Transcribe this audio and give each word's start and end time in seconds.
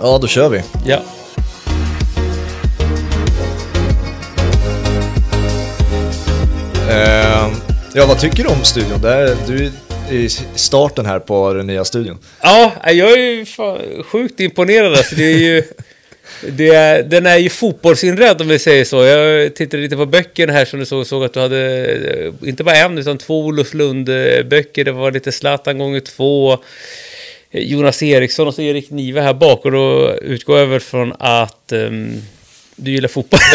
Ja, 0.00 0.18
då 0.18 0.26
kör 0.26 0.48
vi. 0.48 0.62
Ja. 0.86 1.02
Eh, 6.90 7.48
ja, 7.94 8.06
vad 8.06 8.20
tycker 8.20 8.42
du 8.42 8.48
om 8.48 8.64
studion? 8.64 9.02
Det 9.02 9.10
är, 9.10 9.36
du 9.46 9.64
är 9.64 9.70
i 10.12 10.28
starten 10.54 11.06
här 11.06 11.18
på 11.18 11.52
den 11.52 11.66
nya 11.66 11.84
studion. 11.84 12.18
Ja, 12.42 12.72
jag 12.84 13.12
är 13.12 13.16
ju 13.16 13.46
sjukt 14.02 14.40
imponerad. 14.40 14.92
Alltså, 14.92 15.14
det 15.14 15.24
är 15.24 15.38
ju, 15.38 15.62
det 16.48 16.68
är, 16.68 17.02
den 17.02 17.26
är 17.26 17.36
ju 17.36 17.48
fotbollsinredd 17.48 18.40
om 18.40 18.48
vi 18.48 18.58
säger 18.58 18.84
så. 18.84 19.04
Jag 19.04 19.54
tittade 19.54 19.82
lite 19.82 19.96
på 19.96 20.06
böckerna 20.06 20.52
här 20.52 20.64
som 20.64 20.78
du 20.78 20.86
såg, 20.86 21.06
såg 21.06 21.24
att 21.24 21.32
du 21.32 21.40
hade 21.40 21.86
eh, 21.86 22.48
inte 22.48 22.64
bara 22.64 22.76
en 22.76 22.98
utan 22.98 23.18
två 23.18 23.44
Olof 23.44 23.74
Lund-böcker. 23.74 24.84
Det 24.84 24.92
var 24.92 25.12
lite 25.12 25.32
Zlatan 25.32 25.78
gånger 25.78 26.00
två. 26.00 26.58
Jonas 27.56 28.02
Eriksson 28.02 28.48
och 28.48 28.54
så 28.54 28.62
Erik 28.62 28.90
Nive 28.90 29.20
här 29.20 29.34
bak. 29.34 29.64
Och 29.64 29.72
då 29.72 30.14
utgår 30.14 30.58
jag 30.58 30.66
väl 30.66 30.80
från 30.80 31.12
att 31.18 31.72
um, 31.72 32.22
du 32.76 32.90
gillar 32.90 33.08
fotboll. 33.08 33.40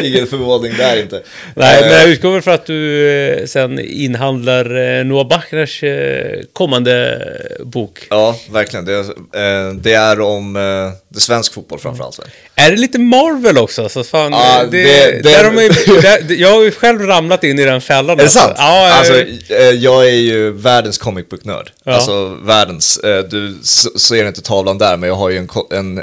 Ingen 0.02 0.26
förvåning 0.26 0.72
där 0.76 1.00
inte. 1.02 1.22
Nej, 1.54 1.80
men 1.82 1.90
jag 1.92 2.08
utgår 2.08 2.32
väl 2.32 2.42
för 2.42 2.50
att 2.50 2.66
du 2.66 3.08
eh, 3.10 3.46
sen 3.46 3.78
inhandlar 3.78 4.98
eh, 4.98 5.04
Noah 5.04 5.28
Bachners 5.28 5.82
eh, 5.82 6.40
kommande 6.52 7.22
bok. 7.64 8.06
Ja, 8.10 8.36
verkligen. 8.50 8.84
Det, 8.84 8.98
eh, 8.98 9.72
det 9.80 9.92
är 9.92 10.20
om 10.20 10.56
eh, 10.56 10.62
det 11.08 11.20
svensk 11.20 11.54
fotboll 11.54 11.78
framförallt. 11.78 12.18
Mm. 12.18 12.30
Är 12.54 12.70
det 12.70 12.76
lite 12.76 12.98
Marvel 12.98 13.58
också? 13.58 13.88
Så 13.88 14.04
fan, 14.04 14.32
Ja, 14.32 14.64
det, 14.70 14.82
det- 14.82 15.22
där 15.22 15.44
har 15.44 15.52
man 15.52 15.64
ju, 15.64 16.34
jag 16.36 16.50
har 16.50 16.62
ju 16.64 16.70
själv 16.70 17.00
ramlat 17.02 17.44
in 17.44 17.58
i 17.58 17.64
den 17.64 17.80
fällan. 17.80 18.20
Är 18.20 18.24
det 18.24 18.30
sant? 18.30 18.54
Ja, 18.56 18.92
alltså, 18.92 19.14
eh, 19.54 19.58
jag 19.70 20.06
är 20.06 20.10
ju 20.14 20.50
världens 20.50 20.98
comic 20.98 21.28
book-nörd. 21.28 21.70
Ja. 21.84 21.92
Alltså 21.92 22.28
världens. 22.42 22.98
eh, 22.98 23.24
Du 23.24 23.54
ser 23.98 24.24
inte 24.26 24.42
tavlan 24.42 24.78
där, 24.78 24.96
men 24.96 25.08
jag 25.08 25.16
har 25.16 25.28
ju 25.30 25.36
en, 25.38 25.48
en 25.70 26.02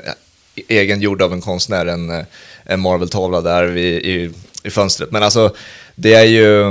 egen 0.67 1.01
gjord 1.01 1.21
av 1.21 1.33
en 1.33 1.41
konstnär, 1.41 1.85
en, 1.85 2.25
en 2.63 2.79
Marvel-tavla 2.79 3.41
där 3.41 3.63
vid, 3.65 4.05
i, 4.05 4.31
i 4.63 4.69
fönstret. 4.69 5.11
Men 5.11 5.23
alltså, 5.23 5.55
det 5.95 6.13
är 6.13 6.23
ju... 6.23 6.63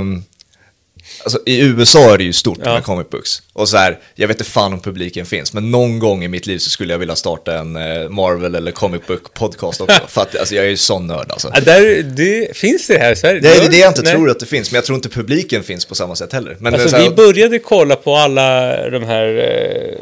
Alltså, 1.23 1.39
I 1.45 1.59
USA 1.59 2.13
är 2.13 2.17
det 2.17 2.23
ju 2.23 2.33
stort 2.33 2.59
Ja. 2.63 2.73
med 2.73 2.83
comic 2.83 3.09
books. 3.09 3.41
Och 3.53 3.69
så 3.69 3.77
här, 3.77 3.99
jag 4.15 4.27
vet 4.27 4.39
inte 4.39 4.51
fan 4.51 4.73
om 4.73 4.79
publiken 4.79 5.25
finns, 5.25 5.53
men 5.53 5.71
någon 5.71 5.99
gång 5.99 6.23
i 6.23 6.27
mitt 6.27 6.47
liv 6.47 6.57
så 6.57 6.69
skulle 6.69 6.93
jag 6.93 6.99
vilja 6.99 7.15
starta 7.15 7.57
en 7.57 7.75
eh, 7.75 8.09
Marvel 8.09 8.55
eller 8.55 8.71
comic 8.71 9.01
book 9.07 9.33
podcast 9.33 9.81
också. 9.81 10.01
för 10.07 10.21
att 10.21 10.35
alltså, 10.35 10.55
jag 10.55 10.65
är 10.65 10.69
ju 10.69 10.77
sån 10.77 11.07
nörd 11.07 11.31
alltså. 11.31 11.51
Ja, 11.53 11.59
där, 11.61 12.03
det, 12.03 12.57
finns 12.57 12.87
det 12.87 12.97
här 12.99 13.11
i 13.11 13.15
Sverige? 13.15 13.39
Det 13.41 13.49
är 13.55 13.69
det 13.69 13.77
jag 13.77 13.89
inte 13.89 14.01
Nej. 14.01 14.13
tror 14.13 14.29
att 14.29 14.39
det 14.39 14.45
finns, 14.45 14.71
men 14.71 14.75
jag 14.75 14.85
tror 14.85 14.95
inte 14.95 15.09
publiken 15.09 15.63
finns 15.63 15.85
på 15.85 15.95
samma 15.95 16.15
sätt 16.15 16.33
heller. 16.33 16.57
Men 16.59 16.73
Alltså, 16.73 16.89
så 16.89 16.95
här- 16.95 17.03
vi 17.09 17.15
började 17.15 17.59
kolla 17.59 17.95
på 17.95 18.15
alla 18.15 18.89
de 18.89 19.03
här 19.03 19.27
eh, 19.37 19.97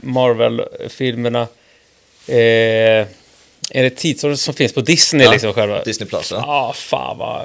Marvel-filmerna. 0.00 1.40
Eh, 2.28 3.06
är 3.70 3.82
det 3.82 3.90
tidsåldern 3.90 4.36
som 4.36 4.54
finns 4.54 4.72
på 4.72 4.80
Disney 4.80 5.26
Ja, 5.26 5.32
liksom 5.32 5.52
själva? 5.52 5.82
Disney 5.82 6.08
Plus, 6.08 6.30
ja. 6.30 6.36
Ja, 6.46 6.72
fan 6.76 7.18
vad... 7.18 7.42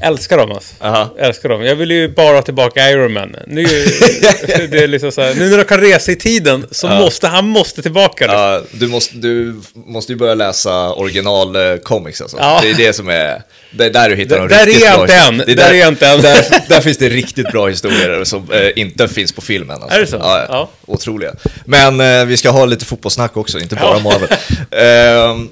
Älskar 0.00 0.36
dem 0.36 0.52
alltså. 0.52 0.74
Aha. 0.80 1.14
Älskar 1.18 1.48
dem. 1.48 1.62
Jag 1.62 1.76
vill 1.76 1.90
ju 1.90 2.08
bara 2.08 2.34
ha 2.34 2.42
tillbaka 2.42 2.90
Iron 2.90 3.12
Man. 3.12 3.36
Nu, 3.46 3.62
det 4.70 4.78
är 4.78 4.88
liksom 4.88 5.12
så 5.12 5.20
här, 5.20 5.34
nu 5.34 5.50
när 5.50 5.58
de 5.58 5.64
kan 5.64 5.80
resa 5.80 6.12
i 6.12 6.16
tiden 6.16 6.66
så 6.70 6.88
måste 6.88 7.28
han 7.28 7.48
måste 7.48 7.82
tillbaka. 7.82 8.24
Ja, 8.24 8.62
du, 8.72 8.88
måste, 8.88 9.16
du 9.16 9.60
måste 9.74 10.12
ju 10.12 10.18
börja 10.18 10.34
läsa 10.34 10.92
original 10.92 11.56
eh, 11.56 11.78
alltså. 11.90 12.36
Ja. 12.38 12.58
Det 12.62 12.70
är 12.70 12.74
det 12.74 12.92
som 12.92 13.08
är, 13.08 13.42
det 13.72 13.84
är 13.84 13.90
där 13.90 14.08
du 14.10 14.16
hittar 14.16 14.36
Där- 14.38 14.48
de 14.48 14.54
där 14.54 14.66
riktigt 14.66 14.84
är 14.86 14.92
bra 14.94 15.02
inte 15.02 15.14
än. 15.14 15.38
Det 15.38 15.54
Där 15.54 15.70
är 15.70 15.74
jag 15.78 15.88
inte 15.88 16.06
än. 16.08 16.20
Där, 16.20 16.68
där 16.68 16.80
finns 16.80 16.98
det 16.98 17.08
riktigt 17.08 17.52
bra 17.52 17.68
historier 17.68 18.24
som 18.24 18.52
eh, 18.52 18.70
inte 18.76 19.08
finns 19.08 19.32
på 19.32 19.40
filmen. 19.40 19.82
Alltså. 19.82 19.96
Är 19.96 20.00
det 20.00 20.06
så? 20.06 20.16
Ja, 20.16 20.46
ja. 20.48 20.70
Otroliga. 20.86 21.34
Men 21.64 22.00
eh, 22.00 22.24
vi 22.24 22.36
ska 22.36 22.50
ha 22.50 22.64
lite 22.64 22.84
fotbollssnack 22.84 23.36
också, 23.36 23.58
inte 23.58 23.74
bara 23.76 23.96
Ja. 23.96 23.98
Marvel. 24.02 24.28
Ehm, 24.70 25.48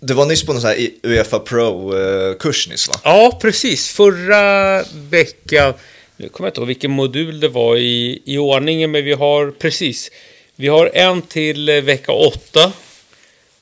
du 0.00 0.14
var 0.14 0.26
nyss 0.26 0.42
på 0.46 0.52
någon 0.52 0.60
sån 0.62 0.70
här 0.70 0.88
Uefa 1.02 1.38
Pro-kurs 1.38 2.68
nyss 2.68 2.88
va? 2.88 2.94
Ja, 3.04 3.38
precis. 3.42 3.88
Förra 3.88 4.82
veckan, 5.10 5.74
nu 6.16 6.28
kommer 6.28 6.46
jag 6.46 6.50
inte 6.50 6.60
ihåg 6.60 6.66
vilken 6.68 6.90
modul 6.90 7.40
det 7.40 7.48
var 7.48 7.76
i, 7.76 8.22
i 8.24 8.38
ordningen, 8.38 8.90
men 8.90 9.04
vi 9.04 9.12
har 9.12 9.50
precis. 9.50 10.10
Vi 10.56 10.68
har 10.68 10.90
en 10.94 11.22
till 11.22 11.68
eh, 11.68 11.74
vecka 11.80 12.12
åtta. 12.12 12.72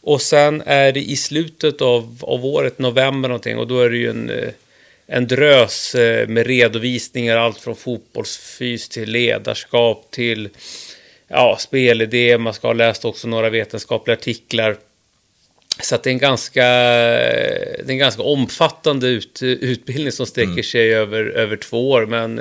Och 0.06 0.22
sen 0.22 0.62
är 0.66 0.92
det 0.92 1.00
i 1.00 1.16
slutet 1.16 1.82
av, 1.82 2.18
av 2.20 2.46
året, 2.46 2.78
november 2.78 3.28
någonting, 3.28 3.58
och 3.58 3.66
då 3.66 3.80
är 3.80 3.90
det 3.90 3.96
ju 3.96 4.10
en, 4.10 4.30
eh, 4.30 4.48
en 5.06 5.26
drös 5.26 5.94
eh, 5.94 6.28
med 6.28 6.46
redovisningar, 6.46 7.36
allt 7.36 7.60
från 7.60 7.76
fotbollsfys 7.76 8.88
till 8.88 9.10
ledarskap 9.10 10.10
till 10.10 10.48
ja, 11.28 11.56
spelidé. 11.60 12.38
Man 12.38 12.54
ska 12.54 12.66
ha 12.66 12.72
läst 12.72 13.04
också 13.04 13.28
några 13.28 13.50
vetenskapliga 13.50 14.16
artiklar. 14.16 14.76
Så 15.82 15.96
det 15.96 16.10
är 16.10 16.12
en 16.12 16.18
ganska, 16.18 16.64
det 16.64 17.86
är 17.86 17.90
en 17.90 17.98
ganska 17.98 18.22
omfattande 18.22 19.08
ut, 19.08 19.42
utbildning 19.42 20.12
som 20.12 20.26
sträcker 20.26 20.62
sig 20.62 20.94
över, 20.94 21.24
över 21.24 21.56
två 21.56 21.90
år. 21.90 22.06
Men 22.06 22.40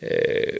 eh, 0.00 0.54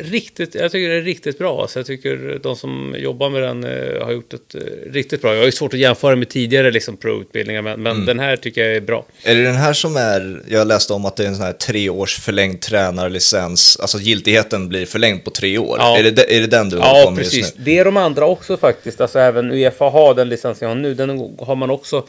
riktigt, 0.00 0.54
jag 0.54 0.72
tycker 0.72 0.88
det 0.88 0.94
är 0.94 1.02
riktigt 1.02 1.38
bra. 1.38 1.68
Så 1.68 1.78
jag 1.78 1.86
tycker 1.86 2.38
de 2.42 2.56
som 2.56 2.94
jobbar 2.98 3.30
med 3.30 3.42
den 3.42 3.64
eh, 3.64 4.04
har 4.04 4.12
gjort 4.12 4.34
ett 4.34 4.54
eh, 4.54 4.60
riktigt 4.92 5.22
bra. 5.22 5.32
Jag 5.32 5.40
har 5.40 5.46
ju 5.46 5.52
svårt 5.52 5.74
att 5.74 5.80
jämföra 5.80 6.16
med 6.16 6.28
tidigare 6.28 6.70
liksom, 6.70 6.96
pro-utbildningar, 6.96 7.62
men, 7.62 7.82
men 7.82 8.06
den 8.06 8.18
här 8.18 8.36
tycker 8.36 8.64
jag 8.64 8.76
är 8.76 8.80
bra. 8.80 9.06
Är 9.22 9.34
det 9.34 9.42
den 9.42 9.54
här 9.56 9.72
som 9.72 9.96
är, 9.96 10.42
jag 10.48 10.66
läste 10.66 10.92
om 10.92 11.04
att 11.04 11.16
det 11.16 11.24
är 11.24 11.28
en 11.28 11.36
sån 11.36 11.44
här 11.44 11.52
tre 11.52 11.90
års 11.90 12.18
förlängd 12.18 12.60
tränarlicens, 12.60 13.76
alltså 13.80 13.98
giltigheten 13.98 14.68
blir 14.68 14.86
förlängd 14.86 15.24
på 15.24 15.30
tre 15.30 15.58
år. 15.58 15.76
Ja. 15.80 15.98
Är, 15.98 16.02
det, 16.10 16.36
är 16.36 16.40
det 16.40 16.46
den 16.46 16.68
du 16.68 16.76
håller 16.76 16.92
på 16.92 16.98
Ja, 16.98 17.10
med 17.10 17.18
precis. 17.24 17.38
just 17.38 17.58
nu? 17.58 17.64
Det 17.64 17.78
är 17.78 17.84
de 17.84 17.96
andra 17.96 18.26
också 18.26 18.56
faktiskt. 18.56 19.00
Alltså 19.00 19.18
även 19.18 19.50
Uefa 19.50 19.84
har 19.84 20.14
den 20.14 20.28
licensen 20.28 20.68
jag 20.68 20.74
har 20.76 20.82
nu. 20.82 20.94
Den 20.94 21.36
har 21.38 21.54
man 21.56 21.70
också 21.70 22.06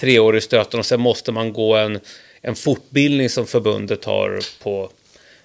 tre 0.00 0.18
år 0.18 0.36
i 0.36 0.40
stöten 0.40 0.80
och 0.80 0.86
sen 0.86 1.00
måste 1.00 1.32
man 1.32 1.52
gå 1.52 1.76
en, 1.76 2.00
en 2.42 2.54
fortbildning 2.54 3.28
som 3.28 3.46
förbundet 3.46 4.04
har 4.04 4.40
på 4.62 4.90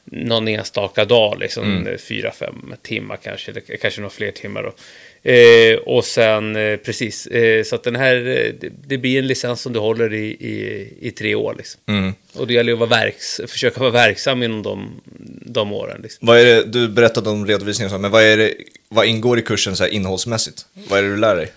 någon 0.05 0.47
enstaka 0.47 1.05
dag, 1.05 1.37
liksom 1.39 1.63
Mm. 1.63 1.97
fyra, 1.97 2.31
fem 2.31 2.73
timmar 2.81 3.17
kanske, 3.23 3.51
eller 3.51 3.77
kanske 3.81 4.01
några 4.01 4.09
fler 4.13 4.31
timmar 4.31 4.63
då. 4.63 4.73
Eh, 5.31 5.75
och 5.77 6.05
sen, 6.05 6.55
eh, 6.55 6.77
precis, 6.77 7.27
eh, 7.27 7.63
så 7.63 7.75
att 7.75 7.83
den 7.83 7.95
här, 7.95 8.15
eh, 8.15 8.53
det, 8.59 8.69
det 8.87 8.97
blir 8.97 9.19
en 9.19 9.27
licens 9.27 9.61
som 9.61 9.73
du 9.73 9.79
håller 9.79 10.13
i, 10.13 10.25
i, 10.25 10.87
i 11.01 11.11
tre 11.11 11.35
år 11.35 11.55
liksom. 11.57 11.81
Mm. 11.87 12.13
Och 12.33 12.47
det 12.47 12.53
gäller 12.53 12.73
att 12.73 12.79
vara 12.79 12.89
verks, 12.89 13.41
försöka 13.47 13.79
vara 13.79 13.89
verksam 13.91 14.43
inom 14.43 14.63
de, 14.63 15.01
de 15.45 15.73
åren. 15.73 15.99
Liksom. 16.03 16.27
Vad 16.27 16.39
är 16.39 16.45
det, 16.45 16.63
du 16.63 16.87
berättade 16.87 17.29
om 17.29 17.47
redovisningen, 17.47 17.89
så, 17.89 17.97
men 17.97 18.11
vad, 18.11 18.23
är 18.23 18.37
det, 18.37 18.53
vad 18.89 19.05
ingår 19.05 19.39
i 19.39 19.41
kursen 19.41 19.75
så 19.75 19.83
här 19.83 19.91
innehållsmässigt? 19.91 20.65
Vad 20.73 20.99
är 20.99 21.03
det 21.03 21.09
du 21.09 21.17
lär 21.17 21.35
dig? 21.35 21.51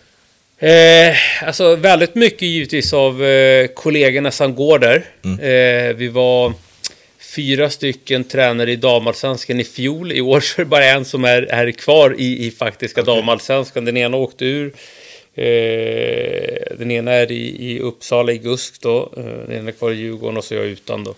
Eh, 0.58 1.16
alltså 1.46 1.76
väldigt 1.76 2.14
mycket 2.14 2.42
givetvis 2.42 2.92
av 2.92 3.24
eh, 3.24 3.66
kollegorna 3.66 4.30
som 4.30 4.54
går 4.54 4.78
där. 4.78 5.04
Eh, 5.24 5.96
vi 5.96 6.08
var 6.08 6.52
fyra 7.36 7.70
stycken 7.70 8.24
tränare 8.24 8.72
i 8.72 8.76
damallsvenskan 8.76 9.60
i 9.60 9.64
fjol. 9.64 10.12
I 10.12 10.20
år 10.20 10.40
så 10.40 10.60
är 10.60 10.64
det 10.64 10.68
bara 10.68 10.84
en 10.84 11.04
som 11.04 11.24
är, 11.24 11.42
är 11.42 11.70
kvar 11.70 12.14
i, 12.18 12.46
i 12.46 12.50
faktiska 12.50 13.02
damallsvenskan. 13.02 13.84
Den 13.84 13.96
ena 13.96 14.16
åkte 14.16 14.44
ur. 14.44 14.72
Eh, 15.34 16.76
den 16.78 16.90
ena 16.90 17.12
är 17.12 17.32
i, 17.32 17.72
i 17.72 17.80
Uppsala 17.80 18.32
i 18.32 18.38
GUSK 18.38 18.80
då. 18.80 19.12
Eh, 19.16 19.24
den 19.24 19.52
ena 19.52 19.68
är 19.68 19.72
kvar 19.72 19.92
i 19.92 19.94
Djurgården 19.94 20.36
och 20.36 20.44
så 20.44 20.54
är 20.54 20.58
jag 20.58 20.66
utan 20.66 21.04
då. 21.04 21.14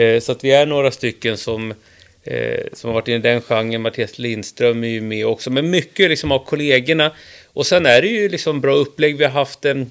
Eh, 0.00 0.20
så 0.20 0.32
att 0.32 0.44
vi 0.44 0.50
är 0.50 0.66
några 0.66 0.90
stycken 0.90 1.36
som 1.36 1.74
eh, 2.24 2.60
som 2.72 2.88
har 2.88 2.94
varit 2.94 3.08
i 3.08 3.18
den 3.18 3.40
genren. 3.40 3.82
Mattias 3.82 4.18
Lindström 4.18 4.84
är 4.84 4.88
ju 4.88 5.00
med 5.00 5.26
också. 5.26 5.50
Men 5.50 5.70
mycket 5.70 6.10
liksom 6.10 6.32
av 6.32 6.44
kollegorna. 6.44 7.12
Och 7.52 7.66
sen 7.66 7.86
är 7.86 8.02
det 8.02 8.08
ju 8.08 8.28
liksom 8.28 8.60
bra 8.60 8.74
upplägg. 8.74 9.16
Vi 9.16 9.24
har 9.24 9.30
haft 9.30 9.64
en 9.64 9.90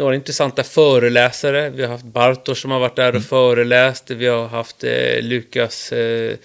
några 0.00 0.14
intressanta 0.14 0.62
föreläsare. 0.62 1.70
Vi 1.70 1.82
har 1.82 1.88
haft 1.88 2.04
Bartosz 2.04 2.60
som 2.60 2.70
har 2.70 2.80
varit 2.80 2.96
där 2.96 3.16
och 3.16 3.22
föreläst. 3.22 4.10
Vi 4.10 4.26
har 4.26 4.48
haft 4.48 4.84
eh, 4.84 5.22
Lukas 5.22 5.92
eh, 5.92 6.36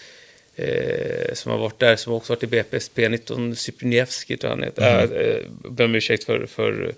eh, 0.55 1.33
som 1.33 1.51
har 1.51 1.59
vatt 1.59 1.79
där, 1.79 1.95
som 1.95 2.13
också 2.13 2.33
varit 2.33 2.43
i 2.43 2.47
BPSP, 2.47 3.07
P19 3.07 3.55
Cypriniewski 3.55 4.37
tror 4.37 4.49
jag 4.49 4.57
han 4.57 4.63
heter. 4.63 5.03
Mm. 5.03 5.21
Eh, 5.21 5.71
ber 5.71 5.85
om 5.85 5.95
ursäkt 5.95 6.23
för, 6.23 6.45
för 6.45 6.93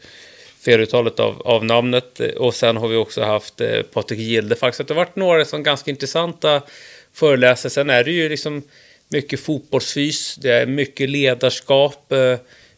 feluttalet 0.65 1.19
av, 1.19 1.42
av 1.42 1.65
namnet. 1.65 2.19
Och 2.19 2.56
sen 2.56 2.77
har 2.77 2.88
vi 2.88 2.95
också 2.95 3.24
haft 3.24 3.62
eh, 3.62 3.81
Patrik 3.81 4.19
Gilde 4.19 4.56
faktiskt. 4.56 4.77
Så 4.77 4.83
det 4.83 5.00
har 5.00 5.06
varit 5.06 5.15
några 5.15 5.45
som 5.45 5.63
ganska 5.63 5.92
intressanta 5.92 6.62
föreläsare. 7.13 7.69
Sen 7.69 7.89
är 7.89 8.03
det 8.03 8.12
ju 8.12 8.30
liksom 8.30 8.63
mycket 9.10 9.39
fotbollsfys, 9.39 10.36
det 10.36 10.51
är 10.51 10.65
mycket 10.65 11.10
ledarskap. 11.10 12.12
Eh, 12.12 12.38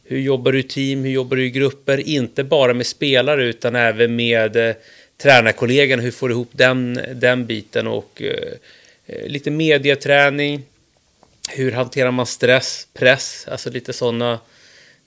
hur 0.09 0.19
jobbar 0.19 0.51
du 0.51 0.59
i 0.59 0.63
team? 0.63 1.03
Hur 1.03 1.11
jobbar 1.11 1.37
du 1.37 1.45
i 1.45 1.49
grupper? 1.49 1.97
Inte 1.97 2.43
bara 2.43 2.73
med 2.73 2.87
spelare 2.87 3.45
utan 3.45 3.75
även 3.75 4.15
med 4.15 4.55
eh, 4.55 4.75
tränarkollegorna. 5.21 6.01
Hur 6.01 6.11
får 6.11 6.29
du 6.29 6.33
ihop 6.33 6.49
den, 6.51 6.99
den 7.15 7.45
biten? 7.45 7.87
Och 7.87 8.21
eh, 8.21 9.27
lite 9.27 9.51
mediaträning. 9.51 10.63
Hur 11.49 11.71
hanterar 11.71 12.11
man 12.11 12.25
stress, 12.25 12.87
press? 12.93 13.45
Alltså 13.51 13.69
lite 13.69 13.93
sådana 13.93 14.39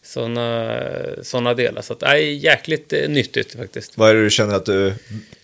såna, 0.03 0.81
såna 1.23 1.55
delar. 1.55 1.83
Så 1.83 1.93
att, 1.93 2.01
nej, 2.01 2.35
jäkligt 2.35 2.93
eh, 2.93 3.09
nyttigt 3.09 3.53
faktiskt. 3.55 3.99
Vad 3.99 4.11
är 4.11 4.15
det 4.15 4.25
du 4.25 4.31
känner 4.31 4.55
att 4.55 4.67
du, 4.67 4.95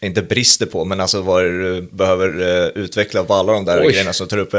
inte 0.01 0.23
brister 0.23 0.67
på, 0.67 0.85
men 0.85 1.01
alltså 1.01 1.21
vad 1.21 1.45
är 1.45 1.51
det 1.51 1.75
du 1.75 1.83
behöver 1.83 2.41
eh, 2.41 2.83
utveckla 2.83 3.21
av 3.21 3.33
alla 3.33 3.53
de 3.53 3.65
där 3.65 3.81
Oj. 3.81 3.93
grejerna 3.93 4.13
som 4.13 4.29
tar 4.29 4.39
upp? 4.39 4.55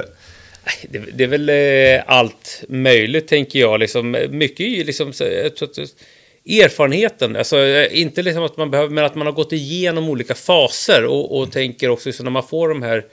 Det, 0.89 1.00
det 1.13 1.24
är 1.24 1.27
väl 1.27 1.50
eh, 1.50 2.04
allt 2.07 2.63
möjligt, 2.69 3.27
tänker 3.27 3.60
jag. 3.60 3.80
Liksom, 3.80 4.18
mycket 4.30 4.60
är 4.60 4.69
ju 4.69 4.83
liksom... 4.83 5.13
Erfarenheten, 6.45 7.36
alltså 7.36 7.57
eh, 7.57 8.01
inte 8.01 8.21
liksom 8.21 8.44
att 8.44 8.57
man 8.57 8.71
behöver, 8.71 8.89
men 8.89 9.06
att 9.06 9.16
man 9.16 9.27
har 9.27 9.33
gått 9.33 9.54
igenom 9.54 10.10
olika 10.10 10.36
faser 10.36 11.06
och, 11.06 11.38
och 11.38 11.51
tänker 11.51 11.89
också 11.89 12.12
så 12.12 12.24
när 12.24 12.31
man 12.31 12.48
får 12.48 12.69
de 12.69 12.83
här 12.83 13.06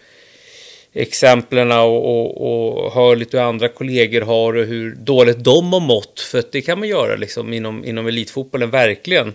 exemplen 0.93 1.73
och, 1.73 2.05
och, 2.05 2.85
och 2.85 2.93
hör 2.93 3.17
lite 3.17 3.37
hur 3.37 3.45
andra 3.45 3.69
kollegor 3.69 4.21
har 4.21 4.57
och 4.57 4.67
hur 4.67 4.95
dåligt 4.95 5.45
de 5.45 5.73
har 5.73 5.81
mått, 5.81 6.21
för 6.21 6.39
att 6.39 6.53
det 6.53 6.61
kan 6.61 6.79
man 6.79 6.89
göra 6.89 7.17
liksom 7.17 7.53
inom, 7.53 7.85
inom 7.85 8.07
elitfotbollen, 8.07 8.71
verkligen. 8.71 9.35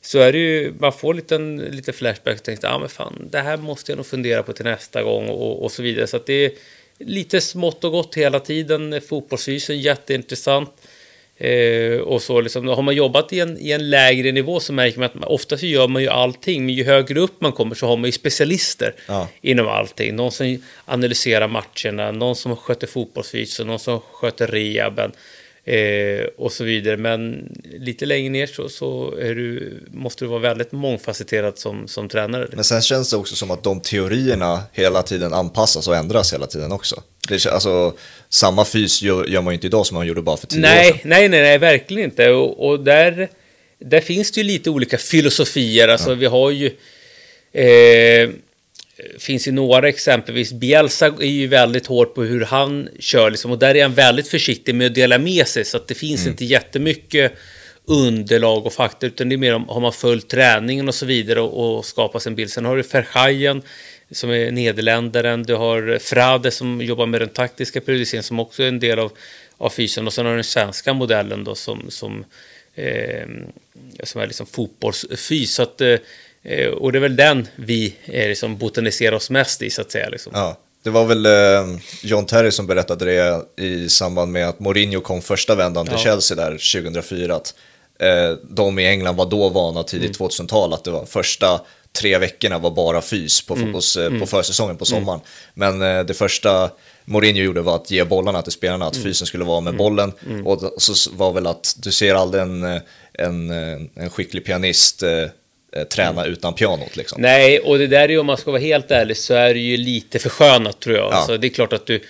Så 0.00 0.18
är 0.18 0.32
det 0.32 0.38
ju, 0.38 0.72
man 0.78 0.92
får 0.92 1.14
lite, 1.14 1.38
lite 1.70 1.92
flashback 1.92 2.36
och 2.36 2.42
tänker, 2.42 2.68
ah, 2.68 2.78
men 2.78 2.88
fan, 2.88 3.28
det 3.30 3.38
här 3.38 3.56
måste 3.56 3.92
jag 3.92 3.96
nog 3.96 4.06
fundera 4.06 4.42
på 4.42 4.52
till 4.52 4.64
nästa 4.64 5.02
gång 5.02 5.28
och, 5.28 5.64
och 5.64 5.72
så 5.72 5.82
vidare. 5.82 6.06
Så 6.06 6.16
att 6.16 6.26
det 6.26 6.54
lite 6.98 7.40
smått 7.40 7.84
och 7.84 7.92
gott 7.92 8.14
hela 8.14 8.40
tiden. 8.40 9.00
Fotbollsfysen, 9.08 9.80
jätteintressant. 9.80 10.70
Eh, 11.38 11.98
och 11.98 12.22
så 12.22 12.40
liksom, 12.40 12.68
har 12.68 12.82
man 12.82 12.94
jobbat 12.94 13.32
i 13.32 13.40
en, 13.40 13.58
i 13.58 13.70
en 13.70 13.90
lägre 13.90 14.32
nivå 14.32 14.60
så 14.60 14.72
märker 14.72 14.98
man 14.98 15.06
att 15.06 15.14
man, 15.14 15.24
ofta 15.28 15.58
så 15.58 15.66
gör 15.66 15.88
man 15.88 16.02
ju 16.02 16.08
allting, 16.08 16.66
men 16.66 16.74
ju 16.74 16.84
högre 16.84 17.20
upp 17.20 17.40
man 17.40 17.52
kommer 17.52 17.74
så 17.74 17.86
har 17.86 17.96
man 17.96 18.04
ju 18.08 18.12
specialister 18.12 18.94
Ja. 19.08 19.28
inom 19.40 19.68
allting. 19.68 20.16
Någon 20.16 20.32
som 20.32 20.62
analyserar 20.84 21.48
matcherna, 21.48 22.12
någon 22.12 22.36
som 22.36 22.56
sköter 22.56 22.86
fotbollsfysen, 22.86 23.66
någon 23.66 23.78
som 23.78 24.00
sköter 24.00 24.46
rehaben 24.46 25.12
eh, 25.66 26.26
och 26.36 26.52
så 26.52 26.64
vidare. 26.64 26.96
Men 26.96 27.48
lite 27.78 28.06
längre 28.06 28.30
ner 28.30 28.46
så, 28.46 28.68
så 28.68 29.14
du, 29.16 29.72
måste 29.90 30.24
du 30.24 30.28
vara 30.28 30.40
väldigt 30.40 30.72
mångfacetterad 30.72 31.58
som, 31.58 31.88
som 31.88 32.08
tränare. 32.08 32.48
Men 32.52 32.64
sen 32.64 32.82
känns 32.82 33.10
det 33.10 33.16
också 33.16 33.36
som 33.36 33.50
att 33.50 33.62
de 33.62 33.80
teorierna 33.80 34.62
hela 34.72 35.02
tiden 35.02 35.32
anpassas 35.32 35.88
och 35.88 35.96
ändras 35.96 36.32
hela 36.32 36.46
tiden 36.46 36.72
också. 36.72 37.02
Det, 37.28 37.46
alltså, 37.46 37.94
samma 38.28 38.64
fys 38.64 39.02
gör, 39.02 39.24
gör 39.24 39.42
man 39.42 39.52
ju 39.52 39.54
inte 39.54 39.66
idag 39.66 39.86
som 39.86 39.94
man 39.94 40.06
gjorde 40.06 40.22
bara 40.22 40.36
för 40.36 40.46
tio 40.46 40.58
år 40.58 40.62
Nej, 40.62 40.92
sedan. 40.92 41.00
nej, 41.04 41.28
nej, 41.28 41.42
nej, 41.42 41.58
verkligen 41.58 42.04
inte. 42.04 42.30
Och, 42.30 42.68
och 42.68 42.80
där, 42.80 43.28
där 43.78 44.00
finns 44.00 44.32
det 44.32 44.40
ju 44.40 44.46
lite 44.46 44.70
olika 44.70 44.98
filosofier. 44.98 45.88
Alltså, 45.88 46.14
vi 46.14 46.26
har 46.26 46.50
ju... 46.50 46.66
Eh, 47.52 48.30
finns 49.18 49.48
ju 49.48 49.52
några 49.52 49.88
exempelvis. 49.88 50.52
Bielsa 50.52 51.06
är 51.06 51.24
ju 51.24 51.46
väldigt 51.46 51.86
hård 51.86 52.14
på 52.14 52.22
hur 52.22 52.44
han 52.44 52.88
kör, 52.98 53.30
liksom, 53.30 53.50
och 53.50 53.58
där 53.58 53.76
är 53.76 53.82
han 53.82 53.94
väldigt 53.94 54.28
försiktig 54.28 54.74
med 54.74 54.86
att 54.86 54.94
dela 54.94 55.18
med 55.18 55.46
sig, 55.46 55.64
så 55.64 55.76
att 55.76 55.88
det 55.88 55.94
finns 55.94 56.26
inte 56.26 56.44
jättemycket 56.44 57.32
underlag 57.84 58.66
och 58.66 58.72
fakta, 58.72 59.06
utan 59.06 59.28
det 59.28 59.34
är 59.34 59.36
mer 59.36 59.54
om 59.54 59.68
har 59.68 59.80
man 59.80 59.92
följt 59.92 60.28
träningen 60.28 60.88
och 60.88 60.94
så 60.94 61.06
vidare 61.06 61.40
och, 61.40 61.76
och 61.76 61.84
skapat 61.84 62.26
en 62.26 62.34
bild. 62.34 62.50
Sen 62.50 62.64
har 62.64 62.76
du 62.76 62.82
Verheyen 62.82 63.62
som 64.10 64.30
är 64.30 64.50
nederländaren, 64.50 65.42
du 65.42 65.54
har 65.54 65.98
Frade 65.98 66.50
som 66.50 66.82
jobbar 66.82 67.06
med 67.06 67.20
den 67.20 67.28
taktiska 67.28 67.80
periodiseringen 67.80 68.22
som 68.22 68.40
också 68.40 68.62
är 68.62 68.68
en 68.68 68.80
del 68.80 68.98
av, 68.98 69.12
av 69.58 69.70
fysen 69.70 70.06
och 70.06 70.12
sen 70.12 70.26
har 70.26 70.32
du 70.32 70.36
den 70.36 70.44
svenska 70.44 70.92
modellen 70.92 71.44
då 71.44 71.54
som, 71.54 71.90
som, 71.90 72.24
eh, 72.74 73.26
som 74.02 74.20
är 74.20 74.26
liksom 74.26 74.46
fotbollsfys. 74.46 75.54
Så 75.54 75.62
att, 75.62 75.80
eh, 75.80 75.96
eh, 76.48 76.68
och 76.68 76.92
det 76.92 76.98
är 76.98 77.00
väl 77.00 77.16
den 77.16 77.48
vi 77.56 77.94
eh, 78.04 78.28
liksom 78.28 78.56
botaniserar 78.56 79.16
oss 79.16 79.30
mest 79.30 79.62
i 79.62 79.70
så 79.70 79.80
att 79.80 79.90
säga. 79.90 80.08
Liksom. 80.08 80.32
Ja, 80.34 80.56
det 80.82 80.90
var 80.90 81.04
väl 81.04 81.26
eh, 81.26 81.78
John 82.02 82.26
Terry 82.26 82.50
som 82.50 82.66
berättade 82.66 83.04
det 83.04 83.42
i 83.64 83.88
samband 83.88 84.32
med 84.32 84.48
att 84.48 84.60
Mourinho 84.60 85.00
kom 85.00 85.22
första 85.22 85.54
vändan 85.54 85.86
till 85.86 85.94
Ja. 85.98 86.02
Chelsea 86.04 86.36
där 86.36 86.50
2004. 86.82 87.34
Att, 87.34 87.54
eh, 88.00 88.30
de 88.50 88.78
i 88.78 88.86
England 88.86 89.16
var 89.16 89.26
då 89.26 89.48
vana 89.48 89.82
tidigt 89.82 90.20
Mm. 90.20 90.28
2000-tal 90.30 90.72
att 90.72 90.84
det 90.84 90.90
var 90.90 91.04
första 91.06 91.60
tre 92.00 92.18
veckorna 92.18 92.58
var 92.58 92.70
bara 92.70 93.00
fys 93.02 93.46
på, 93.46 93.54
Mm. 93.54 93.74
hos, 93.74 93.96
eh, 93.96 94.18
på 94.20 94.26
försäsongen 94.26 94.76
på 94.76 94.84
sommaren. 94.84 95.20
Men 95.54 95.82
eh, 95.82 96.04
det 96.04 96.14
första 96.14 96.70
Mourinho 97.04 97.42
gjorde 97.42 97.60
var 97.62 97.74
att 97.76 97.90
ge 97.90 98.04
bollarna 98.04 98.42
till 98.42 98.52
spelarna, 98.52 98.84
Mm. 98.84 98.88
att 98.88 99.02
fysen 99.02 99.26
skulle 99.26 99.44
vara 99.44 99.60
med 99.60 99.76
bollen. 99.76 100.12
Och 100.44 100.60
så 100.78 101.10
var 101.12 101.32
väl 101.32 101.46
att 101.46 101.74
du 101.78 101.92
ser 101.92 102.14
aldrig 102.14 102.42
en, 102.42 102.62
eh, 102.64 102.80
en, 103.12 103.50
eh, 103.50 103.80
en 103.94 104.10
skicklig 104.10 104.44
pianist 104.44 105.02
träna 105.90 106.20
Mm. 106.20 106.32
utan 106.32 106.54
pianot 106.54 106.96
liksom. 106.96 107.22
Nej, 107.22 107.58
och 107.58 107.78
det 107.78 107.86
där 107.86 108.00
är 108.00 108.08
ju 108.08 108.18
om 108.18 108.26
man 108.26 108.36
ska 108.36 108.50
vara 108.50 108.60
helt 108.62 108.90
ärlig 108.90 109.16
så 109.16 109.34
är 109.34 109.54
det 109.54 109.60
ju 109.60 109.76
lite 109.76 110.18
förskönat 110.18 110.80
tror 110.80 110.96
jag. 110.96 111.04
Ja. 111.04 111.12
Alltså, 111.14 111.36
det 111.36 111.46
är 111.46 111.50
klart 111.50 111.72
att 111.72 111.86
du 111.86 112.00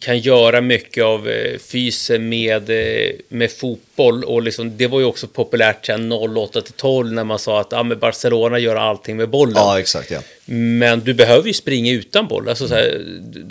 kan 0.00 0.18
göra 0.18 0.60
mycket 0.60 1.04
av 1.04 1.28
eh, 1.28 1.58
fysen 1.58 2.28
med, 2.28 2.70
eh, 2.70 3.10
med 3.28 3.50
fotboll 3.52 4.24
och 4.24 4.42
liksom, 4.42 4.76
det 4.76 4.86
var 4.86 5.00
ju 5.00 5.04
också 5.06 5.26
populärt 5.26 5.86
sen 5.86 6.12
08 6.12 6.60
till 6.60 6.72
12 6.72 7.12
när 7.12 7.24
man 7.24 7.38
sa 7.38 7.60
att 7.60 7.72
ah, 7.72 7.82
men 7.82 7.98
Barcelona 7.98 8.58
gör 8.58 8.76
allting 8.76 9.16
med 9.16 9.28
bollen. 9.28 9.54
Ja, 9.56 9.80
exakt 9.80 10.10
ja. 10.10 10.20
Men 10.44 11.00
du 11.00 11.14
behöver 11.14 11.46
ju 11.46 11.52
springa 11.54 11.92
utan 11.92 12.28
boll. 12.28 12.48
Alltså, 12.48 12.68
så 12.68 12.74
här, 12.74 13.00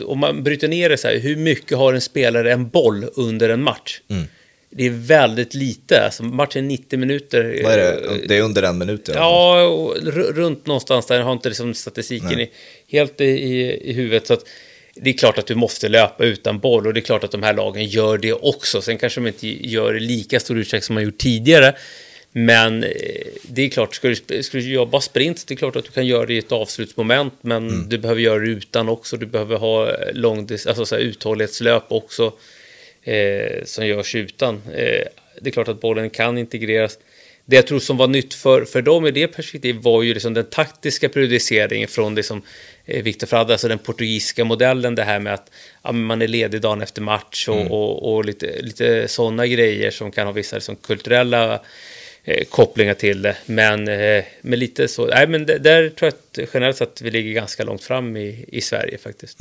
om 0.06 0.20
man 0.20 0.44
bryter 0.44 0.68
ner 0.68 0.90
det 0.90 0.98
så 0.98 1.08
här, 1.08 1.20
hur 1.20 1.36
mycket 1.36 1.78
har 1.78 1.94
en 1.94 2.02
spelare 2.02 2.52
en 2.54 2.70
boll 2.70 3.06
under 3.16 3.50
en 3.50 3.64
match? 3.64 4.00
Mm. 4.10 4.28
Det 4.78 4.86
är 4.86 4.90
väldigt 4.90 5.54
lite. 5.54 6.06
Alltså, 6.06 6.24
matchen 6.24 6.64
är 6.64 6.68
90 6.68 7.00
minuter. 7.00 7.60
Vad 7.64 7.74
är 7.74 7.78
det? 7.78 8.28
Det 8.28 8.38
är 8.38 8.42
under 8.42 8.64
en 8.64 8.78
minut. 8.78 9.10
Ja, 9.14 9.72
runt 10.34 10.66
någonstans 10.66 11.06
där. 11.06 11.16
Jag 11.16 11.24
har 11.24 11.34
inte 11.34 11.50
liksom 11.50 11.74
statistiken 11.74 12.40
i, 12.40 12.50
helt 12.88 13.22
i, 13.22 13.26
i, 13.26 13.90
i 13.90 13.94
huvudet. 13.94 14.28
Så 14.28 14.34
att 14.34 14.46
det 14.96 15.10
är 15.10 15.14
klart 15.14 15.38
att 15.38 15.48
du 15.48 15.56
måste 15.56 15.90
löpa 15.90 16.26
utan 16.26 16.60
boll 16.60 16.88
och 16.88 16.94
det 16.94 17.00
är 17.00 17.02
klart 17.02 17.24
att 17.24 17.32
de 17.32 17.44
här 17.44 17.54
lagen 17.54 17.86
gör 17.86 18.18
det 18.18 18.34
också. 18.34 18.82
Sen 18.82 18.98
kanske 18.98 19.22
de 19.22 19.28
inte 19.28 19.48
gör 19.48 19.94
det 19.94 20.00
lika 20.00 20.40
stor 20.40 20.58
utsträckning 20.58 20.86
som 20.86 20.96
har 20.96 21.04
gjort 21.04 21.18
tidigare. 21.18 21.76
Men 22.32 22.84
eh, 22.84 22.90
det 23.42 23.62
är 23.62 23.70
klart, 23.70 23.96
ska 23.96 24.08
du, 24.08 24.44
ska 24.44 24.58
du 24.58 24.74
jobba 24.74 25.02
sprint, 25.02 25.48
det 25.48 25.54
är 25.54 25.56
klart 25.56 25.76
att 25.76 25.86
du 25.86 25.92
kan 25.92 26.08
göra 26.08 26.26
det 26.26 26.34
i 26.34 26.38
ett 26.38 26.52
avslutsmoment, 26.52 27.34
men 27.42 27.90
du 27.90 27.98
behöver 27.98 28.22
göra 28.22 28.40
det 28.40 28.48
utan 28.48 28.90
också. 28.90 29.18
Du 29.18 29.26
behöver 29.26 29.58
ha 29.58 29.90
eh, 29.90 30.14
lång, 30.14 30.40
alltså 30.52 30.86
så 30.86 30.96
här, 30.96 31.02
uthållighetslöp 31.02 31.84
också, 31.88 32.34
eh, 33.06 33.64
som 33.66 33.88
görs 33.88 34.16
utan. 34.16 34.56
Eh, 34.56 35.04
det 35.42 35.50
är 35.50 35.52
klart 35.52 35.68
att 35.68 35.82
bollen 35.82 36.10
kan 36.10 36.38
integreras. 36.38 36.98
Det 37.46 37.56
jag 37.56 37.68
tror 37.68 37.80
som 37.80 37.98
var 37.98 38.08
nytt 38.08 38.34
för, 38.34 38.66
för 38.66 38.82
dem 38.82 39.06
i 39.06 39.12
det 39.12 39.28
perspektivet 39.28 39.84
var 39.84 40.04
ju 40.04 40.14
liksom 40.14 40.34
den 40.34 40.46
taktiska 40.46 41.10
periodiseringen 41.10 41.88
från 41.88 42.16
liksom, 42.16 42.42
eh, 42.86 43.04
Victor 43.04 43.28
Frade, 43.28 43.54
alltså 43.54 43.68
den 43.68 43.80
portugisiska 43.80 44.46
modellen, 44.46 44.96
det 44.96 45.04
här 45.04 45.20
med 45.20 45.34
att 45.34 45.52
ja, 45.84 45.92
man 45.92 46.22
är 46.22 46.28
ledig 46.28 46.62
dagen 46.62 46.82
efter 46.82 47.02
match 47.02 47.48
och, 47.48 47.72
och, 47.72 48.16
och 48.16 48.26
lite, 48.26 48.62
lite 48.62 49.08
sådana 49.08 49.48
grejer 49.48 49.92
som 49.92 50.12
kan 50.12 50.26
ha 50.26 50.34
vissa 50.34 50.56
liksom, 50.56 50.76
kulturella 50.76 51.62
eh, 52.24 52.46
kopplingar 52.46 52.94
till 52.94 53.22
det. 53.22 53.38
Men 53.46 53.88
eh, 53.88 54.24
med 54.42 54.60
lite 54.60 54.88
så, 54.88 55.06
nej 55.06 55.28
men 55.28 55.46
där 55.46 55.90
tror 55.90 56.12
jag 56.12 56.44
att 56.44 56.54
generellt 56.54 56.78
sett 56.78 57.02
vi 57.02 57.12
ligger 57.12 57.34
ganska 57.34 57.64
långt 57.64 57.84
fram 57.84 58.18
i, 58.18 58.46
i 58.48 58.62
Sverige 58.62 58.98
faktiskt. 58.98 59.40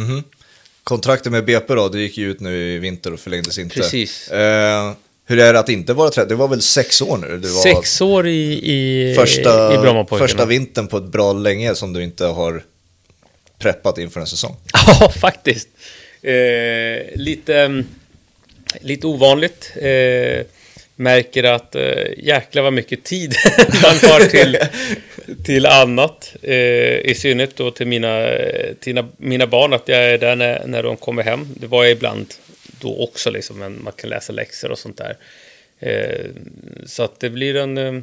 Kontraktet 0.85 1.33
med 1.33 1.45
BP 1.45 1.75
då, 1.75 1.89
det 1.89 2.01
gick 2.01 2.19
ju 2.19 2.31
ut 2.31 2.41
nu 2.41 2.57
i 2.75 2.79
vinter 2.79 3.13
och 3.13 3.21
förlängdes 3.21 3.59
inte. 3.59 3.75
Precis. 3.75 4.29
Eh, 4.29 4.93
hur 5.27 5.39
är 5.39 5.53
det 5.53 5.59
att 5.59 5.69
inte 5.69 5.93
vara 5.93 6.11
tränare? 6.11 6.29
Det 6.29 6.35
var 6.35 6.49
väl 6.49 6.63
sex 6.63 7.03
år 7.03 7.17
nu? 7.17 7.39
Det 7.39 7.49
var 7.49 7.63
Sex 7.63 8.01
år 8.01 8.27
i, 8.29 8.61
i, 8.73 9.15
första, 9.15 9.75
i 9.75 9.79
Brommapojkarna. 9.79 10.29
första 10.29 10.47
vintern 10.47 10.87
på 10.87 10.97
ett 10.97 11.05
bra 11.05 11.33
länge 11.33 11.75
som 11.75 11.93
du 11.93 12.03
inte 12.03 12.25
har 12.27 12.63
preppat 13.59 13.99
inför 13.99 14.21
en 14.21 14.27
säsong. 14.27 14.57
Ja, 15.01 15.09
faktiskt. 15.21 15.69
Eh, 16.23 17.15
lite, 17.15 17.85
lite 18.81 19.07
ovanligt. 19.07 19.73
Eh, 19.77 20.47
märker 20.97 21.45
att 21.45 21.75
eh, 21.75 21.83
jäklar 22.19 22.63
vad 22.63 22.73
mycket 22.73 23.05
tid 23.05 23.35
man 23.83 24.11
har 24.11 24.21
till, 24.29 24.59
till 25.45 25.67
annat. 25.67 26.37
Eh, 26.43 26.99
I 26.99 27.15
synnerhet 27.17 27.57
då 27.57 27.71
till 27.71 27.87
mina, 27.87 28.29
till 28.81 29.05
mina 29.17 29.47
barn, 29.47 29.73
att 29.73 29.89
jag 29.89 29.99
är 29.99 30.19
där 30.19 30.37
när, 30.37 30.67
när 30.67 30.83
de 30.83 30.97
kommer 30.97 31.23
hem. 31.23 31.49
Det 31.57 31.67
var 31.67 31.85
jag 31.85 31.93
ibland 31.93 32.35
då 32.81 32.97
också, 32.99 33.31
liksom, 33.31 33.59
men 33.59 33.83
man 33.83 33.93
kan 33.93 34.11
läsa 34.11 34.33
läxor 34.33 34.71
och 34.71 34.79
sånt 34.79 34.97
där. 34.97 35.17
Eh, 35.81 36.27
så 36.87 37.03
att 37.03 37.21
det 37.21 37.31
blir 37.31 37.57
en, 37.57 37.79
eh, 37.79 38.03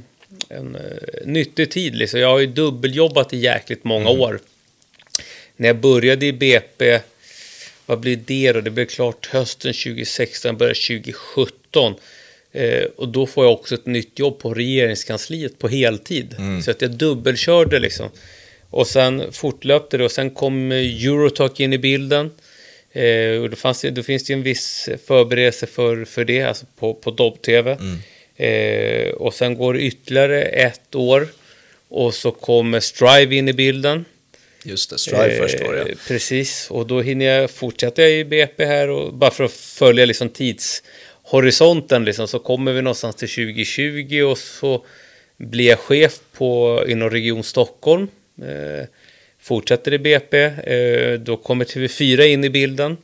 en 0.49 0.75
eh, 0.75 1.25
nyttig 1.25 1.71
tid. 1.71 1.95
Liksom. 1.95 2.19
Jag 2.19 2.29
har 2.29 2.39
ju 2.39 2.47
dubbeljobbat 2.47 3.33
i 3.33 3.37
jäkligt 3.37 3.83
många 3.83 4.09
år 4.09 4.39
när 5.61 5.69
jag 5.69 5.77
började 5.77 6.25
i 6.25 6.33
BP, 6.33 6.99
vad 7.85 7.99
blir 7.99 8.15
det 8.15 8.51
då? 8.51 8.61
Det 8.61 8.69
blev 8.69 8.85
klart 8.85 9.25
hösten 9.25 9.73
2016, 9.73 10.49
jag 10.49 10.57
började 10.57 10.79
2017. 10.79 11.95
Eh, 12.51 12.83
och 12.95 13.07
då 13.07 13.27
får 13.27 13.45
jag 13.45 13.53
också 13.53 13.75
ett 13.75 13.85
nytt 13.85 14.19
jobb 14.19 14.39
på 14.39 14.53
regeringskansliet 14.53 15.59
på 15.59 15.67
heltid. 15.67 16.35
Så 16.65 16.71
att 16.71 16.81
jag 16.81 16.91
dubbelkörde 16.91 17.79
liksom. 17.79 18.09
Och 18.69 18.87
sen 18.87 19.31
fortlöpte 19.31 19.97
det 19.97 20.03
och 20.05 20.11
sen 20.11 20.29
kom 20.29 20.71
eh, 20.71 21.05
Eurotalk 21.05 21.59
in 21.59 21.73
i 21.73 21.77
bilden. 21.77 22.31
Eh, 22.91 23.41
och 23.41 23.49
då, 23.49 23.55
fanns 23.55 23.81
det, 23.81 23.89
då 23.89 24.03
finns 24.03 24.23
det 24.23 24.33
ju 24.33 24.37
en 24.37 24.43
viss 24.43 24.89
förberedelse 25.07 25.67
för, 25.67 26.05
för 26.05 26.25
det, 26.25 26.41
alltså 26.43 26.65
på, 26.79 26.93
på 26.93 27.11
Dobb-TV. 27.11 27.77
Eh, 28.35 29.11
och 29.11 29.33
sen 29.33 29.55
går 29.55 29.73
det 29.73 29.81
ytterligare 29.81 30.41
ett 30.43 30.95
år. 30.95 31.27
Och 31.89 32.13
så 32.13 32.31
kommer 32.31 32.79
Strive 32.79 33.35
in 33.35 33.47
i 33.47 33.53
bilden. 33.53 34.05
Just 34.63 34.89
det, 34.89 34.97
Strive 34.97 35.37
först 35.37 35.59
var 35.59 35.73
det. 35.73 35.81
Eh, 35.81 35.97
Precis, 36.07 36.67
och 36.71 36.87
då 36.87 37.01
hinner 37.01 37.25
jag 37.25 37.51
fortsätta 37.51 38.07
i 38.07 38.25
BP 38.25 38.65
här 38.65 38.89
och 38.89 39.13
bara 39.13 39.31
för 39.31 39.43
att 39.43 39.51
följa 39.51 40.05
liksom 40.05 40.29
tidshorisonten 41.31 42.05
liksom, 42.05 42.27
så 42.27 42.39
kommer 42.39 42.73
vi 42.73 42.81
någonstans 42.81 43.15
till 43.15 43.29
2020 43.29 44.21
och 44.21 44.37
så 44.37 44.85
blir 45.37 45.67
jag 45.69 45.79
chef 45.79 46.19
på, 46.37 46.83
inom 46.87 47.09
Region 47.09 47.43
Stockholm. 47.43 48.07
Eh, 48.41 48.85
fortsätter 49.39 49.93
i 49.93 49.99
BP, 49.99 50.43
eh, 50.43 51.19
då 51.19 51.37
kommer 51.37 51.65
TV4 51.65 52.21
in 52.21 52.43
i 52.43 52.49
bilden. 52.49 52.97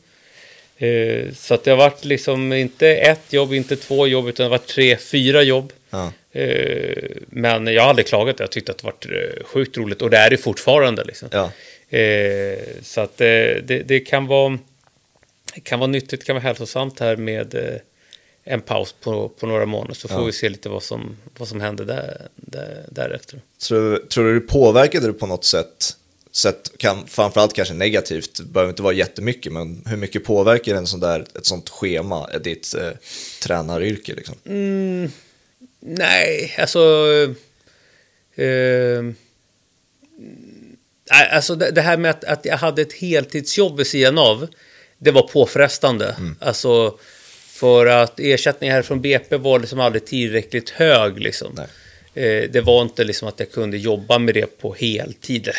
Eh, 0.78 1.34
så 1.34 1.54
att 1.54 1.64
det 1.64 1.72
har 1.72 1.78
varit 1.78 2.06
liksom 2.06 2.54
inte 2.54 2.88
ett 2.88 3.34
jobb, 3.34 3.54
inte 3.54 3.76
två 3.76 4.08
jobb, 4.08 4.28
utan 4.28 4.44
det 4.44 4.50
har 4.50 4.58
varit 4.58 4.68
tre, 4.68 4.98
fyra 4.98 5.44
jobb. 5.44 5.74
Ja. 5.90 6.12
Eh, 6.32 7.04
men 7.28 7.68
jag 7.68 7.82
har 7.82 7.90
aldrig 7.90 8.08
klagat, 8.08 8.40
jag 8.40 8.52
tyckte 8.52 8.72
att 8.72 8.78
det 8.78 8.86
varit 8.86 9.06
eh, 9.06 9.44
sjukt 9.44 9.78
roligt 9.78 10.02
och 10.02 10.10
det 10.10 10.18
är 10.18 10.30
det 10.30 10.38
fortfarande. 10.38 11.04
Liksom. 11.04 11.30
Ja. 11.32 11.52
Eh, 11.98 12.60
så 12.82 13.02
att 13.02 13.18
det, 13.18 13.88
det 13.88 14.00
kan 14.00 14.28
vara 14.28 14.60
kan 15.64 15.80
vara 15.80 15.88
nyttigt, 15.88 16.24
kan 16.24 16.36
vara 16.36 16.44
hälsosamt 16.44 17.00
här 17.00 17.16
med 17.16 17.80
en 18.48 18.62
paus 18.62 18.96
på, 19.02 19.30
på 19.30 19.46
några 19.48 19.66
månader 19.66 19.94
så 19.94 20.08
får 20.08 20.20
Ja. 20.20 20.26
vi 20.26 20.32
se 20.32 20.50
lite 20.50 20.70
vad 20.70 20.84
som, 20.84 21.18
vad 21.38 21.48
som 21.48 21.62
händer 21.62 21.86
där, 21.86 22.28
där, 22.36 22.86
därefter. 22.92 23.42
Tror, 23.68 23.98
tror 23.98 24.34
du 24.34 24.40
påverkade 24.42 25.08
det 25.08 25.14
på 25.14 25.28
något 25.28 25.46
sätt? 25.46 25.98
sätt 26.32 26.72
kan, 26.78 27.08
framförallt 27.08 27.54
kanske 27.54 27.74
negativt, 27.74 28.38
det 28.38 28.44
behöver 28.44 28.70
inte 28.70 28.82
vara 28.82 28.94
jättemycket, 28.94 29.52
men 29.54 29.84
hur 29.86 29.98
mycket 29.98 30.24
påverkar 30.24 30.76
en 30.76 30.88
sån 30.88 31.00
där, 31.00 31.26
ett 31.36 31.46
sånt 31.46 31.70
schema 31.70 32.30
ditt 32.44 32.76
eh, 32.76 32.90
tränaryrke? 33.44 34.14
Liksom? 34.16 34.36
Mm, 34.46 35.12
nej, 35.80 36.56
alltså... 36.60 36.80
Eh, 38.36 39.04
alltså 41.10 41.56
det, 41.56 41.72
det 41.72 41.82
här 41.82 41.98
med 41.98 42.12
att, 42.12 42.24
att 42.24 42.46
jag 42.46 42.58
hade 42.58 42.82
ett 42.82 42.94
heltidsjobb 42.94 43.78
vid 43.78 43.88
sidan 43.88 44.18
av, 44.18 44.48
det 44.98 45.12
var 45.12 45.22
påfrestande. 45.22 46.16
Alltså, 46.40 47.00
för 47.60 47.86
att 47.86 48.20
ersättningen 48.20 48.76
här 48.76 48.82
från 48.82 49.02
BP 49.02 49.38
var 49.38 49.60
liksom 49.60 49.80
aldrig 49.80 50.06
tillräckligt 50.06 50.70
hög. 50.70 51.20
Liksom. 51.20 51.60
Eh, 52.14 52.44
det 52.50 52.62
var 52.62 52.82
inte 52.82 53.04
liksom 53.04 53.28
att 53.28 53.40
jag 53.40 53.52
kunde 53.52 53.78
jobba 53.78 54.20
med 54.20 54.34
det 54.34 54.58
på 54.60 54.74
heltid. 54.74 55.50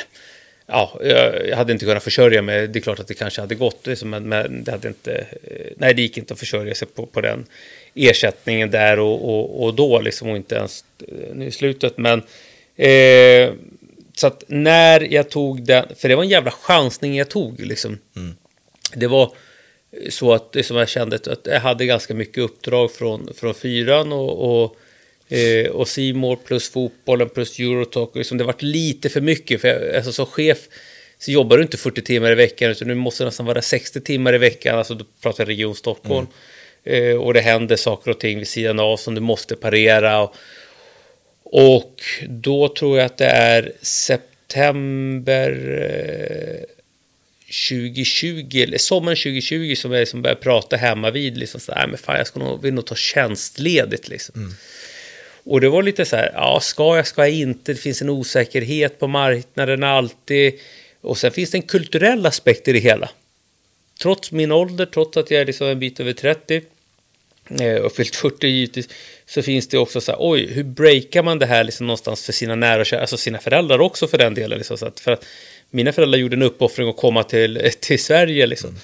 Ja, 0.67 1.00
jag, 1.02 1.49
jag 1.49 1.57
hade 1.57 1.73
inte 1.73 1.85
kunnat 1.85 2.02
försörja 2.02 2.43
mig. 2.43 2.69
Det 2.69 2.78
är 2.78 2.81
klart 2.81 3.00
att 3.00 3.07
det 3.09 3.14
kanske 3.14 3.40
hade 3.40 3.55
gått, 3.55 3.87
liksom, 3.87 4.11
men, 4.11 4.28
men 4.28 4.64
det 4.64 4.71
hade 4.71 4.88
inte... 4.88 5.26
eh, 5.43 5.73
Nej, 5.76 5.95
det 5.95 6.02
gick 6.02 6.19
inte 6.19 6.35
att 6.35 6.40
försörja 6.40 6.75
sig 6.75 6.88
på, 6.88 7.07
på 7.07 7.21
den 7.21 7.47
ersättningen 7.95 8.71
där 8.71 8.99
och, 8.99 9.28
och, 9.28 9.64
och 9.64 9.75
då, 9.75 10.00
liksom, 10.00 10.28
och 10.28 10.37
inte 10.37 10.55
ens 10.55 10.85
eh, 11.09 11.35
nu 11.35 11.47
i 11.47 11.50
slutet. 11.50 11.99
Men 11.99 12.23
eh, 12.76 13.52
så 14.14 14.26
att 14.26 14.45
när 14.47 15.12
jag 15.12 15.31
tog 15.31 15.62
den, 15.62 15.85
för 15.97 16.09
det 16.09 16.14
var 16.14 16.23
en 16.23 16.28
jävla 16.28 16.50
chansning 16.50 17.17
jag 17.17 17.28
tog, 17.28 17.61
liksom. 17.61 17.99
Det 18.95 19.07
var 19.07 19.33
så 20.11 20.33
att 20.33 20.57
som 20.62 20.76
jag 20.76 20.88
kände 20.88 21.16
att 21.16 21.47
jag 21.47 21.61
hade 21.61 21.87
ganska 21.87 22.14
mycket 22.14 22.38
uppdrag 22.38 22.92
från, 22.92 23.35
från 23.35 23.54
fyran 23.54 24.12
och, 24.12 24.62
och 24.62 24.76
Eh, 25.28 25.71
och 25.71 25.88
Simor 25.88 26.37
plus 26.37 26.71
fotbollen 26.71 27.28
plus 27.28 27.59
Eurotalk. 27.59 28.16
Liksom 28.16 28.38
det 28.38 28.45
varit 28.45 28.62
lite 28.62 29.09
för 29.09 29.21
mycket. 29.21 29.61
För 29.61 29.68
jag, 29.68 29.97
alltså, 29.97 30.12
som 30.12 30.26
chef 30.26 30.59
så 31.18 31.30
jobbar 31.30 31.57
du 31.57 31.62
inte 31.62 31.76
40 31.76 32.02
timmar 32.02 32.33
i 32.33 32.35
veckan 32.35 32.71
utan 32.71 32.88
du 32.88 32.95
måste 32.95 33.25
nästan 33.25 33.47
vara 33.47 33.62
60 33.62 34.00
timmar 34.00 34.35
i 34.35 34.38
veckan. 34.38 34.78
Alltså 34.78 34.95
då 34.95 35.04
pratar 35.23 35.45
jag 35.45 35.49
Region 35.49 35.75
Stockholm. 35.75 36.26
Eh, 36.85 37.16
och 37.16 37.35
det 37.35 37.40
händer 37.40 37.76
saker 37.76 38.11
och 38.11 38.21
ting 38.21 38.38
vid 38.38 38.49
sidan 38.49 38.78
av 38.78 38.97
som 38.97 39.14
du 39.14 39.21
måste 39.21 39.57
parera. 39.57 40.23
Och, 40.23 40.35
och 41.45 42.02
då 42.28 42.68
tror 42.68 42.99
jag 42.99 43.07
att 43.07 43.16
det 43.16 43.26
är 43.26 43.73
september 43.83 45.50
eh, 45.83 46.77
2020, 47.49 48.62
eller 48.62 48.78
sommaren 48.78 49.17
2020 49.17 49.75
som 49.75 49.93
jag 49.93 50.00
liksom 50.00 50.23
började 50.23 50.40
prata 50.40 50.76
hemma 50.76 51.11
vid 51.11 51.38
liksom 51.38 51.61
så 51.61 51.73
här, 51.73 51.87
men 51.87 51.99
fan 51.99 52.17
jag 52.17 52.26
ska 52.26 52.40
nog, 52.40 52.62
vill 52.62 52.75
nog 52.75 52.87
ta 52.87 52.95
tjänstledigt 52.95 54.09
liksom. 54.09 54.55
Och 55.45 55.61
det 55.61 55.69
var 55.69 55.83
lite 55.83 56.05
så 56.05 56.17
här, 56.17 56.31
ja 56.35 56.61
ska 56.61 56.97
jag, 56.97 57.07
ska 57.07 57.23
jag 57.23 57.31
inte, 57.31 57.73
det 57.73 57.78
finns 57.78 58.02
en 58.02 58.09
osäkerhet 58.09 58.99
på 58.99 59.07
marknaden 59.07 59.85
alltid. 59.85 60.55
Och 61.00 61.19
sen 61.19 61.33
finns 61.33 61.50
det 61.50 61.59
en 61.59 61.62
kulturell 61.62 62.26
aspekt 62.26 62.69
i 62.69 62.73
det 62.73 62.78
hela. 62.78 63.11
Trots 64.02 64.33
min 64.33 64.52
ålder, 64.52 64.87
trots 64.87 65.17
att 65.17 65.31
jag 65.31 65.40
är 65.40 65.47
liksom 65.47 65.67
en 65.67 65.78
bit 65.78 66.00
över 66.00 66.12
30 66.12 66.62
eh, 67.61 67.75
och 67.75 67.93
fyllt 67.93 68.17
40 68.17 68.47
givetvis, 68.47 68.88
så 69.26 69.43
finns 69.43 69.69
det 69.69 69.78
också 69.78 70.00
så 70.00 70.12
här, 70.12 70.19
oj, 70.21 70.47
hur 70.47 70.64
breakar 70.64 71.23
man 71.23 71.38
det 71.38 71.47
här 71.47 71.64
liksom 71.64 71.87
någonstans 71.87 72.25
för 72.25 72.33
sina 72.33 72.55
nära 72.55 72.81
och 72.81 72.87
kära, 72.87 73.00
alltså 73.00 73.17
sina 73.17 73.38
föräldrar 73.38 73.78
också 73.78 74.09
för 74.09 74.19
den 74.19 74.35
delen. 74.35 74.59
Liksom, 74.59 74.78
så 74.78 74.87
att, 74.87 75.00
för 75.00 75.12
att 75.12 75.25
mina 75.71 75.93
föräldrar 75.93 76.19
gjorde 76.19 76.37
en 76.37 76.43
uppoffring 76.43 76.89
att 76.89 76.97
komma 76.97 77.25
till, 77.25 77.71
till 77.81 78.03
Sverige 78.03 78.47
liksom. 78.47 78.77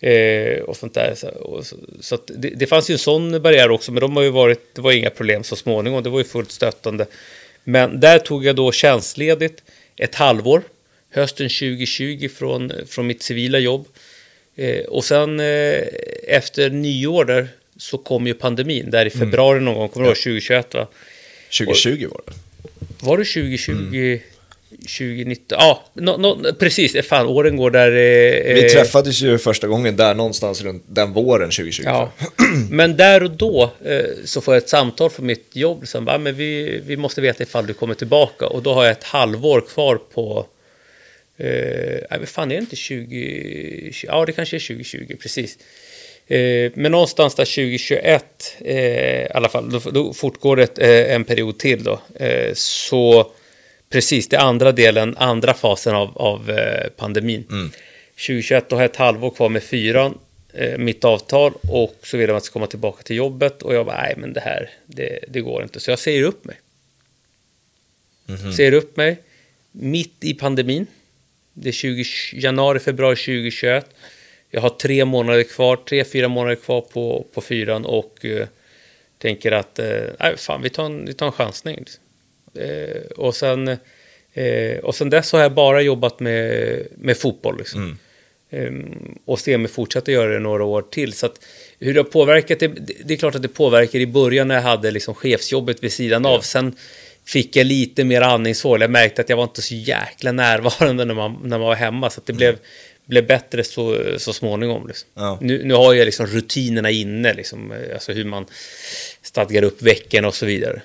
Eh, 0.00 0.60
och 0.60 0.76
sånt 0.76 0.94
där. 0.94 1.14
Så, 1.16 1.28
och, 1.28 1.66
så, 2.00 2.18
det, 2.26 2.48
det 2.48 2.66
fanns 2.66 2.90
ju 2.90 2.92
en 2.92 2.98
sån 2.98 3.42
barriär 3.42 3.70
också, 3.70 3.92
men 3.92 4.00
de 4.00 4.16
har 4.16 4.22
ju 4.22 4.30
varit, 4.30 4.74
det 4.74 4.80
var 4.80 4.92
inga 4.92 5.10
problem 5.10 5.44
så 5.44 5.56
småningom, 5.56 6.02
det 6.02 6.10
var 6.10 6.18
ju 6.18 6.24
fullt 6.24 6.50
stöttande. 6.50 7.06
Men 7.64 8.00
där 8.00 8.18
tog 8.18 8.44
jag 8.44 8.56
då 8.56 8.72
tjänstledigt 8.72 9.62
ett 9.96 10.14
halvår, 10.14 10.62
hösten 11.10 11.48
2020 11.48 12.28
från, 12.28 12.72
från 12.86 13.06
mitt 13.06 13.22
civila 13.22 13.58
jobb. 13.58 13.86
Eh, 14.56 14.84
och 14.84 15.04
sen 15.04 15.40
eh, 15.40 15.82
efter 16.28 16.70
nyår 16.70 17.24
där 17.24 17.48
så 17.76 17.98
kom 17.98 18.26
ju 18.26 18.34
pandemin, 18.34 18.90
där 18.90 19.06
i 19.06 19.10
februari 19.10 19.60
någon 19.60 19.74
gång, 19.74 19.88
kommer 19.88 20.04
du 20.04 20.10
ihåg 20.10 20.16
2021 20.16 20.74
va? 20.74 20.86
2020 21.58 22.08
var 22.10 22.22
det. 22.26 22.32
Var 23.06 23.18
det 23.18 23.24
2020? 23.24 24.20
2019? 24.70 25.58
Ja, 25.60 25.84
no, 25.94 26.16
no, 26.16 26.52
precis. 26.52 27.06
Fan, 27.06 27.26
åren 27.26 27.56
går 27.56 27.70
där... 27.70 27.88
Eh, 27.88 28.54
Vi 28.54 28.64
eh, 28.64 28.70
träffades 28.72 29.22
ju 29.22 29.38
första 29.38 29.66
gången 29.66 29.96
där 29.96 30.14
någonstans 30.14 30.62
runt 30.62 30.84
den 30.86 31.12
våren 31.12 31.50
2020. 31.50 31.82
Ja. 31.86 32.12
Men 32.70 32.96
där 32.96 33.22
och 33.22 33.30
då 33.30 33.70
eh, 33.84 34.04
så 34.24 34.40
får 34.40 34.54
jag 34.54 34.62
ett 34.62 34.68
samtal 34.68 35.10
från 35.10 35.26
mitt 35.26 35.56
jobb 35.56 35.88
som 35.88 36.04
bara, 36.04 36.18
men 36.18 36.34
vi, 36.36 36.80
vi 36.86 36.96
måste 36.96 37.20
veta 37.20 37.42
ifall 37.42 37.66
du 37.66 37.74
kommer 37.74 37.94
tillbaka. 37.94 38.46
Och 38.46 38.62
då 38.62 38.74
har 38.74 38.84
jag 38.84 38.92
ett 38.92 39.04
halvår 39.04 39.60
kvar 39.60 39.96
på... 40.14 40.46
Eh, 41.38 42.00
nej, 42.10 42.18
vad 42.18 42.28
fan 42.28 42.50
är 42.50 42.56
det 42.56 42.60
inte 42.60 42.76
20... 42.76 43.92
Ja, 44.06 44.24
det 44.24 44.32
kanske 44.32 44.56
är 44.56 44.60
2020, 44.60 45.16
precis. 45.22 45.58
Eh, 46.26 46.72
men 46.74 46.92
någonstans 46.92 47.34
där 47.34 47.44
2021, 47.44 48.56
eh, 48.60 48.76
i 48.76 49.28
alla 49.34 49.48
fall, 49.48 49.70
då, 49.70 49.90
då 49.90 50.12
fortgår 50.12 50.56
det 50.56 50.78
en 51.12 51.24
period 51.24 51.58
till 51.58 51.84
då. 51.84 52.00
Så 52.54 53.32
precis, 53.90 54.28
det 54.28 54.36
är 54.36 54.40
andra 54.40 54.72
delen, 54.72 55.16
andra 55.16 55.54
fasen 55.54 55.94
av, 55.94 56.18
av 56.18 56.50
eh, 56.50 56.88
pandemin. 56.88 57.44
2021, 58.10 58.68
då 58.68 58.76
har 58.76 58.82
jag 58.82 58.90
ett 58.90 58.96
halvår 58.96 59.30
kvar 59.30 59.48
med 59.48 59.62
fyran, 59.62 60.18
eh, 60.52 60.78
mitt 60.78 61.04
avtal, 61.04 61.52
och 61.62 61.96
så 62.02 62.16
vill 62.16 62.26
de 62.26 62.32
att 62.32 62.34
jag 62.34 62.42
ska 62.42 62.52
komma 62.52 62.66
tillbaka 62.66 63.02
till 63.02 63.16
jobbet. 63.16 63.62
Och 63.62 63.74
jag 63.74 63.86
bara, 63.86 64.02
nej 64.02 64.14
men 64.16 64.32
det 64.32 64.40
här, 64.40 64.70
det, 64.86 65.24
det 65.28 65.40
går 65.40 65.62
inte. 65.62 65.80
Så 65.80 65.90
jag 65.90 65.98
säger 65.98 66.22
upp 66.22 66.44
mig. 66.44 66.56
Säger 68.56 68.72
upp 68.72 68.96
mig 68.96 69.18
mitt 69.72 70.24
i 70.24 70.34
pandemin. 70.34 70.86
Det 71.52 71.68
är 71.68 71.72
20, 71.72 72.04
januari, 72.32 72.78
februari 72.78 73.16
2021. 73.16 73.86
Jag 74.50 74.60
har 74.60 74.68
tre 74.68 75.04
månader 75.04 75.42
kvar, 75.42 75.76
tre, 75.76 76.04
fyra 76.04 76.28
månader 76.28 76.56
kvar 76.56 76.80
på, 76.80 77.26
på 77.34 77.40
fyran 77.40 77.84
och 77.84 78.24
eh, 78.24 78.46
tänker 79.18 79.52
att 79.52 79.78
eh, 79.78 80.02
nej, 80.20 80.36
fan, 80.36 80.62
vi 80.62 80.70
tar 80.70 80.84
en, 80.84 81.06
vi 81.06 81.14
tar 81.14 81.26
en 81.26 81.32
chansning. 81.32 81.76
Eh, 81.76 81.84
och, 83.16 83.34
sen, 83.34 83.68
eh, 84.32 84.78
och 84.82 84.94
sen 84.94 85.10
dess 85.10 85.32
har 85.32 85.40
jag 85.40 85.54
bara 85.54 85.82
jobbat 85.82 86.20
med, 86.20 86.86
med 86.96 87.16
fotboll. 87.16 87.58
Liksom. 87.58 87.98
Ehm, 88.50 89.18
och 89.24 89.40
ser 89.40 89.58
mig 89.58 89.70
fortsätta 89.70 90.12
göra 90.12 90.32
det 90.32 90.38
några 90.38 90.64
år 90.64 90.82
till. 90.82 91.12
Så 91.12 91.26
att, 91.26 91.46
hur 91.78 91.94
det 91.94 92.00
har 92.00 92.04
påverkat, 92.04 92.60
det, 92.60 92.68
det 93.04 93.14
är 93.14 93.18
klart 93.18 93.34
att 93.34 93.42
det 93.42 93.48
påverkar 93.48 93.98
i 93.98 94.06
början 94.06 94.48
när 94.48 94.54
jag 94.54 94.62
hade 94.62 94.90
liksom 94.90 95.14
chefsjobbet 95.14 95.84
vid 95.84 95.92
sidan 95.92 96.26
av. 96.26 96.40
Sen 96.40 96.76
fick 97.24 97.56
jag 97.56 97.66
lite 97.66 98.04
mer 98.04 98.20
andningshål. 98.22 98.80
Jag 98.80 98.90
märkte 98.90 99.22
att 99.22 99.28
jag 99.28 99.36
var 99.36 99.44
inte 99.44 99.62
så 99.62 99.74
jäkla 99.74 100.32
närvarande 100.32 101.04
när 101.04 101.14
man, 101.14 101.32
när 101.42 101.58
man 101.58 101.60
var 101.60 101.74
hemma. 101.74 102.10
Så 102.10 102.20
att 102.20 102.26
det 102.26 102.32
blev, 102.32 102.58
blev 103.06 103.26
bättre 103.26 103.64
så, 103.64 103.98
så 104.16 104.32
småningom. 104.32 104.86
Liksom. 104.86 105.08
Ja. 105.14 105.38
Nu, 105.40 105.64
nu 105.64 105.74
har 105.74 105.94
jag 105.94 106.04
liksom 106.04 106.26
rutinerna 106.26 106.90
inne, 106.90 107.34
liksom, 107.34 107.72
eh, 107.72 107.94
alltså 107.94 108.12
hur 108.12 108.24
man 108.24 108.46
stadgar 109.22 109.62
upp 109.62 109.82
veckan 109.82 110.24
och 110.24 110.34
så 110.34 110.46
vidare. 110.46 110.82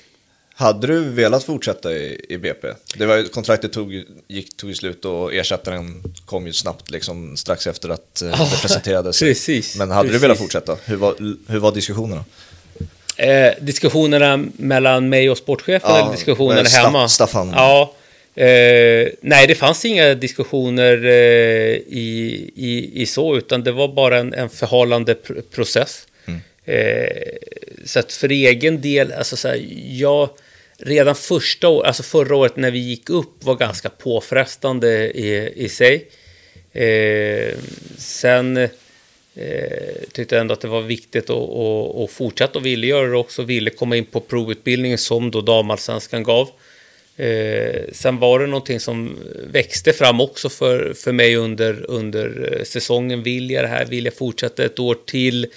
Hade 0.57 0.87
du 0.87 0.99
velat 1.09 1.43
fortsätta 1.43 1.93
i, 1.93 2.25
i 2.29 2.37
BP? 2.37 2.67
Det 2.97 3.05
var, 3.05 3.23
kontraktet 3.23 3.73
tog, 3.73 4.03
gick, 4.27 4.57
tog 4.57 4.75
slut 4.75 5.05
och 5.05 5.33
ersättaren 5.33 6.03
kom 6.25 6.47
ju 6.47 6.53
snabbt 6.53 6.91
liksom, 6.91 7.37
strax 7.37 7.67
efter 7.67 7.89
att 7.89 8.21
eh, 8.21 8.29
det 8.29 8.57
presenterades. 8.61 9.19
precis, 9.19 9.75
Men 9.75 9.91
hade 9.91 10.01
precis. 10.07 10.21
du 10.21 10.27
velat 10.27 10.37
fortsätta? 10.37 10.77
Hur 10.85 10.95
var, 10.95 11.15
hur 11.51 11.59
var 11.59 11.71
diskussionerna? 11.71 12.25
Eh, 13.17 13.51
diskussionerna 13.61 14.45
mellan 14.57 15.09
mig 15.09 15.29
och 15.29 15.37
sportchefen 15.37 15.89
Ja, 15.91 16.01
eller 16.01 16.11
diskussionerna 16.11 16.63
Sta- 16.63 16.83
hemma? 16.85 17.09
Staffan. 17.09 17.49
Ja. 17.55 17.93
Eh, 18.35 19.07
nej, 19.21 19.47
det 19.47 19.55
fanns 19.55 19.85
inga 19.85 20.13
diskussioner 20.13 21.05
eh, 21.05 21.75
i, 21.87 22.51
i, 22.55 23.01
i 23.01 23.05
så, 23.05 23.37
utan 23.37 23.63
det 23.63 23.71
var 23.71 23.87
bara 23.87 24.19
en, 24.19 24.33
en 24.33 24.49
förhållande 24.49 25.13
pr- 25.13 25.41
process. 25.41 26.07
Mm. 26.25 26.39
Eh, 26.65 27.07
så 27.85 27.99
att 27.99 28.13
för 28.13 28.29
egen 28.31 28.81
del, 28.81 29.11
alltså 29.11 29.37
så 29.37 29.47
här, 29.47 29.65
jag 29.89 30.29
redan 30.77 31.15
första 31.15 31.69
året, 31.69 31.87
alltså 31.87 32.03
förra 32.03 32.35
året 32.35 32.57
när 32.57 32.71
vi 32.71 32.79
gick 32.79 33.09
upp 33.09 33.43
var 33.43 33.55
ganska 33.55 33.89
påfrestande 33.89 35.11
i, 35.11 35.53
i 35.55 35.69
sig. 35.69 36.09
Eh, 36.73 37.53
sen 37.97 38.57
eh, 38.57 38.69
tyckte 40.11 40.35
jag 40.35 40.41
ändå 40.41 40.53
att 40.53 40.61
det 40.61 40.67
var 40.67 40.81
viktigt 40.81 41.29
att, 41.29 41.35
att, 41.35 41.95
och 41.95 42.11
fortsätta 42.11 42.59
och 42.59 42.65
ville 42.65 42.87
göra 42.87 43.07
det 43.07 43.17
också. 43.17 43.43
Ville 43.43 43.69
komma 43.69 43.95
in 43.95 44.05
på 44.05 44.19
provutbildningen 44.19 44.97
som 44.97 45.31
då 45.31 45.41
damallsvenskan 45.41 46.23
gav. 46.23 46.49
Eh, 47.17 47.81
sen 47.91 48.19
var 48.19 48.39
det 48.39 48.47
någonting 48.47 48.79
som 48.79 49.17
växte 49.47 49.93
fram 49.93 50.21
också 50.21 50.49
för, 50.49 50.93
för 50.93 51.11
mig 51.11 51.35
under, 51.35 51.85
under 51.89 52.53
eh, 52.53 52.63
säsongen. 52.63 53.23
Vill 53.23 53.51
jag 53.51 53.63
det 53.63 53.67
här? 53.67 53.85
Vill 53.85 54.05
jag 54.05 54.13
fortsätta 54.13 54.63
ett 54.65 54.79
år 54.79 54.97
till? 55.05 55.47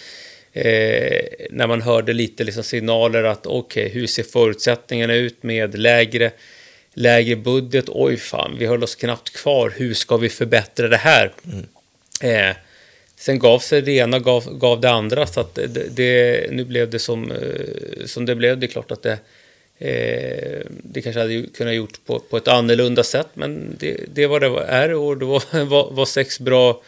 Eh, 0.52 1.22
när 1.50 1.66
man 1.66 1.82
hörde 1.82 2.12
lite 2.12 2.44
liksom 2.44 2.62
signaler 2.62 3.24
att 3.24 3.46
okej, 3.46 3.86
okay, 3.86 4.00
hur 4.00 4.06
ser 4.06 4.22
förutsättningarna 4.22 5.14
ut 5.14 5.42
med 5.42 5.78
lägre, 5.78 6.30
lägre 6.94 7.36
budget? 7.36 7.84
Oj, 7.88 8.16
fan, 8.16 8.56
vi 8.58 8.66
höll 8.66 8.82
oss 8.82 8.94
knappt 8.94 9.30
kvar. 9.30 9.72
Hur 9.76 9.94
ska 9.94 10.16
vi 10.16 10.28
förbättra 10.28 10.88
det 10.88 10.96
här? 10.96 11.32
Mm. 11.44 11.66
Eh, 12.20 12.56
sen 13.16 13.38
gav 13.38 13.58
sig 13.58 13.82
det 13.82 13.92
ena 13.92 14.18
gav, 14.18 14.58
gav 14.58 14.80
det 14.80 14.90
andra, 14.90 15.26
så 15.26 15.40
att 15.40 15.54
det, 15.54 15.96
det, 15.96 16.46
nu 16.50 16.64
blev 16.64 16.90
det 16.90 16.98
som, 16.98 17.30
eh, 17.30 18.06
som 18.06 18.26
det 18.26 18.34
blev. 18.34 18.58
Det 18.58 18.66
är 18.66 18.68
klart 18.68 18.90
att 18.90 19.02
det, 19.02 19.18
eh, 19.78 20.66
det 20.82 21.02
kanske 21.02 21.20
hade 21.20 21.42
kunnat 21.42 21.74
gjort 21.74 22.00
på, 22.06 22.18
på 22.18 22.36
ett 22.36 22.48
annorlunda 22.48 23.02
sätt, 23.02 23.28
men 23.34 23.76
det, 23.78 23.96
det 24.14 24.26
var 24.26 24.40
det 24.40 24.64
är 24.68 24.94
och 24.94 25.16
det 25.16 25.24
var, 25.24 25.64
var, 25.64 25.90
var 25.90 26.06
sex 26.06 26.40
bra 26.40 26.82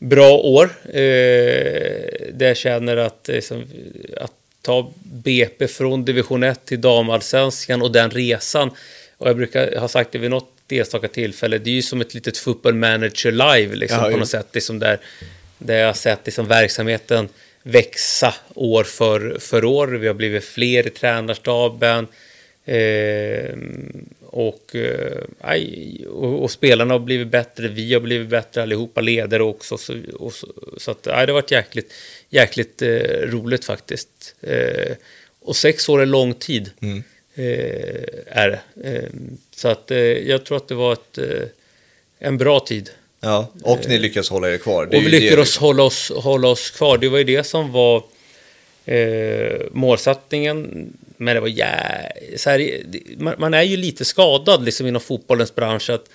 bra 0.00 0.36
år. 0.36 0.70
Eh, 0.84 1.00
där 2.32 2.46
jag 2.46 2.56
känner 2.56 2.96
att, 2.96 3.28
liksom, 3.32 3.64
att 4.16 4.32
ta 4.62 4.92
BP 5.02 5.68
från 5.68 6.04
division 6.04 6.42
1 6.42 6.64
till 6.64 6.80
damallsvenskan 6.80 7.82
och 7.82 7.92
den 7.92 8.10
resan. 8.10 8.70
Och 9.18 9.28
jag 9.28 9.36
brukar 9.36 9.76
ha 9.76 9.88
sagt 9.88 10.12
det 10.12 10.18
vid 10.18 10.30
något 10.30 10.52
enstaka 10.68 11.08
tillfälle, 11.08 11.58
det 11.58 11.70
är 11.70 11.74
ju 11.74 11.82
som 11.82 12.00
ett 12.00 12.14
litet 12.14 12.38
football 12.38 12.74
manager 12.74 13.30
live 13.30 13.76
liksom, 13.76 13.98
ja, 14.04 14.10
på 14.10 14.16
något 14.16 14.28
sätt. 14.28 14.46
Liksom 14.52 14.78
där, 14.78 14.98
där 15.58 15.78
jag 15.78 15.86
har 15.86 15.94
sett 15.94 16.20
liksom, 16.24 16.46
verksamheten 16.46 17.28
växa 17.62 18.34
år 18.54 18.84
för, 18.84 19.38
för 19.40 19.64
år. 19.64 19.86
Vi 19.88 20.06
har 20.06 20.14
blivit 20.14 20.44
fler 20.44 20.86
i 20.86 20.90
tränarstaben. 20.90 22.06
Eh, 22.64 23.56
och, 24.32 24.76
eh, 24.76 26.06
och, 26.08 26.42
och, 26.42 26.50
spelarna 26.50 26.94
har 26.94 26.98
blivit 26.98 27.28
bättre, 27.28 27.68
vi 27.68 27.94
har 27.94 28.00
blivit 28.00 28.28
bättre 28.28 28.62
allihopa, 28.62 29.00
ledare 29.00 29.42
också. 29.42 29.78
Så, 29.78 29.94
och, 30.18 30.32
så, 30.32 30.46
så 30.76 30.90
att, 30.90 31.06
nej, 31.06 31.26
det 31.26 31.32
har 31.32 31.40
varit 31.40 31.50
jäkligt, 31.50 31.92
jäkligt 32.28 32.82
eh, 32.82 32.88
roligt 33.22 33.64
faktiskt. 33.64 34.34
Eh, 34.40 34.96
och 35.40 35.56
sex 35.56 35.88
år 35.88 36.02
är 36.02 36.06
lång 36.06 36.34
tid. 36.34 36.70
Mm. 36.80 37.02
Eh, 37.34 38.02
är 38.26 38.48
det. 38.48 38.88
Eh, 38.88 39.10
så 39.56 39.68
att 39.68 39.90
eh, 39.90 39.98
jag 39.98 40.44
tror 40.44 40.56
att 40.56 40.68
det 40.68 40.74
var 40.74 40.92
ett, 40.92 41.18
en 42.18 42.38
bra 42.38 42.60
tid. 42.60 42.90
Ja, 43.20 43.52
och 43.62 43.88
ni 43.88 43.98
lyckas 43.98 44.30
hålla 44.30 44.50
er 44.50 44.58
kvar. 44.58 44.86
och 44.86 44.94
vi 44.94 45.08
lyckades 45.08 45.38
liksom. 45.38 45.64
hålla, 45.64 45.82
oss, 45.82 46.12
hålla 46.14 46.48
oss 46.48 46.70
kvar. 46.70 46.98
Det 46.98 47.08
var 47.08 47.18
ju 47.18 47.24
det 47.24 47.44
som 47.44 47.72
var 47.72 48.02
målsättningen 49.70 50.92
men 51.20 51.34
det 51.34 51.40
var 51.40 52.36
så 52.36 52.50
här, 52.50 52.82
man, 53.16 53.34
man, 53.38 53.54
är 53.54 53.62
ju 53.62 53.76
lite 53.76 54.04
skadad 54.04 54.64
liksom 54.64 54.86
inom 54.86 55.00
fotbollens 55.00 55.54
bransch. 55.54 55.90
Att, 55.90 56.10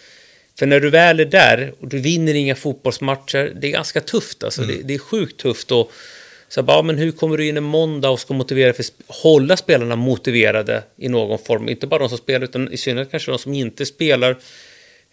för 0.60 0.66
när 0.66 0.80
du 0.80 0.90
väl 0.90 1.20
är 1.20 1.26
där 1.26 1.74
och 1.80 1.88
du 1.88 2.00
vinner 2.00 2.34
inga 2.34 2.56
fotbollsmatcher, 2.56 3.54
det 3.62 3.68
är 3.68 3.72
ganska 3.72 4.02
tufft. 4.02 4.44
Alltså. 4.44 4.64
Mm. 4.64 4.76
Det, 4.76 4.84
det, 4.84 4.94
är 4.94 5.00
sjukt 5.00 5.38
tufft. 5.38 5.72
Och, 5.72 5.92
så 6.50 6.64
bara, 6.64 6.82
men 6.82 6.98
hur 6.98 7.12
kommer 7.12 7.38
du 7.38 7.48
in 7.48 7.58
en 7.58 7.64
måndag 7.64 8.10
och 8.10 8.20
ska 8.20 8.34
motivera 8.34 8.74
för 8.74 8.86
hålla 9.08 9.58
spelarna 9.58 9.96
motiverade 9.96 10.84
i 10.98 11.10
någon 11.10 11.40
form? 11.40 11.70
Inte 11.70 11.88
bara 11.88 12.00
de 12.00 12.10
som 12.10 12.18
spelar, 12.18 12.44
utan 12.44 12.72
i 12.72 12.78
synnerhet 12.78 13.12
kanske 13.12 13.32
de 13.32 13.40
som 13.40 13.54
inte 13.54 13.86
spelar. 13.86 14.38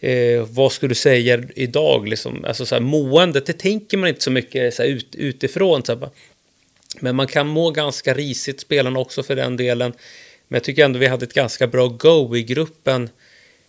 Eh, 0.00 0.46
vad 0.48 0.72
skulle 0.72 0.90
du 0.90 0.94
säga 0.94 1.42
idag? 1.54 2.08
Liksom? 2.08 2.44
Alltså, 2.44 2.66
så 2.66 2.74
här, 2.74 2.82
måendet, 2.82 3.46
det 3.46 3.52
tänker 3.52 3.96
man 3.96 4.08
inte 4.08 4.22
så 4.22 4.30
mycket 4.30 4.74
så 4.74 4.82
här, 4.82 4.90
ut, 4.90 5.14
utifrån. 5.14 5.84
Så 5.84 5.92
här, 5.92 5.98
bara, 5.98 6.10
men 7.00 7.16
man 7.16 7.26
kan 7.26 7.46
må 7.46 7.70
ganska 7.70 8.14
risigt, 8.14 8.60
spelarna 8.60 8.98
också 8.98 9.22
för 9.22 9.36
den 9.36 9.56
delen. 9.56 9.92
Men 10.48 10.56
jag 10.56 10.64
tycker 10.64 10.84
ändå 10.84 10.98
vi 10.98 11.06
hade 11.06 11.24
ett 11.24 11.34
ganska 11.34 11.66
bra 11.66 11.88
go 11.88 12.36
i 12.36 12.42
gruppen 12.42 13.10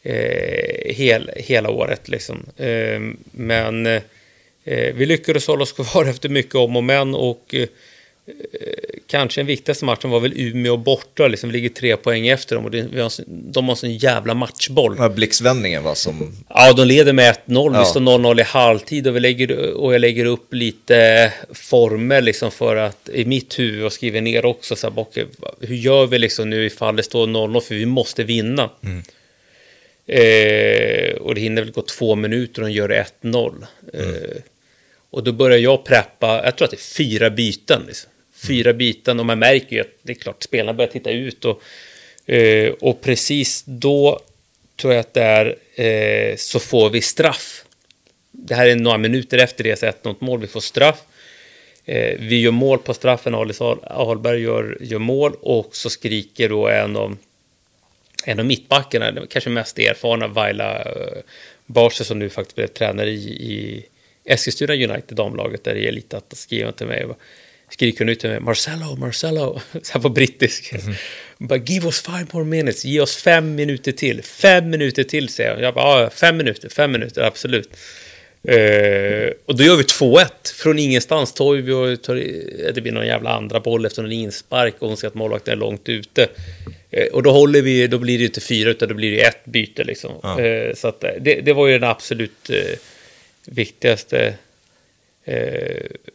eh, 0.02 0.96
hel, 0.96 1.32
hela 1.36 1.70
året. 1.70 2.08
Liksom. 2.08 2.46
Eh, 2.58 3.00
men 3.32 3.86
eh, 3.86 4.02
vi 4.94 5.06
lyckades 5.06 5.48
hålla 5.48 5.64
oss 5.64 5.72
kvar 5.72 6.06
efter 6.10 6.30
mycket 6.30 6.56
om 6.56 6.76
och 6.76 6.84
men 6.84 7.16
och 7.16 7.56
eh, 7.56 7.68
kanske 9.14 9.40
den 9.40 9.48
viktigaste 9.48 9.86
matchen 9.86 10.10
var 10.10 10.20
väl 10.20 10.34
Umeå 10.36 10.78
borta, 10.78 11.28
liksom, 11.28 11.50
vi 11.50 11.54
ligger 11.54 11.70
tre 11.70 11.98
poäng 11.98 12.28
efter 12.28 12.56
dem 12.56 12.66
och 12.66 12.72
det, 12.72 13.02
har, 13.02 13.12
de 13.28 13.70
har 13.70 13.76
sån 13.76 13.98
jävla 13.98 14.34
matchboll. 14.34 14.96
Ja, 14.98 15.10
blixtvändningen 15.10 15.84
var 15.84 15.96
som... 15.96 16.44
Ja, 16.50 16.74
de 16.74 16.86
leder 16.86 17.14
med 17.14 17.36
1-0, 17.46 17.74
ja. 17.74 17.80
vi 17.80 17.86
står 17.86 18.02
0-0 18.02 18.40
i 18.40 18.44
halvtid 18.44 19.08
och, 19.08 19.16
vi 19.16 19.20
lägger, 19.20 19.74
och 19.74 19.94
jag 19.94 20.02
lägger 20.02 20.26
upp 20.26 20.54
lite 20.54 21.32
former 21.52 22.22
liksom 22.22 22.52
för 22.52 22.76
att, 22.76 23.10
i 23.10 23.26
mitt 23.26 23.60
huvud 23.60 23.86
och 23.86 23.94
skriver 23.94 24.22
ner 24.22 24.46
också, 24.46 24.76
så 24.76 24.90
här, 24.90 25.00
okay, 25.00 25.26
hur 25.62 25.76
gör 25.76 26.06
vi 26.06 26.20
liksom 26.20 26.50
nu 26.50 26.66
ifall 26.66 26.96
det 26.96 27.04
står 27.04 27.28
0-0, 27.28 27.60
för 27.60 27.76
vi 27.76 27.86
måste 27.86 28.24
vinna. 28.24 28.70
Mm. 28.84 29.04
Eh, 30.08 31.16
och 31.16 31.36
det 31.36 31.42
hinner 31.42 31.62
väl 31.62 31.72
gå 31.72 31.82
två 31.82 32.16
minuter 32.16 32.62
och 32.62 32.68
de 32.68 32.74
gör 32.74 33.06
1-0. 33.22 33.66
Mm. 33.94 34.14
Eh, 34.14 34.38
och 35.10 35.24
då 35.24 35.32
börjar 35.32 35.58
jag 35.58 35.86
preppa, 35.86 36.42
jag 36.46 36.56
tror 36.56 36.66
att 36.66 36.72
det 36.72 36.78
är 36.78 36.96
fyra 36.98 37.30
byten. 37.30 37.82
Liksom 37.88 38.10
fyra 38.48 38.74
byten 38.74 39.20
och 39.20 39.26
man 39.26 39.40
märker 39.40 39.76
ju 39.76 39.82
att 39.82 39.98
det 40.02 40.12
är 40.12 40.18
klart 40.18 40.44
spelarna 40.44 40.74
börjar 40.74 40.92
titta 40.92 41.12
ut 41.12 41.46
och, 41.46 41.62
eh, 42.32 42.72
och 42.72 43.02
precis 43.02 43.64
då 43.66 44.20
tror 44.76 44.94
jag 44.94 45.00
att 45.00 45.14
det 45.14 45.22
är 45.22 45.56
eh, 45.76 46.36
så 46.36 46.60
får 46.60 46.90
vi 46.90 47.02
straff. 47.02 47.66
Det 48.32 48.56
här 48.56 48.68
är 48.68 48.76
några 48.76 48.98
minuter 48.98 49.38
efter 49.38 49.64
det 49.64 49.84
1-0 49.84 50.16
mål, 50.20 50.40
vi 50.40 50.48
får 50.48 50.60
straff. 50.60 51.02
Eh, 51.86 52.20
vi 52.20 52.42
gör 52.42 52.52
mål 52.52 52.80
på 52.80 52.94
straffen, 52.94 53.36
Alice 53.36 53.64
Ahlberg 53.84 54.42
gör, 54.42 54.78
gör 54.82 55.00
mål 55.00 55.34
och 55.42 55.76
så 55.76 55.90
skriker 55.90 56.50
då 56.50 56.68
en 56.68 56.96
av, 56.96 57.18
en 58.26 58.40
av 58.40 58.46
mittbackarna, 58.46 59.26
kanske 59.30 59.50
mest 59.50 59.80
erfarna, 59.80 60.28
Vaila 60.28 60.82
eh, 60.82 61.22
Barse 61.66 62.04
som 62.04 62.20
nu 62.20 62.30
faktiskt 62.30 62.56
blev 62.56 62.68
tränare 62.68 63.10
i, 63.10 63.30
i 63.30 63.86
Eskilstuna 64.26 64.74
United 64.74 65.18
damlaget 65.18 65.64
där 65.64 65.74
det 65.74 65.88
är 65.88 65.92
lite 65.92 66.18
att 66.18 66.38
skriva 66.38 66.72
till 66.72 66.88
mig 66.88 67.06
skriker 67.74 68.00
hon 68.00 68.10
ut 68.10 68.20
till 68.20 68.30
mig, 68.30 68.40
Marcello, 68.40 68.96
Marcello, 68.96 69.62
så 69.82 69.94
här 69.94 70.00
på 70.00 70.10
brittisk. 70.10 70.74
Mm. 70.74 70.96
Bara, 71.38 71.60
give 71.60 71.86
us 71.86 72.02
five 72.02 72.26
more 72.32 72.46
minutes, 72.46 72.86
ge 72.86 73.00
oss 73.00 73.16
fem 73.16 73.56
minuter 73.56 73.92
till, 73.92 74.24
fem 74.24 74.70
minuter 74.70 75.04
till, 75.04 75.30
säger 75.30 75.50
jag. 75.50 75.62
Jag 75.62 75.74
bara, 75.74 76.04
ja, 76.04 76.10
fem 76.10 76.38
minuter, 76.38 76.70
fem 76.70 76.92
minuter, 76.92 77.22
absolut. 77.22 77.70
Uh, 78.50 79.32
och 79.46 79.58
då 79.58 79.64
gör 79.64 79.76
vi 79.76 79.84
2-1 79.84 80.26
från 80.56 80.80
ingenstans. 80.80 81.34
Tar, 81.34 82.74
det 82.74 82.82
blir 82.82 82.92
någon 82.92 83.08
jävla 83.08 83.30
andra 83.30 83.60
boll 83.60 83.86
efter 83.86 84.02
någon 84.02 84.12
inspark 84.12 84.76
och 84.80 84.88
hon 84.88 84.98
ser 84.98 85.08
att 85.08 85.14
målvakten 85.14 85.52
är 85.52 85.58
långt 85.58 85.90
ute. 85.90 86.28
Uh, 86.98 87.06
och 87.14 87.24
då 87.24 87.32
håller 87.32 87.62
vi, 87.62 87.88
då 87.88 87.98
blir 87.98 88.18
det 88.18 88.24
inte 88.24 88.42
fyra 88.42 88.70
utan 88.70 88.88
då 88.88 88.96
blir 88.96 89.12
det 89.12 89.22
ett 89.22 89.46
byte 89.46 89.84
liksom. 89.84 90.12
Ja. 90.24 90.40
Uh, 90.40 90.74
så 90.74 90.88
att 90.88 91.02
det, 91.02 91.42
det, 91.42 91.54
var 91.54 91.68
ju 91.68 91.80
den 91.80 91.90
absolut 91.90 92.52
viktigaste 93.46 94.34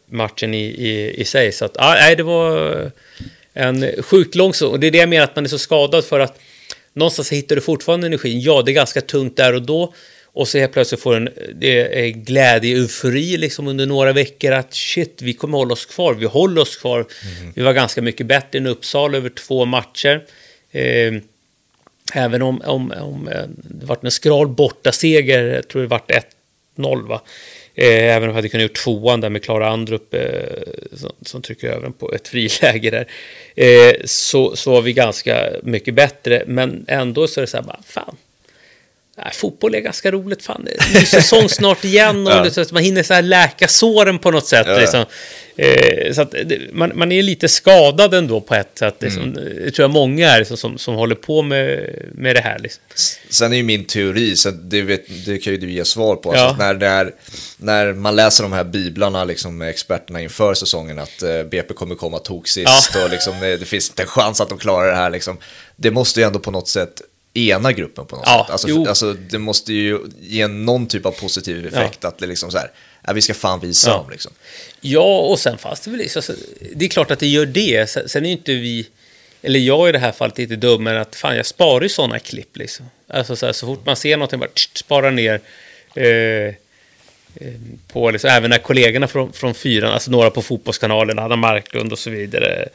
matchen 0.05 0.53
i, 0.53 0.65
i, 0.65 1.21
i 1.21 1.25
sig. 1.25 1.51
Så 1.51 1.65
att, 1.65 1.75
ah, 1.77 1.93
nej, 1.93 2.15
det 2.15 2.23
var 2.23 2.91
en 3.53 4.03
sjukt 4.03 4.35
lång 4.35 4.53
så. 4.53 4.69
Och 4.69 4.79
det 4.79 4.87
är 4.87 4.91
det 4.91 4.97
jag 4.97 5.09
menar 5.09 5.23
att 5.23 5.35
man 5.35 5.45
är 5.45 5.49
så 5.49 5.57
skadad 5.57 6.05
för 6.05 6.19
att 6.19 6.39
någonstans 6.93 7.31
hittar 7.31 7.55
du 7.55 7.61
fortfarande 7.61 8.07
energin. 8.07 8.41
Ja, 8.41 8.61
det 8.61 8.71
är 8.71 8.73
ganska 8.73 9.01
tungt 9.01 9.37
där 9.37 9.53
och 9.53 9.61
då. 9.61 9.93
Och 10.33 10.47
så 10.47 10.57
helt 10.57 10.71
plötsligt 10.71 11.01
får 11.01 11.15
en 11.15 11.29
det 11.53 12.05
är 12.05 12.09
glädje, 12.09 12.77
eufori 12.77 13.37
liksom 13.37 13.67
under 13.67 13.85
några 13.85 14.13
veckor 14.13 14.51
att 14.51 14.73
shit, 14.73 15.21
vi 15.21 15.33
kommer 15.33 15.57
hålla 15.57 15.73
oss 15.73 15.85
kvar. 15.85 16.13
Vi 16.13 16.25
håller 16.25 16.61
oss 16.61 16.77
kvar. 16.77 16.99
Mm. 16.99 17.53
Vi 17.55 17.61
var 17.61 17.73
ganska 17.73 18.01
mycket 18.01 18.25
bättre 18.25 18.59
än 18.59 18.67
Uppsala 18.67 19.17
över 19.17 19.29
två 19.29 19.65
matcher. 19.65 20.23
Eh, 20.71 21.13
även 22.13 22.41
om, 22.41 22.61
om, 22.65 22.91
om 22.91 23.27
eh, 23.27 23.43
det 23.57 23.85
var 23.85 23.97
en 24.01 24.11
skral 24.11 24.47
borta 24.47 24.91
seger, 24.91 25.43
jag 25.43 25.67
tror 25.67 25.81
det 25.81 25.87
vart 25.87 26.11
1-0 26.77 27.07
va. 27.07 27.21
Eh, 27.81 28.15
även 28.15 28.23
om 28.23 28.35
vi 28.35 28.35
hade 28.35 28.49
kunnat 28.49 28.63
gjort 28.63 28.77
tvåan 28.77 29.21
där 29.21 29.29
med 29.29 29.43
Klara 29.43 29.69
Andrup 29.69 30.13
eh, 30.13 30.21
som, 30.93 31.11
som, 31.25 31.41
trycker 31.41 31.67
över 31.67 31.89
på 31.89 32.13
ett 32.13 32.27
friläge 32.27 32.89
där. 32.89 33.07
Eh, 33.55 33.95
så, 34.05 34.55
så 34.55 34.71
var 34.71 34.81
vi 34.81 34.93
ganska 34.93 35.49
mycket 35.63 35.93
bättre. 35.93 36.43
Men 36.47 36.85
ändå 36.87 37.27
så 37.27 37.39
är 37.39 37.41
det 37.41 37.47
så 37.47 37.57
här, 37.57 37.63
bara, 37.63 37.79
fan. 37.85 38.15
Nej, 39.17 39.31
fotboll 39.33 39.75
är 39.75 39.79
ganska 39.79 40.11
roligt, 40.11 40.43
fan. 40.43 40.67
Ny 40.93 41.05
säsong 41.05 41.49
snart 41.49 41.83
igen 41.83 42.27
och 42.27 42.33
ja. 42.55 42.65
man 42.71 42.83
hinner 42.83 43.03
så 43.03 43.13
här 43.13 43.21
läka 43.21 43.67
såren 43.67 44.19
på 44.19 44.31
något 44.31 44.47
sätt. 44.47 44.67
Ja. 44.67 44.79
Liksom. 44.79 45.05
Eh, 45.59 46.13
så 46.13 46.21
att 46.21 46.33
man, 46.71 46.91
man 46.95 47.11
är 47.11 47.23
lite 47.23 47.47
skadad 47.47 48.13
ändå 48.13 48.41
på 48.41 48.55
ett 48.55 48.77
sätt. 48.77 48.95
Liksom. 48.99 49.23
Mm. 49.23 49.33
Det 49.33 49.71
tror 49.71 49.83
jag 49.83 49.91
många 49.91 50.29
är 50.29 50.39
liksom, 50.39 50.57
som, 50.57 50.77
som 50.77 50.95
håller 50.95 51.15
på 51.15 51.41
med, 51.41 51.95
med 52.11 52.35
det 52.35 52.41
här. 52.41 52.59
Liksom. 52.59 52.81
Sen 53.29 53.53
är 53.53 53.57
ju 53.57 53.63
min 53.63 53.85
teori, 53.85 54.35
så 54.35 54.51
det, 54.51 54.81
vet, 54.81 55.25
det 55.25 55.37
kan 55.37 55.53
ju 55.53 55.59
du 55.59 55.71
ge 55.71 55.85
svar 55.85 56.15
på. 56.15 56.31
Alltså, 56.31 56.55
när, 56.57 56.73
när, 56.73 57.13
när 57.57 57.93
man 57.93 58.15
läser 58.15 58.43
de 58.43 58.53
här 58.53 58.63
biblarna 58.63 59.23
liksom, 59.23 59.57
med 59.57 59.69
experterna 59.69 60.21
inför 60.21 60.53
säsongen 60.53 60.99
att 60.99 61.21
eh, 61.21 61.43
BP 61.43 61.73
kommer 61.73 61.95
komma 61.95 62.19
tok 62.19 62.47
sist 62.47 62.95
och 63.03 63.09
liksom, 63.09 63.33
det, 63.41 63.57
det 63.57 63.65
finns 63.65 63.89
inte 63.89 64.01
en 64.01 64.07
chans 64.07 64.41
att 64.41 64.49
de 64.49 64.57
klarar 64.57 64.87
det 64.87 64.95
här. 64.95 65.09
Liksom. 65.09 65.37
Det 65.75 65.91
måste 65.91 66.19
ju 66.19 66.25
ändå 66.25 66.39
på 66.39 66.51
något 66.51 66.67
sätt 66.67 67.01
ena 67.33 67.71
gruppen 67.71 68.05
på 68.05 68.15
något 68.15 68.25
ja, 68.27 68.43
sätt. 68.43 68.51
Alltså, 68.51 68.85
alltså, 68.87 69.13
det 69.13 69.39
måste 69.39 69.73
ju 69.73 69.99
ge 70.21 70.47
någon 70.47 70.87
typ 70.87 71.05
av 71.05 71.11
positiv 71.11 71.67
effekt 71.67 71.99
ja. 72.01 72.09
att 72.09 72.17
det 72.17 72.27
liksom 72.27 72.51
så 72.51 72.57
här, 72.57 72.71
ja, 73.09 73.13
vi 73.13 73.21
ska 73.21 73.33
fan 73.33 73.59
visa 73.59 73.89
ja. 73.89 73.95
dem 73.95 74.09
liksom. 74.09 74.31
Ja, 74.81 75.19
och 75.19 75.39
sen 75.39 75.57
fast 75.57 75.83
det 75.83 75.91
väl 75.91 76.01
alltså, 76.01 76.33
det 76.75 76.85
är 76.85 76.89
klart 76.89 77.11
att 77.11 77.19
det 77.19 77.27
gör 77.27 77.45
det. 77.45 77.89
Sen 77.89 78.25
är 78.25 78.29
ju 78.29 78.35
inte 78.35 78.53
vi 78.53 78.87
eller 79.41 79.59
jag 79.59 79.89
i 79.89 79.91
det 79.91 79.99
här 79.99 80.11
fallet 80.11 80.37
lite 80.37 80.55
dum, 80.55 80.83
men 80.83 80.97
att 80.97 81.15
fan 81.15 81.35
jag 81.35 81.45
sparar 81.45 81.81
ju 81.81 81.89
sådana 81.89 82.19
klipp 82.19 82.57
liksom. 82.57 82.89
Alltså 83.07 83.35
så, 83.35 83.45
här, 83.45 83.53
så 83.53 83.65
fort 83.65 83.85
man 83.85 83.95
ser 83.95 84.17
någonting 84.17 84.39
bara 84.39 84.49
tsch, 84.49 84.77
spara 84.77 85.09
ner. 85.09 85.41
Eh, 85.95 86.05
eh, 86.05 86.53
på 87.87 88.11
liksom, 88.11 88.29
även 88.29 88.49
när 88.49 88.57
kollegorna 88.57 89.07
från, 89.07 89.33
från 89.33 89.53
fyran, 89.53 89.93
alltså 89.93 90.11
några 90.11 90.29
på 90.29 90.41
Fotbollskanalen, 90.41 91.19
Anna 91.19 91.35
Marklund 91.35 91.91
och 91.91 91.99
så 91.99 92.09
vidare, 92.09 92.69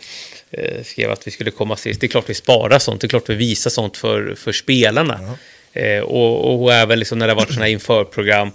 eh, 0.50 0.84
skrev 0.84 1.10
att 1.10 1.26
vi 1.26 1.30
skulle 1.30 1.50
komma 1.50 1.76
sist. 1.76 2.00
Det 2.00 2.06
är 2.06 2.08
klart 2.08 2.30
vi 2.30 2.34
sparar 2.34 2.78
sånt, 2.78 3.00
det 3.00 3.06
är 3.06 3.08
klart 3.08 3.30
vi 3.30 3.34
visar 3.34 3.70
sånt 3.70 3.96
för, 3.96 4.34
för 4.34 4.52
spelarna. 4.52 5.36
Eh, 5.72 6.00
och, 6.00 6.62
och 6.62 6.74
även 6.74 6.98
liksom 6.98 7.18
när 7.18 7.26
det 7.26 7.32
har 7.32 7.40
varit 7.40 7.48
sådana 7.48 7.64
här 7.64 7.72
införprogram 7.72 8.50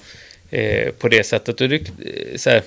eh, 0.49 0.91
på 0.91 1.07
det 1.07 1.23
sättet. 1.23 1.61
Och 1.61 1.69
det, 1.69 1.75
eh, 1.75 2.37
så 2.37 2.49
här, 2.49 2.63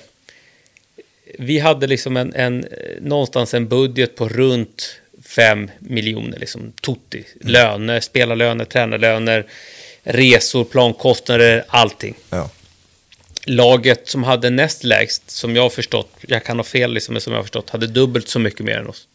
vi 1.39 1.59
hade 1.59 1.87
liksom 1.87 2.17
en, 2.17 2.33
en, 2.35 2.65
någonstans 3.01 3.53
en 3.53 3.67
budget 3.67 4.15
på 4.15 4.29
runt 4.29 4.99
5 5.25 5.71
miljoner, 5.79 6.39
liksom 6.39 6.71
tutti. 6.81 7.23
Löner, 7.41 7.99
spelarlöner, 7.99 8.65
tränarlöner, 8.65 9.45
resor, 10.03 10.63
plankostnader, 10.63 11.65
allting. 11.67 12.15
Ja. 12.29 12.49
Laget 13.45 14.07
som 14.07 14.23
hade 14.23 14.49
näst 14.49 14.83
lägst, 14.83 15.31
som 15.31 15.55
jag 15.55 15.63
har 15.63 15.69
förstått, 15.69 16.11
jag 16.21 16.43
kan 16.43 16.59
ha 16.59 16.63
fel, 16.63 16.93
liksom, 16.93 17.13
men 17.13 17.21
som 17.21 17.33
jag 17.33 17.39
har 17.39 17.43
förstått, 17.43 17.69
hade 17.69 17.87
dubbelt 17.87 18.27
så 18.27 18.39
mycket 18.39 18.65
mer 18.65 18.77
än 18.77 18.87
oss. 18.87 19.07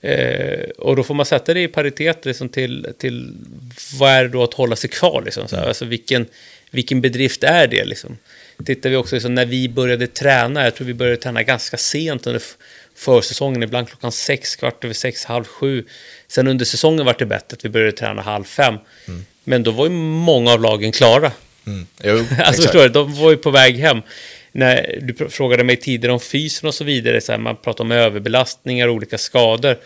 Eh, 0.00 0.68
och 0.78 0.96
då 0.96 1.02
får 1.02 1.14
man 1.14 1.26
sätta 1.26 1.54
det 1.54 1.62
i 1.62 1.68
paritet 1.68 2.24
liksom, 2.24 2.48
till, 2.48 2.86
till 2.98 3.32
vad 3.98 4.10
är 4.10 4.22
det 4.22 4.28
då 4.28 4.42
att 4.42 4.54
hålla 4.54 4.76
sig 4.76 4.90
kvar? 4.90 5.22
Liksom, 5.24 5.48
så 5.48 5.56
här. 5.56 5.68
Alltså, 5.68 5.84
vilken, 5.84 6.26
vilken 6.70 7.00
bedrift 7.00 7.44
är 7.44 7.66
det? 7.66 7.84
Liksom? 7.84 8.18
Tittar 8.66 8.90
vi 8.90 8.96
också 8.96 9.16
liksom, 9.16 9.34
när 9.34 9.46
vi 9.46 9.68
började 9.68 10.06
träna, 10.06 10.64
jag 10.64 10.74
tror 10.74 10.86
vi 10.86 10.94
började 10.94 11.16
träna 11.16 11.42
ganska 11.42 11.76
sent 11.76 12.26
under 12.26 12.42
försäsongen, 12.96 13.62
ibland 13.62 13.88
klockan 13.88 14.12
sex, 14.12 14.56
kvart 14.56 14.84
över 14.84 14.94
sex, 14.94 15.24
halv 15.24 15.44
sju. 15.44 15.84
Sen 16.28 16.48
under 16.48 16.64
säsongen 16.64 17.06
var 17.06 17.16
det 17.18 17.26
bättre 17.26 17.54
att 17.54 17.64
vi 17.64 17.68
började 17.68 17.92
träna 17.92 18.22
halv 18.22 18.44
fem. 18.44 18.74
Men 19.44 19.62
då 19.62 19.70
var 19.70 19.84
ju 19.84 19.90
många 19.90 20.52
av 20.52 20.60
lagen 20.60 20.92
klara. 20.92 21.32
Mm. 21.66 21.86
Jo, 22.04 22.24
Alltså 22.44 22.62
förstår 22.62 22.82
du, 22.82 22.88
de 22.88 23.14
var 23.14 23.30
ju 23.30 23.36
på 23.36 23.50
väg 23.50 23.76
hem. 23.76 24.02
När 24.52 24.98
du 25.02 25.28
frågade 25.28 25.64
mig 25.64 25.76
tidigare 25.76 26.12
om 26.12 26.20
fysen 26.20 26.68
och 26.68 26.74
så 26.74 26.84
vidare, 26.84 27.20
så 27.20 27.32
här, 27.32 27.38
man 27.38 27.56
pratar 27.56 27.84
om 27.84 27.92
överbelastningar 27.92 28.88
och 28.88 28.94
olika 28.94 29.18
skador. 29.18 29.76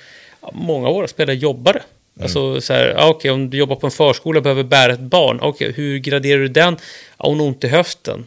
Många 0.52 0.88
av 0.88 0.94
våra 0.94 1.08
spelare 1.08 1.36
jobbade. 1.36 1.82
Alltså 2.20 2.60
så 2.60 2.72
här, 2.72 2.86
ja, 2.86 3.08
okej, 3.08 3.30
om 3.30 3.50
du 3.50 3.56
jobbar 3.56 3.76
på 3.76 3.86
en 3.86 3.90
förskola 3.90 4.38
och 4.38 4.42
behöver 4.42 4.62
bära 4.62 4.92
ett 4.92 5.00
barn, 5.00 5.38
okej, 5.42 5.72
hur 5.72 5.98
graderar 5.98 6.40
du 6.40 6.48
den? 6.48 6.76
Ja, 7.18 7.28
hon 7.28 7.40
har 7.40 7.46
ont 7.46 7.64
i 7.64 7.68
höften. 7.68 8.26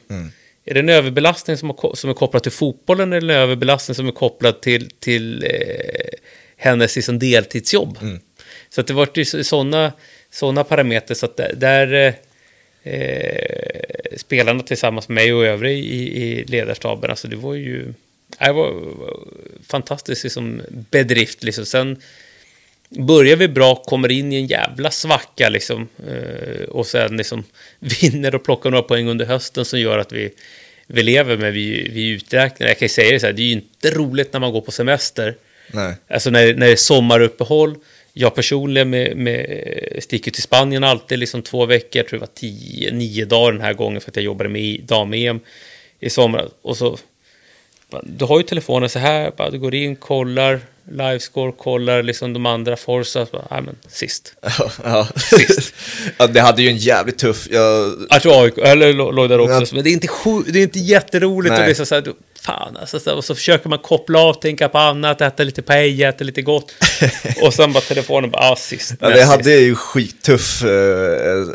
Är 0.66 0.74
det 0.74 0.80
en 0.80 0.90
överbelastning 0.90 1.58
som, 1.58 1.70
har, 1.70 1.96
som 1.96 2.10
är 2.10 2.14
kopplad 2.14 2.44
till 2.44 2.52
fotbollen 2.52 3.14
eller 3.14 3.34
en 3.34 3.42
överbelastning 3.42 3.96
som 3.96 4.08
är 4.08 4.12
kopplad 4.12 4.62
till, 4.62 4.90
till 4.90 5.44
eh, 5.44 6.20
hennes 6.58 6.96
liksom, 6.96 7.20
deltidsjobb? 7.20 7.98
Så 8.70 8.82
att 8.82 8.88
det 8.88 8.94
var 8.94 9.10
ju 9.14 9.26
sådana 9.26 9.92
såna 10.32 10.64
parametrar, 10.64 11.16
så 11.16 11.26
att 11.26 11.40
där, 11.56 12.14
eh, 12.84 13.34
spelarna 14.18 14.64
tillsammans 14.64 15.10
med 15.10 15.16
mig 15.16 15.34
och 15.34 15.46
övriga 15.46 15.74
i, 15.74 16.24
i 16.24 16.44
ledarstaben, 16.44 17.10
alltså 17.10 17.28
det 17.28 17.36
var 17.36 17.54
ju 17.54 17.94
det 18.40 18.52
var, 18.52 18.72
var 18.72 19.20
fantastiskt 19.68 20.24
liksom, 20.24 20.62
bedrift. 20.70 21.44
Liksom. 21.44 21.66
Sen 21.66 22.02
börjar 22.90 23.36
vi 23.36 23.48
bra, 23.48 23.76
kommer 23.76 24.12
in 24.12 24.34
i 24.34 24.36
en 24.36 24.48
jävla 24.48 24.92
svacka 24.92 25.50
liksom, 25.50 25.88
eh, 26.08 26.64
och 26.70 26.88
sen 26.88 27.18
liksom, 27.18 27.44
vinner 28.02 28.36
och 28.36 28.44
plockar 28.44 28.70
några 28.72 28.84
poäng 28.84 29.08
under 29.08 29.26
hösten 29.26 29.66
som 29.66 29.80
gör 29.80 29.98
att 30.00 30.12
vi, 30.12 30.30
vi 30.88 31.04
lever 31.04 31.38
med 31.38 31.54
vi, 31.54 31.90
vi 31.90 32.10
är 32.10 32.14
uträknade. 32.16 32.70
Jag 32.70 32.80
kan 32.80 32.86
ju 32.86 32.90
säga 32.90 33.12
det 33.12 33.20
så 33.20 33.26
här, 33.26 33.34
det 33.34 33.42
är 33.42 33.46
ju 33.46 33.52
inte 33.52 33.92
roligt 33.92 34.34
när 34.34 34.40
man 34.40 34.52
går 34.52 34.62
på 34.62 34.72
semester. 34.72 35.36
Nej. 35.74 35.94
Alltså 36.08 36.30
när, 36.30 36.54
när 36.54 36.66
det 36.66 36.72
är 36.72 36.76
sommaruppehåll. 36.76 37.76
Jag 38.18 38.36
personligen 38.36 38.90
med, 38.90 39.18
med, 39.18 39.64
sticker 40.00 40.32
till 40.32 40.42
Spanien 40.44 40.84
alltid 40.84 41.20
liksom 41.20 41.42
två 41.42 41.66
veckor. 41.66 41.90
Jag 42.00 42.08
tror 42.08 42.20
det 42.20 42.26
var 42.26 42.34
tio, 42.36 42.92
nio 42.92 43.26
dagar 43.26 43.52
den 43.52 43.62
här 43.62 43.74
gången 43.74 44.02
för 44.02 44.12
att 44.12 44.16
jag 44.16 44.26
jobbade 44.26 44.50
med 44.50 44.62
i- 44.62 44.82
dam-EM 44.88 45.40
i 46.00 46.10
somras. 46.10 46.52
Och 46.62 46.78
så, 46.78 46.98
du 48.04 48.26
har 48.26 48.38
ju 48.40 48.44
telefonen 48.44 48.90
så 48.90 49.00
här, 49.00 49.32
bara, 49.38 49.50
du 49.50 49.60
går 49.60 49.76
in, 49.76 49.96
kollar, 49.96 50.60
livescore, 50.92 51.52
kollar 51.52 52.04
liksom 52.04 52.34
de 52.34 52.46
andra 52.46 52.78
Forza. 52.78 53.28
Bara, 53.32 53.48
ja, 53.50 53.62
men 53.62 53.76
sist. 53.88 54.34
Ja, 54.42 54.72
ja. 54.84 55.08
Sist. 55.16 55.74
ja, 56.18 56.28
det 56.28 56.40
hade 56.40 56.62
ju 56.62 56.70
en 56.70 56.78
jävligt 56.78 57.18
tuff... 57.18 57.48
Jag, 57.52 57.94
Jag 58.10 58.22
tror 58.22 58.44
AIK, 58.44 58.58
eller 58.58 58.94
låg 58.94 59.30
där 59.30 59.40
också. 59.40 59.76
Men 59.76 59.84
det 59.84 59.90
är 59.90 59.92
inte, 59.92 60.08
det 60.48 60.60
är 60.60 60.64
inte 60.64 60.80
jätteroligt. 60.80 61.52
Nej. 61.52 61.60
Och, 61.60 61.66
det 61.66 61.72
är 61.72 61.76
så, 61.76 61.86
så 61.86 61.96
här, 61.96 62.02
du, 62.02 62.14
fan, 62.42 62.78
alltså, 62.78 63.00
så, 63.00 63.16
och 63.16 63.26
så 63.26 63.36
försöker 63.36 63.70
man 63.70 63.80
koppla 63.80 64.20
av, 64.20 64.34
tänka 64.34 64.70
på 64.70 64.78
annat, 64.78 65.22
äta 65.22 65.44
lite 65.44 65.62
paella, 65.62 66.10
äta 66.10 66.24
lite 66.24 66.42
gott. 66.42 66.76
och 67.42 67.54
sen 67.54 67.74
bara 67.74 67.82
telefonen, 67.82 68.32
bara, 68.32 68.52
ah, 68.52 68.56
sist. 68.56 68.94
ja, 69.00 69.10
det 69.10 69.16
sist. 69.16 69.28
hade 69.28 69.56
ju 69.56 69.76
skittuff... 69.76 70.64
Eh, 70.64 71.46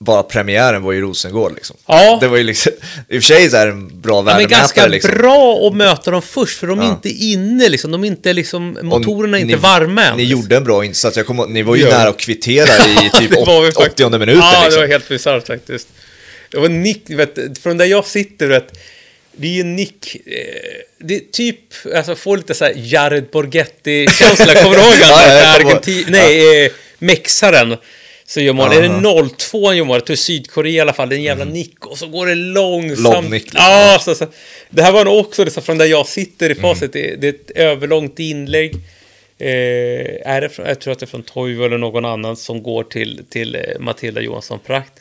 bara 0.00 0.22
premiären 0.22 0.82
var 0.82 0.92
ju 0.92 1.00
Rosengård 1.00 1.54
liksom. 1.54 1.76
Ja. 1.86 2.18
Det 2.20 2.28
var 2.28 2.36
ju 2.36 2.42
liksom... 2.42 2.72
I 3.08 3.18
och 3.18 3.22
för 3.22 3.26
sig 3.34 3.50
så 3.50 3.56
är 3.56 3.66
det 3.66 3.72
en 3.72 4.00
bra 4.00 4.16
Ja, 4.16 4.22
men 4.22 4.26
värdemätare 4.34 4.58
ganska 4.60 4.86
liksom. 4.86 5.10
bra 5.18 5.66
att 5.68 5.74
möta 5.76 6.10
dem 6.10 6.22
först, 6.22 6.58
för 6.58 6.66
de 6.66 6.78
är 6.80 6.84
Ja. 6.84 6.90
inte 6.90 7.08
inne, 7.08 7.68
liksom. 7.68 7.90
De 7.90 8.04
är 8.04 8.08
inte 8.08 8.32
liksom, 8.32 8.78
motorerna 8.82 9.36
är 9.38 9.42
inte 9.42 9.54
ni- 9.54 9.60
varma 9.60 10.04
än. 10.04 10.16
Ni 10.16 10.24
gjorde 10.24 10.56
en 10.56 10.64
bra 10.64 10.84
insats. 10.84 11.16
Jag 11.16 11.26
kommer, 11.26 11.46
ni 11.46 11.62
var 11.62 11.76
ju 11.76 11.82
Ja. 11.82 11.98
nära 11.98 12.08
att 12.08 12.18
kvittera 12.20 12.68
i 12.86 13.10
typ 13.20 13.30
Det 13.30 13.36
var 13.46 13.62
vi 13.62 13.68
åt- 13.68 13.74
faktiskt. 13.74 14.00
80 14.00 14.18
minuten 14.18 14.40
Ja, 14.42 14.62
liksom. 14.64 14.80
det 14.80 14.86
var 14.86 14.92
helt 14.92 15.08
bisarrt 15.08 15.46
faktiskt. 15.46 15.88
Det 16.50 16.58
var 16.58 16.68
nick, 16.68 17.10
vet, 17.10 17.58
från 17.62 17.78
där 17.78 17.84
jag 17.84 18.04
sitter, 18.06 18.46
vet, 18.46 18.78
det 19.36 19.46
är 19.46 19.52
ju 19.52 19.64
nick, 19.64 20.16
eh, 20.26 20.32
det 21.00 21.14
är 21.14 21.20
typ, 21.32 21.58
alltså 21.96 22.14
får 22.14 22.36
lite 22.36 22.54
så 22.54 22.64
här 22.64 22.72
Jared 22.76 23.24
Borghetti-känsla, 23.32 24.54
kommer 24.62 24.76
du 24.76 24.82
ihåg 24.82 24.92
han? 24.94 25.08
Ja, 25.10 25.26
ja, 25.28 25.34
jag. 25.34 25.54
Argentin, 25.56 26.04
nej, 26.08 26.64
eh, 26.66 26.70
mexaren. 26.98 27.76
Så 28.28 28.40
gör 28.40 28.52
mål. 28.52 28.72
Är 28.72 28.82
det 28.82 28.88
Aha. 28.88 29.00
0-2 29.00 29.66
han 29.66 29.76
gör 29.76 29.84
mål? 29.84 30.00
Tror 30.00 30.16
Sydkorea 30.16 30.72
i 30.72 30.80
alla 30.80 30.92
fall. 30.92 31.08
Det 31.08 31.14
är 31.14 31.16
en 31.16 31.22
jävla 31.22 31.44
nick 31.44 31.86
och 31.86 31.98
så 31.98 32.06
går 32.06 32.26
det 32.26 32.34
långsamt. 32.34 33.14
Lång 33.14 33.30
nick, 33.30 33.44
liksom. 33.44 33.60
Ja, 33.60 33.98
så, 34.04 34.14
så. 34.14 34.26
Det 34.70 34.82
här 34.82 34.92
var 34.92 35.04
nog 35.04 35.18
också 35.18 35.44
liksom, 35.44 35.62
från 35.62 35.78
där 35.78 35.86
jag 35.86 36.06
sitter 36.06 36.50
i 36.50 36.54
facit. 36.54 36.92
Det, 36.92 37.16
det 37.16 37.28
är 37.28 37.32
ett 37.32 37.50
överlångt 37.50 38.18
inlägg. 38.18 38.74
Eh, 39.38 39.48
är 40.24 40.40
det 40.40 40.48
från, 40.48 40.66
jag 40.66 40.80
tror 40.80 40.92
att 40.92 40.98
det 40.98 41.04
är 41.04 41.08
från 41.08 41.22
Toivo 41.22 41.64
eller 41.64 41.78
någon 41.78 42.04
annan 42.04 42.36
som 42.36 42.62
går 42.62 42.84
till, 42.84 43.24
till 43.28 43.54
eh, 43.54 43.60
Matilda 43.80 44.20
Johansson 44.20 44.58
Prakt. 44.66 44.92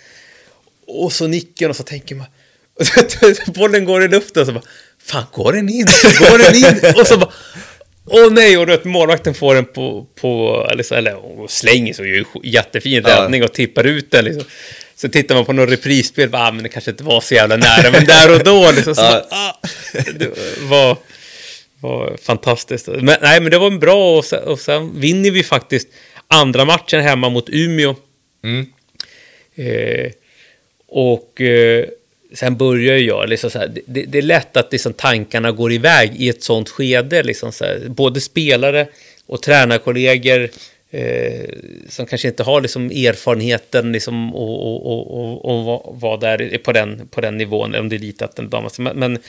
Och 0.88 1.14
så 1.14 1.28
nicken 1.28 1.70
och 1.70 1.76
så 1.76 1.84
tänker 1.84 2.16
man... 2.16 2.28
Bollen 3.54 3.86
går 3.86 4.04
i 4.04 4.08
luften 4.08 4.42
och 4.42 4.48
så 4.48 4.54
bara... 4.54 4.64
Fan, 5.04 5.24
går 5.32 5.54
den 5.54 5.70
in? 5.70 5.86
Går 6.20 6.38
den 6.38 6.56
in? 6.56 6.96
Och 7.00 7.08
så 7.08 7.18
bara... 7.18 7.32
Åh 8.10 8.32
nej, 8.32 8.58
och 8.58 8.86
målvakten 8.86 9.34
får 9.34 9.56
den 9.56 9.66
på... 9.66 10.06
på 10.22 10.68
eller, 10.72 10.84
så, 10.84 10.96
eller 10.96 11.48
slänger 11.48 11.94
så 11.94 12.06
ju 12.06 12.26
jättefin 12.44 13.04
Ja. 13.08 13.24
räddning 13.24 13.44
och 13.44 13.54
tippar 13.54 13.84
ut 13.84 14.12
den 14.12 14.26
liksom. 14.26 14.44
Så 14.96 15.10
tittar 15.10 15.36
man 15.36 15.46
på 15.46 15.54
någon 15.54 15.70
reprisspel, 15.70 16.30
bara, 16.30 16.48
ah, 16.48 16.52
men 16.52 16.64
det 16.64 16.70
kanske 16.70 16.92
inte 16.92 17.04
var 17.04 17.22
så 17.22 17.34
jävla 17.34 17.56
nära, 17.58 17.92
men 17.92 18.06
där 18.06 18.34
och 18.36 18.44
då 18.44 18.72
liksom, 18.72 18.96
så 18.96 19.02
Ja. 19.02 19.26
ah, 19.30 19.54
det 20.16 20.30
var, 20.62 20.98
var 21.80 22.18
fantastiskt. 22.24 22.88
Men, 22.88 23.18
nej, 23.22 23.42
men 23.42 23.52
det 23.52 23.58
var 23.58 23.68
en 23.68 23.80
bra 23.80 24.18
och 24.18 24.26
sen, 24.26 24.44
och 24.44 24.60
sen 24.60 25.00
vinner 25.00 25.32
vi 25.32 25.44
faktiskt 25.44 25.88
andra 26.28 26.66
matchen 26.66 27.02
hemma 27.02 27.30
mot 27.30 27.50
Umeå. 27.50 27.96
Mm. 28.44 28.66
Eh, 29.56 30.12
och 30.88 31.42
eh, 31.42 31.86
sen 32.34 32.58
börjar 32.58 32.98
ju 32.98 33.06
jag, 33.06 33.30
liksom 33.30 33.50
så 33.50 33.60
här, 33.60 33.72
det, 33.86 34.04
det 34.04 34.18
är 34.18 34.22
lätt 34.22 34.58
att 34.58 34.72
liksom 34.72 34.94
tankarna 34.94 35.52
går 35.52 35.72
iväg 35.72 36.16
i 36.16 36.30
ett 36.30 36.44
sånt 36.44 36.70
skede. 36.70 37.24
Liksom 37.24 37.52
så 37.52 37.66
här, 37.66 37.82
både 37.88 38.22
spelare 38.22 38.88
och 39.26 39.42
tränarkollegor 39.42 40.50
eh, 40.92 41.50
som 41.90 42.06
kanske 42.06 42.28
inte 42.28 42.44
har 42.44 42.62
liksom 42.62 42.92
erfarenheten 42.92 43.92
liksom, 43.92 44.36
och, 44.36 44.68
och, 44.68 44.86
och, 44.86 45.46
och, 45.46 45.86
och 45.86 46.02
vara 46.02 46.18
där 46.18 46.58
på 46.58 46.72
den, 46.72 47.08
på 47.08 47.22
den 47.22 47.38
nivån, 47.38 47.76
om 47.76 47.90
det 47.90 47.96
är 47.96 48.00
dit 48.00 48.22
att 48.22 48.36
den 48.36 48.50
damas. 48.50 48.80
Men, 48.80 49.00
men 49.00 49.20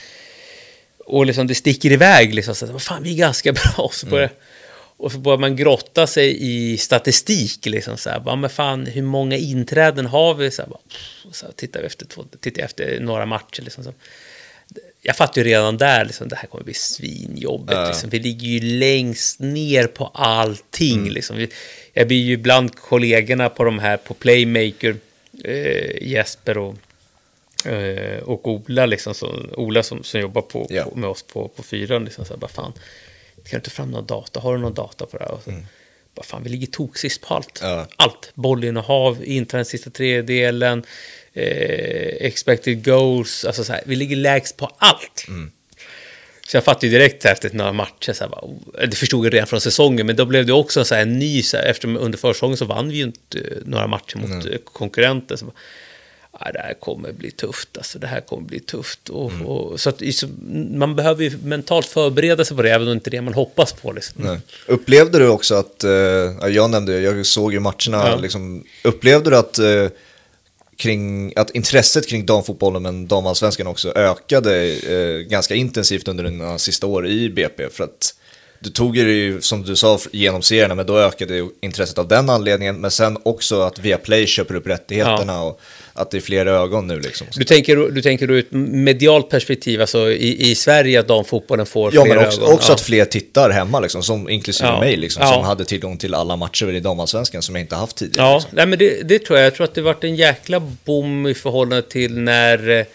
och 1.05 1.25
liksom 1.25 1.47
det 1.47 1.55
sticker 1.55 1.91
iväg 1.91 2.33
liksom. 2.33 2.55
Så, 2.55 2.65
här, 2.65 2.73
vad 2.73 2.81
fan, 2.81 3.03
vi 3.03 3.13
är 3.13 3.17
ganska 3.17 3.53
bra. 3.53 3.73
Och 3.77 3.93
så 3.93 4.07
börjar, 4.07 4.27
mm 4.27 4.37
och 4.99 5.11
så 5.11 5.17
börjar 5.17 5.37
man 5.37 5.55
grotta 5.55 6.07
sig 6.07 6.37
i 6.39 6.77
statistik. 6.77 7.65
Liksom, 7.65 7.97
så 7.97 8.09
här, 8.09 8.19
bara, 8.19 8.35
men 8.35 8.49
fan, 8.49 8.85
hur 8.85 9.01
många 9.01 9.37
inträden 9.37 10.05
har 10.05 10.33
vi? 10.33 10.51
Så 10.51 10.61
här, 10.61 10.69
bara, 10.69 10.79
så 11.31 11.45
här, 11.45 11.53
tittar 11.53 11.79
vi 11.79 11.85
efter, 11.85 12.05
två, 12.05 12.25
tittar 12.39 12.61
efter 12.63 12.99
några 12.99 13.25
matcher. 13.25 13.61
Liksom, 13.61 13.83
så. 13.83 13.93
Jag 15.01 15.15
fattar 15.15 15.41
ju 15.41 15.47
redan 15.47 15.77
där, 15.77 16.05
liksom, 16.05 16.27
det 16.27 16.35
här 16.35 16.47
kommer 16.47 16.63
bli 16.63 16.73
svinjobbigt. 16.73 17.71
Ja. 17.77 17.87
Liksom. 17.87 18.09
Vi 18.09 18.19
ligger 18.19 18.47
ju 18.47 18.59
längst 18.59 19.39
ner 19.39 19.87
på 19.87 20.05
allting. 20.13 21.09
Liksom. 21.09 21.37
Vi, 21.37 21.49
jag 21.93 22.07
blir 22.07 22.21
ju 22.23 22.37
bland 22.37 22.75
kollegorna 22.75 23.49
på 23.49 23.63
de 23.63 23.79
här, 23.79 23.97
på 23.97 24.13
Playmaker, 24.13 24.95
eh, 25.43 26.07
Jesper 26.07 26.57
och 26.57 26.75
Eh, 27.65 28.19
och 28.23 28.47
Ola, 28.47 28.85
liksom, 28.85 29.13
så, 29.13 29.45
Ola 29.57 29.83
som, 29.83 30.03
som 30.03 30.19
jobbar 30.19 30.41
på, 30.41 30.67
Ja. 30.69 30.83
på, 30.83 30.97
med 30.97 31.09
oss 31.09 31.23
på, 31.23 31.47
på 31.47 31.63
fyran, 31.63 32.05
liksom, 32.05 32.25
så 32.25 32.33
här, 32.33 32.39
bara 32.39 32.47
fan, 32.47 32.73
kan 33.49 33.59
du 33.59 33.63
ta 33.63 33.71
fram 33.71 33.91
någon 33.91 34.05
data? 34.05 34.39
Har 34.39 34.55
du 34.55 34.61
någon 34.61 34.73
data 34.73 35.05
på 35.05 35.17
det 35.17 35.23
här? 35.23 35.31
Och 35.31 35.43
så, 35.43 35.51
bara, 36.15 36.23
fan, 36.23 36.43
vi 36.43 36.49
ligger 36.49 36.67
toksist 36.67 37.21
på 37.21 37.33
allt. 37.33 37.59
Ja. 37.61 37.87
Allt. 37.95 38.31
Bollinnehav, 38.33 39.23
inträd 39.23 39.67
sista 39.67 39.89
tredjedelen, 39.89 40.83
eh, 41.33 42.27
expected 42.27 42.85
goals, 42.85 43.45
alltså 43.45 43.63
så 43.63 43.73
här, 43.73 43.81
vi 43.85 43.95
ligger 43.95 44.15
lägst 44.15 44.57
på 44.57 44.71
allt. 44.77 45.25
Så 46.47 46.57
jag 46.57 46.63
fattade 46.63 46.87
ju 46.87 46.91
direkt 46.91 47.25
efter 47.25 47.49
några 47.53 47.73
matcher, 47.73 48.13
så 48.13 48.23
här, 48.23 48.31
bara, 48.31 48.41
oh, 48.41 48.87
det 48.87 48.95
förstod 48.95 49.25
jag 49.25 49.33
redan 49.33 49.47
från 49.47 49.61
säsongen, 49.61 50.05
men 50.05 50.15
då 50.15 50.25
blev 50.25 50.45
det 50.45 50.53
också 50.53 50.85
så 50.85 50.95
här, 50.95 51.01
en 51.01 51.19
ny, 51.19 51.43
så 51.43 51.57
här, 51.57 51.65
eftersom 51.65 51.97
under 51.97 52.17
försäsongen 52.17 52.57
så 52.57 52.65
vann 52.65 52.89
vi 52.89 52.95
ju 52.95 53.03
inte 53.03 53.39
eh, 53.39 53.57
några 53.65 53.87
matcher 53.87 54.17
mot 54.17 54.45
mm. 54.45 54.59
konkurrenter. 54.63 55.35
Så 55.35 55.45
bara, 55.45 55.55
ah, 56.39 56.51
det 56.51 56.59
här 56.59 56.73
kommer 56.73 57.11
bli 57.11 57.31
tufft, 57.31 57.77
alltså 57.77 57.99
det 57.99 58.07
här 58.07 58.21
kommer 58.21 58.43
bli 58.43 58.59
tufft. 58.59 59.09
Och, 59.09 59.31
mm. 59.31 59.45
och 59.45 59.79
så 59.79 59.89
att, 59.89 60.01
man 60.71 60.95
behöver 60.95 61.23
ju 61.23 61.37
mentalt 61.43 61.85
förbereda 61.85 62.45
sig 62.45 62.57
på 62.57 62.63
det, 62.63 62.69
även 62.69 62.87
om 62.87 62.87
det 62.87 62.93
inte 62.93 63.09
är 63.09 63.11
det 63.11 63.21
man 63.21 63.33
hoppas 63.33 63.73
på. 63.73 63.91
Liksom. 63.91 64.37
Upplevde 64.67 65.19
du 65.19 65.27
också 65.27 65.55
att, 65.55 65.83
eh, 65.83 65.91
jag 66.49 66.69
nämnde, 66.69 66.99
jag 66.99 67.25
såg 67.25 67.53
ju 67.53 67.59
matcherna, 67.59 68.07
ja. 68.07 68.15
liksom, 68.15 68.63
upplevde 68.83 69.29
du 69.29 69.37
att 69.37 69.59
eh, 69.59 69.87
kring, 70.77 71.33
att 71.35 71.49
intresset 71.49 72.07
kring 72.07 72.25
damfotbollen, 72.25 72.81
men 72.81 73.07
damallsvenskan 73.07 73.67
också, 73.67 73.93
ökade 73.95 74.65
eh, 74.65 75.19
ganska 75.19 75.55
intensivt 75.55 76.07
under 76.07 76.23
dina 76.23 76.57
sista 76.57 76.87
år 76.87 77.07
i 77.07 77.29
BP. 77.29 77.69
För 77.69 77.83
att 77.83 78.15
du 78.59 78.69
tog 78.69 78.97
ju, 78.97 79.41
som 79.41 79.63
du 79.63 79.75
sa, 79.75 79.99
genom 80.11 80.41
serierna, 80.41 80.75
men 80.75 80.85
då 80.85 80.97
ökade 80.97 81.47
intresset 81.61 81.97
av 81.97 82.07
den 82.07 82.29
anledningen. 82.29 82.81
Men 82.81 82.91
sen 82.91 83.17
också 83.23 83.61
att 83.61 83.79
Viaplay 83.79 84.27
köper 84.27 84.55
upp 84.55 84.67
rättigheterna 84.67 85.33
ja. 85.33 85.41
och 85.41 85.61
att 85.93 86.11
det 86.11 86.17
är 86.17 86.21
fler 86.21 86.45
ögon 86.45 86.87
nu 86.87 86.99
liksom. 86.99 87.27
Du 87.35 87.43
tänker, 87.43 87.75
du 87.75 88.01
tänker 88.01 88.31
ur 88.31 88.39
ett 88.39 88.51
medialt 88.51 89.29
perspektiv, 89.29 89.81
alltså 89.81 90.11
i, 90.11 90.51
i 90.51 90.55
Sverige 90.55 90.99
att 90.99 91.07
damfotbollen 91.07 91.65
får 91.65 91.95
ja, 91.95 92.05
fler 92.05 92.15
men 92.15 92.25
också, 92.25 92.41
ögon? 92.41 92.53
också 92.53 92.71
ja. 92.71 92.75
att 92.75 92.81
fler 92.81 93.05
tittar 93.05 93.49
hemma, 93.49 93.79
liksom, 93.79 94.03
som, 94.03 94.29
inklusive 94.29 94.69
ja. 94.69 94.79
mig, 94.79 94.97
liksom, 94.97 95.27
som 95.27 95.43
hade 95.43 95.65
tillgång 95.65 95.97
till 95.97 96.13
alla 96.13 96.35
matcher 96.35 96.73
i 96.73 96.79
damallsvenskan 96.79 97.41
som 97.41 97.55
jag 97.55 97.61
inte 97.61 97.75
haft 97.75 97.95
tidigare. 97.97 98.27
Ja, 98.27 98.35
liksom. 98.35 98.51
Nej, 98.53 98.65
men 98.65 98.79
det, 98.79 99.01
det, 99.03 99.19
tror 99.19 99.39
jag. 99.39 99.45
Jag 99.45 99.55
tror 99.55 99.63
att 99.63 99.75
det 99.75 99.81
varit 99.81 100.03
en 100.03 100.15
jäkla 100.15 100.59
boom 100.59 101.27
i 101.27 101.33
förhållande 101.33 101.81
till 101.81 102.17
när 102.17 102.69
eh, 102.69 102.85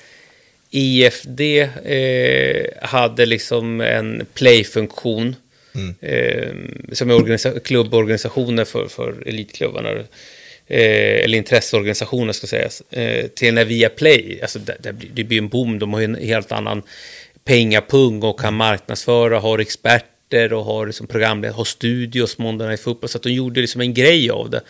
IFD 0.70 1.40
eh, 1.40 2.88
hade 2.88 3.27
liksom 3.27 3.81
en 3.81 4.27
playfunktion. 4.35 5.37
Mm. 5.74 5.94
Eh, 6.00 6.94
som 6.94 7.10
är 7.10 7.58
klubborganisationer 7.58 8.64
för, 8.64 8.88
för 8.88 9.28
elitklubbarna 9.28 9.90
eh, 9.90 11.24
eller 11.24 11.38
intresseorganisationer 11.38 12.32
ska 12.32 12.46
sägas, 12.46 12.82
eh, 12.90 13.26
till 13.26 13.54
när 13.54 13.64
Viaplay, 13.64 14.38
alltså 14.42 14.58
det, 14.58 14.76
det, 14.80 14.92
blir, 14.92 15.10
det 15.14 15.24
blir 15.24 15.38
en 15.38 15.48
boom, 15.48 15.78
de 15.78 15.92
har 15.92 16.00
ju 16.00 16.04
en 16.04 16.14
helt 16.14 16.52
annan 16.52 16.82
pengapung 17.44 18.22
och 18.22 18.40
kan 18.40 18.54
marknadsföra, 18.54 19.38
har 19.38 19.58
experter 19.58 20.52
och 20.52 20.64
har 20.64 20.87
liksom 20.87 21.06
programledare, 21.06 21.56
har 21.56 21.64
studios 21.64 22.38
måndagarna 22.38 22.74
i 22.74 22.76
fotboll, 22.76 23.08
så 23.08 23.18
att 23.18 23.22
de 23.22 23.30
gjorde 23.30 23.60
liksom 23.60 23.80
en 23.80 23.94
grej 23.94 24.30
av 24.30 24.50
det. 24.50 24.60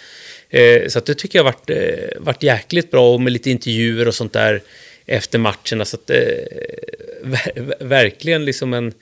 Eh, 0.50 0.88
så 0.88 0.98
att 0.98 1.06
det 1.06 1.14
tycker 1.14 1.38
jag 1.38 1.44
varit, 1.44 1.70
eh, 1.70 2.18
varit 2.18 2.42
jäkligt 2.42 2.90
bra 2.90 3.14
och 3.14 3.20
med 3.20 3.32
lite 3.32 3.50
intervjuer 3.50 4.08
och 4.08 4.14
sånt 4.14 4.32
där 4.32 4.62
efter 5.06 5.38
matcherna, 5.38 5.84
så 5.84 5.96
att 5.96 6.10
eh, 6.10 6.18
verkligen 7.80 8.44
liksom 8.44 8.74
en 8.74 8.92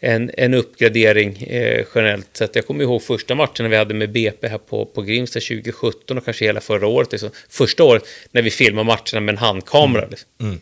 en, 0.00 0.30
en 0.36 0.54
uppgradering 0.54 1.42
eh, 1.42 1.86
generellt 1.94 2.36
sett. 2.36 2.56
Jag 2.56 2.66
kommer 2.66 2.84
ihåg 2.84 3.02
första 3.02 3.34
matchen 3.34 3.70
vi 3.70 3.76
hade 3.76 3.94
med 3.94 4.10
BP 4.10 4.48
här 4.48 4.58
på, 4.58 4.86
på 4.86 5.02
Grimsta 5.02 5.40
2017 5.40 6.18
och 6.18 6.24
kanske 6.24 6.44
hela 6.44 6.60
förra 6.60 6.86
året. 6.86 7.12
Liksom. 7.12 7.30
Första 7.48 7.84
året 7.84 8.04
när 8.32 8.42
vi 8.42 8.50
filmade 8.50 8.86
matcherna 8.86 9.20
med 9.20 9.32
en 9.32 9.38
handkamera. 9.38 10.06
Liksom. 10.10 10.28
Mm. 10.40 10.60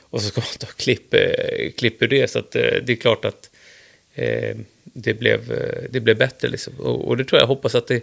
Och 0.00 0.22
så 0.22 0.28
ska 0.28 0.40
man 0.40 0.48
ta 0.58 0.66
klipp, 0.66 1.14
eh, 1.14 1.70
klipp 1.76 2.02
ur 2.02 2.08
det. 2.08 2.30
Så 2.30 2.38
att, 2.38 2.56
eh, 2.56 2.62
det 2.62 2.92
är 2.92 2.96
klart 2.96 3.24
att 3.24 3.50
eh, 4.14 4.56
det, 4.84 5.14
blev, 5.14 5.52
eh, 5.52 5.84
det 5.90 6.00
blev 6.00 6.16
bättre. 6.16 6.48
Liksom. 6.48 6.72
Och, 6.78 7.08
och, 7.08 7.16
det 7.16 7.24
tror 7.24 7.40
jag, 7.40 7.46
hoppas 7.46 7.74
att 7.74 7.88
det 7.88 8.02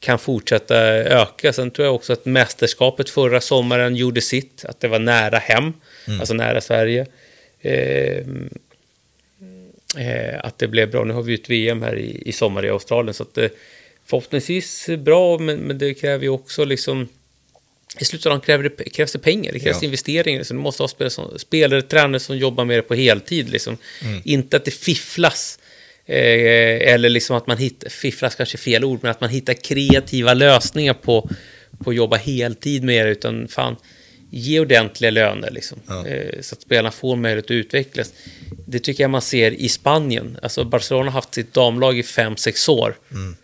kan 0.00 0.18
fortsätta 0.18 0.76
öka. 0.94 1.52
Sen 1.52 1.70
tror 1.70 1.86
jag 1.86 1.94
också 1.94 2.12
att 2.12 2.24
mästerskapet 2.24 3.10
förra 3.10 3.40
sommaren 3.40 3.96
gjorde 3.96 4.20
sitt. 4.20 4.64
Att 4.64 4.80
det 4.80 4.88
var 4.88 4.98
nära 4.98 5.38
hem, 5.38 5.72
mm. 6.06 6.20
alltså 6.20 6.34
nära 6.34 6.60
Sverige. 6.60 7.06
Eh, 9.96 10.40
att 10.40 10.58
det 10.58 10.68
blev 10.68 10.90
bra. 10.90 11.04
Nu 11.04 11.14
har 11.14 11.22
vi 11.22 11.34
ett 11.34 11.50
VM 11.50 11.82
här 11.82 11.98
i, 11.98 12.22
i 12.26 12.32
sommar 12.32 12.64
i 12.64 12.70
Australien, 12.70 13.14
så 13.14 13.22
att 13.22 13.38
eh, 13.38 13.48
förhoppningsvis 14.06 14.88
bra, 14.98 15.38
men, 15.38 15.58
men 15.58 15.78
det 15.78 15.94
kräver 15.94 16.22
ju 16.24 16.28
också 16.30 16.64
liksom 16.64 17.08
i 18.00 18.04
slutändan 18.04 18.40
kräver 18.40 18.64
det, 18.64 18.90
krävs 18.90 19.12
det 19.12 19.18
pengar, 19.18 19.52
det 19.52 19.58
krävs 19.58 19.82
ja. 19.82 19.86
investeringar. 19.86 20.42
Så 20.42 20.54
du 20.54 20.60
måste 20.60 20.82
ha 20.82 20.88
spelare, 20.88 21.10
som, 21.10 21.38
spelare, 21.38 21.82
tränare 21.82 22.20
som 22.20 22.38
jobbar 22.38 22.64
med 22.64 22.78
det 22.78 22.82
på 22.82 22.94
heltid. 22.94 23.50
Liksom. 23.50 23.76
Mm. 24.02 24.22
Inte 24.24 24.56
att 24.56 24.64
det 24.64 24.70
fifflas. 24.70 25.58
Eh, 26.06 26.92
eller 26.92 27.08
liksom 27.08 27.36
att 27.36 27.46
man 27.46 27.58
hittar, 27.58 27.88
fifflas 27.88 28.34
kanske 28.34 28.58
fel 28.58 28.84
ord, 28.84 28.98
men 29.02 29.10
att 29.10 29.20
man 29.20 29.30
hittar 29.30 29.54
kreativa 29.54 30.34
lösningar 30.34 30.94
på, 30.94 31.30
på 31.84 31.90
att 31.90 31.96
jobba 31.96 32.16
heltid 32.16 32.84
med 32.84 33.06
det. 33.06 33.12
Utan 33.12 33.48
fan, 33.48 33.76
ge 34.30 34.60
ordentliga 34.60 35.10
löner 35.10 35.50
liksom, 35.50 35.78
ja. 35.86 36.06
eh, 36.06 36.40
så 36.40 36.54
att 36.54 36.62
spelarna 36.62 36.90
får 36.90 37.16
möjlighet 37.16 37.44
att 37.44 37.50
utvecklas. 37.50 38.12
Det 38.66 38.78
tycker 38.78 39.04
jag 39.04 39.10
man 39.10 39.22
ser 39.22 39.50
i 39.50 39.68
Spanien. 39.68 40.38
Alltså 40.42 40.64
Barcelona 40.64 41.04
har 41.04 41.12
haft 41.12 41.34
sitt 41.34 41.54
damlag 41.54 41.98
i 41.98 42.02
fem 42.02 42.36
sex 42.36 42.68
år. 42.68 42.96
Mm. 43.10 43.36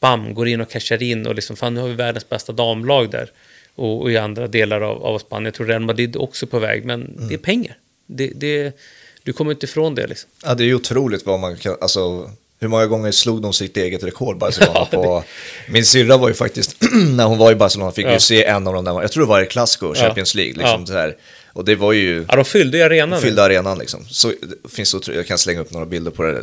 Bam, 0.00 0.34
går 0.34 0.48
in 0.48 0.60
och 0.60 0.70
cashar 0.70 1.02
in 1.02 1.26
och 1.26 1.34
liksom, 1.34 1.56
fan 1.56 1.74
nu 1.74 1.80
har 1.80 1.88
vi 1.88 1.94
världens 1.94 2.28
bästa 2.28 2.52
damlag 2.52 3.10
där. 3.10 3.30
Och, 3.74 4.02
och 4.02 4.10
i 4.10 4.16
andra 4.16 4.46
delar 4.46 4.80
av, 4.80 5.04
av 5.04 5.18
Spanien, 5.18 5.44
jag 5.44 5.54
tror 5.54 5.66
Real 5.66 5.82
Madrid 5.82 6.16
också 6.16 6.46
på 6.46 6.58
väg, 6.58 6.84
men 6.84 7.02
mm. 7.02 7.28
det 7.28 7.34
är 7.34 7.38
pengar. 7.38 7.76
Det, 8.06 8.26
det, 8.34 8.76
du 9.22 9.32
kommer 9.32 9.52
inte 9.52 9.66
ifrån 9.66 9.94
det 9.94 10.06
liksom. 10.06 10.30
Ja, 10.44 10.54
det 10.54 10.64
är 10.64 10.66
ju 10.66 10.74
otroligt 10.74 11.26
vad 11.26 11.40
man 11.40 11.56
kan, 11.56 11.76
alltså 11.80 12.30
hur 12.64 12.68
många 12.68 12.86
gånger 12.86 13.12
slog 13.12 13.42
de 13.42 13.52
sitt 13.52 13.76
eget 13.76 14.04
rekord 14.04 14.38
Barcelona 14.38 14.84
på? 14.90 15.24
Min 15.68 15.86
syrra 15.86 16.16
var 16.16 16.28
ju 16.28 16.34
faktiskt, 16.34 16.76
när 17.16 17.24
hon 17.24 17.38
var 17.38 17.52
i 17.52 17.54
Barcelona 17.54 17.92
fick 17.92 18.06
ja. 18.06 18.12
ju 18.12 18.20
se 18.20 18.44
en 18.44 18.66
av 18.66 18.74
de 18.74 18.84
där, 18.84 19.02
jag 19.02 19.12
tror 19.12 19.24
det 19.24 19.28
var 19.28 19.42
i 19.42 19.46
Clasico, 19.46 19.94
Champions 19.94 20.34
League, 20.34 20.54
liksom 20.54 20.84
ja. 20.88 20.94
här. 20.94 21.16
Och 21.52 21.64
det 21.64 21.74
var 21.74 21.92
ju... 21.92 22.24
Ja, 22.28 22.36
de 22.36 22.44
fyllde 22.44 22.78
ju 22.78 22.84
arenan. 22.84 23.20
Fyllde 23.20 23.42
arenan 23.42 23.78
liksom. 23.78 24.04
Så 24.08 24.32
finns 24.68 24.94
det, 24.94 25.14
jag 25.14 25.26
kan 25.26 25.38
slänga 25.38 25.60
upp 25.60 25.70
några 25.70 25.86
bilder 25.86 26.10
på 26.10 26.22
det. 26.22 26.38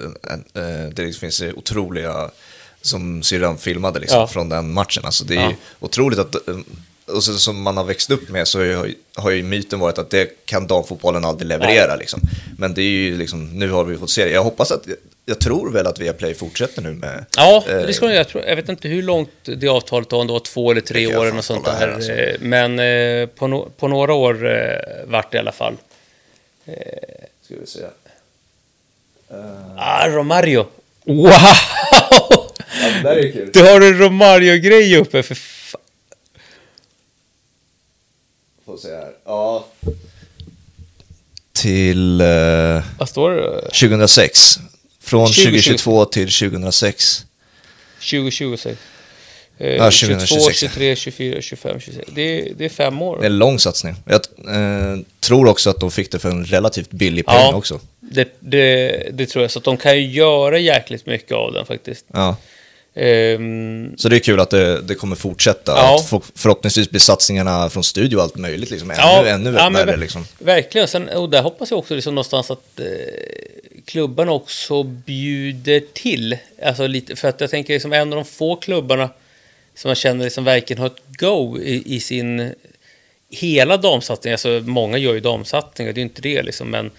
Eh, 0.56 0.90
det 0.94 1.16
finns 1.16 1.42
otroliga, 1.42 2.30
som 2.82 3.24
syrran 3.24 3.58
filmade 3.58 4.00
liksom, 4.00 4.20
ja. 4.20 4.28
från 4.28 4.50
den 4.50 4.74
matchen. 4.74 5.06
Alltså 5.06 5.24
det 5.24 5.36
är 5.36 5.42
ja. 5.42 5.54
otroligt 5.80 6.20
att 6.20 6.36
eh, 6.48 6.56
och 7.12 7.24
så, 7.24 7.34
som 7.34 7.62
man 7.62 7.78
har 7.78 7.84
växt 7.84 8.12
upp 8.12 8.30
med 8.30 8.48
så 8.48 8.60
har, 8.60 8.92
har 9.16 9.32
ju 9.32 9.44
myten 9.44 9.80
varit 9.80 9.98
att 9.98 10.10
det 10.10 10.46
kan 10.46 10.68
damfotbollen 10.68 11.26
aldrig 11.26 11.48
leverera. 11.48 11.96
Liksom. 11.96 12.22
Men 12.58 12.74
det 12.74 12.82
är 12.82 12.86
ju 12.86 13.18
liksom, 13.18 13.60
nu 13.60 13.70
har 13.70 13.84
vi 13.84 13.98
fått 13.98 14.10
se 14.10 14.26
det. 14.26 14.32
Jag 14.32 14.44
hoppas 14.44 14.72
att, 14.72 14.88
jag 15.26 15.40
tror 15.40 15.72
väl 15.72 15.88
att 15.88 16.00
Viaplay 16.00 16.34
fortsätter 16.34 16.82
nu 16.82 16.92
med... 16.92 17.26
Ja, 17.38 17.64
eh, 17.68 17.78
det 17.78 17.94
ska 17.94 18.14
jag, 18.14 18.28
tror, 18.28 18.44
jag 18.46 18.56
vet 18.56 18.70
inte 18.70 18.88
hur 18.88 19.04
långt 19.04 19.30
det 19.44 19.68
avtalet 19.68 20.12
var, 20.12 20.20
om 20.20 20.28
det 20.28 20.34
var 20.34 20.40
två 20.40 20.72
eller 20.72 20.82
tre 20.82 21.16
år 21.16 21.22
eller 21.22 21.36
något 21.36 21.46
sånt 21.46 21.66
där. 21.66 21.88
Alltså. 21.88 22.12
Men 22.40 22.80
eh, 22.80 23.28
på, 23.28 23.48
no, 23.48 23.72
på, 23.78 23.88
några 23.88 24.14
år 24.14 24.52
eh, 24.52 25.06
vart 25.06 25.32
det 25.32 25.36
i 25.36 25.40
alla 25.40 25.52
fall. 25.52 25.78
Eh, 26.66 26.74
ska 27.46 27.56
vi 27.60 27.68
se. 27.68 27.80
Uh... 27.80 29.78
Ah, 29.78 30.08
Romario! 30.08 30.68
Wow! 31.06 31.32
Ja, 32.82 32.90
det 33.04 33.10
där 33.10 33.16
är 33.16 33.32
kul. 33.32 33.50
Du 33.54 33.64
har 33.64 33.82
en 33.82 33.98
Romario-grej 33.98 34.98
uppe, 34.98 35.24
för 35.24 35.38
Får 38.72 38.78
se 38.78 38.96
här. 38.96 39.12
Ja. 39.26 39.66
Till... 41.54 42.22
Eh, 42.22 42.84
Vad 43.00 43.10
står 43.10 43.32
det? 43.32 43.62
2006. 43.62 44.60
Från 45.00 45.28
2022 45.28 46.06
till 46.06 46.32
2006. 46.32 47.26
2026. 48.00 48.80
Eh, 49.58 49.68
ja, 49.68 49.92
22, 49.92 50.52
23, 50.52 50.96
24, 50.96 51.42
25, 51.42 51.80
26. 51.80 52.10
Det 52.16 52.22
är, 52.22 52.54
det 52.58 52.66
är 52.66 52.70
fem 52.70 53.02
år. 53.02 53.18
Det 53.18 53.24
är 53.24 53.30
en 53.30 53.38
lång 53.38 53.60
satsning. 53.60 53.96
Jag 54.06 54.22
eh, 54.56 55.00
tror 55.20 55.48
också 55.48 55.70
att 55.70 55.80
de 55.80 55.92
fick 55.92 56.12
det 56.12 56.20
för 56.20 56.30
en 56.30 56.46
relativt 56.46 56.92
billig 56.92 57.26
peng 57.26 57.36
ja, 57.36 57.56
också. 57.56 57.80
Det, 58.00 58.36
det, 58.40 59.10
det, 59.14 59.26
tror 59.26 59.44
jag. 59.44 59.52
Så 59.52 59.60
att 59.60 59.66
de 59.66 59.78
kan 59.78 59.98
ju 59.98 60.08
göra 60.08 60.58
jäkligt 60.58 61.06
mycket 61.06 61.32
av 61.32 61.54
den 61.54 61.66
faktiskt. 61.66 62.06
Ja. 62.14 62.36
Um, 62.94 63.98
så 63.98 64.10
det 64.10 64.16
är 64.16 64.20
kul 64.20 64.40
att 64.40 64.50
det, 64.50 64.82
det 64.82 64.96
kommer 64.96 65.16
fortsätta. 65.16 65.72
Ja. 65.72 65.96
Att 65.96 66.10
för, 66.10 66.22
förhoppningsvis 66.36 66.90
blir 66.90 67.00
satsningarna 67.00 67.70
från 67.70 67.84
studio 67.84 68.18
och 68.18 68.24
allt 68.24 68.36
möjligt 68.36 68.70
liksom, 68.70 68.92
ännu, 68.92 69.02
ja, 69.02 69.26
ännu 69.26 69.54
ja, 69.54 69.70
värre. 69.70 69.98
Liksom. 69.98 70.26
Verkligen, 70.40 70.88
Sen, 70.88 71.10
och 71.10 71.30
där 71.30 71.42
hoppas 71.42 71.72
jag 71.72 71.80
också 71.80 71.96
liksom 71.96 72.16
någonstans 72.16 72.52
att 72.52 72.80
eh, 72.80 72.86
klubbarna 73.86 74.32
också 74.32 74.84
bjuder 74.84 75.84
till. 75.94 76.38
Alltså 76.64 76.88
lite, 76.88 77.16
för 77.16 77.28
att 77.28 77.42
jag 77.42 77.50
tänker 77.50 77.74
liksom 77.74 77.94
en 77.94 78.14
av 78.14 78.16
de 78.16 78.26
få 78.26 78.56
klubbarna 78.56 79.10
som 79.76 79.90
man 79.90 79.96
känner 79.96 80.24
liksom 80.24 80.44
verkligen 80.44 80.80
har 80.80 80.88
ett 80.88 81.18
go 81.20 81.60
i, 81.60 81.96
i 81.96 82.00
sin 82.00 82.54
hela 83.30 83.78
damsatsning. 83.78 84.32
Alltså 84.32 84.62
många 84.66 84.98
gör 84.98 85.14
ju 85.14 85.20
damsatsningar, 85.20 85.94
det 85.94 86.02
är 86.02 86.04
inte 86.04 86.22
det 86.22 86.42
liksom, 86.42 86.70
men 86.70 86.92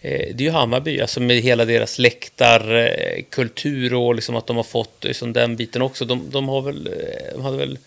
det 0.00 0.40
är 0.40 0.42
ju 0.42 0.50
Hammarby, 0.50 1.00
alltså 1.00 1.20
med 1.20 1.36
hela 1.36 1.64
deras 1.64 1.98
läktarkultur 1.98 3.94
och 3.94 4.14
liksom 4.14 4.36
att 4.36 4.46
de 4.46 4.56
har 4.56 4.64
fått 4.64 5.04
liksom 5.04 5.32
den 5.32 5.56
biten 5.56 5.82
också. 5.82 6.04
De, 6.04 6.30
de, 6.30 6.48
har 6.48 6.62
väl, 6.62 6.84
de 6.84 6.90
eh, 7.36 7.42
hade 7.42 7.56
väl 7.56 7.78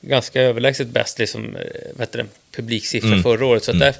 ganska 0.00 0.42
överlägset 0.42 0.88
bäst 0.88 1.18
liksom, 1.18 1.56
vet 1.92 2.12
du, 2.12 2.24
publiksiffra 2.52 3.08
mm. 3.08 3.22
förra 3.22 3.46
året. 3.46 3.64
Så 3.64 3.70
mm. 3.70 3.80
där, 3.80 3.94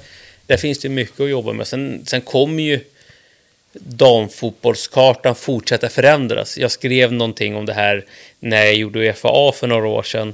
där 0.45 0.57
finns 0.57 0.79
det 0.79 0.89
mycket 0.89 1.19
att 1.19 1.29
jobba 1.29 1.53
med. 1.53 1.67
Sen, 1.67 2.03
sen 2.05 2.21
kommer 2.21 2.63
ju 2.63 2.79
damfotbollskartan 3.73 5.35
fortsätta 5.35 5.89
förändras. 5.89 6.57
Jag 6.57 6.71
skrev 6.71 7.13
någonting 7.13 7.55
om 7.55 7.65
det 7.65 7.73
här 7.73 8.05
när 8.39 8.65
jag 8.65 8.75
gjorde 8.75 9.09
UFA 9.09 9.51
för 9.51 9.67
några 9.67 9.87
år 9.87 10.03
sedan. 10.03 10.33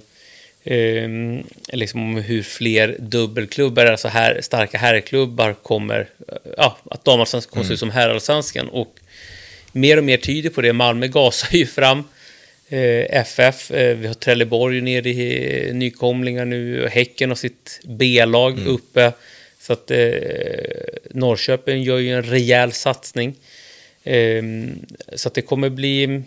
Eh, 0.65 1.09
liksom 1.73 2.01
om 2.01 2.15
hur 2.15 2.43
fler 2.43 2.95
dubbelklubbar, 2.99 3.85
alltså 3.85 4.07
här, 4.07 4.41
starka 4.41 4.77
herrklubbar 4.77 5.53
kommer, 5.53 6.07
ja, 6.57 6.77
att 6.91 7.05
damallsvenskan 7.05 7.51
kommer 7.51 7.65
se 7.65 7.73
ut 7.73 7.79
som 7.79 7.91
herrallsvenskan. 7.91 8.69
Och 8.69 8.99
mer 9.71 9.97
och 9.97 10.03
mer 10.03 10.17
tyder 10.17 10.49
på 10.49 10.61
det. 10.61 10.73
Malmö 10.73 11.07
gasar 11.07 11.57
ju 11.57 11.65
fram. 11.65 12.03
Eh, 12.69 13.19
FF, 13.21 13.71
eh, 13.71 13.97
vi 13.97 14.07
har 14.07 14.13
Trelleborg 14.13 14.81
nere 14.81 15.09
i 15.09 15.73
nykomlingar 15.73 16.45
nu, 16.45 16.87
Häcken 16.87 17.29
har 17.29 17.35
sitt 17.35 17.79
B-lag 17.83 18.57
mm. 18.57 18.67
uppe. 18.67 19.11
Så 19.59 19.73
att 19.73 19.91
eh, 19.91 19.97
Norrköping 21.11 21.83
gör 21.83 21.97
ju 21.97 22.09
en 22.09 22.23
rejäl 22.23 22.71
satsning. 22.71 23.35
Eh, 24.03 24.43
så 25.13 25.27
att 25.27 25.33
det 25.33 25.41
kommer 25.41 25.69
bli, 25.69 26.21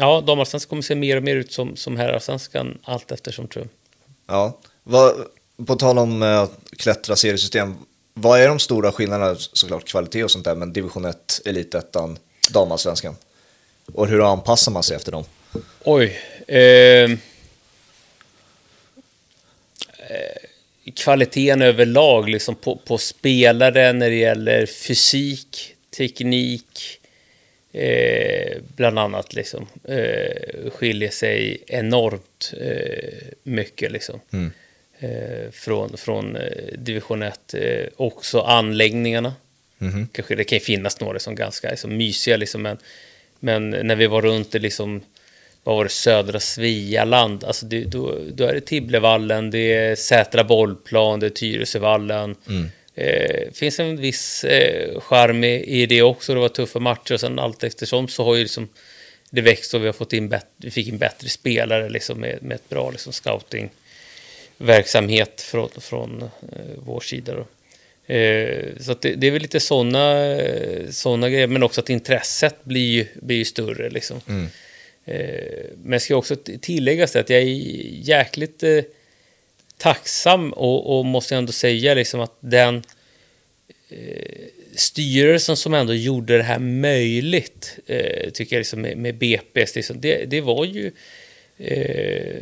ja, 0.00 0.20
damallsvenskan 0.20 0.68
kommer 0.68 0.82
se 0.82 0.94
mer 0.94 1.16
och 1.16 1.22
mer 1.22 1.36
ut 1.36 1.52
som, 1.52 1.76
som 1.76 1.96
herrallsvenskan 1.96 2.78
allt 2.84 3.12
eftersom 3.12 3.48
tror 3.48 3.64
jag. 3.64 3.70
Ja, 4.36 4.58
vad, 4.82 5.12
på 5.66 5.76
tal 5.76 5.98
om 5.98 6.22
uh, 6.22 6.48
klättra 6.76 7.16
seriesystem, 7.16 7.76
vad 8.14 8.40
är 8.40 8.48
de 8.48 8.58
stora 8.58 8.92
skillnaderna, 8.92 9.36
såklart 9.38 9.84
kvalitet 9.84 10.24
och 10.24 10.30
sånt 10.30 10.44
där, 10.44 10.54
men 10.54 10.72
division 10.72 11.04
1, 11.04 11.40
elitettan, 11.44 12.18
damallsvenskan? 12.50 13.16
Och 13.94 14.08
hur 14.08 14.32
anpassar 14.32 14.72
man 14.72 14.82
sig 14.82 14.96
efter 14.96 15.12
dem? 15.12 15.24
Oj. 15.84 16.20
Eh, 16.46 17.10
kvaliteten 20.96 21.62
överlag 21.62 22.28
liksom 22.28 22.54
på, 22.54 22.76
på 22.76 22.98
spelare 22.98 23.92
när 23.92 24.10
det 24.10 24.16
gäller 24.16 24.66
fysik, 24.66 25.74
teknik, 25.96 26.99
eh, 27.72 28.58
bland 28.76 28.98
annat 28.98 29.34
liksom, 29.34 29.66
eh, 29.84 30.70
skiljer 30.70 31.10
sig 31.10 31.64
enormt 31.66 32.54
eh, 32.60 33.28
mycket 33.42 33.92
liksom. 33.92 34.20
Mm. 34.32 34.50
Eh, 34.98 35.50
från, 35.52 35.96
från 35.96 36.36
eh, 36.36 36.78
division 36.78 37.22
1. 37.22 37.54
Eh, 37.54 37.86
också 37.96 38.40
anläggningarna. 38.40 39.34
Mm. 39.80 40.08
Kanske 40.12 40.34
det 40.34 40.44
kan 40.44 40.56
ju 40.58 40.64
finnas 40.64 41.00
några 41.00 41.18
som 41.18 41.34
ganska 41.34 41.70
liksom, 41.70 41.96
mysiga 41.96 42.36
liksom, 42.36 42.62
men, 42.62 42.78
men 43.40 43.70
när 43.70 43.96
vi 43.96 44.06
var 44.06 44.22
runt 44.22 44.54
i 44.54 44.58
liksom 44.58 45.02
vad 45.64 45.76
var 45.76 45.84
det, 45.84 45.90
södra 45.90 46.40
Svealand. 46.40 47.44
Alltså 47.44 47.66
det, 47.66 47.84
då, 47.84 48.18
då 48.32 48.44
är 48.44 48.54
det 48.54 48.60
Tibblevallen, 48.60 49.50
det 49.50 49.74
är 49.74 49.96
Sätra 49.96 50.44
bollplan, 50.44 51.20
det 51.20 51.26
är 51.26 51.30
Tyresövallen. 51.30 52.36
Mm. 52.48 52.70
Eh, 52.94 53.52
finns 53.52 53.80
en 53.80 53.96
viss 53.96 54.44
eh, 54.44 55.00
charm 55.00 55.44
i, 55.44 55.82
i 55.82 55.86
det 55.86 56.02
också. 56.02 56.34
Det 56.34 56.40
var 56.40 56.48
tuffa 56.48 56.78
matcher 56.78 57.14
och 57.14 57.20
sen 57.20 57.38
allt 57.38 57.64
eftersom 57.64 58.08
så 58.08 58.24
har 58.24 58.36
ju 58.36 58.42
liksom 58.42 58.68
det 59.30 59.40
växt 59.40 59.74
och 59.74 59.82
vi 59.82 59.86
har 59.86 59.92
fått 59.92 60.12
in, 60.12 60.28
bet- 60.28 60.46
vi 60.56 60.70
fick 60.70 60.88
in 60.88 60.98
bättre 60.98 61.28
spelare 61.28 61.90
liksom 61.90 62.20
med, 62.20 62.42
med 62.42 62.54
ett 62.54 62.68
bra 62.68 62.90
liksom 62.90 63.12
scouting 63.12 63.70
verksamhet 64.58 65.40
från, 65.40 65.68
från 65.78 66.22
eh, 66.22 66.28
vår 66.76 67.00
sida. 67.00 67.34
Då. 67.34 67.46
Eh, 68.14 68.64
så 68.80 68.94
det, 69.00 69.14
det, 69.14 69.26
är 69.26 69.30
väl 69.30 69.42
lite 69.42 69.60
sådana 69.60 70.38
såna 70.90 71.30
grejer, 71.30 71.46
men 71.46 71.62
också 71.62 71.80
att 71.80 71.90
intresset 71.90 72.64
blir, 72.64 73.08
blir 73.14 73.44
större. 73.44 73.90
Liksom. 73.90 74.20
Mm. 74.28 74.48
Eh, 75.04 75.64
men 75.82 75.92
jag 75.92 76.02
ska 76.02 76.16
också 76.16 76.36
tilläggas 76.60 77.16
att 77.16 77.30
jag 77.30 77.40
är 77.40 77.44
jäkligt 78.02 78.62
eh, 78.62 78.80
tacksam 79.80 80.52
och, 80.52 80.98
och 80.98 81.04
måste 81.04 81.36
ändå 81.36 81.52
säga 81.52 81.94
liksom 81.94 82.20
att 82.20 82.36
den 82.40 82.82
eh, 83.88 84.48
styrelsen 84.74 85.56
som 85.56 85.74
ändå 85.74 85.94
gjorde 85.94 86.36
det 86.36 86.42
här 86.42 86.58
möjligt, 86.58 87.78
eh, 87.86 88.30
tycker 88.30 88.56
jag, 88.56 88.60
liksom 88.60 88.80
med, 88.80 88.96
med 88.96 89.14
BPS, 89.14 89.74
liksom, 89.74 90.00
det, 90.00 90.24
det 90.24 90.40
var 90.40 90.64
ju 90.64 90.92
eh, 91.58 92.40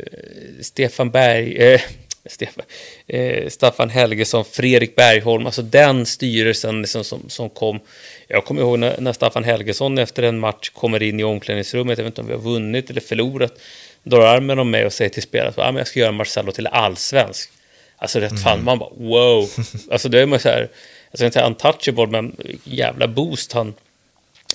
Stefan 0.61 1.11
Berg, 1.11 1.55
eh, 1.57 1.81
Stefan, 2.25 2.65
eh, 3.07 3.47
Staffan 3.49 3.89
Helgesson, 3.89 4.45
Fredrik 4.45 4.95
Bergholm, 4.95 5.45
alltså 5.45 5.61
den 5.61 6.05
styrelsen 6.05 6.81
liksom 6.81 7.03
som, 7.03 7.29
som 7.29 7.49
kom. 7.49 7.79
Jag 8.27 8.45
kommer 8.45 8.61
ihåg 8.61 8.79
när, 8.79 9.01
när 9.01 9.13
Staffan 9.13 9.43
Helgesson 9.43 9.97
efter 9.97 10.23
en 10.23 10.39
match 10.39 10.69
kommer 10.69 11.03
in 11.03 11.19
i 11.19 11.23
omklädningsrummet, 11.23 11.97
jag 11.97 12.05
vet 12.05 12.11
inte 12.11 12.21
om 12.21 12.27
vi 12.27 12.33
har 12.33 12.41
vunnit 12.41 12.89
eller 12.89 13.01
förlorat, 13.01 13.59
drar 14.03 14.21
armen 14.21 14.59
om 14.59 14.71
mig 14.71 14.85
och 14.85 14.93
säger 14.93 15.09
till 15.09 15.23
spelarna 15.23 15.49
att 15.49 15.57
ah, 15.57 15.77
jag 15.77 15.87
ska 15.87 15.99
göra 15.99 16.11
Marcello 16.11 16.51
till 16.51 16.67
allsvensk. 16.67 17.49
Alltså 17.97 18.19
rätt 18.19 18.31
mm. 18.31 18.43
fan, 18.43 18.63
man 18.63 18.79
bara 18.79 18.89
wow. 18.97 19.49
alltså 19.91 20.09
det 20.09 20.19
är 20.19 20.25
man 20.25 20.39
så 20.39 20.49
här, 20.49 20.69
jag 21.11 21.19
ska 21.19 21.25
inte 21.25 21.33
säga 21.33 21.47
untouchable, 21.47 22.07
men 22.07 22.35
jävla 22.63 23.07
boost 23.07 23.53
han 23.53 23.73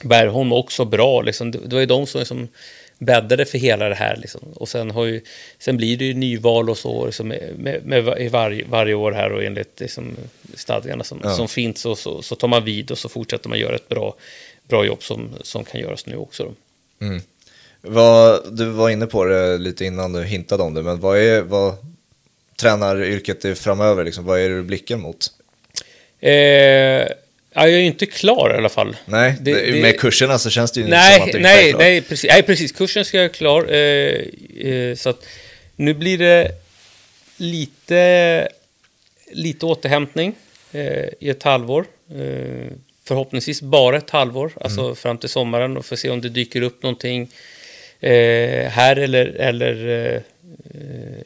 Bergholm 0.02 0.52
också 0.52 0.84
bra. 0.84 1.22
Liksom. 1.22 1.50
Det, 1.50 1.58
det 1.58 1.74
var 1.76 1.80
ju 1.80 1.86
de 1.86 2.06
som 2.06 2.18
liksom, 2.18 2.48
bäddade 2.98 3.44
för 3.44 3.58
hela 3.58 3.88
det 3.88 3.94
här. 3.94 4.16
Liksom. 4.16 4.40
Och 4.54 4.68
sen, 4.68 4.90
har 4.90 5.04
ju, 5.04 5.20
sen 5.58 5.76
blir 5.76 5.96
det 5.96 6.04
ju 6.04 6.14
nyval 6.14 6.70
och 6.70 6.78
så 6.78 7.06
liksom, 7.06 7.28
med, 7.28 7.54
med, 7.58 7.86
med 7.86 8.30
varje, 8.30 8.64
varje 8.64 8.94
år 8.94 9.12
här 9.12 9.32
och 9.32 9.44
enligt 9.44 9.80
liksom, 9.80 10.16
stadgarna 10.54 11.04
som, 11.04 11.20
ja. 11.22 11.34
som 11.34 11.48
finns 11.48 11.80
så, 11.80 12.22
så 12.22 12.34
tar 12.34 12.48
man 12.48 12.64
vid 12.64 12.90
och 12.90 12.98
så 12.98 13.08
fortsätter 13.08 13.48
man 13.48 13.58
göra 13.58 13.74
ett 13.74 13.88
bra, 13.88 14.14
bra 14.68 14.84
jobb 14.84 15.02
som, 15.02 15.30
som 15.42 15.64
kan 15.64 15.80
göras 15.80 16.06
nu 16.06 16.16
också. 16.16 16.52
Mm. 17.00 17.22
Vad, 17.86 18.56
du 18.56 18.64
var 18.64 18.90
inne 18.90 19.06
på 19.06 19.24
det 19.24 19.58
lite 19.58 19.84
innan 19.84 20.12
du 20.12 20.22
hintade 20.22 20.62
om 20.62 20.74
det, 20.74 20.82
men 20.82 21.00
vad 21.00 21.18
är 21.18 21.42
vad 21.42 21.74
tränaryrket 22.60 23.44
är 23.44 23.54
framöver? 23.54 24.04
Liksom, 24.04 24.24
vad 24.24 24.40
är 24.40 24.48
det 24.48 24.56
du 24.56 24.62
blickar 24.62 24.96
mot? 24.96 25.26
Eh, 26.20 27.08
Ja, 27.56 27.62
jag 27.62 27.72
är 27.72 27.78
ju 27.78 27.86
inte 27.86 28.06
klar 28.06 28.54
i 28.54 28.56
alla 28.56 28.68
fall. 28.68 28.96
Nej, 29.06 29.36
det, 29.40 29.70
det, 29.70 29.82
med 29.82 30.00
kurserna 30.00 30.38
så 30.38 30.50
känns 30.50 30.72
det 30.72 30.80
ju 30.80 30.86
nej, 30.86 31.14
inte 31.14 31.20
som 31.20 31.28
att 31.28 31.34
är 31.34 31.40
nej, 31.40 31.70
klar. 31.70 31.78
nej, 31.78 32.02
precis, 32.02 32.30
nej, 32.30 32.42
precis. 32.42 32.72
Kursen 32.72 33.04
ska 33.04 33.18
jag 33.18 33.34
klar. 33.34 33.72
Eh, 33.72 34.20
eh, 34.68 34.94
så 34.96 35.08
att 35.08 35.26
nu 35.76 35.94
blir 35.94 36.18
det 36.18 36.50
lite, 37.36 38.48
lite 39.32 39.66
återhämtning 39.66 40.34
eh, 40.72 41.08
i 41.20 41.28
ett 41.28 41.42
halvår. 41.42 41.86
Eh, 42.10 42.72
förhoppningsvis 43.04 43.62
bara 43.62 43.96
ett 43.96 44.10
halvår, 44.10 44.52
alltså 44.60 44.80
mm. 44.80 44.96
fram 44.96 45.18
till 45.18 45.28
sommaren 45.28 45.76
och 45.76 45.86
få 45.86 45.96
se 45.96 46.10
om 46.10 46.20
det 46.20 46.28
dyker 46.28 46.62
upp 46.62 46.82
någonting 46.82 47.30
eh, 48.04 48.68
här 48.68 48.96
eller, 48.96 49.26
eller, 49.26 49.88
eh, 49.88 50.20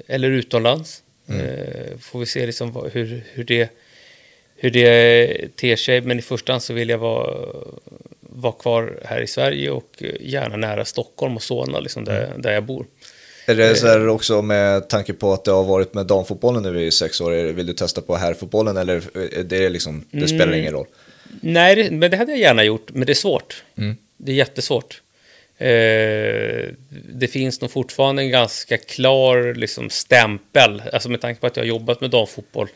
eller 0.06 0.30
utomlands. 0.30 1.02
Mm. 1.30 1.98
får 1.98 2.20
vi 2.20 2.26
se 2.26 2.46
liksom 2.46 2.90
hur, 2.92 3.22
hur 3.32 3.44
det 3.44 3.70
hur 4.58 4.70
det 4.70 5.56
ter 5.56 5.76
sig. 5.76 6.00
Men 6.00 6.18
i 6.18 6.22
första 6.22 6.52
hand 6.52 6.62
så 6.62 6.72
vill 6.72 6.88
jag 6.88 6.98
vara, 6.98 7.48
vara 8.20 8.52
kvar 8.52 8.98
här 9.04 9.20
i 9.20 9.26
Sverige 9.26 9.70
och 9.70 10.02
gärna 10.20 10.56
nära 10.56 10.84
Stockholm 10.84 11.36
och 11.36 11.42
Solna, 11.42 11.80
liksom 11.80 12.04
där, 12.04 12.26
mm. 12.26 12.42
där 12.42 12.52
jag 12.52 12.64
bor. 12.64 12.86
Är 13.46 13.54
det 13.54 13.74
så 13.74 13.86
här 13.86 14.08
också 14.08 14.42
med 14.42 14.88
tanke 14.88 15.12
på 15.12 15.32
att 15.32 15.44
det 15.44 15.50
har 15.50 15.64
varit 15.64 15.94
med 15.94 16.06
damfotbollen 16.06 16.62
nu 16.62 16.84
i 16.84 16.90
sex 16.90 17.20
år, 17.20 17.52
vill 17.52 17.66
du 17.66 17.72
testa 17.72 18.00
på 18.00 18.16
herrfotbollen 18.16 18.76
eller 18.76 19.02
är 19.38 19.44
det, 19.44 19.68
liksom, 19.68 20.04
det 20.10 20.28
spelar 20.28 20.46
mm. 20.46 20.58
ingen 20.58 20.72
roll? 20.72 20.86
Nej, 21.40 21.90
men 21.90 22.10
det 22.10 22.16
hade 22.16 22.32
jag 22.32 22.40
gärna 22.40 22.64
gjort, 22.64 22.90
men 22.92 23.06
det 23.06 23.12
är 23.12 23.14
svårt. 23.14 23.64
Mm. 23.78 23.96
Det 24.16 24.32
är 24.32 24.36
jättesvårt. 24.36 25.02
Eh, 25.58 26.68
det 26.90 27.28
finns 27.32 27.60
nog 27.60 27.70
fortfarande 27.70 28.22
en 28.22 28.30
ganska 28.30 28.78
klar 28.78 29.54
liksom, 29.54 29.90
stämpel, 29.90 30.82
alltså 30.92 31.08
med 31.08 31.20
tanke 31.20 31.40
på 31.40 31.46
att 31.46 31.56
jag 31.56 31.64
har 31.64 31.68
jobbat 31.68 32.00
med 32.00 32.10
damfotboll 32.10 32.68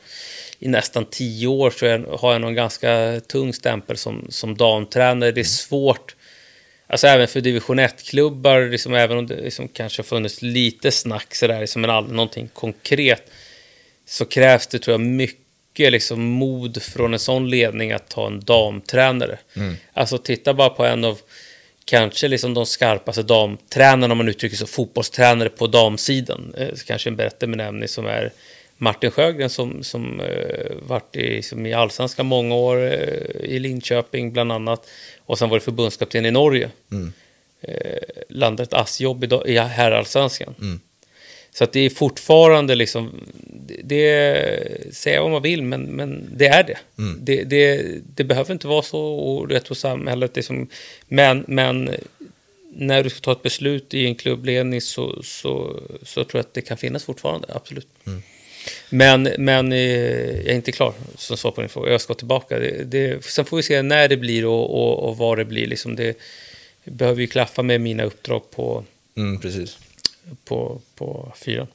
i 0.58 0.68
nästan 0.68 1.04
tio 1.04 1.46
år 1.46 1.70
så 1.70 1.86
jag, 1.86 1.98
har 1.98 2.32
jag 2.32 2.40
nog 2.40 2.50
en 2.50 2.56
ganska 2.56 3.20
tung 3.28 3.52
stämpel 3.52 3.96
som, 3.96 4.26
som 4.28 4.56
damtränare. 4.56 5.32
Det 5.32 5.40
är 5.40 5.44
svårt, 5.44 6.16
alltså 6.86 7.06
även 7.06 7.28
för 7.28 7.40
division 7.40 7.80
1-klubbar, 7.80 8.70
liksom, 8.70 8.94
även 8.94 9.18
om 9.18 9.26
det 9.26 9.36
liksom, 9.36 9.68
kanske 9.68 10.02
har 10.02 10.04
funnits 10.04 10.42
lite 10.42 10.90
snack 10.90 11.34
sådär, 11.34 11.60
liksom, 11.60 11.82
men 11.82 11.90
aldrig 11.90 12.16
någonting 12.16 12.48
konkret, 12.52 13.30
så 14.06 14.24
krävs 14.24 14.66
det 14.66 14.78
tror 14.78 14.94
jag 14.94 15.00
mycket 15.00 15.92
liksom, 15.92 16.22
mod 16.22 16.82
från 16.82 17.12
en 17.12 17.18
sån 17.18 17.50
ledning 17.50 17.92
att 17.92 18.08
ta 18.08 18.26
en 18.26 18.40
damtränare. 18.40 19.38
Mm. 19.56 19.74
Alltså 19.92 20.18
titta 20.18 20.54
bara 20.54 20.70
på 20.70 20.84
en 20.84 21.04
av 21.04 21.18
kanske 21.84 22.28
liksom 22.28 22.54
de 22.54 22.66
skarpaste 22.66 23.22
damtränarna, 23.22 24.12
om 24.12 24.18
man 24.18 24.28
uttrycker 24.28 24.56
så, 24.56 24.66
fotbollstränare 24.66 25.48
på 25.48 25.66
damsidan. 25.66 26.54
Eh, 26.56 26.68
kanske 26.86 27.10
en 27.10 27.16
bättre 27.16 27.46
benämning 27.46 27.88
som 27.88 28.06
är 28.06 28.32
Martin 28.82 29.10
Sjögren 29.10 29.50
som, 29.50 29.82
som 29.82 30.20
uh, 30.20 30.76
varit 30.82 31.16
i, 31.16 31.42
som 31.42 31.66
i 31.66 31.72
allsvenskan 31.72 32.26
många 32.26 32.54
år 32.54 32.76
uh, 32.76 33.44
i 33.44 33.58
Linköping 33.58 34.32
bland 34.32 34.52
annat. 34.52 34.88
Och 35.26 35.38
sen 35.38 35.48
var 35.48 35.56
det 35.56 35.64
förbundskapten 35.64 36.26
i 36.26 36.30
Norge. 36.30 36.70
Mm. 36.92 37.12
Uh, 37.68 37.74
landade 38.28 38.62
ett 38.62 38.74
assjobb 38.74 39.24
i, 39.24 39.28
i 39.46 39.58
herrallsvenskan. 39.58 40.54
Mm. 40.60 40.80
Så 41.54 41.64
att 41.64 41.72
det 41.72 41.80
är 41.80 41.90
fortfarande 41.90 42.74
liksom, 42.74 43.20
det, 43.84 44.94
säga 44.94 45.22
vad 45.22 45.30
man 45.30 45.42
vill, 45.42 45.62
men, 45.62 45.82
men 45.82 46.28
det 46.36 46.46
är 46.46 46.62
det. 46.62 46.78
Mm. 46.98 47.18
det. 47.20 47.44
Det, 47.44 47.82
det. 48.16 48.24
behöver 48.24 48.52
inte 48.52 48.66
vara 48.66 48.82
så, 48.82 49.00
och 49.00 49.52
jag 49.52 49.64
tror 49.64 49.74
samhället 49.74 50.36
liksom, 50.36 50.68
men, 51.08 51.44
men 51.48 51.90
när 52.74 53.04
du 53.04 53.10
ska 53.10 53.20
ta 53.20 53.32
ett 53.32 53.42
beslut 53.42 53.94
i 53.94 54.06
en 54.06 54.14
klubbledning 54.14 54.80
så, 54.80 55.22
så, 55.22 55.80
så 56.02 56.24
tror 56.24 56.38
jag 56.38 56.40
att 56.40 56.54
det 56.54 56.62
kan 56.62 56.76
finnas 56.76 57.04
fortfarande, 57.04 57.48
absolut. 57.54 57.88
Mm. 58.06 58.22
Men, 58.90 59.28
men 59.38 59.72
eh, 59.72 59.78
jag 59.78 60.46
är 60.46 60.54
inte 60.54 60.72
klar 60.72 60.94
som 61.16 61.36
svar 61.36 61.50
på 61.50 61.60
din 61.60 61.70
fråga. 61.70 61.92
Jag 61.92 62.00
ska 62.00 62.14
tillbaka. 62.14 62.58
Det, 62.58 62.84
det, 62.84 63.24
sen 63.24 63.44
får 63.44 63.56
vi 63.56 63.62
se 63.62 63.82
när 63.82 64.08
det 64.08 64.16
blir 64.16 64.46
och, 64.46 64.70
och, 64.70 65.08
och 65.08 65.16
vad 65.16 65.38
det 65.38 65.44
blir. 65.44 65.66
Liksom 65.66 65.96
det 65.96 66.16
behöver 66.84 67.20
ju 67.20 67.26
klaffa 67.26 67.62
med 67.62 67.80
mina 67.80 68.02
uppdrag 68.02 68.50
på, 68.50 68.84
mm, 69.16 69.40
precis. 69.40 69.78
På, 70.48 70.80
på 70.98 71.32
fyran. 71.44 71.66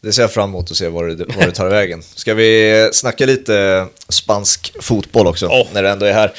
Det 0.00 0.12
ser 0.12 0.22
jag 0.22 0.32
fram 0.32 0.48
emot 0.50 0.70
att 0.70 0.76
se 0.76 0.88
var 0.88 1.06
det, 1.06 1.24
var 1.36 1.46
det 1.46 1.52
tar 1.52 1.68
vägen. 1.68 2.02
Ska 2.14 2.34
vi 2.34 2.88
snacka 2.92 3.26
lite 3.26 3.86
spansk 4.08 4.72
fotboll 4.80 5.26
också, 5.26 5.46
Oh. 5.46 5.66
när 5.72 5.82
det 5.82 5.90
ändå 5.90 6.06
är 6.06 6.12
här. 6.12 6.32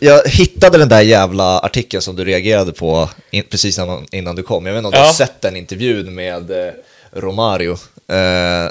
Jag- 0.00 0.28
hittade 0.28 0.78
den 0.78 0.88
där 0.88 1.00
jävla 1.00 1.58
artikeln 1.58 2.02
som 2.02 2.16
du 2.16 2.24
reagerade 2.24 2.72
på 2.72 3.08
precis 3.50 3.78
innan, 4.10 4.36
du 4.36 4.42
kom. 4.42 4.66
Jag 4.66 4.72
vet 4.72 4.78
inte 4.78 4.86
om 4.86 4.92
du 4.92 4.98
Ja. 4.98 5.04
har 5.04 5.12
sett 5.12 5.40
den 5.40 5.56
intervjun 5.56 6.14
med 6.14 6.50
eh, 6.50 6.72
Romario. 7.12 7.72
Eh, 8.08 8.70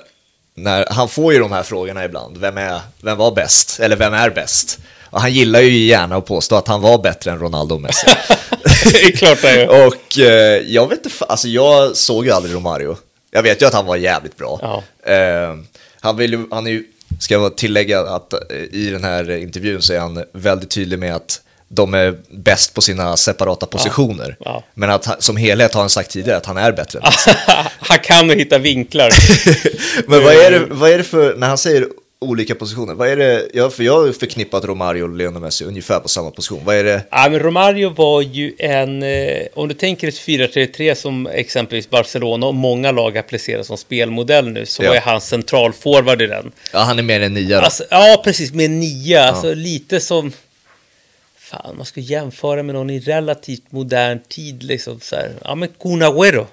när, 0.56 0.86
han 0.94 1.10
får 1.10 1.34
ju 1.34 1.40
de 1.40 1.52
här 1.52 1.64
frågorna 1.64 2.06
ibland. 2.06 2.38
Vem, 2.38 2.58
är, 2.58 2.80
vem 3.02 3.18
var 3.18 3.32
bäst? 3.32 3.80
Eller 3.80 3.96
vem 3.96 4.14
är 4.14 4.30
bäst? 4.30 4.80
Och 5.10 5.22
han 5.22 5.34
gillar 5.34 5.60
ju 5.60 5.78
gärna 5.78 6.16
att 6.16 6.26
påstå 6.26 6.56
att 6.56 6.68
han 6.68 6.82
var 6.82 6.98
bättre 6.98 7.32
än 7.32 7.40
Ronaldo 7.40 7.76
och 7.76 7.82
Messi. 7.82 8.08
det 8.92 9.04
är 9.04 9.12
klart 9.12 9.42
det 9.42 9.50
är. 9.50 9.86
Och 9.88 10.20
eh, 10.20 10.62
jag 10.68 10.90
vet 10.90 11.06
inte, 11.06 11.26
alltså 11.26 11.48
jag 11.48 11.96
såg 11.98 12.26
ju 12.26 12.32
aldrig 12.32 12.56
Romario. 12.56 12.98
Jag 13.32 13.44
vet 13.44 13.62
ju 13.62 13.66
att 13.66 13.74
han 13.74 13.86
var 13.86 13.96
jävligt 13.96 14.38
bra. 14.38 14.60
Ja. 14.62 15.12
Eh, 15.14 15.56
han, 16.00 16.18
vill, 16.18 16.34
ju- 16.34 16.48
han 16.52 16.68
är 16.68 16.72
ju, 16.72 16.84
ska 17.20 17.34
jag 17.34 17.58
tillägga 17.58 18.00
att 18.02 18.34
eh, 18.34 18.40
i 18.72 18.90
den 18.90 19.04
här 19.04 19.32
intervjun 19.32 19.82
så 19.82 19.94
är 19.94 20.00
han 20.00 20.24
väldigt 20.34 20.70
tydlig 20.70 21.00
med 21.00 21.16
att 21.16 21.40
de 21.68 21.94
är 21.94 22.16
bäst 22.30 22.74
på 22.74 22.82
sina 22.82 23.18
separata 23.18 23.66
positioner. 23.66 24.36
Ja. 24.40 24.64
Men 24.74 24.90
att 24.90 25.24
som 25.24 25.38
helhet 25.38 25.74
har 25.74 25.82
han 25.82 25.90
sagt 25.90 26.12
tidigare 26.12 26.38
att 26.38 26.46
han 26.46 26.58
är 26.58 26.72
bättre. 26.72 27.00
han 27.80 28.00
kan 28.00 28.30
hitta 28.30 28.58
vinklar. 28.58 29.10
Men 30.10 30.24
vad 30.24 30.34
är, 30.34 30.52
det, 30.52 30.66
vad 30.70 30.90
är 30.92 30.98
det 30.98 31.04
för, 31.04 31.36
när 31.36 31.48
han 31.48 31.58
säger 31.58 31.88
olika 32.24 32.56
positioner, 32.56 32.94
vad 32.94 33.08
är 33.10 33.18
det, 33.18 33.48
jag, 33.54 33.74
för 33.74 33.84
jag 33.84 34.06
har 34.06 34.12
förknippat 34.12 34.66
Romario 34.66 35.04
och 35.04 35.10
Lionel 35.16 35.42
Messi 35.42 35.66
ungefär 35.66 36.00
på 36.00 36.10
samma 36.10 36.32
position. 36.32 36.62
Vad 36.66 36.76
är 36.76 36.84
det? 36.84 37.02
Ja, 37.12 37.28
men 37.30 37.40
Romario 37.40 37.90
var 37.90 38.22
ju 38.22 38.54
en, 38.60 39.04
eh, 39.04 39.42
om 39.54 39.68
du 39.68 39.74
tänker 39.74 40.08
ett 40.08 40.16
4-3-3 40.20 40.96
som 40.96 41.28
exempelvis 41.28 41.90
Barcelona 41.90 42.46
och 42.48 42.56
många 42.56 42.92
lag 42.92 43.18
applicerar 43.18 43.64
som 43.64 43.78
spelmodell 43.78 44.48
nu, 44.50 44.66
så 44.66 44.84
Ja. 44.84 44.88
var 44.90 44.96
ju 44.96 45.02
han 45.02 45.22
centralforward 45.22 46.22
i 46.22 46.28
den. 46.28 46.52
Ja, 46.74 46.80
han 46.80 47.00
är 47.00 47.04
mer 47.04 47.22
en 47.22 47.34
nia 47.34 47.58
då. 47.60 47.66
Alltså, 47.66 47.84
ja, 47.90 48.22
precis, 48.24 48.54
med 48.54 48.72
nia, 48.72 49.24
alltså 49.24 49.54
lite 49.54 50.00
som... 50.00 50.32
Fan, 51.38 51.78
man 51.78 51.86
ska 51.86 52.00
jämföra 52.00 52.64
med 52.64 52.76
någon 52.76 52.90
i 52.90 53.00
relativt 53.00 53.72
modern 53.72 54.20
tid, 54.30 54.64
liksom 54.64 55.00
så 55.00 55.16
här. 55.16 55.32
Ja, 55.44 55.56
men 55.56 55.70
Kun 55.82 56.04
Agüero. 56.04 56.46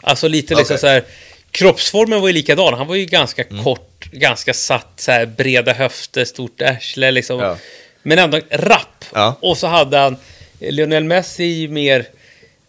Alltså 0.00 0.28
lite 0.28 0.54
liksom 0.54 0.78
så 0.78 0.86
här... 0.86 1.02
Kroppsformen 1.50 2.20
var 2.20 2.28
ju 2.28 2.34
likadan. 2.34 2.74
Han 2.74 2.86
var 2.86 2.94
ju 2.94 3.04
ganska 3.04 3.44
kort, 3.44 4.10
ganska 4.12 4.54
satt, 4.54 4.92
så 4.96 5.12
här 5.12 5.26
breda 5.26 5.72
höfter, 5.72 6.24
stort 6.24 6.62
arsle 6.62 7.10
liksom. 7.10 7.40
Ja. 7.40 7.56
Men 8.02 8.18
ändå 8.18 8.40
rapp. 8.50 9.04
Ja. 9.14 9.36
Och 9.40 9.58
så 9.58 9.66
hade 9.66 9.98
han 9.98 10.16
Lionel 10.60 11.04
Messi 11.04 11.68
mer, 11.68 12.06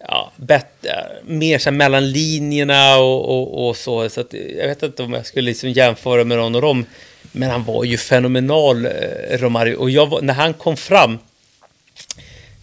ja, 0.07 0.31
bättre, 0.35 1.05
mer 1.25 1.59
så 1.59 1.69
här 1.69 1.77
mellan 1.77 2.11
linjerna 2.11 2.97
och, 2.97 3.29
och, 3.29 3.67
och 3.67 3.77
så. 3.77 4.09
Så 4.09 4.21
att, 4.21 4.33
jag 4.33 4.67
vet 4.67 4.83
inte 4.83 5.03
om 5.03 5.13
jag 5.13 5.25
skulle 5.25 5.45
liksom 5.45 5.69
jämföra 5.69 6.23
med 6.23 6.37
någon 6.37 6.55
av 6.55 6.61
dem. 6.61 6.85
Men 7.31 7.49
han 7.49 7.63
var 7.63 7.83
ju 7.83 7.97
fenomenal, 7.97 8.85
eh, 8.85 8.91
Romario. 9.37 9.75
Och 9.75 9.89
jag 9.89 10.23
när 10.23 10.33
han 10.33 10.53
kom 10.53 10.77
fram, 10.77 11.19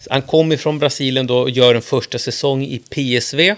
han 0.09 0.21
kom 0.21 0.51
ifrån 0.51 0.79
Brasilien 0.79 1.27
då 1.27 1.37
och 1.37 1.49
gör 1.49 1.75
en 1.75 1.81
första 1.81 2.19
säsong 2.19 2.63
i 2.63 2.79
PSV. 2.89 3.55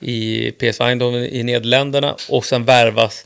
I 0.00 0.50
PSV 0.58 0.84
Eindhoven 0.84 1.24
i 1.24 1.42
Nederländerna. 1.42 2.16
Och 2.28 2.44
sen 2.44 2.64
värvas 2.64 3.24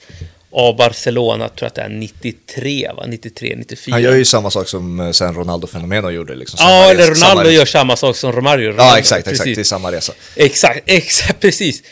av 0.51 0.77
Barcelona, 0.77 1.49
tror 1.49 1.57
jag 1.61 1.67
att 1.67 1.75
det 1.75 1.83
är 1.83 1.89
93, 1.89 2.91
va? 2.97 3.05
93, 3.07 3.55
94. 3.57 3.95
Han 3.95 4.03
gör 4.03 4.15
ju 4.17 4.25
samma 4.25 4.51
sak 4.51 4.69
som 4.69 5.01
eh, 5.01 5.11
sen 5.11 5.35
Ronaldo 5.35 5.67
Fenomeno 5.67 6.11
gjorde. 6.11 6.35
Liksom. 6.35 6.59
Samma 6.59 6.71
Ja, 6.71 6.91
eller 6.91 7.15
samma 7.15 7.31
Ronaldo 7.33 7.51
resa. 7.51 7.59
gör 7.59 7.65
samma 7.65 7.97
sak 7.97 8.17
som 8.17 8.33
Romario. 8.33 8.65
Ja, 8.67 8.73
Ronaldo, 8.73 8.99
exakt, 8.99 9.27
exakt. 9.27 9.39
precis. 9.39 9.57
Det 9.57 9.63
är 9.63 9.65
samma 9.65 9.93
resa. 9.93 10.13
Exakt, 10.37 10.81
exakt, 10.87 11.41
precis. 11.41 11.83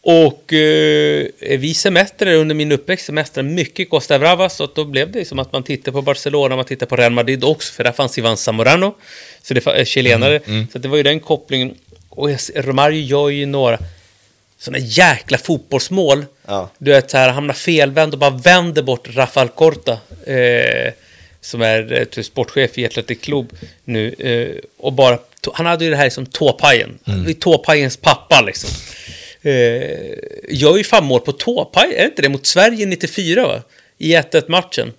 Och 0.00 0.52
eh, 0.52 1.26
vi 1.40 1.74
semestrade 1.74 2.36
under 2.36 2.54
min 2.54 2.72
uppväxt, 2.72 3.06
semestrade 3.06 3.48
mycket 3.48 3.90
Costa 3.90 4.18
Brava, 4.18 4.48
så 4.48 4.66
då 4.74 4.84
blev 4.84 5.12
det 5.12 5.24
som 5.24 5.38
att 5.38 5.52
man 5.52 5.62
tittar 5.62 5.92
på 5.92 6.02
Barcelona, 6.02 6.56
man 6.56 6.64
tittar 6.64 6.86
på 6.86 6.96
Real 6.96 7.12
Madrid 7.12 7.44
också, 7.44 7.72
för 7.74 7.84
där 7.84 7.92
fanns 7.92 8.18
Ivan 8.18 8.36
Zamorano, 8.36 8.94
så 9.42 9.54
det 9.54 9.66
var 9.66 9.84
chilenare. 9.84 10.40
Mm, 10.46 10.66
Så 10.72 10.78
att 10.78 10.82
det 10.82 10.88
var 10.88 10.96
ju 10.96 11.02
den 11.02 11.20
kopplingen. 11.20 11.74
Och 12.08 12.28
Romario 12.54 13.00
gör 13.00 13.28
ju 13.28 13.46
några 13.46 13.78
sådana 14.58 14.78
jäkla 14.78 15.38
fotbollsmål. 15.38 16.24
Ja. 16.46 16.70
Du 16.78 16.90
vet, 16.90 17.10
så 17.10 17.16
här, 17.16 17.28
hamnar 17.28 17.54
felvänd 17.54 18.12
och 18.12 18.18
bara 18.18 18.30
vänder 18.30 18.82
bort 18.82 19.08
Rafael 19.14 19.48
Corta. 19.48 19.98
Eh, 20.26 20.92
som 21.46 21.62
är 21.62 21.92
eh, 21.92 22.04
typ 22.04 22.26
sportchef 22.26 22.78
i 22.78 22.86
Athletic 22.86 23.20
Club 23.20 23.52
nu. 23.84 24.14
Eh, 24.18 24.70
och 24.78 24.92
bara, 24.92 25.18
han 25.52 25.66
hade 25.66 25.84
ju 25.84 25.90
det 25.90 25.96
här 25.96 26.10
som 26.10 26.26
tåpajen. 26.26 26.98
Mm. 27.06 27.34
Tåpajens 27.34 27.96
pappa 27.96 28.40
liksom. 28.40 28.70
Eh, 29.42 29.52
gör 30.48 30.76
ju 30.76 30.84
fan 30.84 31.04
mål 31.04 31.20
på 31.20 31.32
tåpaj, 31.32 31.94
är 31.94 31.98
det 31.98 32.04
inte 32.04 32.22
det? 32.22 32.28
Mot 32.28 32.46
Sverige 32.46 32.86
94 32.86 33.46
va? 33.46 33.62
I 33.98 34.16
1-1 34.16 34.44
matchen. 34.48 34.92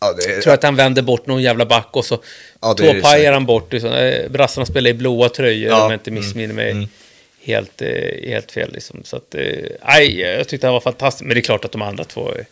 Ja, 0.00 0.12
det 0.12 0.24
är, 0.24 0.40
tror 0.40 0.54
att 0.54 0.62
han 0.62 0.76
vänder 0.76 1.02
bort 1.02 1.26
någon 1.26 1.42
jävla 1.42 1.66
back 1.66 1.88
och 1.92 2.04
så 2.04 2.18
Ja, 2.60 2.74
tåpajar 2.74 3.32
han 3.32 3.46
bort. 3.46 3.72
Liksom. 3.72 3.92
Eh, 3.92 4.28
Brassarna 4.28 4.66
spelar 4.66 4.90
i 4.90 4.94
blåa 4.94 5.28
tröjor 5.28 5.70
Ja, 5.70 5.84
om 5.84 5.90
jag 5.90 5.98
inte 5.98 6.10
missminner 6.10 6.54
mig. 6.54 6.72
Helt, 6.72 6.84
eh, 6.84 6.88
helt 8.24 8.52
fel 8.52 8.72
liksom. 8.72 9.00
Så 9.04 9.16
att, 9.16 9.34
eh, 9.34 9.42
nej, 9.86 10.20
jag 10.20 10.48
tyckte 10.48 10.66
han 10.66 10.74
var 10.74 10.80
fantastisk. 10.80 11.24
Men 11.26 11.34
det 11.34 11.40
är 11.40 11.42
klart 11.42 11.64
att 11.64 11.72
de 11.72 11.82
andra 11.82 12.04
två 12.04 12.30
är, 12.32 12.44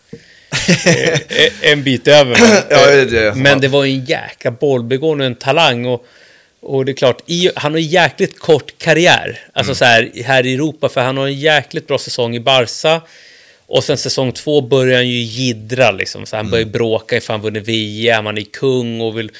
är, 1.29 1.73
en 1.73 1.83
bit 1.83 2.09
över. 2.09 2.37
Men, 2.41 2.63
Ja, 2.71 3.05
det- 3.05 3.37
men 3.37 3.61
det 3.61 3.69
var 3.69 3.85
en 3.85 4.05
jäkla 4.05 4.51
bollbegåvning 4.51 5.21
och 5.21 5.27
en 5.27 5.35
talang. 5.35 5.87
Och, 5.87 6.07
och 6.61 6.85
det 6.85 6.93
är 6.93 6.97
klart, 6.97 7.23
i, 7.27 7.51
han 7.57 7.73
har 7.73 7.79
en 7.79 7.87
jäkligt 7.87 8.39
kort 8.39 8.79
karriär. 8.79 9.41
Alltså 9.53 9.71
Mm. 9.71 9.75
så 9.77 9.85
här, 9.85 10.23
här 10.25 10.47
i 10.47 10.55
Europa. 10.55 10.89
För 10.89 11.01
han 11.01 11.17
har 11.17 11.27
en 11.27 11.39
jäkligt 11.41 11.87
bra 11.87 11.99
säsong 11.99 12.37
i 12.37 12.41
Barca. 12.41 13.03
Och 13.67 13.85
sen 13.85 13.99
säsong 13.99 14.33
två 14.33 14.61
börjar 14.61 14.97
han 14.97 15.09
ju 15.09 15.19
jiddra 15.19 15.91
liksom. 15.91 16.27
Så 16.27 16.37
han 16.37 16.51
börjar 16.51 16.67
bråka 16.67 17.17
ifall 17.17 17.35
han 17.35 17.43
vunnit 17.43 17.69
VM, 17.69 18.27
han 18.27 18.39
är 18.39 18.43
kung 18.43 19.01
och 19.01 19.19
vill 19.19 19.31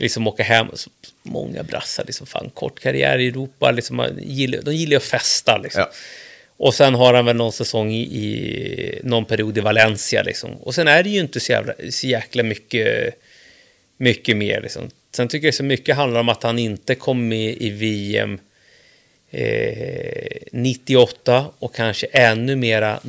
liksom 0.00 0.26
åka 0.26 0.42
hem. 0.42 0.66
Så 0.74 0.90
många 1.22 1.62
brassar, 1.62 2.04
liksom 2.04 2.26
fan 2.26 2.50
kort 2.54 2.80
karriär 2.80 3.18
i 3.18 3.28
Europa, 3.28 3.70
liksom, 3.70 3.96
man 3.96 4.18
gillar, 4.22 4.62
de 4.62 4.74
gillar 4.74 4.90
ju 4.90 4.96
att 4.96 5.02
festa 5.02 5.58
liksom. 5.58 5.80
Ja. 5.80 5.92
Och 6.56 6.74
sen 6.74 6.94
har 6.94 7.14
han 7.14 7.24
väl 7.24 7.36
någon 7.36 7.52
säsong 7.52 7.92
i, 7.92 8.00
i 8.00 9.00
någon 9.02 9.24
period 9.24 9.58
i 9.58 9.60
Valencia 9.60 10.22
liksom. 10.22 10.50
Och 10.54 10.74
sen 10.74 10.88
är 10.88 11.02
det 11.02 11.10
ju 11.10 11.20
inte 11.20 11.40
så, 11.40 11.52
jävla, 11.52 11.72
så 11.90 12.06
jäkla 12.06 12.42
mycket, 12.42 13.14
mycket 13.96 14.36
mer 14.36 14.60
liksom. 14.60 14.90
Sen 15.16 15.28
tycker 15.28 15.46
jag 15.46 15.54
så 15.54 15.64
mycket 15.64 15.96
handlar 15.96 16.20
om 16.20 16.28
att 16.28 16.42
han 16.42 16.58
inte 16.58 16.94
kom 16.94 17.28
med 17.28 17.56
i 17.60 17.70
VM 17.70 18.38
eh, 19.32 20.38
98 20.52 21.44
och 21.58 21.74
kanske 21.74 22.06
ännu 22.06 22.56
mera 22.56 23.00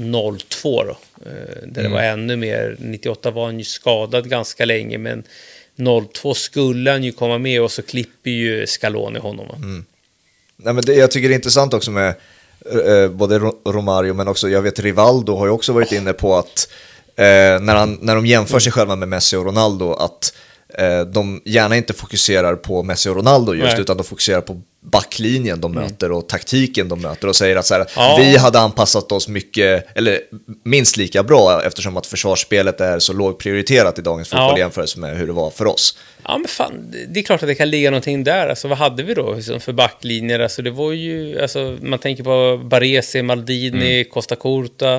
02 0.49 0.83
då. 0.83 0.97
Eh, 1.25 1.67
där 1.67 1.83
det 1.83 1.89
var 1.89 2.01
ännu 2.01 2.35
mer, 2.35 2.75
98 2.79 3.31
var 3.31 3.45
han 3.45 3.59
ju 3.59 3.65
skadad 3.65 4.29
ganska 4.29 4.65
länge 4.65 4.97
men 4.97 5.23
02 6.13 6.33
skulle 6.33 6.91
han 6.91 7.03
ju 7.03 7.11
komma 7.11 7.37
med 7.37 7.61
och 7.61 7.71
så 7.71 7.81
klipper 7.81 8.29
ju 8.31 8.67
Scaloni 8.67 9.19
honom. 9.19 9.47
Va? 9.47 9.55
Nej, 10.57 10.73
men 10.73 10.83
det, 10.85 10.93
jag 10.93 11.11
tycker 11.11 11.27
det 11.29 11.33
är 11.33 11.35
intressant 11.35 11.73
också 11.73 11.91
med 11.91 12.15
eh, 12.85 13.09
både 13.11 13.39
Ro- 13.39 13.61
Romario 13.65 14.13
men 14.13 14.27
också, 14.27 14.49
jag 14.49 14.61
vet 14.61 14.79
Rivaldo 14.79 15.35
har 15.35 15.45
ju 15.45 15.51
också 15.51 15.73
varit 15.73 15.91
inne 15.91 16.13
på 16.13 16.35
att 16.35 16.69
eh, 17.15 17.23
när, 17.61 17.75
han, 17.75 17.97
när 18.01 18.15
de 18.15 18.25
jämför 18.25 18.59
sig 18.59 18.71
själva 18.71 18.95
med 18.95 19.07
Messi 19.07 19.35
och 19.35 19.45
Ronaldo 19.45 19.93
att 19.93 20.33
eh, 20.77 21.01
de 21.01 21.41
gärna 21.45 21.75
inte 21.77 21.93
fokuserar 21.93 22.55
på 22.55 22.83
Messi 22.83 23.09
och 23.09 23.15
Ronaldo 23.15 23.53
just 23.53 23.63
Nej. 23.63 23.71
Mm. 23.71 23.81
utan 23.81 23.97
de 23.97 24.03
fokuserar 24.03 24.41
på 24.41 24.61
backlinjen 24.83 25.61
de 25.61 25.71
möter 25.71 26.11
och 26.11 26.27
taktiken 26.29 26.89
de 26.89 27.01
möter 27.01 27.27
och 27.27 27.35
säger 27.35 27.55
att 27.55 27.65
så 27.65 27.73
här, 27.73 27.85
Ja. 27.95 28.17
vi 28.19 28.37
hade 28.37 28.59
anpassat 28.59 29.11
oss 29.11 29.27
mycket, 29.27 29.97
eller 29.97 30.19
minst 30.63 30.97
lika 30.97 31.23
bra 31.23 31.61
eftersom 31.65 31.97
att 31.97 32.05
försvarsspelet 32.05 32.81
är 32.81 32.99
så 32.99 33.13
lågprioriterat 33.13 33.99
i 33.99 34.01
dagens 34.01 34.29
fotboll 34.29 34.49
Ja. 34.49 34.57
i 34.57 34.59
jämförelse 34.59 34.99
med 34.99 35.17
hur 35.17 35.27
det 35.27 35.33
var 35.33 35.49
för 35.49 35.67
oss. 35.67 35.97
Ja, 36.23 36.37
men 36.37 36.47
fan, 36.47 36.93
det- 37.07 37.19
är 37.19 37.23
klart 37.23 37.43
att 37.43 37.47
det 37.49 37.55
kan 37.55 37.69
ligga 37.69 37.89
någonting 37.91 38.23
där. 38.23 38.47
Alltså, 38.49 38.67
vad 38.67 38.77
hade 38.77 39.03
vi 39.03 39.13
då 39.13 39.33
liksom, 39.33 39.59
för 39.59 39.73
backlinjer? 39.73 40.39
Alltså, 40.39 40.61
det 40.61 40.71
var 40.71 40.91
ju, 40.91 41.41
alltså, 41.41 41.77
man 41.81 41.99
tänker 41.99 42.23
på 42.23 42.61
Baresi, 42.65 43.21
Maldini, 43.21 44.03
Costa 44.03 44.35
Curta. 44.35 44.95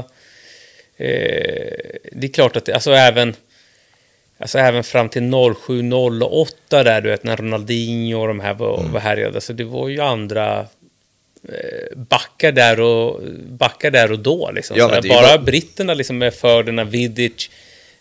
Eh, 0.97 1.74
det 2.12 2.26
är 2.26 2.32
klart 2.32 2.57
att 2.57 2.68
alltså 2.68 2.93
även, 2.93 3.35
alltså 4.39 4.59
även 4.59 4.85
fram 4.85 5.09
till 5.09 5.22
07-08 5.22 6.47
där, 6.68 7.01
du 7.01 7.09
vet, 7.11 7.24
när 7.24 7.37
Ronaldinho 7.37 8.20
och 8.20 8.28
de 8.28 8.41
här 8.41 8.55
var, 8.55 8.82
var 8.93 9.01
härjade. 9.01 9.35
Alltså, 9.35 9.53
det 9.53 9.64
var 9.64 9.89
ju 9.89 10.01
andra 10.01 10.66
eh, 11.49 11.97
backar 11.97 12.53
där 12.53 12.80
och, 12.80 13.20
backar 13.49 13.91
där 13.91 14.12
och 14.12 14.18
då. 14.18 14.51
Liksom. 14.55 14.76
Ja, 14.76 14.89
Så 15.03 15.09
bara 15.09 15.22
bara- 15.22 15.39
britterna 15.39 15.95
liksom, 15.95 16.18
med 16.18 16.35
fördelarna, 16.35 16.85
Vidic, 16.91 17.51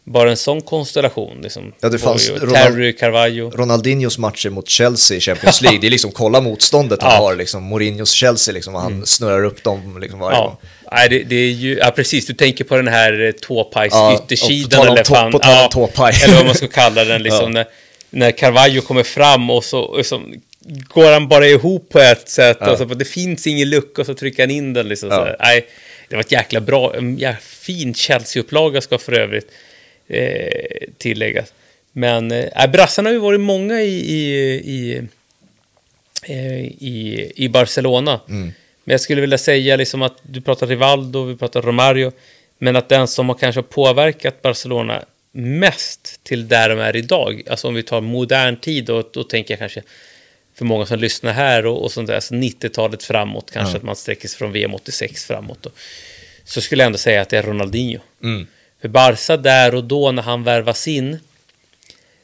bara 0.03 0.29
en 0.29 0.37
sån 0.37 0.61
konstellation. 0.61 1.39
Liksom, 1.41 1.73
Ja, 1.81 1.89
det 1.89 1.99
fanns 1.99 2.29
ju, 2.29 2.33
Ronald- 2.33 2.53
Terry, 2.53 2.93
Carvalho. 2.93 3.49
Ronaldinhos 3.49 4.17
matcher 4.17 4.49
mot 4.49 4.69
Chelsea 4.69 5.17
i 5.17 5.19
Champions 5.19 5.61
League, 5.61 5.79
det 5.81 5.87
är 5.87 5.91
liksom 5.91 6.11
kolla 6.11 6.41
motståndet 6.41 7.01
han 7.01 7.11
Ja. 7.11 7.17
har, 7.17 7.35
liksom 7.35 7.63
Mourinhos 7.63 8.11
Chelsea, 8.11 8.53
liksom, 8.53 8.75
och 8.75 8.81
han 8.81 9.05
snurrar 9.05 9.43
upp 9.45 9.63
dem 9.63 9.97
liksom 10.01 10.19
varje 10.19 10.37
gång. 10.37 10.55
Ja, 10.61 10.69
Nej, 10.91 11.09
det, 11.09 11.23
det 11.23 11.35
är 11.35 11.49
ju, 11.51 11.77
ja 11.77 11.91
precis, 11.91 12.25
du 12.25 12.33
tänker 12.33 12.63
på 12.63 12.75
den 12.75 12.87
här 12.87 13.21
eh, 13.25 13.31
tåpajs 13.31 13.93
Ja, 13.93 14.15
yttersidan 14.23 14.87
eller 14.87 15.03
fan, 15.03 15.31
på 15.31 15.39
ja, 15.43 15.69
tåpaj. 15.71 16.13
eller 16.23 16.35
vad 16.35 16.45
man 16.45 16.55
ska 16.55 16.67
kalla 16.67 17.03
den 17.05 17.23
liksom, 17.27 17.51
när, 17.51 17.65
när 18.09 18.31
Carvalho 18.31 18.81
kommer 18.81 19.03
fram 19.03 19.49
och 19.49 19.63
så, 19.63 19.79
och 19.79 20.05
så 20.05 20.21
går 20.87 21.11
han 21.11 21.27
bara 21.27 21.47
ihop 21.47 21.89
på 21.89 21.99
ett 21.99 22.29
sätt. 22.29 22.57
Ja. 22.59 22.71
Och 22.71 22.77
så, 22.77 22.85
det 22.85 23.05
finns 23.05 23.47
ingen 23.47 23.69
lucka 23.69 24.01
och 24.01 24.05
så 24.05 24.13
trycker 24.13 24.43
han 24.43 24.51
in 24.51 24.73
den. 24.73 24.87
Liksom, 24.87 25.09
ja. 25.09 25.35
Nej, 25.39 25.65
det 26.09 26.15
var 26.15 26.21
ett 26.23 26.31
jäkla 26.31 26.61
bra, 26.61 26.95
en 26.97 27.17
jäkla 27.17 27.39
fin 27.41 27.93
Chelsea-upplaga 27.93 28.81
ska 28.81 28.97
för 28.97 29.13
övrigt 29.13 29.51
eh, 30.07 30.87
tilläggas. 30.97 31.53
Men 31.91 32.31
eh, 32.31 32.71
brassarna 32.71 33.09
har 33.09 33.13
ju 33.13 33.19
varit 33.19 33.39
många 33.39 33.81
i, 33.81 33.95
i, 33.95 34.53
i, 34.53 35.01
eh, 36.23 36.65
i, 36.65 37.31
i 37.35 37.49
Barcelona. 37.49 38.19
Mm. 38.29 38.53
Men 38.83 38.93
jag 38.93 39.01
skulle 39.01 39.21
vilja 39.21 39.37
säga 39.37 39.75
liksom 39.75 40.01
att 40.01 40.17
du 40.21 40.41
pratar 40.41 40.67
Rivaldo, 40.67 41.23
vi 41.23 41.35
pratar 41.35 41.61
Romario. 41.61 42.11
Men 42.57 42.75
att 42.75 42.89
den 42.89 43.07
som 43.07 43.29
har 43.29 43.35
kanske 43.35 43.61
påverkat 43.61 44.41
Barcelona 44.41 45.03
mest 45.31 46.23
till 46.23 46.47
där 46.47 46.69
de 46.69 46.79
är 46.79 46.95
idag, 46.95 47.43
alltså 47.49 47.67
om 47.67 47.73
vi 47.73 47.83
tar 47.83 48.01
modern 48.01 48.57
tid, 48.57 48.89
och 48.89 49.09
då 49.13 49.23
tänker 49.23 49.53
jag 49.53 49.59
kanske 49.59 49.81
för 50.55 50.65
många 50.65 50.85
som 50.85 50.99
lyssnar 50.99 51.33
här 51.33 51.65
och, 51.65 51.83
och 51.83 51.91
sånt 51.91 52.07
där, 52.07 52.15
alltså 52.15 52.33
90-talet 52.33 53.03
framåt, 53.03 53.51
kanske 53.51 53.73
ja. 53.73 53.77
att 53.77 53.83
man 53.83 53.95
sträcker 53.95 54.27
sig 54.27 54.37
från 54.37 54.51
VM 54.51 54.73
86 54.73 55.25
framåt. 55.25 55.57
Då, 55.61 55.69
så 56.43 56.61
skulle 56.61 56.83
jag 56.83 56.85
ändå 56.85 56.97
säga 56.97 57.21
att 57.21 57.29
det 57.29 57.37
är 57.37 57.43
Ronaldinho. 57.43 57.99
Mm. 58.23 58.47
För 58.83 58.89
Barca 58.89 59.37
där 59.37 59.75
och 59.75 59.83
då 59.83 60.11
när 60.11 60.23
han 60.23 60.43
värvas 60.43 60.87
in, 60.87 61.19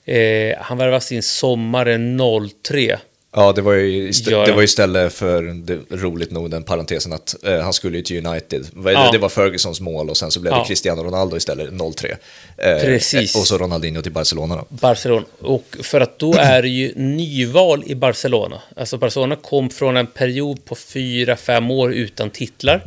eh, 0.06 0.58
han 0.60 0.78
värvas 0.78 1.12
in 1.12 1.24
sommaren 1.24 2.22
03. 2.64 2.98
Ja, 3.32 3.52
det 3.52 3.62
var 3.62 3.74
ju, 3.74 4.10
istä 4.10 4.46
det 4.46 4.52
var 4.52 4.64
istället 4.64 5.14
för, 5.14 5.44
det, 5.44 5.80
roligt 5.90 6.32
nog, 6.32 6.52
den 6.52 6.64
parentesen 6.64 7.14
att 7.14 7.36
eh, 7.44 7.60
han 7.60 7.74
skulle 7.74 7.98
ju 7.98 8.04
till 8.04 8.28
United. 8.28 8.66
Ja. 8.86 9.10
Det 9.12 9.18
var 9.18 9.30
Fergusons 9.30 9.82
mål 9.82 10.10
och 10.10 10.18
sen 10.18 10.32
så 10.32 10.40
blev 10.40 10.54
ja. 10.54 10.60
det 10.60 10.68
Cristiano 10.68 11.04
Ronaldo 11.04 11.38
istället, 11.38 11.70
03. 11.98 12.18
Eh, 12.58 12.82
Precis. 12.82 13.36
Och 13.36 13.48
så 13.48 13.58
Ronaldinho 13.58 14.02
till 14.02 14.12
Barcelona 14.12 14.56
då. 14.56 14.66
Barcelona, 14.70 15.26
och 15.42 15.78
för 15.84 16.02
att 16.02 16.20
då 16.20 16.34
är 16.34 16.62
det 16.62 16.70
ju 16.70 16.94
nyval 16.96 17.84
i 17.86 17.96
Barcelona. 17.96 18.62
Alltså 18.76 18.98
Barcelona 18.98 19.36
kom 19.36 19.70
från 19.70 19.98
en 19.98 20.08
period 20.08 20.66
på 20.66 20.76
fyra, 20.76 21.36
fem 21.36 21.72
år 21.72 21.94
utan 21.94 22.30
titlar. 22.30 22.82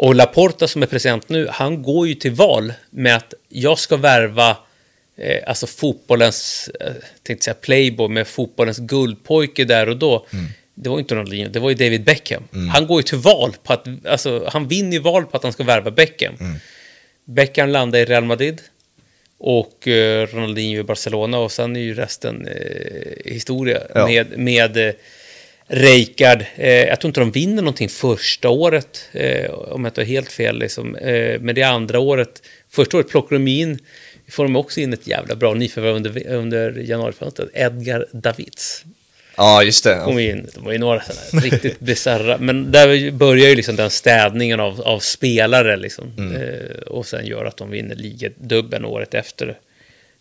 Och 0.00 0.14
Laporta 0.14 0.68
som 0.68 0.82
är 0.82 0.86
president 0.86 1.28
nu, 1.28 1.48
han 1.50 1.82
går 1.82 2.08
ju 2.08 2.14
till 2.14 2.32
val 2.32 2.72
med 2.90 3.16
att 3.16 3.34
jag 3.48 3.78
ska 3.78 3.96
värva 3.96 4.56
eh, 5.16 5.42
alltså 5.46 5.66
fotbollens, 5.66 6.70
eh, 6.80 6.92
tänkte 7.22 7.44
säga 7.44 7.54
playboy, 7.54 8.08
med 8.08 8.26
fotbollens 8.26 8.78
guldpojke 8.78 9.64
där 9.64 9.88
och 9.88 9.96
då. 9.96 10.26
Mm. 10.32 10.46
Det 10.74 10.88
var 10.88 10.98
inte 10.98 11.14
Ronaldinho, 11.14 11.50
det 11.50 11.60
var 11.60 11.68
ju 11.68 11.74
David 11.74 12.04
Beckham. 12.04 12.42
Mm. 12.52 12.68
Han 12.68 12.86
går 12.86 13.00
ju 13.00 13.02
till 13.02 13.18
val 13.18 13.54
på 13.62 13.72
att, 13.72 13.86
alltså 14.06 14.48
han 14.52 14.68
vinner 14.68 14.92
ju 14.92 14.98
val 14.98 15.26
på 15.26 15.36
att 15.36 15.42
han 15.42 15.52
ska 15.52 15.64
värva 15.64 15.90
Beckham. 15.90 16.34
Mm. 16.40 16.58
Beckham 17.24 17.68
landar 17.68 17.98
i 17.98 18.04
Real 18.04 18.24
Madrid 18.24 18.60
och 19.38 19.88
eh, 19.88 20.26
Ronaldinho 20.26 20.80
i 20.80 20.84
Barcelona 20.84 21.38
och 21.38 21.52
sen 21.52 21.76
är 21.76 21.80
ju 21.80 21.94
resten 21.94 22.46
eh, 22.48 23.32
historia 23.32 23.80
ja. 23.94 24.06
med, 24.06 24.38
med 24.38 24.94
Reikard, 25.70 26.44
eh, 26.56 26.68
jag 26.68 27.00
tror 27.00 27.08
inte 27.08 27.20
de 27.20 27.30
vinner 27.30 27.62
någonting 27.62 27.88
första 27.88 28.48
året, 28.48 29.08
eh, 29.12 29.50
om 29.50 29.84
jag 29.84 29.90
inte 29.90 30.00
har 30.00 30.06
helt 30.06 30.32
fel. 30.32 30.58
Liksom. 30.58 30.96
Eh, 30.96 31.40
men 31.40 31.54
det 31.54 31.62
andra 31.62 31.98
året, 31.98 32.42
första 32.70 32.96
året 32.96 33.08
plockar 33.08 33.36
de 33.36 33.48
in, 33.48 33.78
får 34.30 34.42
de 34.42 34.56
också 34.56 34.80
in 34.80 34.92
ett 34.92 35.06
jävla 35.06 35.34
bra 35.34 35.54
nyförvärv 35.54 35.96
under, 35.96 36.26
under 36.28 36.70
januarifönstret, 36.70 37.48
Edgar 37.54 38.06
Davids. 38.12 38.84
Ja, 39.36 39.62
just 39.62 39.84
det. 39.84 40.00
Kom 40.04 40.18
in, 40.18 40.48
det 40.54 40.60
var 40.60 40.72
ju 40.72 40.78
några 40.78 41.00
sådana 41.00 41.46
riktigt 41.46 41.80
bisarra, 41.80 42.38
men 42.38 42.72
där 42.72 43.10
börjar 43.10 43.48
ju 43.48 43.54
liksom 43.54 43.76
den 43.76 43.90
städningen 43.90 44.60
av, 44.60 44.80
av 44.80 44.98
spelare 44.98 45.76
liksom. 45.76 46.12
Mm. 46.18 46.42
Eh, 46.42 46.80
och 46.86 47.06
sen 47.06 47.26
gör 47.26 47.44
att 47.44 47.56
de 47.56 47.70
vinner 47.70 47.94
ligadubben 47.94 48.84
året 48.84 49.14
efter, 49.14 49.44
tror 49.46 49.56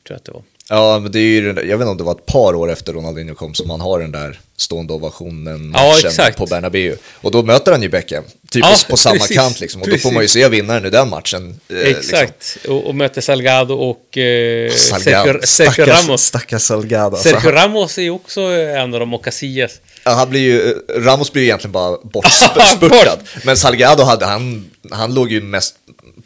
jag 0.08 0.16
att 0.16 0.26
det 0.26 0.32
var. 0.32 0.44
Ja, 0.70 1.00
men 1.00 1.12
det 1.12 1.20
är 1.20 1.42
ju, 1.42 1.48
jag 1.48 1.56
vet 1.56 1.72
inte 1.72 1.86
om 1.86 1.98
det 1.98 2.04
var 2.04 2.12
ett 2.12 2.26
par 2.26 2.56
år 2.56 2.72
efter 2.72 2.94
Ronaldinho 2.94 3.36
kom 3.36 3.54
som 3.54 3.68
man 3.68 3.82
har 3.82 4.00
den 4.00 4.12
där 4.12 4.40
stående 4.58 4.94
ovationen 4.94 5.76
ja, 5.76 6.30
på 6.38 6.46
Bernabéu. 6.46 6.98
Och 7.22 7.32
då 7.32 7.44
möter 7.44 7.72
han 7.72 7.82
ju 7.82 7.90
Beckham, 7.90 8.24
typ 8.52 8.66
ja, 8.66 8.76
på, 8.90 8.98
samma 8.98 9.20
precis, 9.20 9.38
kant 9.38 9.60
liksom. 9.60 9.82
Och 9.82 9.86
precis. 9.86 10.04
då 10.04 10.10
får 10.10 10.14
man 10.14 10.24
ju 10.24 10.28
se 10.28 10.50
vinnaren 10.50 10.86
i 10.86 10.90
den 10.90 11.10
matchen. 11.10 11.60
Eh, 11.70 11.78
exakt, 11.78 12.56
liksom. 12.56 12.78
och, 12.78 12.86
och, 12.88 12.96
möter 12.96 13.22
Salgado 13.22 13.74
och 13.74 14.18
eh, 14.18 14.72
Salgado. 14.72 15.40
Sergio, 15.44 15.74
Sergio 15.74 15.86
Ramos. 15.86 16.24
Stackars 16.24 16.62
Salgado. 16.62 17.16
Alltså. 17.16 17.30
Sergio 17.30 17.52
Ramos 17.52 17.98
är 17.98 18.02
ju 18.02 18.10
också 18.10 18.42
en 18.42 18.94
av 18.94 19.00
dem, 19.00 19.14
och 19.14 19.24
Casillas. 19.24 19.72
Ja, 20.04 20.12
han 20.12 20.30
blir 20.30 20.42
ju, 20.42 20.76
Ramos 20.90 21.32
blir 21.32 21.44
ju 21.44 21.48
egentligen 21.48 21.72
bara 21.72 21.98
bortspurtad. 22.04 23.20
men 23.44 23.58
Salgado 23.58 24.04
hade, 24.04 24.26
han, 24.26 24.72
han 24.92 25.14
låg 25.14 25.32
ju 25.32 25.42
mest 25.42 25.76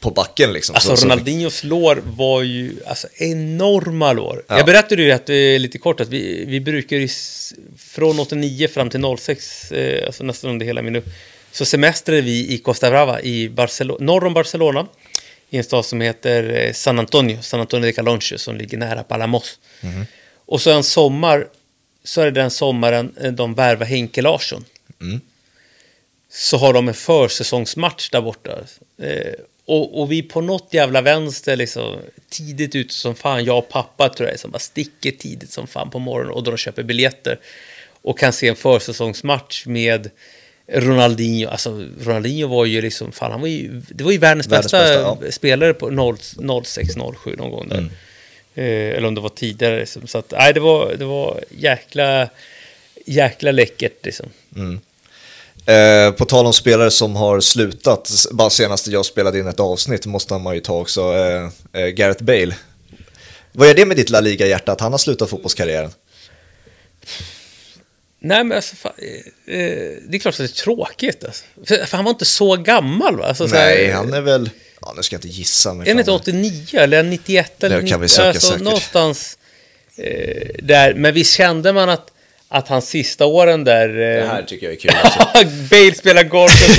på 0.02 0.12
backen 0.12 0.54
liksom. 0.54 0.76
Alltså 0.76 0.98
så, 0.98 1.06
Ronaldinhos 1.06 1.64
lår 1.64 2.02
var 2.06 2.42
ju 2.42 2.76
alltså, 2.88 3.08
enorma 3.16 4.14
lår. 4.14 4.44
Ja. 4.48 4.58
Jag 4.58 4.66
berättade 4.66 5.04
ju 5.04 5.12
att, 5.12 5.30
eh, 5.30 5.36
lite 5.36 5.78
kort 5.78 6.00
att 6.00 6.10
vi, 6.10 6.46
vi 6.46 6.60
brukar 6.60 6.98
ju 6.98 7.10
från 7.78 8.20
89 8.20 8.68
fram 8.68 8.90
till 8.90 9.02
06, 9.18 9.72
eh, 9.72 10.06
alltså 10.06 10.24
nästan 10.24 10.52
under 10.52 10.66
hela 10.66 10.82
min 10.82 10.96
upp, 10.96 11.06
så 11.52 11.66
semestrade 11.66 12.22
vi 12.22 12.54
i 12.54 12.58
Costa 12.58 12.90
Brava 12.90 13.22
i 13.22 13.50
Barcelona, 13.50 14.06
norr 14.06 14.26
om 14.26 14.34
Barcelona 14.34 14.88
i 15.50 15.58
en 15.58 15.64
stad 15.64 15.86
som 15.86 16.02
heter 16.02 16.66
eh, 16.66 16.74
San 16.74 17.00
Antonio, 17.00 17.42
San 17.42 17.60
Antonio 17.60 17.86
de 17.86 17.94
Calonche 17.94 18.38
som 18.38 18.56
ligger 18.56 18.78
nära 18.78 19.04
Palamos. 19.04 19.60
Mm. 19.82 20.06
Och 20.46 20.62
så 20.62 20.72
en 20.72 20.84
sommar, 20.84 21.48
så 22.04 22.22
är 22.22 22.26
det 22.26 22.32
den 22.42 22.52
sommaren 22.52 23.16
eh, 23.22 23.32
de 23.32 23.54
värvar 23.54 23.86
Henke 23.86 24.22
Larsson. 24.22 24.66
Mm. 25.02 25.22
Så 26.30 26.58
har 26.58 26.74
de 26.74 26.88
en 26.88 26.94
försäsongsmatch 26.94 28.10
där 28.10 28.22
borta. 28.22 28.60
Eh, 29.02 29.34
och, 29.66 30.02
och, 30.02 30.12
vi 30.12 30.24
på 30.24 30.42
något 30.42 30.68
jävla 30.72 31.02
vänster 31.02 31.56
liksom 31.56 31.96
tidigt 32.30 32.76
ute 32.76 32.94
som 32.94 33.16
fan, 33.16 33.46
jag 33.46 33.58
och 33.58 33.70
pappa 33.70 34.10
tror 34.10 34.30
jag, 34.30 34.40
som 34.40 34.52
bara 34.52 34.60
sticker 34.60 35.12
tidigt 35.12 35.52
som 35.52 35.68
fan 35.68 35.90
på 35.90 36.00
morgonen 36.00 36.34
och 36.34 36.44
då 36.44 36.52
de 36.52 36.58
köper 36.58 36.84
biljetter 36.84 37.40
och 38.02 38.20
kan 38.20 38.34
se 38.34 38.48
en 38.48 38.56
försäsongsmatch 38.56 39.66
med 39.66 40.10
Ronaldinho. 40.68 41.50
Alltså 41.50 41.86
Ronaldinho 42.00 42.48
var 42.48 42.66
ju 42.66 42.82
liksom, 42.82 43.12
fan 43.12 43.32
han 43.32 43.42
var 43.42 43.48
ju, 43.48 43.82
det 43.90 44.04
var 44.04 44.12
ju 44.12 44.18
världens, 44.18 44.48
världens 44.48 44.72
bästa, 44.72 45.14
bästa 45.14 45.26
ja. 45.26 45.32
spelare 45.32 45.74
på 45.74 45.90
06-07 45.90 47.38
någon 47.38 47.52
gång 47.52 47.70
där. 47.70 47.78
Mm. 47.78 47.92
Eh, 48.56 48.98
eller 48.98 49.08
om 49.08 49.16
det 49.16 49.22
var 49.22 49.30
tidigare 49.30 49.80
liksom. 49.80 50.08
Så 50.08 50.18
att, 50.18 50.34
nej, 50.38 50.54
det 50.54 50.60
var, 50.60 50.96
det 50.96 51.06
var 51.06 51.44
jäkla, 51.50 52.30
jäkla 53.06 53.52
läckert 53.52 54.06
liksom. 54.06 54.30
Mm. 54.56 54.80
Eh, 55.66 56.12
på 56.12 56.26
tal 56.26 56.46
om 56.46 56.54
spelare 56.54 56.92
som 56.92 57.16
har 57.16 57.40
slutat, 57.40 58.12
bara 58.32 58.50
senast 58.50 58.88
jag 58.88 59.06
spelade 59.06 59.40
in 59.40 59.48
ett 59.48 59.60
avsnitt 59.60 60.06
måste 60.06 60.38
man 60.38 60.56
ju 60.56 60.62
ta 60.62 60.80
också, 60.80 61.02
eh, 61.02 61.82
eh, 61.82 61.88
Gareth 61.88 62.24
Bale. 62.24 62.56
Vad 63.52 63.70
är 63.70 63.74
det 63.74 63.86
med 63.86 63.98
ditt 63.98 64.10
La 64.10 64.20
Liga-hjärta 64.20 64.72
att 64.72 64.82
han 64.82 64.92
har 64.92 65.00
slutat 65.00 65.30
fotbollskarriären? 65.30 65.92
Nej 68.20 68.44
men 68.44 68.56
alltså, 68.56 68.76
fan, 68.76 68.92
eh, 68.98 69.56
eh, 69.56 69.98
det 70.08 70.18
är 70.18 70.20
klart 70.20 70.34
att 70.34 70.38
det 70.38 70.44
är 70.44 70.48
tråkigt. 70.48 71.24
Alltså. 71.24 71.44
För, 71.66 71.86
för 71.86 71.98
han 71.98 72.06
var 72.06 72.12
inte 72.12 72.26
så 72.26 72.56
gammal 72.56 73.18
va? 73.18 73.26
Alltså, 73.26 73.46
Nej, 73.46 73.88
här, 73.88 73.94
han 73.94 74.14
är 74.14 74.22
väl, 74.22 74.50
ja 74.82 74.94
nu 74.96 75.04
ska 75.04 75.16
jag 75.16 75.18
inte 75.18 75.28
gissa. 75.28 75.70
Är 75.70 75.76
han 75.76 76.00
inte 76.00 76.12
89 76.12 76.66
eller 76.74 77.04
91 77.04 77.64
eller 77.64 77.76
90? 77.76 77.86
Det 77.86 77.90
kan 77.90 78.02
vi 78.02 78.08
söka 78.08 78.28
alltså, 78.28 78.48
säkert. 78.48 78.64
Någonstans 78.64 79.38
eh, 79.96 80.48
där, 80.64 80.94
men 80.94 81.14
visst 81.14 81.34
kände 81.34 81.74
man 81.74 81.90
att 81.90 82.11
att 82.54 82.68
hans 82.68 82.90
sista 82.90 83.26
åren 83.26 83.64
där... 83.64 83.88
Det 83.88 84.28
här 84.28 84.44
tycker 84.44 84.66
jag 84.66 84.74
är 84.74 84.80
kul. 84.80 84.92
Bale 85.70 85.96
spelar 85.96 86.24
golf. 86.24 86.78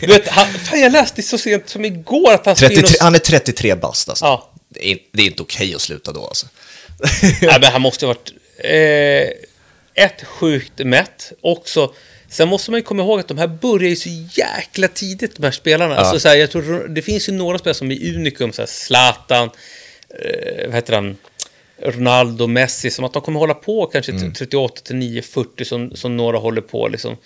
du 0.00 0.06
vet, 0.06 0.28
han, 0.28 0.46
fan, 0.46 0.80
jag 0.80 0.92
läste 0.92 1.22
så 1.22 1.38
sent 1.38 1.68
som 1.68 1.84
igår 1.84 2.32
att 2.32 2.46
han 2.46 2.54
33, 2.54 2.82
och... 2.82 2.90
Han 3.00 3.14
är 3.14 3.18
33 3.18 3.74
bast 3.74 4.08
alltså. 4.08 4.24
Ja. 4.24 4.50
Det, 4.68 4.90
är, 4.90 4.98
det 5.12 5.22
är 5.22 5.26
inte 5.26 5.42
okej 5.42 5.74
att 5.74 5.80
sluta 5.80 6.12
då 6.12 6.26
alltså. 6.26 6.46
Nej, 7.22 7.58
men 7.60 7.64
han 7.64 7.82
måste 7.82 8.06
ha 8.06 8.14
varit... 8.14 8.32
Eh, 8.58 10.04
ett, 10.04 10.24
sjukt 10.24 10.78
mätt. 10.78 11.32
Också... 11.40 11.92
Sen 12.30 12.48
måste 12.48 12.70
man 12.70 12.80
ju 12.80 12.84
komma 12.84 13.02
ihåg 13.02 13.20
att 13.20 13.28
de 13.28 13.38
här 13.38 13.46
börjar 13.46 13.90
ju 13.90 13.96
så 13.96 14.08
jäkla 14.32 14.88
tidigt, 14.88 15.36
de 15.36 15.44
här 15.44 15.50
spelarna. 15.50 15.94
Ja. 15.94 16.00
Alltså, 16.00 16.20
så 16.20 16.28
här, 16.28 16.36
jag 16.36 16.50
tror, 16.50 16.88
det 16.88 17.02
finns 17.02 17.28
ju 17.28 17.32
några 17.32 17.58
spelare 17.58 17.74
som 17.74 17.90
är 17.90 18.14
unikum, 18.14 18.52
så 18.52 18.62
här, 18.62 18.66
Zlatan, 18.66 19.50
eh, 20.24 20.66
vad 20.66 20.74
heter 20.74 20.92
han? 20.92 21.16
Ronaldo, 21.82 22.46
Messi, 22.46 22.90
som 22.90 23.04
att 23.04 23.12
de 23.12 23.22
kommer 23.22 23.40
hålla 23.40 23.54
på 23.54 23.86
kanske 23.86 24.12
mm. 24.12 24.32
38 24.32 24.80
till 24.84 24.96
9, 24.96 25.22
40 25.22 25.64
som, 25.64 25.96
som 25.96 26.16
några 26.16 26.38
håller 26.38 26.60
på 26.60 26.88
liksom. 26.88 27.16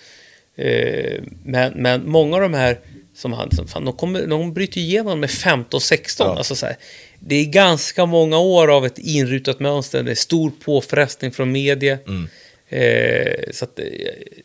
Eh, 0.55 1.21
men, 1.43 1.73
men 1.75 2.09
många 2.09 2.35
av 2.35 2.41
de 2.41 2.53
här 2.53 2.79
som 3.15 3.33
han, 3.33 3.51
som, 3.51 3.67
fan, 3.67 3.85
de, 3.85 3.93
kommer, 3.93 4.27
de 4.27 4.53
bryter 4.53 4.77
igenom 4.77 5.19
med 5.19 5.31
15, 5.31 5.81
16. 5.81 6.27
Ja. 6.27 6.37
Alltså, 6.37 6.55
så 6.55 6.65
här, 6.65 6.75
det 7.19 7.35
är 7.35 7.45
ganska 7.45 8.05
många 8.05 8.39
år 8.39 8.75
av 8.75 8.85
ett 8.85 8.97
inrutat 8.97 9.59
mönster, 9.59 10.03
det 10.03 10.11
är 10.11 10.15
stor 10.15 10.51
påfrestning 10.65 11.31
från 11.31 11.51
media. 11.51 11.97
Mm. 12.07 12.27
Eh, 12.69 13.51
så 13.51 13.65
att, 13.65 13.79
eh, 13.79 13.85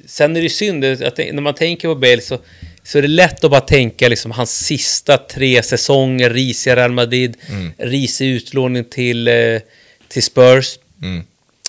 sen 0.06 0.36
är 0.36 0.42
det 0.42 0.48
synd, 0.48 0.84
att 0.84 1.18
när 1.18 1.40
man 1.40 1.54
tänker 1.54 1.88
på 1.88 1.94
Bale 1.94 2.20
så, 2.20 2.38
så 2.82 2.98
är 2.98 3.02
det 3.02 3.08
lätt 3.08 3.44
att 3.44 3.50
bara 3.50 3.60
tänka 3.60 4.08
liksom 4.08 4.30
hans 4.30 4.58
sista 4.58 5.16
tre 5.16 5.62
säsonger, 5.62 6.30
risiga 6.30 6.76
Real 6.76 6.92
Madrid, 6.92 7.36
mm. 7.50 7.72
risig 7.78 8.28
utlåning 8.30 8.84
till 8.84 9.28
eh, 9.28 9.60
till 10.08 10.22
Spurs. 10.22 10.78
Mm. 11.02 11.24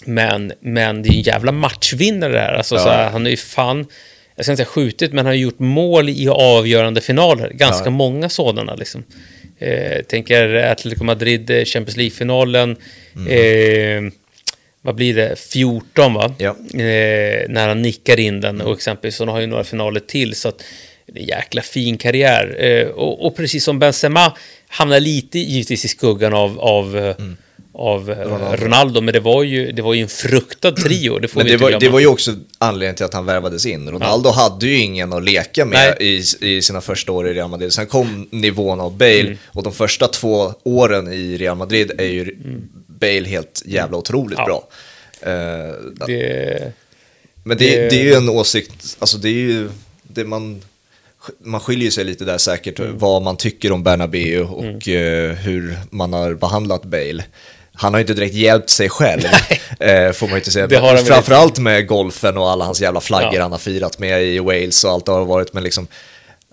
Men, 0.06 0.54
men 0.60 1.04
det 1.04 1.10
är 1.10 1.14
en 1.14 1.22
jävla 1.22 1.52
matchvinnare 1.52 2.34
det 2.34 2.40
här. 2.40 2.54
Alltså, 2.54 2.76
ja. 2.76 2.82
så 2.82 2.90
här, 2.90 3.10
han 3.10 3.26
är 3.26 3.30
ju 3.30 3.38
fan, 3.38 3.86
jag 4.36 4.46
ska 4.46 4.52
inte 4.52 4.64
säga 4.64 4.74
skjutit, 4.74 5.12
men 5.14 5.18
han 5.18 5.26
har 5.26 5.34
gjort 5.34 5.60
mål 5.60 6.10
i 6.10 6.30
avgörande 6.30 7.02
finaler. 7.02 7.52
Ganska 7.54 7.86
ja. 7.86 7.92
många 7.92 8.30
sådana 8.30 8.76
liksom. 8.76 9.04
Eh, 9.60 10.02
tänker 10.04 10.54
Atletico 10.54 11.04
Madrid, 11.04 11.50
eh, 11.50 11.66
Champions 11.66 11.98
League-finalen. 11.98 12.76
Mm. 13.16 14.08
Eh, 14.08 14.12
vad 14.82 14.96
blir 14.96 15.16
det, 15.16 15.40
14 15.40 16.14
va? 16.14 16.34
Ja. 16.38 16.50
Eh, 16.74 17.50
när 17.50 17.68
han 17.68 17.82
nickar 17.82 18.20
in 18.20 18.42
den 18.42 18.62
och 18.62 18.74
exempelvis 18.74 19.16
så 19.16 19.26
har 19.26 19.40
ju 19.40 19.48
några 19.48 19.64
finaler 19.64 20.00
till 20.00 20.36
så 20.36 20.50
att 20.50 20.64
det 21.06 21.20
är 21.20 21.22
en 21.22 21.28
jäkla 21.28 21.62
fin 21.62 21.98
karriär. 21.98 22.56
Eh, 22.60 22.88
och, 22.88 23.26
och 23.26 23.36
precis 23.36 23.64
som 23.64 23.80
Benzema 23.80 24.34
hamnar 24.68 25.00
lite 25.00 25.40
givetvis 25.40 25.86
i 25.86 25.88
skuggan 25.88 26.34
av, 26.34 26.60
av, 26.60 26.98
eh, 26.98 27.16
av 27.74 28.10
Ronaldo. 28.10 28.66
Ronaldo, 28.66 29.02
men 29.02 29.14
det 29.14 29.20
var 29.20 29.44
ju, 29.44 29.72
det 29.72 29.82
var 29.82 29.94
ju 29.94 30.02
en 30.02 30.08
fruktad 30.08 30.72
trio, 30.72 31.20
det 31.20 31.28
får 31.28 31.40
Men 31.40 31.48
det 31.48 31.52
inte 31.54 31.64
var, 31.64 31.70
glömma. 31.70 31.80
det 31.80 31.90
var 31.90 32.00
ju 32.00 32.08
också 32.08 32.36
anledningen 32.58 32.96
till 32.96 33.06
att 33.06 33.14
han 33.14 33.26
värvades 33.26 33.66
in. 33.66 33.90
Ronaldo 33.90 34.30
hade 34.30 34.68
ju 34.68 34.78
ingen 34.78 35.14
att 35.14 35.24
leka 35.24 35.66
med 35.66 35.98
i, 36.00 36.24
i 36.42 36.62
sina 36.62 36.82
första 36.82 37.12
år 37.12 37.28
i 37.30 37.34
Real 37.34 37.50
Madrid. 37.50 37.74
Sen 37.74 37.86
kom 37.88 38.28
nivån 38.32 38.80
av 38.80 38.98
Bale 38.98 39.20
Mm. 39.20 39.38
och 39.48 39.64
de 39.64 39.74
första 39.74 40.08
två 40.08 40.54
åren 40.64 41.14
i 41.14 41.38
Real 41.38 41.58
Madrid 41.58 41.92
är 41.98 42.06
ju 42.08 42.38
Bale 42.88 43.28
helt 43.28 43.64
jävla 43.66 43.98
otroligt 43.98 44.38
Ja. 44.40 44.46
bra. 44.46 44.68
Eh, 45.32 45.74
det, 46.08 46.74
men 47.44 47.58
det, 47.58 47.76
det- 47.76 47.90
det 47.90 48.00
är 48.00 48.04
ju 48.04 48.14
en 48.14 48.30
åsikt, 48.30 48.98
alltså 49.00 49.18
det 49.18 49.30
är 49.30 49.34
ju, 49.34 49.70
det 50.04 50.24
man, 50.26 50.62
man 51.44 51.60
skiljer 51.62 51.92
sig 51.92 52.04
lite 52.04 52.26
där 52.26 52.38
säkert 52.38 52.80
Mm. 52.80 52.98
vad 52.98 53.22
man 53.22 53.38
tycker 53.38 53.72
om 53.72 53.84
Bernabeu 53.84 54.42
och 54.44 54.88
eh, 54.88 55.32
hur 55.36 55.78
man 55.92 56.14
har 56.14 56.34
behandlat 56.34 56.84
Bale. 56.86 57.24
Han 57.82 57.94
har 57.94 58.00
ju 58.00 58.02
inte 58.02 58.14
direkt 58.14 58.36
hjälpt 58.36 58.70
sig 58.70 58.90
själv, 58.90 59.22
eh, 59.80 60.12
får 60.12 60.26
man 60.26 60.30
ju 60.30 60.38
inte 60.38 60.52
säga. 60.52 60.68
Det 60.68 60.76
har 60.76 60.96
han 60.96 61.06
Framförallt 61.06 61.60
med 61.60 61.88
golfen 61.88 62.38
och 62.38 62.50
alla 62.50 62.66
hans 62.66 62.82
jävla 62.82 63.02
flaggor 63.02 63.36
Ja. 63.36 63.42
han 63.42 63.52
har 63.52 63.60
firat 63.60 64.00
med 64.00 64.24
i 64.24 64.40
Wales 64.40 64.84
och 64.84 64.92
allt 64.92 65.06
det 65.06 65.12
har 65.12 65.26
varit. 65.26 65.54
Men 65.54 65.64
liksom, 65.64 65.88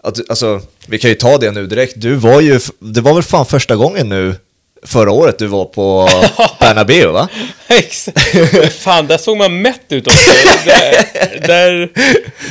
att, 0.02 0.30
alltså, 0.30 0.60
vi 0.86 0.98
kan 0.98 1.10
ju 1.10 1.16
ta 1.16 1.38
det 1.38 1.50
nu 1.50 1.66
direkt. 1.66 1.92
Du 1.96 2.14
var 2.14 2.40
ju, 2.40 2.60
det 2.78 3.00
var 3.00 3.14
väl 3.14 3.22
fan 3.22 3.46
första 3.46 3.76
gången 3.76 4.08
nu 4.08 4.34
förra 4.82 5.10
året 5.10 5.38
du 5.38 5.46
var 5.46 5.64
på 5.64 6.08
Bernabeu 6.60 7.06
va? 7.06 7.28
Exakt. 7.68 8.18
Fan, 8.72 9.06
där 9.06 9.18
såg 9.18 9.36
man 9.36 9.62
mätt 9.62 9.80
ut 9.88 10.06
också. 10.06 10.30
där, 10.64 11.46
där, 11.46 11.88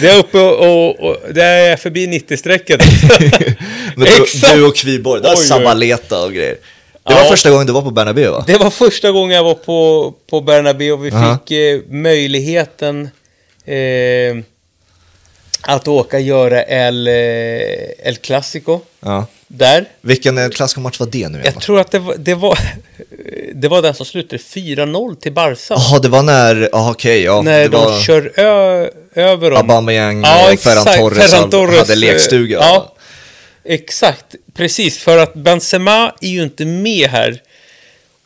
där 0.02 0.10
är 0.16 0.18
uppe 0.20 0.38
och, 0.40 1.00
och, 1.00 1.18
där 1.34 1.46
är 1.46 1.70
jag 1.70 1.80
förbi 1.80 2.08
90-strecket. 2.08 2.82
Men 3.96 4.08
du, 4.08 4.26
du 4.56 4.66
och 4.66 4.76
Kviborg, 4.76 5.22
där 5.22 5.30
oj. 5.36 5.38
Sabaleta 5.46 6.24
och 6.24 6.34
grejer. 6.34 6.56
Det 7.08 7.14
var 7.14 7.22
Ja. 7.22 7.30
första 7.30 7.50
gången 7.52 7.68
du 7.68 7.74
var 7.74 7.82
på 7.82 7.92
Bernabeu 7.92 8.30
va? 8.32 8.44
Det 8.48 8.58
var 8.58 8.70
första 8.70 9.12
gången 9.12 9.36
jag 9.36 9.44
var 9.44 9.54
på, 9.54 10.14
på 10.30 10.42
Bernabéu 10.42 10.92
och 10.92 11.06
vi 11.06 11.12
Aha. 11.12 11.38
fick 11.46 11.52
eh, 11.52 11.80
möjligheten 11.90 13.10
eh, 13.66 14.44
att 15.62 15.88
åka 15.88 16.20
göra 16.20 16.64
El, 16.64 17.08
eh, 17.08 17.14
El 18.08 18.16
Clasico 18.22 18.80
Ja. 19.00 19.26
där. 19.48 19.86
Vilken 20.02 20.38
eh, 20.38 20.50
klassikermatch 20.50 21.00
var 21.00 21.08
det 21.08 21.30
nu 21.30 21.40
igen? 21.40 21.52
Jag 21.56 21.64
tror 21.64 21.80
att 21.80 21.92
det 21.92 22.00
var, 22.00 22.16
det 22.18 22.36
var, 22.36 22.60
det 23.54 23.68
var 23.68 23.82
den 23.82 23.94
som 23.94 24.06
slutade 24.06 24.38
4-0 24.44 25.16
till 25.16 25.34
Barca. 25.34 25.74
Jaha, 25.74 26.00
det 26.00 26.10
var 26.10 26.24
när, 26.24 26.70
ja 26.72 26.92
okej, 26.92 27.22
ja. 27.24 27.42
när 27.42 27.60
det 27.60 27.68
de 27.68 27.78
var 27.86 28.00
kör 28.02 28.32
ö, 28.40 28.90
över 29.16 29.50
dem. 29.52 29.58
Aubameyang 29.60 30.22
Ja, 30.24 30.46
och 30.46 30.52
exakt. 30.54 30.84
Ferran 30.84 30.98
Torres, 31.00 31.32
Ferran 31.32 31.50
Torres, 31.50 31.78
hade 31.80 31.96
lekstuga. 31.96 32.60
eh, 32.60 32.66
Ja, 32.66 32.95
exakt. 33.66 34.36
Precis, 34.54 34.98
för 34.98 35.18
att 35.18 35.34
Benzema 35.34 36.14
är 36.22 36.30
ju 36.30 36.44
inte 36.44 36.66
med 36.66 37.10
här. 37.10 37.42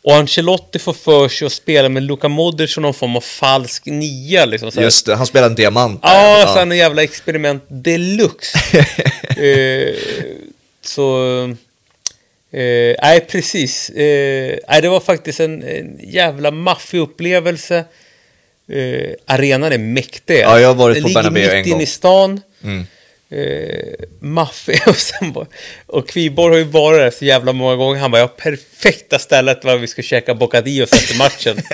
Och 0.02 0.14
Ancelotti 0.14 0.78
får 0.78 0.92
för 0.92 1.28
sig 1.28 1.46
att 1.46 1.52
spela 1.52 1.88
med 1.88 2.02
Luka 2.02 2.28
Modric 2.28 2.72
som 2.72 2.82
någon 2.82 2.94
form 2.94 3.16
av 3.16 3.20
falsk 3.20 3.86
nia. 3.86 4.44
Liksom. 4.44 4.70
Just 4.74 5.06
det, 5.06 5.14
han 5.14 5.26
spelade 5.26 5.50
en 5.52 5.54
diamant 5.54 6.02
där. 6.02 6.08
Ja, 6.08 6.38
ja. 6.38 6.54
sen 6.54 6.72
en 6.72 6.78
jävla 6.78 7.02
experiment 7.02 7.62
deluxe. 7.68 8.58
eh, 9.36 9.94
så... 10.82 11.26
Eh, 12.52 12.96
nej, 13.02 13.20
precis. 13.28 13.90
Eh, 13.90 14.58
nej, 14.68 14.82
det 14.82 14.88
var 14.88 15.00
faktiskt 15.00 15.40
en, 15.40 15.62
en 15.62 16.00
jävla 16.02 16.50
maffig 16.50 16.98
upplevelse. 16.98 17.84
Eh, 18.68 19.10
arenan 19.26 19.72
är 19.72 19.78
mäktig. 19.78 20.40
Ja, 20.40 20.60
jag 20.60 20.68
har 20.68 20.74
varit 20.74 20.94
Den 20.94 21.02
på 21.02 21.08
ligger 21.08 21.22
Bernabéu 21.22 21.42
mitt 21.42 21.52
en 21.52 21.58
inne 21.58 21.70
gång. 21.70 21.80
i 21.80 21.86
stan. 21.86 22.40
Mm. 22.62 22.86
Eh, 23.32 24.04
maffig. 24.20 24.80
Och, 24.86 24.96
sen 24.96 25.32
bara, 25.32 25.46
och 25.86 26.08
Kviborg 26.08 26.52
har 26.52 26.58
ju 26.58 26.64
varit 26.64 26.98
där 27.00 27.10
så 27.18 27.24
jävla 27.24 27.52
många 27.52 27.76
gånger. 27.76 28.00
Han 28.00 28.10
bara, 28.10 28.18
ja, 28.20 28.28
perfekta 28.28 29.18
stället 29.18 29.64
var 29.64 29.76
vi 29.76 29.86
ska 29.86 30.02
käka 30.02 30.34
bocadillos 30.34 30.92
efter 30.92 31.18
matchen. 31.18 31.56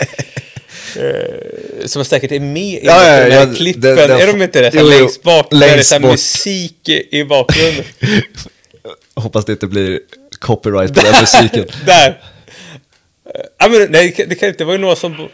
Eh, 0.96 1.86
som 1.86 2.04
säkert 2.04 2.32
är 2.32 2.40
med 2.40 2.62
i 2.62 2.80
Ja, 2.86 3.08
ja, 3.08 3.24
de 3.24 3.30
här 3.34 3.46
ja, 3.48 3.54
klippen. 3.56 3.80
det- 3.80 3.94
det- 4.06 4.22
är 4.22 4.26
de 4.26 4.42
inte 4.42 4.60
det? 4.60 4.70
Jo, 4.74 4.82
längst 4.88 5.22
bak, 5.22 5.50
där 5.50 5.58
det 5.58 5.66
är 5.66 5.70
längst 5.70 5.88
så 5.88 5.94
här 5.94 6.00
bort. 6.02 6.10
musik 6.10 6.88
i 6.88 7.24
bakgrunden. 7.24 7.84
Hoppas 9.16 9.44
det 9.44 9.52
inte 9.52 9.66
blir 9.66 10.00
copyright 10.38 10.94
på 10.94 11.00
den 11.00 11.20
musiken. 11.20 11.66
där! 11.86 12.08
Eh, 12.08 13.40
Ja, 13.58 13.68
men, 13.68 13.86
nej, 13.90 14.06
det 14.06 14.10
kan- 14.12 14.28
det 14.28 14.34
kan 14.34 14.48
inte, 14.48 14.58
det 14.58 14.64
var 14.64 14.72
ju 14.72 14.78
några 14.78 14.96
som... 14.96 15.28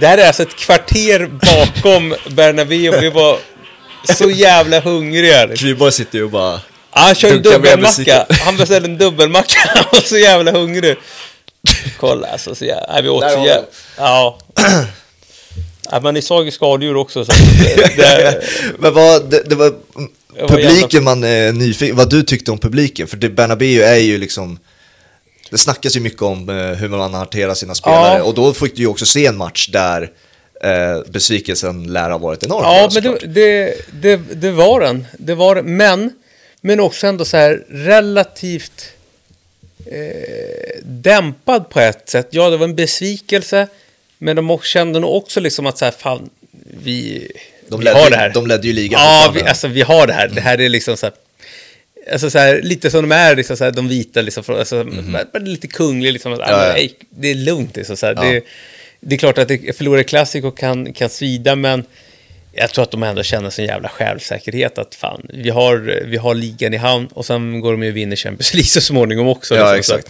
Det 0.00 0.06
här 0.06 0.18
är 0.18 0.26
alltså 0.26 0.42
ett 0.42 0.56
kvarter 0.56 1.26
bakom 1.26 2.14
Bernabéu 2.30 2.88
och 2.88 3.02
vi 3.02 3.10
var 3.10 3.38
så 4.14 4.30
jävla 4.30 4.80
hungriga. 4.80 5.48
Kviborg 5.56 5.92
sitter 5.92 6.18
ju 6.18 6.24
och 6.24 6.30
bara... 6.30 6.60
Han 6.90 7.14
kör 7.14 7.32
en 7.32 7.42
dubbelmacka. 7.42 8.26
Han 8.30 8.56
beställde 8.56 8.88
en 8.88 8.98
dubbelmacka. 8.98 9.58
Han 9.74 9.84
var 9.92 10.00
så 10.00 10.18
jävla 10.18 10.52
hungrig. 10.52 10.96
Kolla 11.98 12.28
alltså, 12.28 12.54
så 12.54 12.64
jävla... 12.64 12.92
Nej, 12.92 13.02
vi 13.02 13.08
åt 13.08 13.22
så 13.22 13.28
jävla... 13.28 13.64
Ja. 13.96 14.38
ja. 15.90 16.00
Men 16.00 16.14
ni 16.14 16.22
såg 16.22 16.44
ju 16.44 16.50
skadedjur 16.50 16.96
också. 16.96 17.24
Så 17.24 17.32
det, 17.32 17.96
det, 17.96 18.42
Men 18.78 18.94
vad, 18.94 19.30
det, 19.30 19.42
det 19.46 19.54
var 19.54 19.72
publiken 20.48 21.04
man 21.04 21.24
är 21.24 21.52
nyfiken, 21.52 21.96
vad 21.96 22.10
du 22.10 22.22
tyckte 22.22 22.50
om 22.50 22.58
publiken, 22.58 23.06
för 23.06 23.16
det, 23.16 23.28
Bernabéu 23.28 23.82
är 23.82 23.96
ju 23.96 24.18
liksom, 24.18 24.58
det 25.50 25.58
snackas 25.58 25.96
ju 25.96 26.00
mycket 26.00 26.22
om 26.22 26.48
eh, 26.48 26.54
hur 26.56 26.88
man 26.88 27.14
hanterar 27.14 27.54
sina 27.54 27.74
spelare, 27.74 28.18
Ja. 28.18 28.22
och 28.24 28.34
då 28.34 28.52
fick 28.54 28.76
du 28.76 28.82
ju 28.82 28.88
också 28.88 29.06
se 29.06 29.26
en 29.26 29.36
match 29.36 29.68
där 29.68 30.10
eh, 30.62 31.00
besvikelsen 31.08 31.92
lär 31.92 32.10
ha 32.10 32.18
varit 32.18 32.42
enorm. 32.42 32.62
ja, 32.64 32.90
men 32.94 33.02
det, 33.02 33.18
det, 33.26 33.74
det, 33.92 34.16
det 34.34 34.50
var 34.50 34.80
den. 34.80 35.06
Det 35.18 35.34
var. 35.34 35.62
Men, 35.62 36.12
men 36.60 36.80
också 36.80 37.06
ändå 37.06 37.24
så 37.24 37.36
här 37.36 37.64
relativt 37.68 38.88
eh, 39.86 40.80
dämpad 40.82 41.70
på 41.70 41.80
ett 41.80 42.08
sätt. 42.08 42.28
Ja, 42.30 42.50
det 42.50 42.56
var 42.56 42.64
en 42.64 42.74
besvikelse. 42.76 43.66
Men 44.18 44.36
de 44.36 44.58
kände 44.62 45.00
nog 45.00 45.14
också 45.14 45.40
liksom 45.40 45.66
att 45.66 45.78
så 45.78 45.84
här, 45.84 45.92
fan, 45.92 46.30
vi, 46.82 47.28
de, 47.68 47.78
vi 47.78 47.84
ledde, 47.84 47.98
har 47.98 48.10
det 48.10 48.16
här. 48.16 48.30
de 48.34 48.46
ledde 48.46 48.66
ju 48.66 48.72
ligan 48.72 49.00
Ja, 49.02 49.32
vi, 49.34 49.42
alltså 49.42 49.68
vi 49.68 49.82
har 49.82 50.06
det 50.06 50.12
här. 50.12 50.28
Det 50.28 50.40
här 50.40 50.60
är 50.60 50.68
liksom 50.68 50.96
så 50.96 51.06
här, 51.06 51.14
alltså 52.12 52.30
så 52.30 52.38
här, 52.38 52.62
lite 52.62 52.90
som 52.90 53.08
de 53.08 53.12
är, 53.16 53.36
liksom 53.36 53.56
så 53.56 53.64
här, 53.64 53.70
de 53.70 53.88
vita, 53.88 54.22
liksom, 54.22 54.44
från- 54.44 54.58
alltså, 54.58 54.84
men 55.32 55.44
lite 55.44 55.66
kunglig, 55.66 56.12
liksom, 56.12 56.32
att, 56.32 56.38
Mhm. 56.38 56.48
Ja, 56.50 56.78
ja, 56.78 56.88
det 57.10 57.30
är 57.30 57.34
lugnt. 57.34 57.76
Liksom, 57.76 57.96
så 57.96 58.06
här, 58.06 58.14
Ja. 58.14 58.22
det, 58.22 58.42
det 59.00 59.14
är 59.14 59.18
klart 59.18 59.38
att 59.38 59.48
det, 59.48 59.76
förlora 59.76 60.02
klassiko 60.04 60.50
kan, 60.50 60.92
kan 60.92 61.08
svida, 61.08 61.56
men 61.56 61.84
jag 62.52 62.70
tror 62.70 62.82
att 62.82 62.90
de 62.90 63.02
ändå 63.02 63.22
känner 63.22 63.50
sån 63.50 63.64
jävla 63.64 63.88
självsäkerhet 63.88 64.78
att 64.78 64.94
fan, 64.94 65.26
vi 65.34 65.50
har, 65.50 66.02
vi 66.06 66.16
har 66.16 66.34
ligan 66.34 66.74
i 66.74 66.76
hamn 66.76 67.06
och 67.06 67.26
sen 67.26 67.60
går 67.60 67.72
de 67.72 67.82
ju 67.82 67.90
och 67.90 67.96
vinner 67.96 68.16
Champions 68.16 68.54
League 68.54 68.66
så 68.66 68.80
småningom 68.80 69.28
också. 69.28 69.54
Ja, 69.56 69.74
liksom, 69.74 69.96
exakt. 69.96 70.06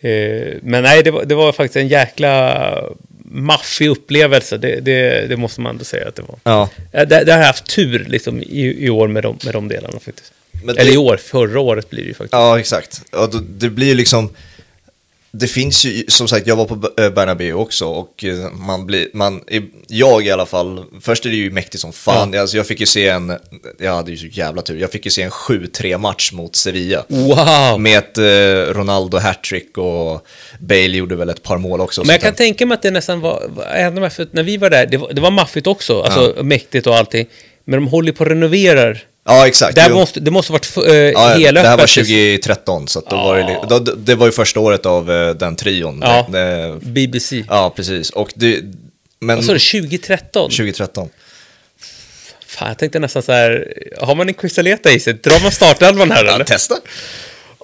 att, 0.00 0.04
eh, 0.04 0.54
men 0.62 0.82
nej, 0.82 1.02
det 1.02 1.10
var, 1.10 1.24
det 1.24 1.34
var 1.34 1.52
faktiskt 1.52 1.76
en 1.76 1.88
jäkla 1.88 2.84
maffig 3.24 3.88
upplevelse, 3.88 4.56
det, 4.58 4.80
det, 4.80 5.26
det 5.28 5.36
måste 5.36 5.60
man 5.60 5.70
ändå 5.72 5.84
säga 5.84 6.08
att 6.08 6.14
det 6.14 6.22
var. 6.22 6.38
Ja. 6.44 6.68
Ja, 6.92 7.04
Där, 7.04 7.24
där 7.24 7.32
har 7.32 7.40
jag 7.40 7.46
haft 7.46 7.66
tur 7.74 8.04
liksom, 8.08 8.42
i, 8.42 8.76
i 8.86 8.90
år 8.90 9.08
med 9.08 9.22
de, 9.22 9.38
med 9.44 9.54
de 9.54 9.68
delarna 9.68 10.00
faktiskt. 10.00 10.32
Men 10.64 10.76
Eller 10.78 10.90
det- 10.90 10.94
i 10.94 10.96
år, 10.96 11.16
förra 11.16 11.60
året 11.60 11.90
blir 11.90 12.02
det 12.02 12.08
ju 12.08 12.14
faktiskt. 12.14 12.32
Ja, 12.32 12.58
exakt. 12.58 13.02
Ja, 13.12 13.26
då, 13.32 13.38
det 13.48 13.70
blir 13.70 13.86
ju 13.86 13.94
liksom... 13.94 14.30
Det 15.34 15.46
finns 15.46 15.84
ju, 15.84 16.04
som 16.08 16.28
sagt, 16.28 16.46
jag 16.46 16.56
var 16.56 16.64
på 16.64 16.90
eh, 17.02 17.10
Bernabéu 17.10 17.52
också 17.52 17.84
och 17.86 18.24
eh, 18.24 18.50
man 18.52 18.86
blir, 18.86 19.08
man, 19.14 19.40
jag 19.88 20.26
i 20.26 20.30
alla 20.30 20.46
fall, 20.46 20.84
först 21.00 21.26
är 21.26 21.30
det 21.30 21.36
ju 21.36 21.50
mäktigt 21.50 21.80
som 21.80 21.92
fan. 21.92 22.34
Alltså, 22.38 22.56
jag 22.56 22.66
fick 22.66 22.80
ju 22.80 22.86
se 22.86 23.08
en, 23.08 23.32
jag 23.78 23.94
hade 23.94 24.10
ju 24.10 24.16
så 24.16 24.26
jävla 24.26 24.62
tur, 24.62 24.76
jag 24.80 24.90
fick 24.90 25.04
ju 25.04 25.10
se 25.10 25.22
en 25.22 25.30
7-3 25.30 25.98
match 25.98 26.32
mot 26.32 26.56
Sevilla. 26.56 27.04
Wow! 27.08 27.80
Med 27.80 27.98
ett 27.98 28.18
eh, 28.18 28.74
Ronaldo 28.74 29.18
hattrick 29.18 29.78
och 29.78 30.26
Bale 30.60 30.86
gjorde 30.96 31.16
väl 31.16 31.28
ett 31.28 31.42
par 31.42 31.58
mål 31.58 31.80
också. 31.80 32.00
Men 32.00 32.10
jag 32.10 32.20
kan 32.20 32.30
att- 32.30 32.36
tänka 32.36 32.66
mig 32.66 32.74
att 32.74 32.82
det 32.82 32.90
nästan 32.90 33.20
var, 33.20 33.42
var 33.48 33.64
att 34.06 34.32
när 34.32 34.42
vi 34.42 34.56
var 34.56 34.70
där, 34.70 34.86
det 34.86 34.96
var, 34.96 35.12
det 35.12 35.20
var 35.20 35.30
maffigt 35.30 35.66
också, 35.66 36.02
alltså 36.02 36.42
mäktigt 36.44 36.86
och 36.86 36.96
allting. 36.96 37.26
Men 37.64 37.80
de 37.84 37.88
håller 37.90 38.12
på 38.12 38.24
och 38.24 38.30
renoverar. 38.30 39.04
Ja, 39.24 39.46
exakt. 39.46 39.78
Jo. 39.88 39.94
måste, 39.94 40.20
det 40.20 40.30
måste 40.30 40.52
varit 40.52 40.76
uh, 40.78 40.94
Ja, 40.94 41.28
helöppet. 41.28 41.54
det 41.64 41.68
här 41.68 41.76
var 41.76 41.86
2013, 41.86 42.88
så 42.88 43.00
då 43.00 43.06
Ja. 43.10 43.24
var 43.24 43.36
det, 43.36 43.46
li- 43.46 43.58
då, 43.68 43.78
det 43.78 44.14
var 44.14 44.26
ju 44.26 44.32
första 44.32 44.60
året 44.60 44.86
av 44.86 45.10
eh, 45.12 45.30
den 45.34 45.56
trion. 45.56 45.98
Ja. 46.02 46.26
Det, 46.30 46.38
det, 46.38 46.78
BBC. 46.86 47.44
ja, 47.48 47.72
precis. 47.76 48.10
Och 48.10 48.32
det, 48.34 48.60
men... 49.20 49.36
Vad 49.36 49.44
sa 49.44 49.52
du, 49.52 49.58
2013? 49.58 50.50
2013. 50.50 51.08
Fan, 52.46 52.68
jag 52.68 52.78
tänkte 52.78 52.98
nästan 52.98 53.22
så 53.22 53.32
här, 53.32 53.72
har 54.00 54.14
man 54.14 54.28
en 54.28 54.34
Quistaleta 54.34 54.90
i 54.90 55.00
sig, 55.00 55.12
drar 55.12 55.40
man 55.42 55.52
startelvan 55.52 56.10
här 56.10 56.24
Ja, 56.26 56.34
eller? 56.34 56.44
testa. 56.44 56.74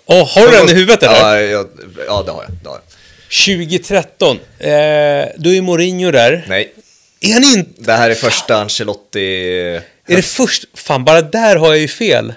Åh, 0.06 0.28
har 0.28 0.46
du 0.46 0.52
den 0.56 0.68
i 0.68 0.72
huvudet 0.74 1.02
eller? 1.02 1.36
Ja, 1.36 1.40
ja, 1.40 1.64
ja, 2.06 2.22
det 2.26 2.32
har 2.32 2.42
jag. 2.42 2.52
Det 2.62 2.68
har 2.68 2.76
jag. 2.76 3.66
2013, 3.70 4.36
eh, 4.58 4.68
då 5.36 5.50
är 5.52 5.62
Mourinho 5.62 6.10
där. 6.10 6.44
Nej, 6.48 6.72
Är 7.20 7.32
han 7.32 7.44
inte... 7.44 7.70
det 7.82 7.92
här 7.92 8.10
är 8.10 8.14
första 8.14 8.56
Ancelotti... 8.56 9.80
Är 10.08 10.16
det 10.16 10.22
först... 10.22 10.64
Fan, 10.74 11.04
bara 11.04 11.22
där 11.22 11.56
har 11.56 11.68
jag 11.68 11.78
ju 11.78 11.88
fel. 11.88 12.32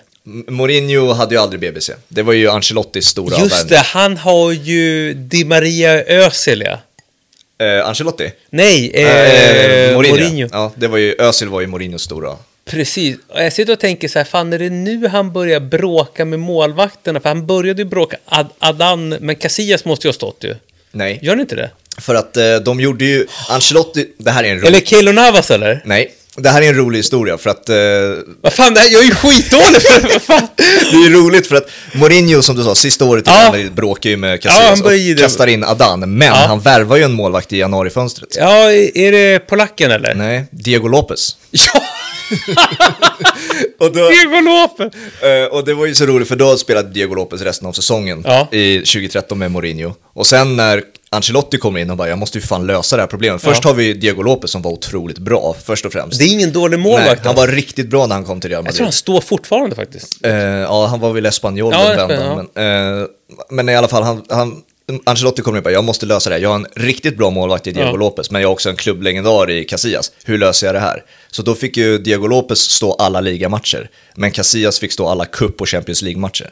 Mourinho 0.48 1.14
hade 1.14 1.36
ju 1.36 1.42
aldrig 1.42 1.60
BBC. 1.62 1.94
Det 2.08 2.22
var 2.22 2.34
ju 2.34 2.50
Ancelottis 2.50 3.06
stora 3.08 3.38
Just 3.40 3.52
värvning. 3.56 3.70
det, 3.70 3.78
han 3.78 4.18
har 4.18 4.52
ju 4.52 5.14
Di 5.14 5.46
Maria 5.46 6.04
Özil, 6.04 6.64
ja. 6.66 6.80
Eh, 7.66 7.88
Ancelotti? 7.88 8.32
Nej, 8.50 8.92
eh, 8.94 9.90
Eh, 9.90 9.94
Mourinho. 9.96 10.50
Ja, 10.52 10.72
det 10.76 10.88
var 10.88 10.98
ju, 10.98 11.16
Özil 11.20 11.50
var 11.50 11.62
ju 11.62 11.68
Mourinhos 11.68 12.02
stora. 12.04 12.36
Precis. 12.66 13.18
Och 13.28 13.44
jag 13.44 13.54
sitter 13.54 13.74
och 13.74 13.80
tänker 13.80 14.08
så 14.08 14.20
här, 14.20 14.24
fan 14.26 14.54
är 14.54 14.60
det 14.60 14.70
nu 14.70 15.08
han 15.08 15.32
börjar 15.34 15.60
bråka 15.60 16.26
med 16.26 16.40
målvakterna? 16.40 17.20
För 17.20 17.30
han 17.30 17.46
började 17.46 17.82
ju 17.82 17.86
bråka, 17.90 18.18
Ad 18.26 18.50
Adan, 18.60 19.10
men 19.10 19.36
Casillas 19.36 19.86
måste 19.86 20.08
ju 20.08 20.10
ha 20.10 20.14
stått 20.14 20.44
ju. 20.44 20.56
Nej, 20.92 21.20
Gör 21.22 21.36
ni 21.36 21.42
inte 21.42 21.56
det? 21.56 21.70
för 22.00 22.16
att 22.16 22.38
eh, 22.38 22.56
de 22.56 22.80
gjorde 22.80 23.06
ju, 23.06 23.28
Ancelotti, 23.50 24.08
det 24.18 24.32
här 24.32 24.44
är 24.44 24.50
en 24.52 24.58
rolig, 24.58 24.68
Eller 24.68 24.80
Keylor 24.80 25.14
Navas 25.14 25.52
eller? 25.52 25.82
nej, 25.86 26.12
det 26.38 26.50
här 26.50 26.62
är 26.62 26.68
en 26.70 26.76
rolig 26.76 27.00
historia 27.00 27.38
för 27.38 27.50
att 27.50 27.70
eh, 27.70 27.76
Vad 28.42 28.54
fan, 28.54 28.74
det 28.74 28.80
här, 28.80 28.90
jag 28.92 29.02
är 29.02 29.06
ju 29.06 29.16
skitdålig 29.16 29.82
för 29.82 30.20
fan? 30.26 30.48
det 30.92 30.98
är 30.98 31.10
ju 31.10 31.14
roligt 31.16 31.48
för 31.48 31.56
att 31.56 31.70
Mourinho 31.94 32.42
som 32.42 32.56
du 32.56 32.64
sa, 32.64 32.76
sista 32.76 33.06
året 33.06 33.24
Ja. 33.28 33.46
Madrid 33.52 33.74
bråkar 33.74 34.10
ju 34.10 34.18
med 34.18 34.34
Ja, 34.34 34.38
Casillas 34.38 34.94
ge 35.00 35.14
och 35.14 35.20
kastar 35.20 35.48
in 35.48 35.64
Adan, 35.64 36.00
men 36.18 36.28
Ja. 36.28 36.34
han 36.34 36.60
värvar 36.60 36.98
ju 36.98 37.04
en 37.04 37.12
målvakt 37.14 37.54
i 37.54 37.58
januarifönstret. 37.58 38.36
Ja, 38.40 38.72
är 38.72 39.12
det 39.12 39.40
polacken 39.40 39.92
eller? 39.92 40.14
Nej, 40.16 40.46
Diego 40.52 40.88
Lopez. 40.88 41.36
Ja! 41.52 41.82
Och, 43.80 43.94
då, 43.94 44.10
Diego 44.10 44.40
Lopez! 44.42 44.94
eh, 45.22 45.46
och 45.46 45.66
det 45.66 45.74
var 45.74 45.86
ju 45.86 45.96
så 45.96 46.06
roligt 46.06 46.28
för 46.28 46.36
då 46.36 46.58
spelade 46.58 46.90
Diego 46.90 47.16
Lopez 47.16 47.42
resten 47.42 47.68
av 47.68 47.74
säsongen 47.74 48.22
Ja. 48.28 48.48
i 48.52 48.78
2013 48.78 49.40
med 49.40 49.52
Mourinho. 49.52 49.94
Och 50.14 50.28
sen 50.28 50.56
när 50.56 50.84
Ancelotti 51.16 51.58
kommer 51.58 51.80
in 51.80 51.90
och 51.90 51.98
bara, 51.98 52.10
jag 52.10 52.18
måste 52.18 52.38
ju 52.38 52.42
fan 52.42 52.68
lösa 52.68 52.96
det 52.96 53.02
här 53.02 53.08
problemet. 53.08 53.42
Först 53.42 53.64
Ja. 53.64 53.70
har 53.70 53.76
vi 53.76 53.94
Diego 53.94 54.22
Lopez 54.24 54.52
som 54.52 54.62
var 54.62 54.72
otroligt 54.72 55.18
bra, 55.18 55.56
först 55.64 55.86
och 55.86 55.92
främst. 55.94 56.20
Det 56.20 56.26
är 56.26 56.32
ingen 56.34 56.52
dålig 56.54 56.80
Nej, 56.80 56.92
målvakt. 56.92 57.26
han 57.26 57.36
var 57.36 57.48
riktigt 57.48 57.90
bra 57.90 58.08
när 58.08 58.16
han 58.16 58.26
kom 58.26 58.42
till 58.42 58.50
Real 58.50 58.66
Jag 58.66 58.74
tror 58.76 58.84
han 58.84 58.88
Madrid. 58.88 58.98
står 58.98 59.22
fortfarande 59.22 59.76
faktiskt. 59.76 60.26
Eh, 60.26 60.34
ja, 60.36 60.86
han 60.88 61.00
var 61.00 61.14
väl 61.14 61.26
Espanyol 61.26 61.74
Ja, 61.74 61.80
den 61.90 61.98
vändan, 61.98 62.12
Espanyol, 62.12 62.48
men, 62.56 63.02
eh, 63.02 63.08
men 63.50 63.70
i 63.70 63.76
alla 63.76 63.88
fall, 63.88 64.04
han, 64.04 64.24
han, 64.30 64.62
Ancelotti 65.06 65.42
kommer 65.42 65.58
in 65.58 65.60
och 65.60 65.64
bara, 65.64 65.74
jag 65.74 65.84
måste 65.84 66.06
lösa 66.06 66.30
det 66.30 66.36
här. 66.36 66.42
Jag 66.44 66.50
har 66.50 66.56
en 66.56 66.68
riktigt 66.76 67.18
bra 67.18 67.30
målvakt 67.30 67.68
i 67.68 67.72
Diego 67.72 67.90
Ja. 67.90 67.96
Lopez, 67.96 68.32
men 68.32 68.42
jag 68.42 68.50
har 68.50 68.54
också 68.54 68.70
en 68.70 68.76
klubblegendar 68.76 69.50
i 69.52 69.64
Casillas. 69.64 70.12
Hur 70.26 70.38
löser 70.38 70.68
jag 70.68 70.76
det 70.76 70.80
här? 70.80 71.04
Så 71.32 71.42
då 71.42 71.56
fick 71.56 71.78
ju 71.78 71.98
Diego 71.98 72.28
Lopez 72.28 72.60
stå 72.60 72.94
alla 72.94 73.22
ligamatcher, 73.22 73.90
men 74.16 74.32
Casillas 74.32 74.80
fick 74.80 74.92
stå 74.92 75.08
alla 75.08 75.26
cup 75.26 75.62
och 75.62 75.70
Champions 75.70 76.02
League-matcher. 76.02 76.50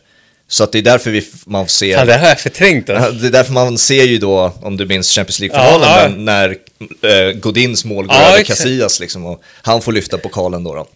Så 0.51 0.63
att 0.63 0.71
det 0.71 0.77
är 0.77 0.81
därför 0.81 1.11
vi, 1.11 1.27
man 1.45 1.67
ser... 1.67 1.97
Fan, 1.97 2.07
det 2.07 2.13
här 2.13 2.19
har 2.19 2.27
jag 2.27 2.39
förträngt 2.39 2.89
alltså. 2.89 3.11
Det 3.11 3.27
är 3.27 3.31
därför 3.31 3.53
man 3.53 3.77
ser 3.77 4.03
ju 4.03 4.17
då, 4.17 4.53
om 4.61 4.77
du 4.77 4.85
minns 4.85 5.11
Champions 5.11 5.39
League-finalen, 5.39 6.11
Ja, 6.11 6.17
när, 6.17 6.57
eh, 7.01 7.31
Godins 7.33 7.85
mål 7.85 8.07
går 8.07 8.15
Ja, 8.15 8.29
över. 8.33 8.43
Casillas 8.43 8.99
liksom, 8.99 9.25
och 9.25 9.41
han 9.61 9.81
får 9.81 9.91
lyfta 9.91 10.17
pokalen 10.17 10.63
då. 10.63 10.75
då. 10.75 10.87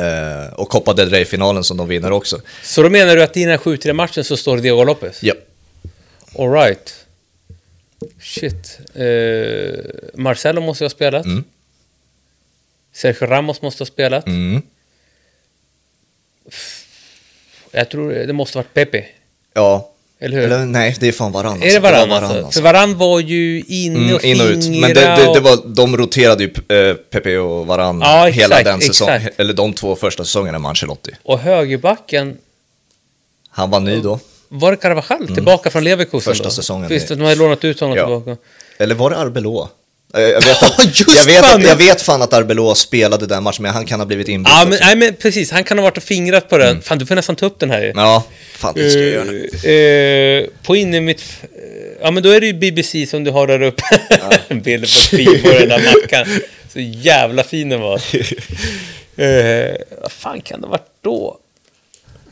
Eh, 0.00 0.52
och 0.54 0.68
Copa 0.68 0.92
del 0.94 1.10
Rey-finalen 1.10 1.64
som 1.64 1.76
de 1.76 1.88
vinner 1.88 2.12
också. 2.12 2.40
Så 2.62 2.82
då 2.82 2.90
menar 2.90 3.16
du 3.16 3.22
att 3.22 3.36
i 3.36 3.40
den 3.40 3.50
här 3.50 3.58
7-3 3.58 3.92
matchen 3.92 4.24
så 4.24 4.36
står 4.36 4.56
Diego 4.58 4.84
Lopez? 4.84 5.22
Ja. 5.22 5.34
All 6.38 6.52
right. 6.52 6.94
Shit. 8.20 8.78
Eh, 8.94 9.04
Marcelo 10.14 10.60
måste 10.60 10.84
ha 10.84 10.90
spelat. 10.90 11.24
Mm. 11.24 11.44
Sergio 12.92 13.26
Ramos 13.26 13.62
måste 13.62 13.80
ha 13.80 13.86
spelat. 13.86 14.26
Mm. 14.26 14.62
Jag 17.74 17.88
tror 17.90 18.12
det 18.12 18.32
måste 18.32 18.58
varit 18.58 18.74
Pepe. 18.74 19.04
Ja. 19.54 19.90
Eller 20.20 20.36
hur? 20.36 20.44
Eller, 20.44 20.58
nej, 20.64 20.96
det 21.00 21.08
är 21.08 21.12
fan 21.12 21.32
Varann. 21.32 21.62
är 21.62 21.72
det 21.72 21.78
Varann 21.80 22.08
var 22.08 22.22
alltså? 22.22 22.50
För 22.50 22.62
Varann 22.62 22.98
var 22.98 23.20
ju 23.20 23.62
inne 23.66 24.14
och 24.14 24.24
Mm, 24.24 24.36
in 24.36 24.40
och 24.40 24.46
ut. 24.46 24.68
Men 24.68 24.80
det, 24.80 24.94
det, 24.94 25.30
det 25.34 25.40
var, 25.40 25.74
de 25.74 25.96
roterade 25.96 26.44
ju 26.44 26.50
eh, 26.78 26.94
Pepe 26.94 27.38
och 27.38 27.66
Varann 27.66 28.00
Ja, 28.00 28.24
hela 28.26 28.62
den 28.62 28.80
säsongen, 28.80 29.22
eller 29.36 29.52
de 29.52 29.72
två 29.72 29.96
första 29.96 30.24
säsongerna 30.24 30.58
med 30.58 30.68
Ancelotti. 30.68 31.10
Och 31.22 31.38
högerbacken, 31.38 32.36
Han 33.48 33.70
var 33.70 33.80
ny 33.80 34.00
då. 34.00 34.18
var 34.48 34.70
det 34.70 34.76
Carvajal 34.76 35.34
tillbaka 35.34 35.70
från 35.70 35.84
Leverkusen 35.84 36.30
Första 36.32 36.44
då? 36.44 36.50
säsongen 36.50 36.88
Visst, 36.88 37.08
de 37.08 37.20
hade 37.20 37.34
lånat 37.34 37.64
ut 37.64 37.80
honom 37.80 37.96
Ja. 37.96 38.04
tillbaka. 38.20 38.40
Eller 38.78 38.94
var 38.94 39.10
det 39.10 39.16
Arbeloa? 39.16 39.68
Eh, 40.14 40.20
Jag 40.22 40.40
vet, 40.44 40.62
att, 40.78 40.86
Just 41.00 41.16
jag, 41.16 41.24
vet 41.24 41.44
fan! 41.44 41.60
att, 41.60 41.66
jag 41.68 41.76
vet 41.76 42.02
fan 42.02 42.22
att 42.22 42.32
Arbeloa 42.32 42.74
spelade 42.74 43.26
den 43.26 43.42
matchen, 43.42 43.62
men 43.62 43.72
han 43.74 43.86
kan 43.86 44.00
ha 44.00 44.06
blivit 44.06 44.28
inbytt 44.28 44.52
Ja, 44.52 44.64
men, 44.68 44.78
nej, 44.80 44.96
men 44.96 45.14
precis. 45.14 45.50
Han 45.50 45.64
kan 45.64 45.78
ha 45.78 45.82
varit 45.82 45.96
och 45.96 46.02
fingrat 46.02 46.48
på 46.48 46.58
den. 46.58 46.82
Fan, 46.82 46.98
du 46.98 47.06
får 47.06 47.14
nästan 47.14 47.36
ta 47.36 47.46
upp 47.46 47.58
den 47.58 47.70
här. 47.70 47.92
Ja, 47.96 48.24
fan 48.56 48.74
det 48.74 48.90
ska 48.90 49.00
jag 49.00 49.10
göra 49.10 50.40
eh, 50.42 50.46
på 50.62 50.76
inne 50.76 51.00
mitt... 51.00 51.22
eh, 51.42 51.48
Ja, 52.02 52.10
men 52.10 52.22
då 52.22 52.30
är 52.30 52.40
det 52.40 52.46
ju 52.46 52.52
BBC 52.52 53.06
som 53.06 53.24
du 53.24 53.30
har 53.30 53.46
där 53.46 53.62
uppe. 53.62 53.82
En 54.48 54.60
bild 54.62 54.82
på 54.84 54.88
Steve 54.88 55.30
och 55.54 55.60
den 55.60 55.68
där 55.68 55.78
mackan. 56.02 56.40
Så 56.72 56.80
jävla 56.80 57.44
fin 57.44 57.68
den 57.68 57.80
var. 57.80 58.02
Eh, 59.16 59.74
vad 60.02 60.12
fan 60.12 60.40
kan 60.40 60.60
det 60.60 60.66
ha 60.66 60.70
varit 60.70 60.90
då? 61.00 61.38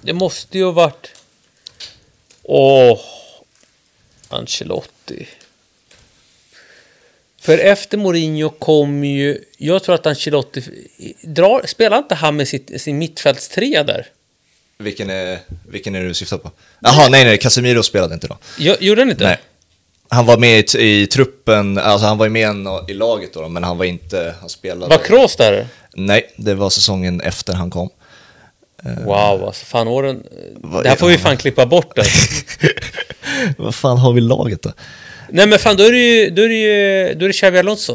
Det 0.03 0.13
måste 0.13 0.59
ju 0.59 0.65
ha 0.65 0.73
varit... 0.73 1.11
Åh... 2.43 2.99
Ancelotti. 4.29 5.27
För 7.43 7.59
efter 7.59 7.99
Mourinho 7.99 8.49
kom 8.49 9.05
ju... 9.05 9.39
Jag 9.59 9.83
tror 9.83 9.95
att 9.95 10.07
Ancelotti... 10.07 10.63
Drar, 11.23 11.63
spelar 11.67 11.99
inte 11.99 12.15
han 12.15 12.37
med 12.37 12.49
sitt, 12.49 12.81
sin 12.81 12.99
mittfältstrea 12.99 13.85
där? 13.85 14.07
Vilken 14.79 15.11
är, 15.11 15.39
vilken 15.69 15.95
är 15.95 16.01
det 16.01 16.09
du 16.09 16.15
syftar 16.15 16.39
på? 16.39 16.51
Jaha, 16.81 17.09
nej, 17.09 17.25
nej, 17.25 17.39
Casemiro 17.39 17.83
spelade 17.83 18.15
inte 18.15 18.27
då. 18.27 18.39
Jag, 18.59 18.83
gjorde 18.83 19.01
han 19.01 19.11
inte? 19.11 19.25
Nej. 19.25 19.39
Han 20.09 20.27
var 20.27 20.39
med 20.39 20.75
i, 20.75 21.01
i 21.03 21.07
truppen, 21.07 21.79
alltså 21.79 22.07
han 22.07 22.19
var 22.19 22.29
med 22.29 22.67
i 22.89 22.95
laget 22.95 23.35
då, 23.35 23.49
men 23.49 23.65
han 23.65 23.79
var 23.79 23.85
inte, 23.85 24.35
han 24.41 24.49
spelade... 24.49 24.97
Var 24.97 25.05
Kroos 25.05 25.37
där? 25.37 25.67
Nej, 25.95 26.33
det 26.37 26.55
var 26.55 26.71
säsongen 26.71 27.21
efter 27.21 27.53
han 27.53 27.71
kom. 27.71 27.91
Wow, 29.05 29.45
alltså 29.45 29.65
fan 29.65 29.89
åren... 29.89 30.23
Vad 30.55 30.85
Det 30.85 30.89
här 30.89 30.97
är- 30.97 31.01
får 31.01 31.09
vi 31.09 31.19
fan 31.19 31.37
klippa 31.37 31.67
bort 31.67 31.99
alltså. 31.99 32.45
Vad 33.59 33.75
fan 33.75 33.99
har 33.99 34.13
vi 34.13 34.21
laget 34.21 34.63
då? 34.63 34.73
Nej 35.33 35.47
men 35.47 35.59
fan, 35.59 35.77
då 35.77 35.85
är 35.85 35.93
det 35.93 35.99
ju... 35.99 36.31
Då 36.31 36.43
är 36.43 36.49
det 36.49 36.55
ju... 36.55 37.15
Då 37.15 37.25
är 37.25 37.29
det 37.29 37.33
Xabi 37.33 37.59
Alonso. 37.59 37.93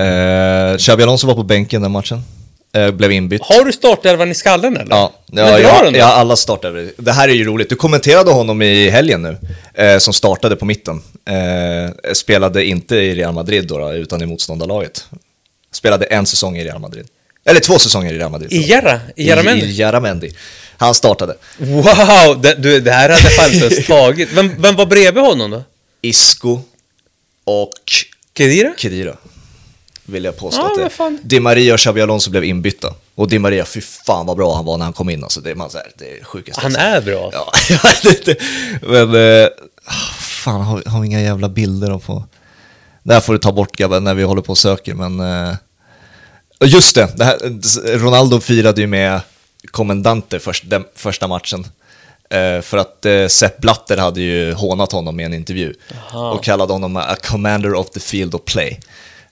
Eh, 0.00 0.76
Xabi 0.78 1.02
Alonso 1.02 1.26
var 1.26 1.34
på 1.34 1.42
bänken 1.42 1.82
den 1.82 1.92
matchen. 1.92 2.22
Eh, 2.74 2.90
blev 2.90 3.12
inbytt. 3.12 3.42
Har 3.42 3.64
du 3.64 3.72
startelvan 3.72 4.30
i 4.30 4.34
skallen 4.34 4.76
eller? 4.76 4.90
Ja, 4.96 5.12
ja, 5.32 5.58
jag, 5.58 5.96
jag 5.96 6.04
har 6.06 6.12
alla 6.12 6.36
startade. 6.36 6.88
Det 6.96 7.12
här 7.12 7.28
är 7.28 7.32
ju 7.32 7.44
roligt. 7.44 7.68
Du 7.68 7.76
kommenterade 7.76 8.30
honom 8.30 8.62
i 8.62 8.90
helgen 8.90 9.22
nu, 9.22 9.36
eh, 9.84 9.98
som 9.98 10.14
startade 10.14 10.56
på 10.56 10.64
mitten. 10.64 11.02
Eh, 11.28 12.12
spelade 12.12 12.64
inte 12.64 12.96
i 12.96 13.14
Real 13.14 13.34
Madrid 13.34 13.66
då, 13.66 13.78
då, 13.78 13.92
utan 13.92 14.22
i 14.22 14.26
motståndarlaget. 14.26 15.04
Spelade 15.72 16.04
en 16.04 16.26
säsong 16.26 16.56
i 16.58 16.64
Real 16.64 16.78
Madrid. 16.80 17.06
Eller 17.46 17.60
två 17.60 17.78
säsonger 17.78 18.14
i 18.14 18.18
Real 18.18 18.30
Madrid. 18.30 18.52
I 18.52 18.70
Jarra? 18.70 19.00
I 19.16 19.22
I 19.22 19.28
Jarramendi? 19.28 19.72
Jaramendi. 19.72 20.32
Han 20.76 20.94
startade. 20.94 21.34
Wow! 21.58 22.40
Det, 22.42 22.54
du, 22.54 22.80
det 22.80 22.90
här 22.92 23.08
hade 23.08 23.22
jag 23.22 23.32
fan 23.32 23.52
inte 23.52 23.66
ens 23.66 23.86
tagit. 23.86 24.28
Vem, 24.32 24.62
vem 24.62 24.76
var 24.76 24.86
bredvid 24.86 25.22
honom 25.24 25.50
då? 25.50 25.62
Isco 26.08 26.60
och 27.44 27.70
Kedira? 28.36 28.72
Kedira. 28.78 29.16
Vill 30.06 30.24
jag 30.24 30.36
påstå 30.36 30.60
Ja, 30.62 30.66
att 30.72 30.76
det 30.84 30.90
fan. 30.90 31.18
Di 31.22 31.40
Maria 31.40 31.74
och 31.74 31.80
Xabi 31.80 32.00
Alonso 32.00 32.30
blev 32.30 32.44
inbytta. 32.44 32.94
Och 33.14 33.28
Di 33.28 33.38
Maria, 33.38 33.64
fy 33.64 33.80
fan 33.80 34.26
vad 34.26 34.36
bra 34.36 34.54
han 34.56 34.64
var 34.64 34.76
när 34.78 34.84
han 34.84 34.92
kom 34.92 35.10
in. 35.10 35.22
Alltså, 35.24 35.40
det, 35.40 35.50
är 35.50 35.54
man, 35.54 35.70
så 35.70 35.78
här, 35.78 35.92
det 35.98 36.18
är 36.18 36.24
sjukaste. 36.24 36.60
Han 36.62 36.76
är 36.76 37.00
bra. 37.00 37.30
Ja, 37.32 37.52
men 38.82 39.14
eh, 39.42 39.48
fan, 40.20 40.60
har, 40.60 40.76
vi- 40.78 40.90
har 40.90 41.00
vi 41.00 41.06
inga 41.06 41.20
jävla 41.20 41.48
bilder 41.48 41.90
då 41.90 41.98
på... 41.98 42.24
Det 43.02 43.14
här 43.14 43.20
får 43.20 43.32
du 43.32 43.38
ta 43.38 43.52
bort 43.52 43.76
grabben 43.76 44.04
när 44.04 44.14
vi 44.14 44.22
håller 44.22 44.42
på 44.42 44.50
och 44.50 44.58
söker, 44.58 44.94
men... 44.94 45.20
Eh, 45.20 45.54
just 46.60 46.94
det, 46.94 47.12
det 47.16 47.24
här, 47.24 47.38
Ronaldo 47.98 48.40
firade 48.40 48.80
ju 48.80 48.86
med 48.86 49.20
Kommendante 49.70 50.38
först, 50.38 50.70
den 50.70 50.84
första 50.94 51.28
matchen. 51.28 51.66
Eh, 52.34 52.60
för 52.60 52.78
att 52.78 53.06
eh, 53.06 53.26
Sepp 53.26 53.58
Blatter 53.58 53.96
hade 53.96 54.20
ju 54.20 54.52
hånat 54.52 54.92
honom 54.92 55.20
i 55.20 55.24
en 55.24 55.34
intervju. 55.34 55.74
Aha. 56.12 56.32
Och 56.32 56.44
kallade 56.44 56.72
honom 56.72 56.96
a 56.96 57.16
commander 57.22 57.74
of 57.74 57.90
the 57.90 58.00
field 58.00 58.34
of 58.34 58.44
play. 58.44 58.80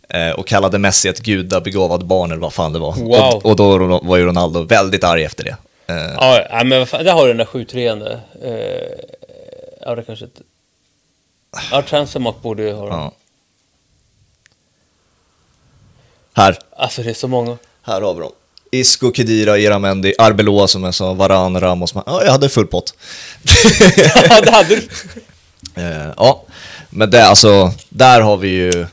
Eh, 0.09 0.31
och 0.31 0.47
kallade 0.47 0.79
Messi 0.79 1.09
ett 1.09 1.21
gudabegåvad 1.21 2.07
barn 2.07 2.31
eller 2.31 2.41
vad 2.41 2.53
fan 2.53 2.73
det 2.73 2.79
var. 2.79 2.93
Wow. 2.93 3.35
Och, 3.35 3.47
och 3.47 3.57
då 3.57 4.01
var 4.03 4.17
ju 4.17 4.25
Ronaldo 4.25 4.63
väldigt 4.63 5.05
arg 5.05 5.25
efter 5.25 5.45
det. 5.45 5.57
Ja, 5.87 6.63
men 6.65 6.79
vad 6.79 6.89
fan, 6.89 7.05
där 7.05 7.13
har 7.13 7.23
du 7.23 7.29
den 7.29 7.37
där 7.37 7.45
7 7.45 7.65
3 7.65 7.89
eh, 7.89 7.97
Ja, 9.81 9.95
det 9.95 10.03
kanske 10.03 10.25
inte... 10.25 10.43
Ja, 11.71 11.83
Transfermark 11.83 12.43
borde 12.43 12.63
ju 12.63 12.73
ha 12.73 12.89
den. 12.89 12.99
Ja. 12.99 13.13
Här, 16.35 16.59
Alltså 16.77 17.03
det 17.03 17.11
är 17.11 17.15
så 17.15 17.29
många. 17.29 17.59
här 17.83 18.01
har 18.01 18.15
vi 18.15 18.21
dem. 18.21 18.33
Isco, 18.75 19.13
Kedira, 19.13 19.59
Iramendi, 19.59 20.15
Arbeloa 20.19 20.69
som 20.69 20.85
jag 20.85 20.95
sa, 20.95 21.13
Varan, 21.13 21.61
Ramos. 21.61 21.93
Ja, 21.95 22.25
jag 22.25 22.33
hade 22.33 22.49
full 22.49 22.67
pott. 22.67 22.95
ja, 23.97 24.41
det 24.41 24.51
hade 24.51 24.77
du. 24.77 24.89
Eh, 25.75 26.13
ja, 26.17 26.45
men 26.91 27.11
det 27.11 27.27
alltså, 27.27 27.73
där 27.89 28.21
har 28.21 28.37
vi 28.37 28.49
ju... 28.49 28.87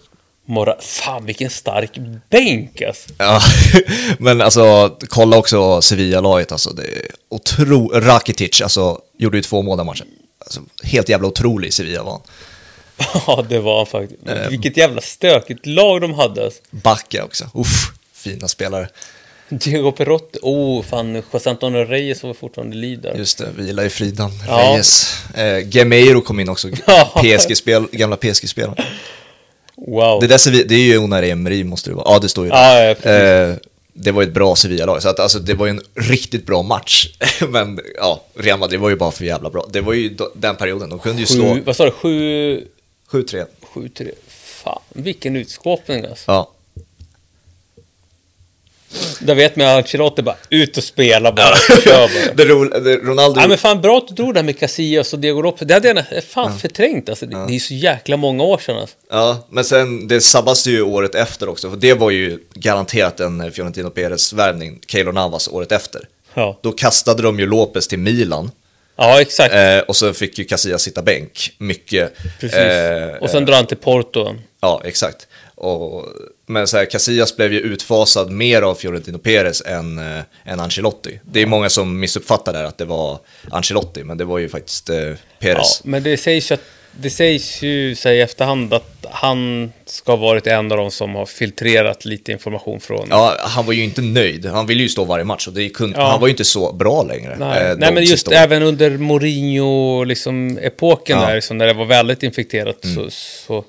Mora... 0.46 0.76
Fan 0.82 1.26
vilken 1.26 1.50
stark 1.50 1.98
bänk 2.30 2.82
alltså. 2.82 3.10
Ja, 3.18 3.42
men 4.20 4.42
alltså, 4.42 4.98
kolla 5.08 5.38
också 5.38 5.82
Sevilla-laget 5.82 6.52
alltså. 6.52 6.70
Det 6.70 6.84
är 6.84 7.06
otro... 7.30 8.00
Rakitic, 8.00 8.62
alltså, 8.62 9.00
gjorde 9.18 9.38
ju 9.38 9.44
två 9.44 9.62
mål 9.62 9.78
den 9.78 9.86
matchen. 9.86 10.08
Alltså, 10.40 10.62
helt 10.84 11.10
jävla 11.10 11.28
otrolig 11.28 11.74
Sevilla 11.74 12.04
var 12.04 12.12
han. 12.12 12.22
Ja, 13.28 13.46
det 13.50 13.60
var 13.60 13.78
han 13.78 13.86
faktiskt. 13.86 14.28
Eh. 14.28 14.50
Vilket 14.50 14.78
jävla 14.78 15.02
stökigt 15.02 15.66
lag 15.66 16.02
de 16.02 16.14
hade 16.14 16.46
alltså. 16.46 16.62
Backa 16.72 17.24
också, 17.24 17.46
uff, 17.54 17.92
fina 18.14 18.48
spelare. 18.48 18.90
Diego 19.50 19.91
Perotti. 19.91 20.39
Oh, 20.41 20.84
fan. 20.84 21.24
José 21.34 21.50
Antonio 21.50 21.86
Reyes 21.86 22.24
var 22.24 22.34
fortfarande 22.34 22.95
där. 22.95 23.16
Just 23.16 23.38
det, 23.38 23.50
vila 23.58 23.86
i 23.86 23.89
fridan. 23.89 24.32
Ja. 24.47 24.58
Reyes. 24.58 25.24
Eh, 25.36 25.68
Gemeiro 25.70 26.22
kom 26.22 26.39
in 26.39 26.50
också. 26.50 26.68
PSG-spel, 27.16 27.88
gamla 27.91 28.16
PSG-spelaren. 28.16 28.76
Wow. 29.76 30.22
Det, 30.22 30.28
där, 30.28 30.64
det 30.64 30.76
är 30.76 30.80
ju 30.80 30.97
Unai 30.97 31.30
Emery 31.30 31.64
måste 31.64 31.89
det 31.89 31.95
vara. 31.95 32.14
Ja, 32.14 32.20
det 32.20 32.30
står 32.30 32.45
ju 32.45 32.52
där. 32.52 32.84
Ja, 32.84 32.95
ja. 33.04 33.12
Eh, 33.12 33.56
det 33.93 34.12
var 34.12 34.22
ju 34.22 34.28
ett 34.28 34.34
bra 34.34 34.56
Sevilla-lag, 34.56 35.02
så 35.02 35.10
att, 35.10 35.20
alltså, 35.20 35.39
det 35.39 35.54
var 35.54 35.66
ju 35.66 35.70
en 35.70 35.82
riktigt 35.95 36.45
bra 36.45 36.62
match. 36.62 37.10
Men 37.50 37.80
ja, 37.97 38.24
Real 38.36 38.60
Madrid 38.60 38.80
var 38.80 38.89
ju 38.89 38.95
bara 38.95 39.12
för 39.12 39.26
jävla 39.26 39.50
bra. 39.50 39.66
Det 39.70 39.82
var 39.82 39.93
ju 39.93 40.18
den 40.34 40.56
perioden, 40.56 40.89
de 40.89 41.00
kunde 41.00 41.20
ju 41.20 41.26
slå 41.26 41.54
Sju, 41.54 41.62
vad 41.66 41.76
sa 41.76 41.86
du? 41.86 41.91
Sju... 41.91 42.68
7-3. 43.12 43.45
Sju, 43.62 43.89
tre. 43.89 44.12
Fan, 44.28 44.82
vilken 44.89 45.36
utskåpning 45.36 46.06
alltså. 46.06 46.32
Ja. 46.32 46.52
Där 49.20 49.36
vet 49.36 49.56
man 49.56 49.68
att 49.68 49.78
Ancelotti 49.78 50.22
bara 50.22 50.36
ut 50.50 50.78
och 50.78 50.84
spela 50.84 51.32
bara. 51.32 51.56
Kör 51.56 51.92
bara. 51.94 52.34
det 52.36 52.46
ro, 52.46 52.64
det, 52.64 52.96
Ronaldo... 52.96 53.42
Ja, 53.42 53.48
men 53.48 53.58
fan 53.58 53.82
bra 53.82 53.98
att 53.98 54.08
du 54.08 54.14
drog 54.14 54.34
det 54.34 54.40
här 54.40 54.46
med 54.46 54.60
Casillas 54.60 55.14
och 55.14 55.20
Diego 55.20 55.42
Lopez. 55.42 55.68
Det 55.68 55.74
hade 55.74 56.06
jag 56.12 56.24
fan 56.24 56.60
förträngt 56.60 57.10
alltså. 57.10 57.26
Det, 57.26 57.46
det 57.48 57.56
är 57.56 57.60
så 57.60 57.74
jäkla 57.74 58.18
många 58.18 58.44
år 58.44 58.58
sedan 58.58 58.78
alltså. 58.78 58.96
Ja, 59.10 59.48
men 59.50 59.64
sen 59.64 60.08
det 60.08 60.22
sabbas 60.22 60.68
ju 60.68 60.82
året 60.82 61.16
efter 61.16 61.50
också, 61.50 61.70
för 61.70 61.78
det 61.78 61.94
var 61.94 62.12
ju 62.12 62.40
garanterat 62.54 63.20
en 63.20 63.42
eh, 63.42 63.52
Fiorentino 63.52 63.90
Perez-värvning, 63.90 64.80
Keylor 64.88 65.12
Navas, 65.12 65.48
året 65.48 65.72
efter. 65.72 66.02
Ja, 66.34 66.60
Då 66.64 66.72
kastade 66.72 67.24
de 67.24 67.40
ju 67.40 67.46
Lopez 67.46 67.88
till 67.88 68.00
Milan, 68.00 68.52
ja 68.96 69.22
exakt. 69.22 69.54
eh, 69.54 69.80
och 69.80 69.96
så 69.96 70.14
fick 70.14 70.40
ju 70.40 70.46
Casillas 70.46 70.82
sitta 70.82 71.02
bänk, 71.02 71.52
mycket. 71.58 72.14
Precis. 72.40 72.58
Eh, 72.58 73.16
och 73.18 73.30
sen 73.30 73.46
drar 73.46 73.56
han 73.56 73.66
till 73.66 73.78
Porto. 73.78 74.36
Ja, 74.62 74.82
exakt. 74.86 75.28
Och, 75.60 76.05
men 76.45 76.68
så 76.68 76.78
här, 76.78 76.86
Casillas 76.86 77.36
blev 77.36 77.53
ju 77.53 77.60
utfasad 77.60 78.32
mer 78.32 78.62
av 78.62 78.76
Fiorentino 78.76 79.18
Perez 79.18 79.62
än, 79.66 79.97
eh, 79.97 80.22
än 80.45 80.60
Ancelotti. 80.60 81.20
Det 81.32 81.41
är 81.41 81.45
många 81.45 81.70
som 81.70 81.99
missuppfattar 81.99 82.53
där 82.53 82.64
att 82.64 82.78
det 82.78 82.86
var 82.86 83.20
Ancelotti, 83.51 84.03
men 84.03 84.18
det 84.18 84.26
var 84.26 84.38
ju 84.39 84.49
faktiskt 84.49 84.89
Ja, 84.89 85.16
Perez. 85.39 85.82
men 85.84 86.03
det 86.03 86.18
sägs 86.18 86.51
ju, 86.51 86.53
att, 86.55 86.62
det 87.01 87.10
sägs 87.10 87.62
ju 87.62 87.95
så 87.95 88.10
här 88.10 88.16
i 88.16 88.22
efterhand 88.22 88.74
att 88.74 89.05
han 89.12 89.72
ska 89.86 90.12
ha 90.12 90.18
varit 90.18 90.47
en 90.47 90.72
av 90.72 90.78
de 90.78 90.91
som 90.91 91.16
har 91.16 91.26
filtrerat 91.26 92.05
lite 92.05 92.32
information 92.32 92.80
från... 92.80 93.07
Ja, 93.10 93.36
han 93.39 93.66
var 93.66 93.74
ju 93.74 93.84
inte 93.84 94.01
nöjd. 94.01 94.45
Han 94.45 94.66
ville 94.68 94.84
ju 94.84 94.89
stå 94.89 95.03
varje 95.03 95.26
match 95.26 95.47
och 95.47 95.53
det 95.53 95.70
kunde, 95.70 95.97
Ja. 95.97 96.07
han 96.12 96.20
var 96.22 96.28
ju 96.28 96.32
inte 96.32 96.45
så 96.45 96.74
bra 96.74 97.03
längre. 97.03 97.36
Nej, 97.39 97.72
eh, 97.72 97.78
Nej 97.78 97.93
men 97.93 98.03
just 98.03 98.28
åren. 98.28 98.38
även 98.38 98.64
under 98.64 98.91
Mourinho-epoken 98.97 100.07
liksom, 100.07 100.57
epoken 100.62 101.16
Ja. 101.16 101.18
Mm. 101.18 101.28
där, 101.30 101.36
liksom, 101.36 101.57
när 101.57 101.68
det 101.68 101.74
var 101.74 101.86
väldigt 101.86 102.24
infekterat, 102.24 102.78
så, 102.95 103.10
så 103.47 103.64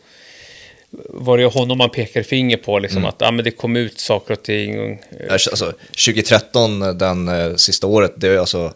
var 1.08 1.38
det 1.38 1.44
honom 1.44 1.78
man 1.78 1.90
pekade 1.90 2.24
finger 2.24 2.56
på, 2.56 2.78
liksom, 2.78 2.98
Mm. 2.98 3.08
att 3.08 3.22
ah, 3.22 3.30
men 3.30 3.44
det 3.44 3.50
kom 3.50 3.76
ut 3.76 4.00
saker 4.00 4.32
och 4.34 4.42
ting. 4.42 4.74
Eh, 4.90 5.32
Alltså, 5.32 5.72
2013, 6.04 6.98
den 6.98 7.28
eh, 7.28 7.54
sista 7.56 7.86
året, 7.86 8.12
det, 8.16 8.28
är 8.28 8.38
alltså, 8.38 8.72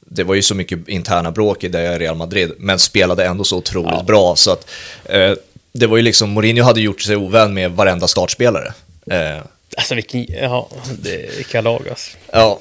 det 0.00 0.24
var 0.24 0.34
ju 0.34 0.42
så 0.42 0.54
mycket 0.54 0.88
interna 0.88 1.30
bråk 1.30 1.64
i 1.64 1.68
det 1.68 1.98
Real 1.98 2.16
Madrid, 2.16 2.52
men 2.58 2.78
spelade 2.78 3.24
ändå 3.24 3.44
så 3.44 3.56
otroligt 3.56 4.06
bra. 4.06 4.36
Så 4.36 4.50
att, 4.50 4.70
eh, 5.04 5.32
det 5.72 5.86
var 5.86 5.96
ju 5.96 6.02
liksom, 6.02 6.30
Mourinho 6.30 6.62
hade 6.64 6.80
gjort 6.80 7.00
sig 7.02 7.16
ovän 7.16 7.54
med 7.54 7.70
varenda 7.72 8.08
startspelare. 8.08 8.72
Eh, 9.10 9.42
Alltså 9.76 9.94
vilken, 9.94 10.26
ja, 10.32 10.68
det, 11.02 11.36
vilka 11.36 11.60
lag 11.60 11.82
alltså. 11.90 12.16
Ja, 12.32 12.60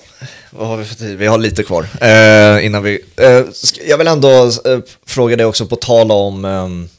vad 0.50 0.68
har 0.68 0.78
vi 0.78 0.86
för 0.86 0.96
tid? 0.96 1.18
Vi 1.18 1.28
har 1.28 1.38
lite 1.38 1.64
kvar 1.64 1.88
eh, 2.02 2.66
innan 2.66 2.84
vi... 2.84 3.00
Eh, 3.18 3.42
jag 3.88 3.98
vill 3.98 4.08
ändå 4.08 4.46
eh, 4.66 4.80
fråga 5.06 5.36
dig 5.36 5.46
också 5.46 5.66
på 5.66 5.76
tal 5.76 6.12
om... 6.12 6.90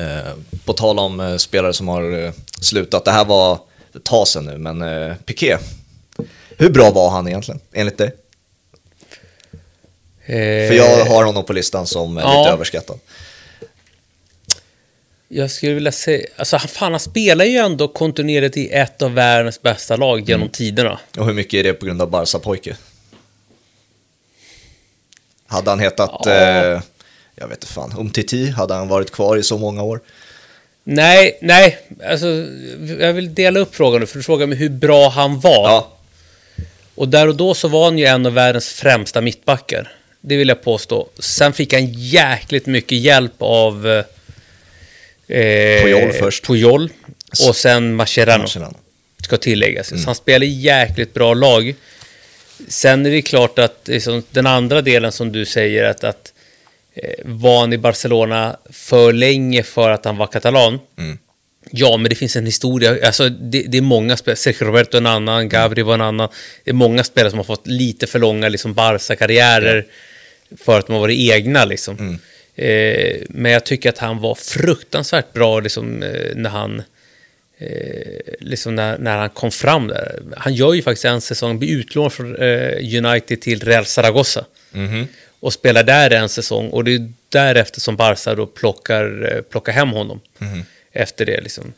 eh, 0.00 0.32
på 0.64 0.72
tal 0.72 0.98
om 0.98 1.20
eh, 1.20 1.36
spelare 1.36 1.72
som 1.72 1.88
har 1.88 2.24
eh, 2.24 2.32
slutat. 2.60 3.04
Det 3.04 3.10
här 3.10 3.24
var 3.24 3.58
ett 3.96 4.04
tag 4.04 4.28
sedan 4.28 4.44
nu, 4.44 4.58
men 4.58 4.82
eh, 4.82 5.14
Piqué. 5.16 5.58
Hur 6.58 6.70
bra 6.70 6.90
var 6.90 7.10
han 7.10 7.28
egentligen, 7.28 7.60
enligt 7.72 7.98
dig? 7.98 8.14
För 10.26 10.72
jag 10.72 11.04
har 11.04 11.24
honom 11.24 11.44
på 11.44 11.52
listan 11.52 11.86
som 11.86 12.16
ja. 12.16 12.38
lite 12.38 12.50
överskattad. 12.52 12.98
Jag 15.28 15.50
skulle 15.50 15.74
vilja 15.74 15.92
säga, 15.92 16.26
alltså 16.36 16.56
han- 16.56 16.68
fan 16.68 16.92
han 16.92 17.00
spelar 17.00 17.44
ju 17.44 17.56
ändå 17.56 17.88
kontinuerligt 17.88 18.56
i 18.56 18.68
ett 18.70 19.02
av 19.02 19.14
världens 19.14 19.62
bästa 19.62 19.96
lag 19.96 20.20
genom 20.20 20.40
Mm. 20.42 20.52
tiderna. 20.52 21.00
Och 21.18 21.26
hur 21.26 21.32
mycket 21.34 21.54
är 21.58 21.62
det 21.64 21.72
på 21.72 21.86
grund 21.86 22.02
av 22.02 22.10
Barca-pojke? 22.10 22.76
Hade 25.46 25.70
han 25.70 25.80
hetat... 25.80 26.22
Ja. 26.24 26.32
Eh, 26.32 26.80
jag 27.40 27.48
vet 27.48 27.58
inte 27.64 27.72
fan, 27.72 27.94
Umtiti, 27.98 28.50
hade 28.50 28.74
han 28.74 28.88
varit 28.88 29.10
kvar 29.10 29.36
i 29.36 29.42
så 29.42 29.58
många 29.58 29.82
år? 29.82 30.00
Nej, 30.84 31.38
nej, 31.42 31.78
alltså 32.06 32.26
jag 32.98 33.12
vill 33.12 33.34
dela 33.34 33.60
upp 33.60 33.74
frågan 33.74 34.00
nu, 34.00 34.06
för 34.06 34.18
du 34.18 34.22
frågar 34.22 34.46
mig 34.46 34.58
hur 34.58 34.68
bra 34.68 35.08
han 35.08 35.40
var. 35.40 35.68
Ja, 35.70 35.98
Och 36.94 37.08
där 37.08 37.28
och 37.28 37.36
då 37.36 37.54
så 37.54 37.68
var 37.68 37.84
han 37.84 37.98
ju 37.98 38.04
en 38.04 38.26
av 38.26 38.32
världens 38.34 38.68
främsta 38.68 39.20
mittbackar. 39.20 39.92
Det 40.20 40.36
vill 40.36 40.48
jag 40.48 40.62
påstå. 40.62 41.08
Sen 41.18 41.52
fick 41.52 41.72
han 41.72 41.92
jäkligt 41.92 42.66
mycket 42.66 42.98
hjälp 42.98 43.34
av... 43.38 43.88
Eh, 45.28 45.82
Puyol 45.82 46.12
först. 46.12 46.46
Puyol. 46.46 46.90
Och 47.48 47.56
sen 47.56 47.94
Mascherano, 47.94 48.42
Mascherano. 48.42 48.76
ska 49.24 49.36
tilläggas. 49.36 49.88
Så 49.88 50.06
han 50.06 50.14
spelar 50.14 50.46
jäkligt 50.46 51.14
bra 51.14 51.34
lag. 51.34 51.74
Sen 52.68 53.06
är 53.06 53.10
det 53.10 53.22
klart 53.22 53.58
att 53.58 53.80
liksom, 53.84 54.22
den 54.30 54.46
andra 54.46 54.82
delen 54.82 55.12
som 55.12 55.32
du 55.32 55.44
säger 55.46 55.84
att, 55.84 56.04
att 56.04 56.32
eh, 57.02 57.14
var 57.24 57.60
han 57.60 57.72
i 57.72 57.78
Barcelona 57.78 58.56
för 58.70 59.12
länge 59.12 59.62
för 59.62 59.90
att 59.90 60.04
han 60.04 60.16
var 60.16 60.26
katalan? 60.26 60.78
Mm. 60.98 61.18
Ja, 61.70 61.96
men 61.96 62.08
det 62.08 62.14
finns 62.14 62.36
en 62.36 62.46
historia. 62.46 63.06
Alltså, 63.06 63.28
det, 63.28 63.62
det 63.62 63.78
är 63.78 63.82
många 63.82 64.16
spelare. 64.16 64.36
Sergio 64.36 64.64
Roberto 64.64 64.96
en 64.96 65.06
annan, 65.06 65.48
Gabri 65.48 65.82
var 65.82 65.94
en 65.94 66.00
annan. 66.00 66.28
Det 66.64 66.70
är 66.70 66.74
många 66.74 67.04
spelare 67.04 67.30
som 67.30 67.38
har 67.38 67.44
fått 67.44 67.66
lite 67.66 68.06
för 68.06 68.18
långa 68.18 68.48
liksom, 68.48 68.74
Barca-karriärer 68.74 69.86
för 70.56 70.78
att 70.78 70.86
de 70.86 70.92
har 70.92 71.00
varit 71.00 71.32
egna. 71.32 71.64
Liksom. 71.64 72.18
Eh, 72.54 73.20
men 73.28 73.52
jag 73.52 73.64
tycker 73.64 73.88
att 73.88 73.98
han 73.98 74.18
var 74.18 74.34
fruktansvärt 74.34 75.32
bra 75.32 75.60
liksom, 75.60 76.02
eh, 76.02 76.34
när 76.34 76.50
han 76.50 76.82
eh, 77.58 78.34
liksom 78.40 78.74
när, 78.74 78.98
när 78.98 79.16
han 79.16 79.30
kom 79.30 79.50
fram 79.50 79.88
där. 79.88 80.22
Han 80.36 80.54
gör 80.54 80.74
ju 80.74 80.82
faktiskt 80.82 81.04
en 81.04 81.20
säsong, 81.20 81.58
blir 81.58 81.70
utlånad 81.70 82.12
från 82.12 82.36
eh, 82.36 83.04
United 83.04 83.40
till 83.40 83.60
Real 83.60 83.86
Zaragoza. 83.86 84.44
Och 85.40 85.52
spelar 85.52 85.82
där 85.82 86.10
en 86.10 86.28
säsong 86.28 86.70
och 86.70 86.84
det 86.84 86.94
är 86.94 87.12
därefter 87.28 87.80
som 87.80 87.96
Barca 87.96 88.34
då 88.34 88.46
plockar, 88.46 89.32
eh, 89.36 89.42
plockar 89.42 89.72
hem 89.72 89.88
honom. 89.90 90.20
Efter 90.92 91.26
det 91.26 91.40
liksom. 91.40 91.72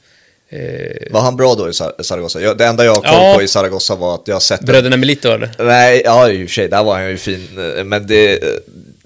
Eh, 0.48 0.96
Var 1.10 1.20
han 1.20 1.36
bra 1.36 1.54
då 1.54 1.68
i 1.70 1.72
Zaragoza? 2.04 2.40
Jag, 2.40 2.58
det 2.58 2.66
enda 2.66 2.84
jag 2.84 2.94
har 2.94 3.00
koll 3.02 3.10
Ja. 3.28 3.34
på 3.36 3.42
i 3.42 3.48
Zaragoza 3.48 3.94
var 3.94 4.14
att 4.14 4.22
jag 4.28 4.34
har 4.34 4.40
sett... 4.40 4.60
bröderna 4.60 4.96
Melito 4.96 5.28
eller? 5.30 5.50
Nej, 5.58 6.02
ja 6.04 6.30
i 6.30 6.44
och 6.44 6.48
för 6.48 6.54
sig, 6.54 6.68
där 6.68 6.84
var 6.84 6.94
han 6.94 7.10
ju 7.10 7.16
fin. 7.16 7.48
eh, 7.78 7.84
Men 7.84 8.06
det, 8.06 8.42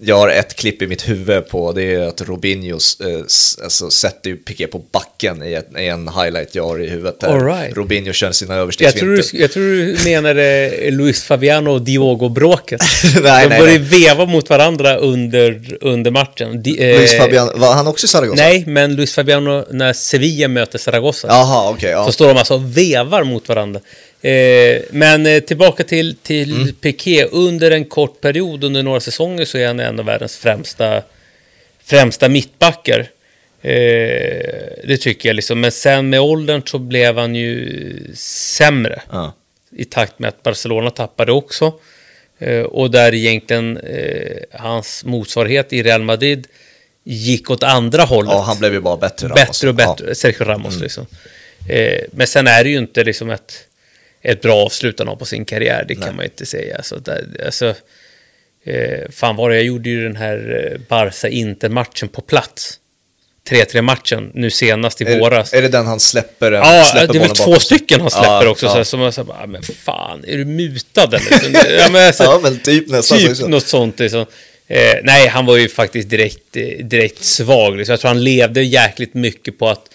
jag 0.01 0.17
har 0.17 0.29
ett 0.29 0.55
klipp 0.57 0.83
i 0.83 0.87
mitt 0.87 1.09
huvud 1.09 1.49
på 1.49 1.73
det 1.73 1.95
är 1.95 2.09
att 2.09 2.21
Robinho 2.21 2.79
eh, 3.05 3.19
alltså, 3.63 3.91
sätter 3.91 4.31
ju 4.31 4.37
Piqué 4.37 4.67
på 4.67 4.79
backen 4.79 5.43
i, 5.43 5.53
ett, 5.53 5.69
i 5.79 5.87
en 5.87 6.09
highlight 6.09 6.55
jag 6.55 6.65
har 6.67 6.83
i 6.83 6.89
huvudet. 6.89 7.21
Där. 7.21 7.29
All 7.29 7.47
right. 7.47 7.77
Robinho 7.77 8.13
kör 8.13 8.33
sina 8.33 8.55
Jag 8.55 8.59
tror, 8.59 8.63
överstegsvinter. 8.63 9.33
du, 9.33 9.43
jag 9.43 9.53
tror 9.53 9.63
du 9.63 10.11
menade 10.11 10.71
Luis 10.91 11.23
Fabiano 11.23 11.71
och 11.71 11.83
Diogo-bråket. 11.83 12.81
De 13.15 13.21
började 13.21 13.79
veva 13.79 14.27
mot 14.27 14.51
varandra 14.51 14.97
under, 14.97 15.79
under 15.81 16.11
matchen. 16.11 16.63
Di, 16.63 16.91
eh, 16.91 16.99
Luis 16.99 17.17
Fabian, 17.19 17.51
var 17.55 17.75
han 17.75 17.87
också 17.87 18.05
i 18.05 18.09
Zaragoza? 18.09 18.43
Nej, 18.43 18.65
men 18.67 18.97
Luis 18.97 19.15
Fabiano 19.15 19.65
när 19.71 19.93
Sevilla 19.93 20.49
möter 20.49 20.79
Zaragoza. 20.79 21.29
Jaha, 21.29 21.71
okej. 21.71 21.91
ja. 21.91 22.07
Så 22.07 22.13
står 22.13 22.29
de 22.29 22.37
alltså 22.37 22.55
och 22.55 22.77
vevar 22.77 23.25
mot 23.25 23.49
varandra. 23.49 23.81
Eh, 24.31 24.83
men 24.91 25.27
eh, 25.27 25.41
tillbaka 25.41 25.85
till, 25.85 26.17
till 26.17 26.53
Mm. 26.57 26.73
Piqué. 26.75 27.25
Under 27.25 27.71
en 27.71 27.85
kort 27.85 28.21
period, 28.21 28.65
under 28.65 28.83
några 28.83 29.01
säsonger, 29.01 29.45
så 29.45 29.59
är 29.59 29.67
han 29.67 29.81
en 29.81 29.99
av 29.99 30.05
världens 30.07 30.37
främsta, 30.37 31.03
främsta 31.85 32.29
mittbackar. 32.29 33.01
Eh, 33.63 33.71
det 34.85 34.97
tycker 35.01 35.29
jag 35.29 35.37
liksom. 35.37 35.61
Men 35.61 35.73
sen 35.73 36.11
med 36.11 36.21
åldern 36.21 36.63
så 36.67 36.79
blev 36.79 37.19
han 37.19 37.35
ju 37.35 37.71
sämre. 38.15 39.03
Ja. 39.13 39.35
I 39.77 39.85
takt 39.85 40.19
med 40.19 40.29
att 40.29 40.43
Barcelona 40.43 40.91
tappade 40.91 41.33
också. 41.33 41.75
Eh, 42.39 42.61
och 42.63 42.91
där 42.91 43.15
egentligen 43.15 43.77
eh, 43.77 44.37
hans 44.53 45.05
motsvarighet 45.05 45.73
i 45.73 45.83
Real 45.83 46.03
Madrid 46.03 46.47
gick 47.05 47.51
åt 47.51 47.63
andra 47.63 48.03
hållet 48.03 48.33
ja, 48.33 48.41
han 48.43 48.59
blev 48.59 48.73
ju 48.73 48.81
bara 48.81 48.97
bättre. 48.97 49.29
Ramos. 49.29 49.37
bättre 49.47 49.69
och 49.69 49.75
bättre. 49.75 50.15
Sergio 50.15 50.45
Ramos 50.45 50.73
Mm. 50.75 50.83
liksom. 50.83 51.07
Eh, 51.69 52.01
men 52.11 52.27
sen 52.27 52.47
är 52.47 52.65
det 52.65 52.71
ju 52.71 52.79
inte 52.79 53.05
liksom 53.05 53.31
ett, 53.31 53.53
ett 54.27 54.43
bra 54.43 54.55
avslutande 54.65 55.17
på 55.17 55.25
sin 55.25 55.45
karriär, 55.45 55.85
det 55.89 55.95
kan 55.95 56.17
man 56.17 56.25
ju 56.25 56.31
inte 56.31 56.47
säga. 56.47 56.83
Så 56.83 56.97
där, 56.99 57.25
alltså, 57.45 57.75
eh, 58.65 59.11
fan 59.11 59.37
var 59.37 59.51
det, 59.51 59.57
jag 59.57 59.65
gjorde 59.65 59.89
ju 59.91 60.03
den 60.03 60.17
här 60.17 60.69
eh, 60.73 60.81
Barca-Inter-matchen 60.89 62.09
på 62.09 62.21
plats. 62.21 62.81
3-3 63.51 63.83
matchen 63.83 64.31
nu 64.35 64.51
senast 64.51 65.01
i 65.01 65.05
Ja. 65.05 65.19
våras. 65.19 65.53
Är, 65.53 65.59
är 65.59 65.63
det 65.63 65.69
den 65.69 65.87
han 65.87 66.01
släpper? 66.01 66.53
Ja, 66.53 66.85
släpper 66.93 67.13
det 67.13 67.19
är 67.19 67.21
väl 67.21 67.31
två 67.37 67.45
bakom 67.47 67.61
stycken 67.61 68.01
han 68.01 68.11
släpper 68.11 68.45
Ja, 68.45 68.49
också. 68.49 68.67
ja. 68.67 68.71
Så 68.71 68.77
här, 68.77 68.85
som 68.85 69.01
jag 69.01 69.15
så 69.15 69.25
bara, 69.25 69.39
"Ah, 69.43 69.47
men 69.47 69.63
fan, 69.63 70.25
är 70.27 70.37
du 70.39 70.45
mutad 70.45 71.05
eller? 71.15 71.79
ja, 71.79 71.89
men, 71.91 72.07
alltså, 72.07 72.23
Ja, 72.23 72.41
men 72.43 72.59
typ 72.59 72.89
nästan 72.89 73.19
typ 73.19 73.37
så. 73.37 73.49
något 73.49 73.67
sånt. 73.67 73.99
Liksom. 73.99 74.27
Eh, 74.69 74.95
nej, 75.03 75.29
han 75.29 75.47
var 75.47 75.57
ju 75.57 75.69
faktiskt 75.69 76.09
direkt, 76.11 76.57
eh, 76.57 76.63
direkt 76.87 77.25
svag. 77.25 77.77
Liksom. 77.77 77.93
Jag 77.93 78.01
tror 78.01 78.09
han 78.09 78.25
levde 78.25 78.63
jäkligt 78.63 79.15
mycket 79.15 79.59
på 79.59 79.69
att 79.69 79.89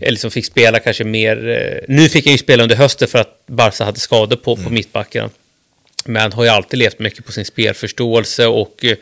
eller 0.00 0.18
som 0.18 0.30
fick 0.30 0.46
spela 0.46 0.78
kanske 0.78 1.04
mer. 1.04 1.48
Eh, 1.48 1.94
nu 1.94 2.08
fick 2.08 2.26
jag 2.26 2.32
ju 2.32 2.38
spela 2.38 2.62
under 2.62 2.76
hösten 2.76 3.08
för 3.08 3.18
att 3.18 3.46
Barca 3.46 3.84
hade 3.84 4.00
skador 4.00 4.36
på, 4.36 4.52
mm. 4.52 4.64
på 4.64 4.72
mittbacken. 4.72 5.30
Men 6.04 6.32
har 6.32 6.44
ju 6.44 6.50
alltid 6.50 6.78
levt 6.78 6.98
mycket 6.98 7.26
på 7.26 7.32
sin 7.32 7.44
spelförståelse 7.44 8.46
och 8.46 8.84
eh, 8.84 8.96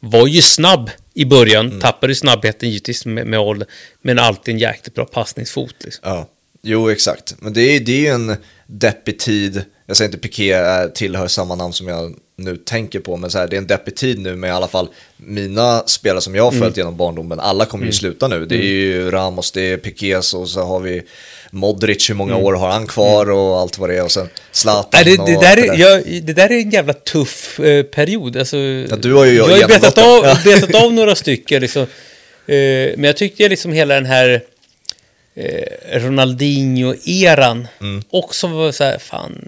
var 0.00 0.26
ju 0.26 0.42
snabb 0.42 0.90
i 1.14 1.24
början. 1.24 1.66
Mm. 1.66 1.80
Tappade 1.80 2.14
snabbheten 2.14 2.70
givetvis 2.70 3.06
med, 3.06 3.26
med 3.26 3.40
ålder. 3.40 3.68
Men 4.02 4.18
alltid 4.18 4.54
en 4.54 4.58
jäkligt 4.58 4.94
bra 4.94 5.04
passningsfot. 5.04 5.74
Liksom. 5.84 6.02
Ja, 6.04 6.28
jo 6.62 6.90
exakt. 6.90 7.34
Men 7.38 7.52
det 7.52 7.60
är, 7.60 7.80
det 7.80 7.92
är 7.92 8.00
ju 8.00 8.06
en 8.06 8.36
deppig 8.66 9.18
tid. 9.18 9.64
Jag 9.90 9.96
säger 9.96 10.08
inte 10.08 10.18
Piqué 10.18 10.88
tillhör 10.94 11.26
samma 11.26 11.54
namn 11.54 11.72
som 11.72 11.88
jag 11.88 12.14
nu 12.36 12.56
tänker 12.56 13.00
på, 13.00 13.16
men 13.16 13.30
så 13.30 13.38
här, 13.38 13.48
det 13.48 13.56
är 13.56 13.58
en 13.58 13.66
deppig 13.66 13.96
tid 13.96 14.18
nu 14.18 14.36
med 14.36 14.48
i 14.48 14.50
alla 14.50 14.68
fall 14.68 14.88
mina 15.16 15.82
spelare 15.86 16.20
som 16.20 16.34
jag 16.34 16.44
har 16.44 16.50
följt 16.50 16.62
mm. 16.62 16.74
genom 16.76 16.96
barndomen, 16.96 17.40
alla 17.40 17.64
kommer 17.64 17.84
ju 17.84 17.88
mm. 17.88 17.92
sluta 17.92 18.28
nu. 18.28 18.46
Det 18.46 18.54
är 18.54 18.58
mm. 18.58 18.66
ju 18.66 19.10
Ramos, 19.10 19.52
det 19.52 19.60
är 19.60 19.76
Piqués 19.76 20.34
och 20.34 20.48
så 20.48 20.62
har 20.62 20.80
vi 20.80 21.02
Modric, 21.50 22.10
hur 22.10 22.14
många 22.14 22.32
mm. 22.32 22.44
år 22.44 22.52
har 22.52 22.68
han 22.68 22.86
kvar 22.86 23.22
mm. 23.22 23.36
och 23.36 23.60
allt 23.60 23.78
vad 23.78 23.90
det 23.90 23.96
är 23.96 24.04
och 24.04 24.12
sen 24.12 24.28
Zlatan. 24.52 25.02
Nej, 25.04 25.16
det, 25.16 25.26
det, 25.26 25.40
där 25.40 25.56
är, 25.56 25.78
jag, 25.78 26.22
det 26.22 26.32
där 26.32 26.52
är 26.52 26.60
en 26.60 26.70
jävla 26.70 26.92
tuff 26.92 27.60
eh, 27.60 27.82
period. 27.82 28.36
Alltså, 28.36 28.56
ja, 28.56 28.96
du 28.96 29.14
har 29.14 29.24
ju 29.24 29.36
jag 29.36 29.44
har 29.44 29.56
ju 29.56 29.66
betat 29.66 29.98
av, 29.98 30.22
betat 30.44 30.74
av 30.74 30.92
några 30.92 31.14
stycken 31.14 31.62
liksom. 31.62 31.82
Eh, 32.46 32.56
men 32.96 33.04
jag 33.04 33.16
tyckte 33.16 33.48
liksom 33.48 33.72
hela 33.72 33.94
den 33.94 34.06
här 34.06 34.42
eh, 35.34 35.98
Ronaldinho-eran 36.00 37.68
mm. 37.80 38.02
också 38.10 38.46
var 38.46 38.72
så 38.72 38.84
här, 38.84 38.98
fan, 38.98 39.44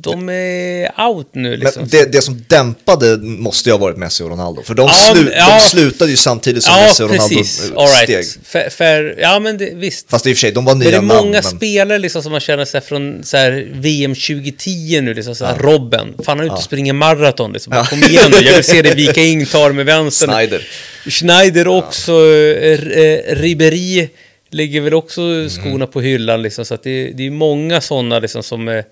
de 0.00 0.28
är 0.28 1.00
out 1.08 1.28
nu 1.32 1.56
liksom. 1.56 1.82
Men 1.82 1.88
det, 1.88 2.12
det 2.12 2.22
som 2.22 2.44
dämpade 2.48 3.16
måste 3.16 3.68
ju 3.68 3.72
ha 3.72 3.78
varit 3.78 3.96
Messi 3.96 4.22
och 4.22 4.30
Ronaldo, 4.30 4.62
för 4.62 4.74
de, 4.74 4.82
ja, 4.82 5.14
slu, 5.14 5.32
ja, 5.36 5.58
de 5.58 5.68
slutade 5.68 6.10
ju 6.10 6.16
samtidigt 6.16 6.64
som 6.64 6.74
ja, 6.74 6.82
Messi 6.82 7.02
och 7.02 7.10
Ronaldo 7.10 7.36
precis. 7.36 7.72
All 7.76 7.86
right. 7.86 8.02
steg. 8.02 8.44
För, 8.44 8.70
för, 8.70 9.16
ja, 9.18 9.38
men 9.38 9.58
det, 9.58 9.74
visst. 9.74 10.10
Fast 10.10 10.26
i 10.26 10.32
och 10.32 10.36
för 10.36 10.40
sig, 10.40 10.52
de 10.52 10.64
var 10.64 10.74
nya 10.74 10.90
namn. 10.90 11.08
Det 11.08 11.14
är 11.14 11.18
många 11.18 11.40
men... 11.42 11.42
spelare 11.42 11.98
liksom 11.98 12.22
som 12.22 12.32
man 12.32 12.40
känner 12.40 12.64
sig 12.64 12.80
från 12.80 13.24
så 13.24 13.36
här, 13.36 13.68
VM 13.72 14.14
2010 14.14 15.00
nu, 15.00 15.14
liksom 15.14 15.34
så 15.34 15.44
här, 15.44 15.56
ja. 15.60 15.62
Robben. 15.62 16.14
Fan, 16.24 16.24
han 16.26 16.40
är 16.40 16.44
ute 16.44 16.54
och 16.54 16.62
springer 16.62 16.92
maraton 16.92 17.52
liksom. 17.52 17.72
Ja. 17.72 17.84
Kom 17.84 18.02
igen 18.02 18.30
nu, 18.30 18.46
jag 18.46 18.54
vill 18.54 18.64
se 18.64 18.82
dig 18.82 18.94
vika 19.06 19.20
in, 19.20 19.46
ta 19.46 19.72
med 19.72 19.86
vänstern. 19.86 20.30
Schneider. 20.30 20.66
Schneider 21.06 21.68
också, 21.68 22.12
ja. 22.12 22.22
eh, 22.22 23.36
Ribéry 23.36 24.08
lägger 24.54 24.80
väl 24.80 24.94
också 24.94 25.20
mm. 25.20 25.50
skorna 25.50 25.86
på 25.86 26.00
hyllan 26.00 26.42
liksom, 26.42 26.64
så 26.64 26.74
att 26.74 26.82
det, 26.82 27.10
det 27.10 27.26
är 27.26 27.30
många 27.30 27.80
sådana 27.80 28.18
liksom 28.18 28.42
som, 28.42 28.82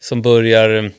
som 0.00 0.22
börjar 0.22 0.92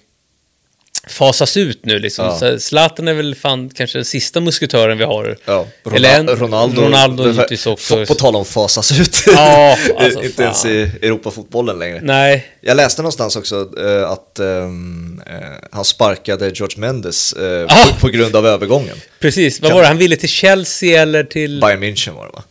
fasas 1.08 1.58
ut 1.58 1.86
nu 1.86 2.00
liksom. 2.00 2.26
Ja. 2.26 2.38
Så 2.38 2.60
Zlatan 2.60 3.08
är 3.08 3.14
väl 3.14 3.36
fan 3.36 3.70
kanske 3.70 3.98
den 3.98 4.06
sista 4.06 4.42
musketören 4.42 4.98
vi 4.98 5.04
har. 5.04 5.38
Ja, 5.46 5.68
Ronald 5.84 6.06
Eller 6.06 6.20
en, 6.20 6.28
Ronaldo, 6.28 6.82
Ronaldo 6.82 7.42
också. 7.66 8.06
På 8.06 8.16
tal 8.16 8.36
om 8.36 8.46
fasas 8.46 9.00
ut. 9.00 9.24
Ja, 9.28 9.78
alltså, 9.98 10.24
Inte 10.24 10.36
fan. 10.36 10.44
ens 10.44 10.66
i 10.66 10.92
Europafotbollen 11.02 11.80
längre. 11.80 12.00
Nej. 12.04 12.46
Jag 12.62 12.78
läste 12.78 13.02
någonstans 13.02 13.36
också 13.36 13.70
uh, 13.80 14.10
att 14.10 14.40
um, 14.40 15.22
uh, 15.28 15.36
han 15.72 15.86
sparkade 15.86 16.52
George 16.56 16.80
Mendes 16.80 17.36
uh, 17.40 17.66
ah. 17.70 17.86
på, 17.94 18.00
på, 18.00 18.08
grund 18.08 18.36
av 18.36 18.48
övergången. 18.48 18.98
Precis, 19.20 19.62
vad 19.62 19.72
var 19.72 19.82
det? 19.82 19.88
Han 19.88 19.98
ville 19.98 20.16
till 20.16 20.30
Chelsea 20.30 21.02
eller 21.02 21.24
till... 21.24 21.62
Bayern 21.62 21.84
München 21.84 22.16
var 22.16 22.26
det 22.26 22.32
va? 22.34 22.44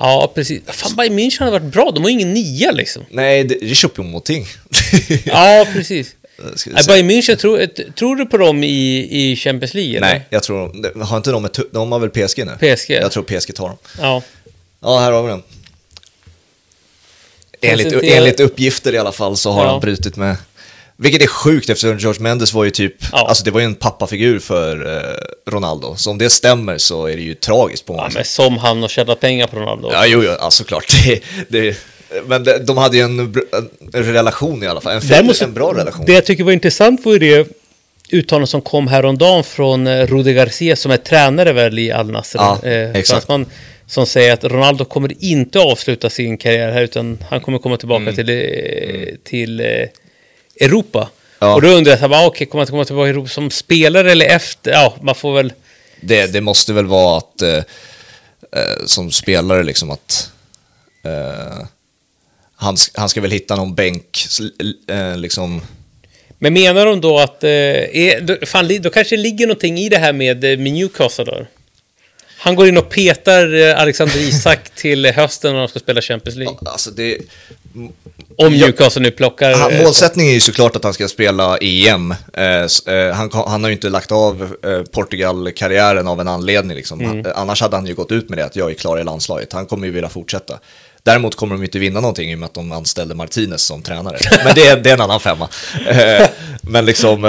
Ja, 0.00 0.32
precis. 0.34 0.62
Fan, 0.66 0.96
Bayern 0.96 1.18
München 1.18 1.38
hade 1.38 1.50
varit 1.50 1.72
bra. 1.72 1.90
De 1.90 2.02
har 2.02 2.10
ingen 2.10 2.34
nia 2.34 2.70
liksom. 2.70 3.04
Nej, 3.10 3.44
det, 3.44 3.54
det 3.60 3.70
är 3.70 3.74
Choupo-Moting. 3.74 4.46
ja, 5.24 5.66
precis. 5.72 6.14
Äh, 6.66 6.86
Bayern 6.86 7.10
München, 7.10 7.36
tror, 7.36 7.66
tror 7.90 8.16
du 8.16 8.26
på 8.26 8.36
dem 8.36 8.64
i, 8.64 9.08
i 9.10 9.36
Champions 9.36 9.74
League? 9.74 9.96
Eller? 9.96 10.06
Nej, 10.06 10.26
jag 10.30 10.42
tror 10.42 11.04
Har 11.04 11.16
inte 11.16 11.30
de 11.30 11.44
ett, 11.44 11.58
De 11.72 11.92
har 11.92 11.98
väl 11.98 12.10
PSG 12.10 12.46
nu? 12.46 12.76
PSG? 12.76 12.90
Jag 12.90 13.12
tror 13.12 13.22
PSG 13.22 13.54
tar 13.54 13.68
dem. 13.68 13.76
Ja. 13.98 14.22
Ja, 14.80 14.98
här 14.98 15.12
har 15.12 15.22
vi 15.22 15.28
den. 15.28 15.42
Enligt, 17.60 18.02
enligt 18.02 18.40
uppgifter 18.40 18.94
i 18.94 18.98
alla 18.98 19.12
fall 19.12 19.36
så 19.36 19.50
har 19.50 19.64
ja. 19.64 19.70
han 19.70 19.80
brutit 19.80 20.16
med 20.16 20.36
vilket 21.02 21.22
är 21.22 21.26
sjukt 21.26 21.70
eftersom 21.70 21.98
George 21.98 22.22
Mendes 22.22 22.52
var 22.52 22.64
ju 22.64 22.70
typ, 22.70 22.94
ja. 23.12 23.26
alltså 23.28 23.44
det 23.44 23.50
var 23.50 23.60
ju 23.60 23.66
en 23.66 23.74
pappafigur 23.74 24.38
för 24.38 24.96
eh, 24.96 25.52
Ronaldo. 25.52 25.96
Så 25.96 26.10
om 26.10 26.18
det 26.18 26.30
stämmer 26.30 26.78
så 26.78 27.06
är 27.06 27.16
det 27.16 27.22
ju 27.22 27.34
tragiskt 27.34 27.86
på 27.86 27.92
många 27.92 28.04
ja, 28.04 28.10
men 28.14 28.24
som 28.24 28.58
han 28.58 28.82
har 28.82 28.88
tjänat 28.88 29.20
pengar 29.20 29.46
på 29.46 29.56
Ronaldo. 29.56 29.90
Ja, 29.92 30.06
jo, 30.06 30.22
jo, 30.24 30.30
alltså 30.30 30.64
klart. 30.64 30.86
Det, 31.04 31.20
det, 31.48 31.76
men 32.26 32.44
de, 32.44 32.58
de 32.58 32.76
hade 32.76 32.96
ju 32.96 33.02
en, 33.02 33.18
en, 33.92 34.04
relation 34.04 34.62
i 34.62 34.66
alla 34.66 34.80
fall, 34.80 34.92
en, 34.92 35.08
Däremot, 35.08 35.42
en 35.42 35.54
bra 35.54 35.74
relation. 35.74 36.06
Det 36.06 36.12
jag 36.12 36.24
tycker 36.24 36.44
var 36.44 36.52
intressant 36.52 37.04
var 37.04 37.12
ju 37.12 37.18
det 37.18 37.48
uttalande 38.10 38.46
som 38.46 38.62
kom 38.62 38.88
häromdagen 38.88 39.44
från 39.44 39.86
eh, 39.86 40.06
Rudi 40.06 40.32
Garcia 40.32 40.76
som 40.76 40.92
är 40.92 40.96
tränare 40.96 41.52
väl 41.52 41.78
i 41.78 41.92
Al 41.92 42.10
Nassr. 42.10 42.38
Ja, 42.38 42.58
eh, 42.62 42.90
exakt. 42.90 43.28
Man, 43.28 43.46
som 43.86 44.06
säger 44.06 44.32
att 44.32 44.44
Ronaldo 44.44 44.84
kommer 44.84 45.24
inte 45.24 45.58
avsluta 45.58 46.10
sin 46.10 46.38
karriär 46.38 46.72
här 46.72 46.82
utan 46.82 47.18
han 47.30 47.40
kommer 47.40 47.58
komma 47.58 47.76
tillbaka 47.76 48.02
mm. 48.02 48.14
till, 48.14 48.28
eh, 48.28 48.36
mm. 48.36 49.16
till 49.24 49.60
eh, 49.60 49.66
Europa. 50.60 51.08
Ja. 51.38 51.54
Och 51.54 51.62
då 51.62 51.68
undrar 51.68 51.98
jag, 52.00 52.10
okej, 52.10 52.26
okay, 52.26 52.46
kommer 52.46 52.64
han 52.64 52.70
komma 52.70 52.84
tillbaka 52.84 53.06
i 53.06 53.10
Europa 53.10 53.28
som 53.28 53.50
spelare 53.50 54.12
eller 54.12 54.26
efter? 54.26 54.70
Ja, 54.70 54.94
man 55.02 55.14
får 55.14 55.34
väl... 55.34 55.52
Det, 56.00 56.26
det 56.26 56.40
måste 56.40 56.72
väl 56.72 56.86
vara 56.86 57.18
att, 57.18 57.42
eh, 57.42 57.56
eh, 57.56 58.86
som 58.86 59.10
spelare 59.10 59.62
liksom 59.62 59.90
att, 59.90 60.30
eh, 61.04 61.66
han, 62.56 62.76
han 62.94 63.08
ska 63.08 63.20
väl 63.20 63.30
hitta 63.30 63.56
någon 63.56 63.74
bänk, 63.74 64.26
eh, 64.90 65.16
liksom... 65.16 65.60
Men 66.38 66.52
menar 66.52 66.86
de 66.86 67.00
då 67.00 67.18
att, 67.18 67.44
eh, 67.44 67.50
är, 67.50 68.46
fan, 68.46 68.82
då 68.82 68.90
kanske 68.90 69.16
det 69.16 69.22
ligger 69.22 69.46
någonting 69.46 69.78
i 69.78 69.88
det 69.88 69.98
här 69.98 70.12
med, 70.12 70.44
eh, 70.44 70.58
med 70.58 70.72
Newcastle 70.72 71.24
då? 71.24 71.46
Han 72.36 72.54
går 72.54 72.68
in 72.68 72.78
och 72.78 72.90
petar 72.90 73.54
eh, 73.54 73.80
Alexander 73.80 74.18
Isak 74.18 74.70
till 74.74 75.06
hösten 75.06 75.52
när 75.52 75.58
de 75.58 75.68
ska 75.68 75.78
spela 75.78 76.02
Champions 76.02 76.36
League. 76.36 76.58
Alltså 76.66 76.90
det... 76.90 77.18
Om 78.36 78.52
Newcastle 78.52 79.02
nu 79.02 79.10
plockar... 79.10 79.54
Han, 79.54 79.72
eh, 79.72 79.82
målsättningen 79.82 80.30
är 80.30 80.34
ju 80.34 80.40
såklart 80.40 80.76
att 80.76 80.84
han 80.84 80.94
ska 80.94 81.08
spela 81.08 81.58
EM. 81.58 82.10
Eh, 82.10 83.14
han, 83.14 83.30
han, 83.32 83.62
har 83.62 83.68
ju 83.68 83.74
inte 83.74 83.88
lagt 83.88 84.12
av 84.12 84.56
Portugal-karriären 84.92 86.08
av 86.08 86.20
en 86.20 86.28
anledning. 86.28 86.76
Liksom. 86.76 87.00
Mm. 87.00 87.26
Annars 87.34 87.60
hade 87.60 87.76
han 87.76 87.86
ju 87.86 87.94
gått 87.94 88.12
ut 88.12 88.28
med 88.28 88.38
det 88.38 88.44
att 88.44 88.56
jag 88.56 88.70
är 88.70 88.74
klar 88.74 88.98
i 88.98 89.04
landslaget. 89.04 89.52
Han 89.52 89.66
kommer 89.66 89.86
ju 89.86 89.92
vilja 89.92 90.08
fortsätta. 90.08 90.58
Däremot 91.02 91.34
kommer 91.34 91.54
de 91.54 91.64
inte 91.64 91.78
vinna 91.78 92.00
någonting 92.00 92.30
i 92.30 92.34
och 92.34 92.38
med 92.38 92.46
att 92.46 92.54
de 92.54 92.72
anställde 92.72 93.14
Martinez 93.14 93.62
som 93.62 93.82
tränare. 93.82 94.18
Men 94.44 94.54
det 94.54 94.66
är, 94.66 94.76
det 94.76 94.90
är 94.90 94.94
en 94.94 95.00
annan 95.00 95.20
femma. 95.20 95.48
Men 96.62 96.84
liksom 96.84 97.24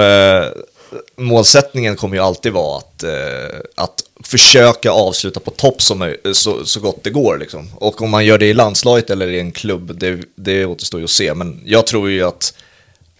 målsättningen 1.16 1.96
kommer 1.96 2.16
ju 2.16 2.22
alltid 2.22 2.52
vara 2.52 2.78
att, 2.78 3.02
eh, 3.02 3.60
att 3.74 4.02
försöka 4.24 4.90
avsluta 4.90 5.40
på 5.40 5.50
topp 5.50 5.82
som, 5.82 6.14
så, 6.32 6.64
så 6.64 6.80
gott 6.80 7.04
det 7.04 7.10
går. 7.10 7.38
Liksom. 7.38 7.70
Och 7.74 8.02
om 8.02 8.10
man 8.10 8.24
gör 8.24 8.38
det 8.38 8.46
i 8.46 8.54
landslaget 8.54 9.10
eller 9.10 9.28
i 9.28 9.40
en 9.40 9.52
klubb, 9.52 9.98
det, 9.98 10.20
det 10.34 10.66
återstår 10.66 11.00
ju 11.00 11.04
att 11.04 11.10
se. 11.10 11.34
Men 11.34 11.60
jag 11.64 11.86
tror 11.86 12.10
ju 12.10 12.22
att 12.22 12.54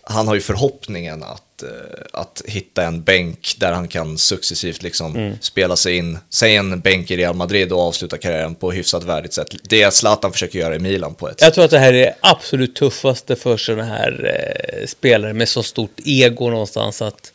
han 0.05 0.29
har 0.29 0.35
ju 0.35 0.41
förhoppningen 0.41 1.23
att, 1.23 1.63
eh, 1.63 1.69
att 2.13 2.43
hitta 2.47 2.85
en 2.85 3.03
bänk 3.03 3.57
där 3.59 3.73
han 3.73 3.89
kan 3.89 4.19
successivt 4.19 4.83
liksom 4.83 5.17
mm. 5.17 5.37
spela 5.41 5.77
sig 5.77 5.97
in. 5.97 6.19
Säg 6.31 6.57
en 6.57 6.81
bänk 6.81 7.11
i 7.11 7.17
Real 7.17 7.35
Madrid 7.35 7.73
och 7.73 7.81
avsluta 7.81 8.19
karriären 8.19 8.55
på 8.55 8.73
hyfsat 8.73 9.05
värdigt 9.05 9.35
sätt. 9.35 9.49
Det 9.63 9.83
är 9.83 9.91
Zlatan 9.91 10.33
försöker 10.33 10.59
göra 10.59 10.77
i 10.77 10.79
Milan 10.79 11.15
på 11.15 11.29
ett 11.29 11.41
Jag 11.41 11.55
tror 11.55 11.65
att 11.65 11.71
det 11.71 11.79
här 11.79 11.93
är 11.93 12.15
absolut 12.21 12.75
tuffaste 12.75 13.37
för 13.37 13.57
sådana 13.57 13.85
här 13.85 14.35
eh, 14.81 14.87
spelare 14.87 15.33
med 15.33 15.49
så 15.49 15.63
stort 15.63 16.01
ego 16.05 16.51
någonstans 16.51 17.03
att 17.03 17.32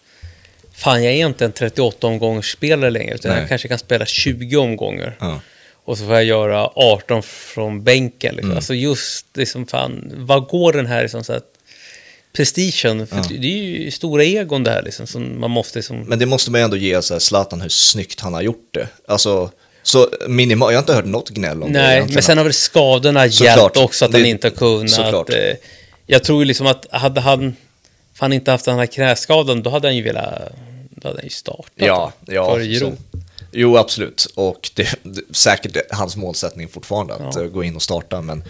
fan 0.77 1.03
jag 1.03 1.13
är 1.13 1.25
inte 1.25 1.45
en 1.45 1.51
38 1.51 2.07
omgångars 2.07 2.51
spelare 2.51 2.89
längre, 2.89 3.15
utan 3.15 3.31
Nej. 3.31 3.39
jag 3.39 3.49
kanske 3.49 3.67
kan 3.67 3.79
spela 3.79 4.05
20 4.05 4.57
omgångar. 4.57 5.17
Ja. 5.19 5.39
Och 5.85 5.97
så 5.97 6.05
får 6.05 6.13
jag 6.13 6.23
göra 6.23 6.69
18 6.75 7.23
från 7.23 7.83
bänken. 7.83 8.35
Liksom. 8.35 8.49
Mm. 8.49 8.57
Alltså 8.57 8.73
just 8.73 9.25
liksom, 9.33 9.67
fan, 9.67 10.11
vad 10.15 10.47
går 10.47 10.73
den 10.73 10.85
här 10.85 11.01
liksom, 11.01 11.23
så 11.23 11.33
att, 11.33 11.43
prestigen? 12.33 13.07
För 13.07 13.17
ja. 13.17 13.23
Det 13.29 13.47
är 13.47 13.57
ju 13.57 13.91
stora 13.91 14.23
egon 14.23 14.63
det 14.63 14.71
här 14.71 14.81
liksom, 14.81 15.07
som 15.07 15.39
man 15.39 15.51
måste 15.51 15.79
liksom... 15.79 16.01
Men 16.01 16.19
det 16.19 16.25
måste 16.25 16.51
man 16.51 16.61
ju 16.61 16.65
ändå 16.65 16.77
ge 16.77 17.01
så 17.01 17.13
här, 17.13 17.19
Zlatan 17.19 17.61
hur 17.61 17.69
snyggt 17.69 18.19
han 18.19 18.33
har 18.33 18.41
gjort 18.41 18.69
det. 18.73 18.87
Alltså, 19.07 19.51
så 19.83 20.09
minimal, 20.27 20.73
jag 20.73 20.77
har 20.77 20.83
inte 20.83 20.93
hört 20.93 21.05
något 21.05 21.29
gnäll 21.29 21.63
om 21.63 21.71
Nej, 21.71 21.99
det. 21.99 22.05
Nej, 22.05 22.13
men 22.13 22.23
sen 22.23 22.37
har 22.37 22.45
väl 22.45 22.53
skadorna 22.53 23.29
så 23.29 23.43
hjälpt 23.43 23.77
också 23.77 24.05
att 24.05 24.11
det, 24.11 24.17
han 24.17 24.27
inte 24.27 24.47
har 24.47 24.55
kunnat. 24.55 25.29
Eh, 25.29 25.55
jag 26.05 26.23
tror 26.23 26.39
ju 26.41 26.45
liksom 26.45 26.67
att 26.67 26.85
hade 26.91 27.21
han 27.21 27.55
han 28.19 28.33
inte 28.33 28.51
haft 28.51 28.65
den 28.65 28.79
här 28.79 28.85
knäskadan, 28.85 29.63
då 29.63 29.69
hade 29.69 29.87
han 29.87 29.95
ju 29.95 30.03
velat, 30.03 30.51
då 31.07 31.11
hade 31.11 31.19
han 31.19 31.25
ju 31.25 31.29
startat 31.29 31.71
ja, 31.75 32.13
ja, 32.25 32.53
för 32.53 32.59
Giro. 32.59 32.97
Jo, 33.51 33.77
absolut. 33.77 34.27
Och 34.35 34.69
det, 34.73 34.95
det 35.03 35.21
säkert 35.31 35.77
hans 35.91 36.15
målsättning 36.15 36.67
fortfarande 36.67 37.13
att 37.13 37.35
ja. 37.35 37.41
gå 37.41 37.63
in 37.63 37.75
och 37.75 37.81
starta, 37.81 38.21
men 38.21 38.43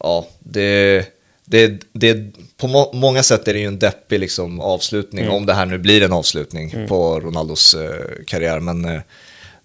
ja, 0.00 0.26
det, 0.38 1.04
det, 1.44 1.80
det, 1.92 2.32
på 2.56 2.66
må, 2.66 2.90
många 2.92 3.22
sätt 3.22 3.48
är 3.48 3.52
det 3.52 3.60
ju 3.60 3.66
en 3.66 3.78
deppig 3.78 4.20
liksom, 4.20 4.60
avslutning, 4.60 5.24
mm. 5.24 5.36
om 5.36 5.46
det 5.46 5.54
här 5.54 5.66
nu 5.66 5.78
blir 5.78 6.02
en 6.02 6.12
avslutning 6.12 6.70
mm. 6.70 6.88
på 6.88 7.20
Ronaldos 7.20 7.74
eh, 7.74 8.24
karriär. 8.26 8.60
Men 8.60 8.84
eh, 8.84 9.00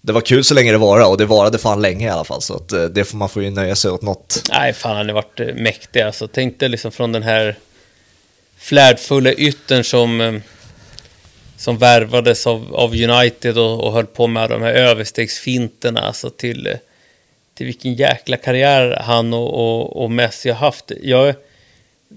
det 0.00 0.12
var 0.12 0.20
kul 0.20 0.44
så 0.44 0.54
länge 0.54 0.72
det 0.72 0.78
varade 0.78 1.06
och 1.06 1.18
det 1.18 1.26
varade 1.26 1.58
fan 1.58 1.82
länge 1.82 2.06
i 2.06 2.10
alla 2.10 2.24
fall. 2.24 2.42
Så 2.42 2.54
att, 2.54 2.72
eh, 2.72 2.84
det 2.84 3.04
får 3.04 3.18
man 3.18 3.28
får 3.28 3.42
ju 3.42 3.50
nöja 3.50 3.76
sig 3.76 3.90
åt 3.90 4.02
något. 4.02 4.42
Nej, 4.50 4.72
fan 4.72 4.96
han 4.96 5.06
har 5.06 5.14
varit 5.14 5.40
eh, 5.40 5.54
mäktig 5.54 6.00
alltså. 6.00 6.28
Tänk 6.28 6.60
dig 6.60 6.68
liksom 6.68 6.92
från 6.92 7.12
den 7.12 7.22
här 7.22 7.56
flärdfulla 8.56 9.32
yttern 9.32 9.84
som, 9.84 10.20
eh, 10.20 10.34
som 11.64 11.78
värvades 11.78 12.46
av, 12.46 12.74
av 12.74 12.94
United 12.94 13.58
och, 13.58 13.84
och 13.84 13.92
höll 13.92 14.06
på 14.06 14.26
med 14.26 14.50
de 14.50 14.62
här 14.62 14.72
överstegsfinterna 14.72 16.00
alltså 16.00 16.30
till, 16.30 16.76
till 17.54 17.66
vilken 17.66 17.94
jäkla 17.94 18.36
karriär 18.36 19.00
han 19.00 19.34
och, 19.34 19.54
och, 19.54 20.02
och 20.02 20.10
Messi 20.10 20.48
har 20.48 20.56
haft. 20.56 20.92
Jag, 21.02 21.34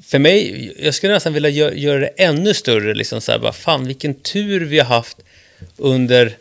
för 0.06 0.20
mig, 0.20 0.72
jag 0.80 0.93
skulle 0.93 1.14
nästan 1.14 1.34
vilja 1.34 1.50
gö 1.50 1.74
göra 1.74 2.00
det 2.00 2.08
ännu 2.18 2.54
större. 2.54 2.93
Liksom 2.93 3.22
så 3.22 3.32
här, 3.32 3.39
bara, 3.39 3.54
fan, 3.54 3.88
vilken 3.88 4.14
tur 4.14 4.66
vi 4.66 4.80
har 4.80 4.86
haft 4.86 5.18
under 5.78 6.38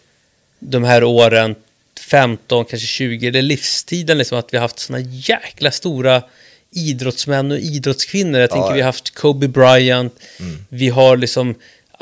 de 0.59 0.85
här 0.85 1.05
åren, 1.05 1.55
15, 2.01 2.65
kanske 2.65 2.87
20, 2.87 3.29
eller 3.29 3.43
livstiden, 3.43 4.19
liksom, 4.19 4.39
att 4.39 4.53
vi 4.53 4.57
har 4.57 4.63
haft 4.63 4.79
såna 4.79 5.01
jäkla 5.01 5.71
stora 5.71 6.23
idrottsmän 6.71 7.51
och 7.51 7.59
idrottskvinnor. 7.59 8.41
Jag 8.41 8.51
tänker 8.51 8.69
Ja, 8.69 8.75
vi 8.75 8.81
har 8.81 8.87
haft 8.87 9.15
Kobe 9.15 9.49
Bryant, 9.49 10.15
Mm. 10.41 10.65
vi 10.69 10.89
har 10.89 11.17
liksom 11.17 11.55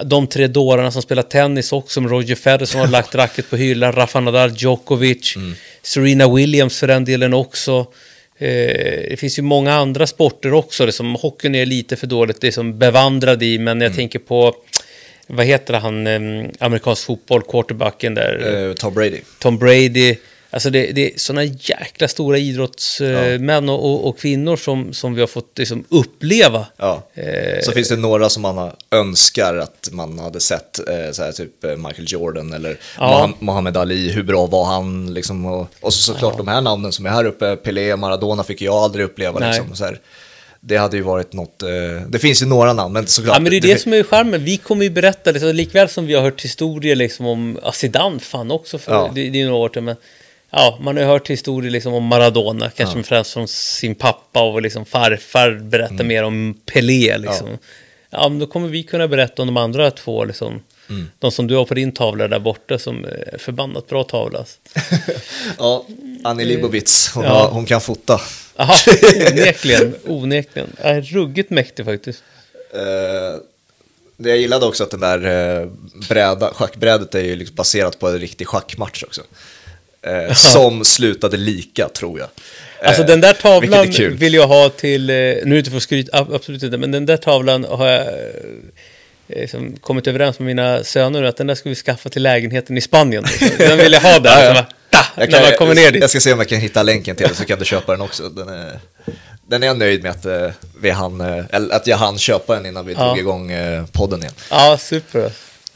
de 0.03 0.27
tre 0.27 0.47
dårarna 0.47 0.91
som 0.91 1.03
spelar 1.03 1.23
tennis 1.23 1.73
också, 1.73 1.93
som 1.95 2.09
Roger 2.09 2.35
Federer 2.35 2.65
som 2.67 2.81
har 2.81 2.87
lagt 2.89 3.15
racket 3.15 3.51
på 3.51 3.57
hyllan, 3.57 3.93
Rafa 3.93 4.21
Nadal, 4.21 4.53
Djokovic, 4.57 5.37
Mm. 5.37 5.55
Serena 5.83 6.35
Williams 6.35 6.79
för 6.81 6.87
den 6.87 7.05
delen 7.05 7.35
också. 7.35 7.87
Eh, 8.39 8.49
det 9.11 9.21
finns 9.21 9.39
ju 9.39 9.43
många 9.43 9.75
andra 9.75 10.07
sporter 10.07 10.53
också, 10.55 10.87
liksom, 10.87 11.15
hockeyn 11.15 11.55
är 11.55 11.67
lite 11.67 11.97
för 11.97 12.07
dåligt 12.07 12.41
det 12.41 12.47
är 12.47 12.51
som 12.53 12.79
bevandrad 12.79 13.43
i, 13.43 13.59
men 13.59 13.69
Mm. 13.77 13.83
jag 13.83 13.95
tänker 13.95 14.19
på, 14.19 14.55
vad 15.27 15.47
heter 15.47 15.75
han, 15.75 16.07
eh, 16.07 16.47
amerikansk 16.59 17.05
fotboll, 17.07 17.43
quarterbacken 17.43 18.15
där, 18.15 18.67
Eh, 18.69 18.75
Tom 18.75 18.95
Brady. 18.95 19.21
Tom 19.39 19.59
Brady. 19.59 20.17
Alltså 20.55 20.71
det, 20.71 20.93
det 20.93 21.13
är 21.15 21.19
sådana 21.19 21.45
jäkla 21.45 22.09
stora 22.09 22.39
idrottsmän 22.39 23.69
och, 23.69 23.85
och, 23.91 24.09
och 24.09 24.19
kvinnor 24.19 24.57
som, 24.57 24.93
som 24.93 25.15
vi 25.15 25.21
har 25.21 25.27
fått 25.27 25.59
liksom, 25.59 25.85
uppleva. 25.89 26.67
Ja. 26.77 27.03
Eh, 27.15 27.61
Så 27.63 27.73
finns 27.73 27.89
det 27.89 27.97
några 27.97 28.29
som 28.29 28.43
man 28.43 28.71
önskar 28.91 29.57
att 29.57 29.89
man 29.93 30.19
hade 30.19 30.41
sett, 30.41 30.79
eh, 30.89 31.13
så 31.13 31.23
här, 31.23 31.33
typ 31.33 31.65
eh, 31.65 31.77
Michael 31.77 32.07
Jordan 32.09 32.53
eller 32.53 32.77
Ja. 32.99 33.31
Muhammad 33.39 33.77
Ali, 33.77 34.11
hur 34.13 34.23
bra 34.23 34.47
var 34.47 34.65
han? 34.65 35.15
Liksom, 35.15 35.47
och, 35.47 35.69
och 35.81 35.95
så 35.95 36.13
såklart 36.13 36.37
de 36.37 36.49
här 36.49 36.61
namnen 36.61 36.93
som 36.93 37.07
är 37.07 37.11
här 37.11 37.25
uppe, 37.25 37.57
Pelé, 37.57 37.97
Maradona 37.97 38.45
fick 38.45 38.63
jag 38.63 38.75
aldrig 38.75 39.05
uppleva. 39.05 39.41
Nej. 39.41 39.53
Liksom, 39.59 39.77
så 39.77 39.85
här. 39.85 40.01
Det 40.61 40.77
hade 40.77 40.97
ju 40.97 41.03
varit 41.03 41.33
något, 41.33 41.63
eh, 41.63 41.69
det 42.09 42.19
finns 42.19 42.43
ju 42.43 42.47
några 42.47 42.73
namn, 42.73 42.93
men 42.93 43.07
såklart. 43.07 43.37
Ja, 43.37 43.41
men 43.43 43.51
det 43.51 43.57
är 43.57 43.61
det 43.61 43.79
som 43.81 43.93
är 43.93 44.03
charmen. 44.03 44.45
Vi 44.45 44.57
kommer 44.57 44.85
ju 44.85 44.91
berätta, 44.91 45.31
liksom, 45.31 45.55
likväl 45.55 45.89
som 45.89 46.07
vi 46.07 46.15
har 46.15 46.23
hört 46.23 46.45
historier 46.45 46.97
liksom, 46.97 47.27
om 47.27 47.59
ja, 47.63 47.73
Zidane, 47.73 48.21
fan 48.21 48.51
också, 48.51 48.79
för 48.79 48.93
Ja. 48.93 49.11
det, 49.15 49.31
det 49.31 49.41
är 49.41 49.45
några 49.47 49.59
år 49.59 49.71
sedan, 49.75 49.85
men 49.85 49.97
ja, 50.57 50.79
man 50.81 50.97
har 50.97 51.03
ju 51.03 51.09
hört 51.09 51.31
historier 51.31 51.71
liksom, 51.71 51.95
om 51.95 52.05
Maradona, 52.05 52.71
kanske 52.71 52.99
Ja. 52.99 53.03
främst 53.05 53.33
från 53.33 53.49
sin 53.49 53.95
pappa 53.95 54.43
och 54.43 54.63
liksom, 54.63 54.85
farfar 54.87 55.51
berättar 55.51 55.95
Mm. 55.95 56.07
mer 56.07 56.23
om 56.25 56.55
Pelé. 56.73 57.19
Liksom. 57.19 57.49
Ja. 58.11 58.29
men 58.29 58.39
då 58.39 58.47
kommer 58.47 58.69
vi 58.69 58.83
kunna 58.83 59.09
berätta 59.09 59.43
om 59.43 59.49
de 59.49 59.57
andra 59.57 59.91
två, 59.91 60.25
liksom. 60.25 60.61
Mm. 60.91 61.09
De 61.19 61.31
som 61.31 61.47
du 61.47 61.55
har 61.57 61.65
på 61.65 61.75
din 61.75 61.93
tavla 61.93 62.29
där 62.29 62.39
borta, 62.39 62.79
som 62.79 63.05
är 63.05 63.39
förbannat 63.39 63.87
bra 63.89 64.05
tavla. 64.05 64.45
Ja, 65.59 65.87
Annie 66.25 66.45
Libovic, 66.45 67.11
hon, 67.15 67.25
Ja. 67.25 67.31
har, 67.31 67.49
hon 67.49 67.67
kan 67.67 67.81
fota. 67.81 68.21
Jaha, 68.57 68.75
onekligen, 69.33 69.95
onekligen. 70.07 70.69
Är 70.79 71.01
ruggigt 71.03 71.51
mäktig 71.51 71.85
faktiskt. 71.85 72.23
Eh, 72.75 73.41
det 74.17 74.29
jag 74.29 74.39
gillade 74.39 74.67
också 74.67 74.85
att 74.85 74.91
den 74.91 75.01
där 75.01 75.61
eh, 75.61 75.69
bräda, 76.09 76.51
schackbrädet 76.55 77.15
är 77.15 77.21
ju 77.21 77.37
liksom 77.37 77.57
baserat 77.57 77.99
på 77.99 78.09
en 78.09 78.19
riktig 78.19 78.47
schackmatch 78.47 79.03
också. 79.03 79.23
Eh, 80.07 80.35
som 80.35 80.85
slutade 80.85 81.37
lika, 81.37 81.89
tror 81.89 82.19
jag. 82.19 82.29
Eh, 82.83 82.89
Alltså 82.89 83.03
den 83.03 83.21
där 83.21 83.33
tavlan 83.33 83.89
är 83.89 83.93
kul. 83.93 84.15
vill 84.15 84.35
jag 84.35 84.47
ha 84.47 84.69
till, 84.69 85.11
eh, 85.11 85.15
nu 85.17 85.23
är 85.43 85.45
det 85.45 85.59
inte 85.59 85.71
för 85.71 85.79
skryt, 85.79 86.09
ab- 86.13 86.35
absolut 86.35 86.63
inte, 86.63 86.77
men 86.77 86.91
den 86.91 87.07
där 87.07 87.17
tavlan 87.17 87.65
har 87.71 87.87
jag 87.89 88.01
eh, 88.07 88.07
liksom 89.29 89.77
kommit 89.81 90.07
överens 90.07 90.39
med 90.39 90.47
mina 90.47 90.85
söner 90.85 91.23
att 91.23 91.37
den 91.37 91.47
där 91.47 91.55
ska 91.55 91.69
vi 91.69 91.75
skaffa 91.75 92.09
till 92.09 92.23
lägenheten 92.23 92.77
i 92.77 92.81
Spanien. 92.81 93.25
Den 93.59 93.79
vill 93.79 93.93
jag 93.93 94.01
ha 94.01 94.19
där, 94.19 94.43
Ja, 94.45 94.45
ja. 94.45 94.55
bara, 94.55 94.67
ta, 94.91 95.21
Jag, 95.21 95.31
när 95.31 95.41
man 95.41 95.49
kan, 95.51 95.59
kommer 95.59 95.75
ner 95.75 95.91
dit. 95.91 96.01
jag 96.01 96.11
ska 96.11 96.21
se 96.21 96.33
om 96.33 96.39
jag 96.39 96.49
kan 96.49 96.59
hitta 96.61 96.83
länken 96.83 97.17
till 97.17 97.27
den 97.27 97.37
så 97.37 97.45
kan 97.45 97.59
du 97.59 97.65
köpa 97.65 97.93
den 97.93 98.01
också. 98.01 98.29
Den 98.29 98.49
är, 98.49 98.79
den 99.49 99.63
är 99.63 99.67
jag 99.67 99.79
nöjd 99.79 100.03
med 100.03 100.11
att, 100.11 100.27
eh, 100.27 100.51
vi 100.81 100.91
hann, 100.91 101.21
eh, 101.21 101.45
att 101.71 101.87
jag 101.87 101.97
hann 101.97 102.19
köpa 102.19 102.55
den 102.55 102.67
innan 102.67 102.87
vi 102.87 102.93
Ja. 102.93 103.05
drog 103.07 103.19
igång 103.19 103.51
eh, 103.53 103.85
podden 103.93 104.21
igen. 104.21 104.33
Ja, 104.51 104.79
super. 104.81 105.31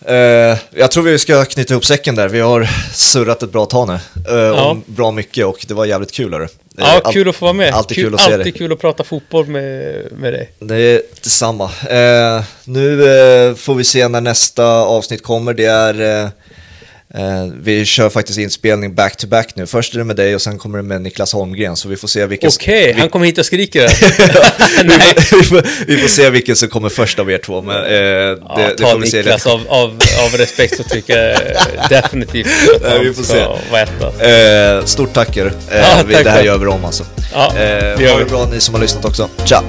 Eh, 0.06 0.58
jag 0.70 0.90
tror 0.90 1.02
vi 1.02 1.18
ska 1.18 1.44
knyta 1.44 1.74
ihop 1.74 1.84
säcken 1.84 2.14
där. 2.14 2.28
Vi 2.28 2.40
har 2.40 2.68
surrat 2.94 3.42
ett 3.42 3.52
bra 3.52 3.64
tag 3.66 3.88
nu. 3.88 3.98
eh, 4.48 4.66
om 4.66 4.82
bra 4.86 5.10
mycket 5.10 5.46
och 5.46 5.64
det 5.68 5.74
var 5.74 5.84
jävligt 5.84 6.12
kul. 6.12 6.32
Hörru. 6.32 6.48
Ja, 6.76 7.00
all- 7.04 7.12
kul 7.12 7.28
att 7.28 7.36
få 7.36 7.44
vara 7.44 7.52
med. 7.52 7.74
Alltid 7.74 7.94
kul, 7.96 8.04
kul 8.04 8.14
att 8.14 8.20
se 8.20 8.32
alltid 8.34 8.56
kul 8.56 8.72
att 8.72 8.80
prata 8.80 9.04
fotboll 9.04 9.46
med, 9.46 9.94
med 10.12 10.32
dig. 10.32 10.50
Det 10.58 10.76
är 10.76 11.02
detsamma. 11.22 11.64
Eh, 11.88 12.42
nu 12.64 13.02
eh, 13.48 13.54
får 13.54 13.74
vi 13.74 13.84
se 13.84 14.08
när 14.08 14.20
nästa 14.20 14.64
avsnitt 14.66 15.22
kommer. 15.22 15.54
Det 15.54 15.64
är, 15.64 16.00
eh, 16.00 16.08
eh, 16.24 16.28
vi 17.60 17.84
kör 17.84 18.10
faktiskt 18.10 18.38
inspelning 18.38 18.94
back 18.94 19.16
to 19.16 19.26
back 19.26 19.48
nu. 19.56 19.66
Först 19.66 19.94
är 19.94 19.98
det 19.98 20.04
med 20.04 20.16
dig 20.16 20.34
och 20.34 20.42
sen 20.42 20.58
kommer 20.58 20.78
det 20.78 20.82
med 20.84 21.02
Niklas 21.02 21.32
Holmgren. 21.32 21.76
Så 21.76 21.88
vi 21.88 21.96
får 21.96 22.08
se 22.08 22.26
vilken... 22.26 22.50
Okej, 22.54 22.92
vi- 22.94 23.00
han 23.00 23.08
kommer 23.08 23.26
hit 23.26 23.38
och 23.38 23.46
skriker 23.46 23.80
där. 23.88 23.88
vi, 25.38 25.44
får, 25.44 25.56
vi, 25.86 25.96
får, 25.96 26.02
vi 26.02 26.08
se 26.08 26.30
vilken 26.30 26.56
som 26.56 26.68
kommer 26.68 26.88
först 26.88 27.18
av 27.18 27.30
er 27.30 27.38
två. 27.38 27.62
Men, 27.62 27.76
eh, 27.76 27.90
det, 27.90 28.38
Ja, 28.48 28.56
det 28.68 28.74
ta 28.84 28.94
vi. 28.96 29.10
Niklas 29.18 29.46
av, 29.46 29.60
av, 29.68 29.88
av 30.26 30.38
respekt 30.38 30.76
så 30.76 30.82
tycker 30.82 31.18
jag 31.18 31.30
eh, 31.30 31.88
definitivt 31.88 32.46
att 32.74 32.82
Nej, 32.88 33.04
vi 33.04 33.14
får 33.14 33.22
se. 33.22 33.44
vara 33.70 33.82
etta. 33.82 34.28
Eh, 34.78 34.84
stort 34.84 35.12
tack 35.14 35.36
er. 35.36 35.46
Eh, 35.70 35.78
Ja, 35.78 36.02
vi, 36.06 36.14
tack, 36.14 36.24
det 36.24 36.30
här 36.30 36.42
gör 36.42 36.58
vi 36.58 36.66
om 36.66 36.84
alltså. 36.84 37.04
Ja, 37.32 37.46
eh, 37.48 37.54
det 37.56 37.96
gör 38.02 38.10
ha 38.12 38.18
det 38.18 38.24
vi. 38.24 38.30
bra 38.30 38.46
ni 38.52 38.60
som 38.60 38.74
har 38.74 38.82
lyssnat 38.82 39.04
också. 39.04 39.28
Ciao! 39.44 39.62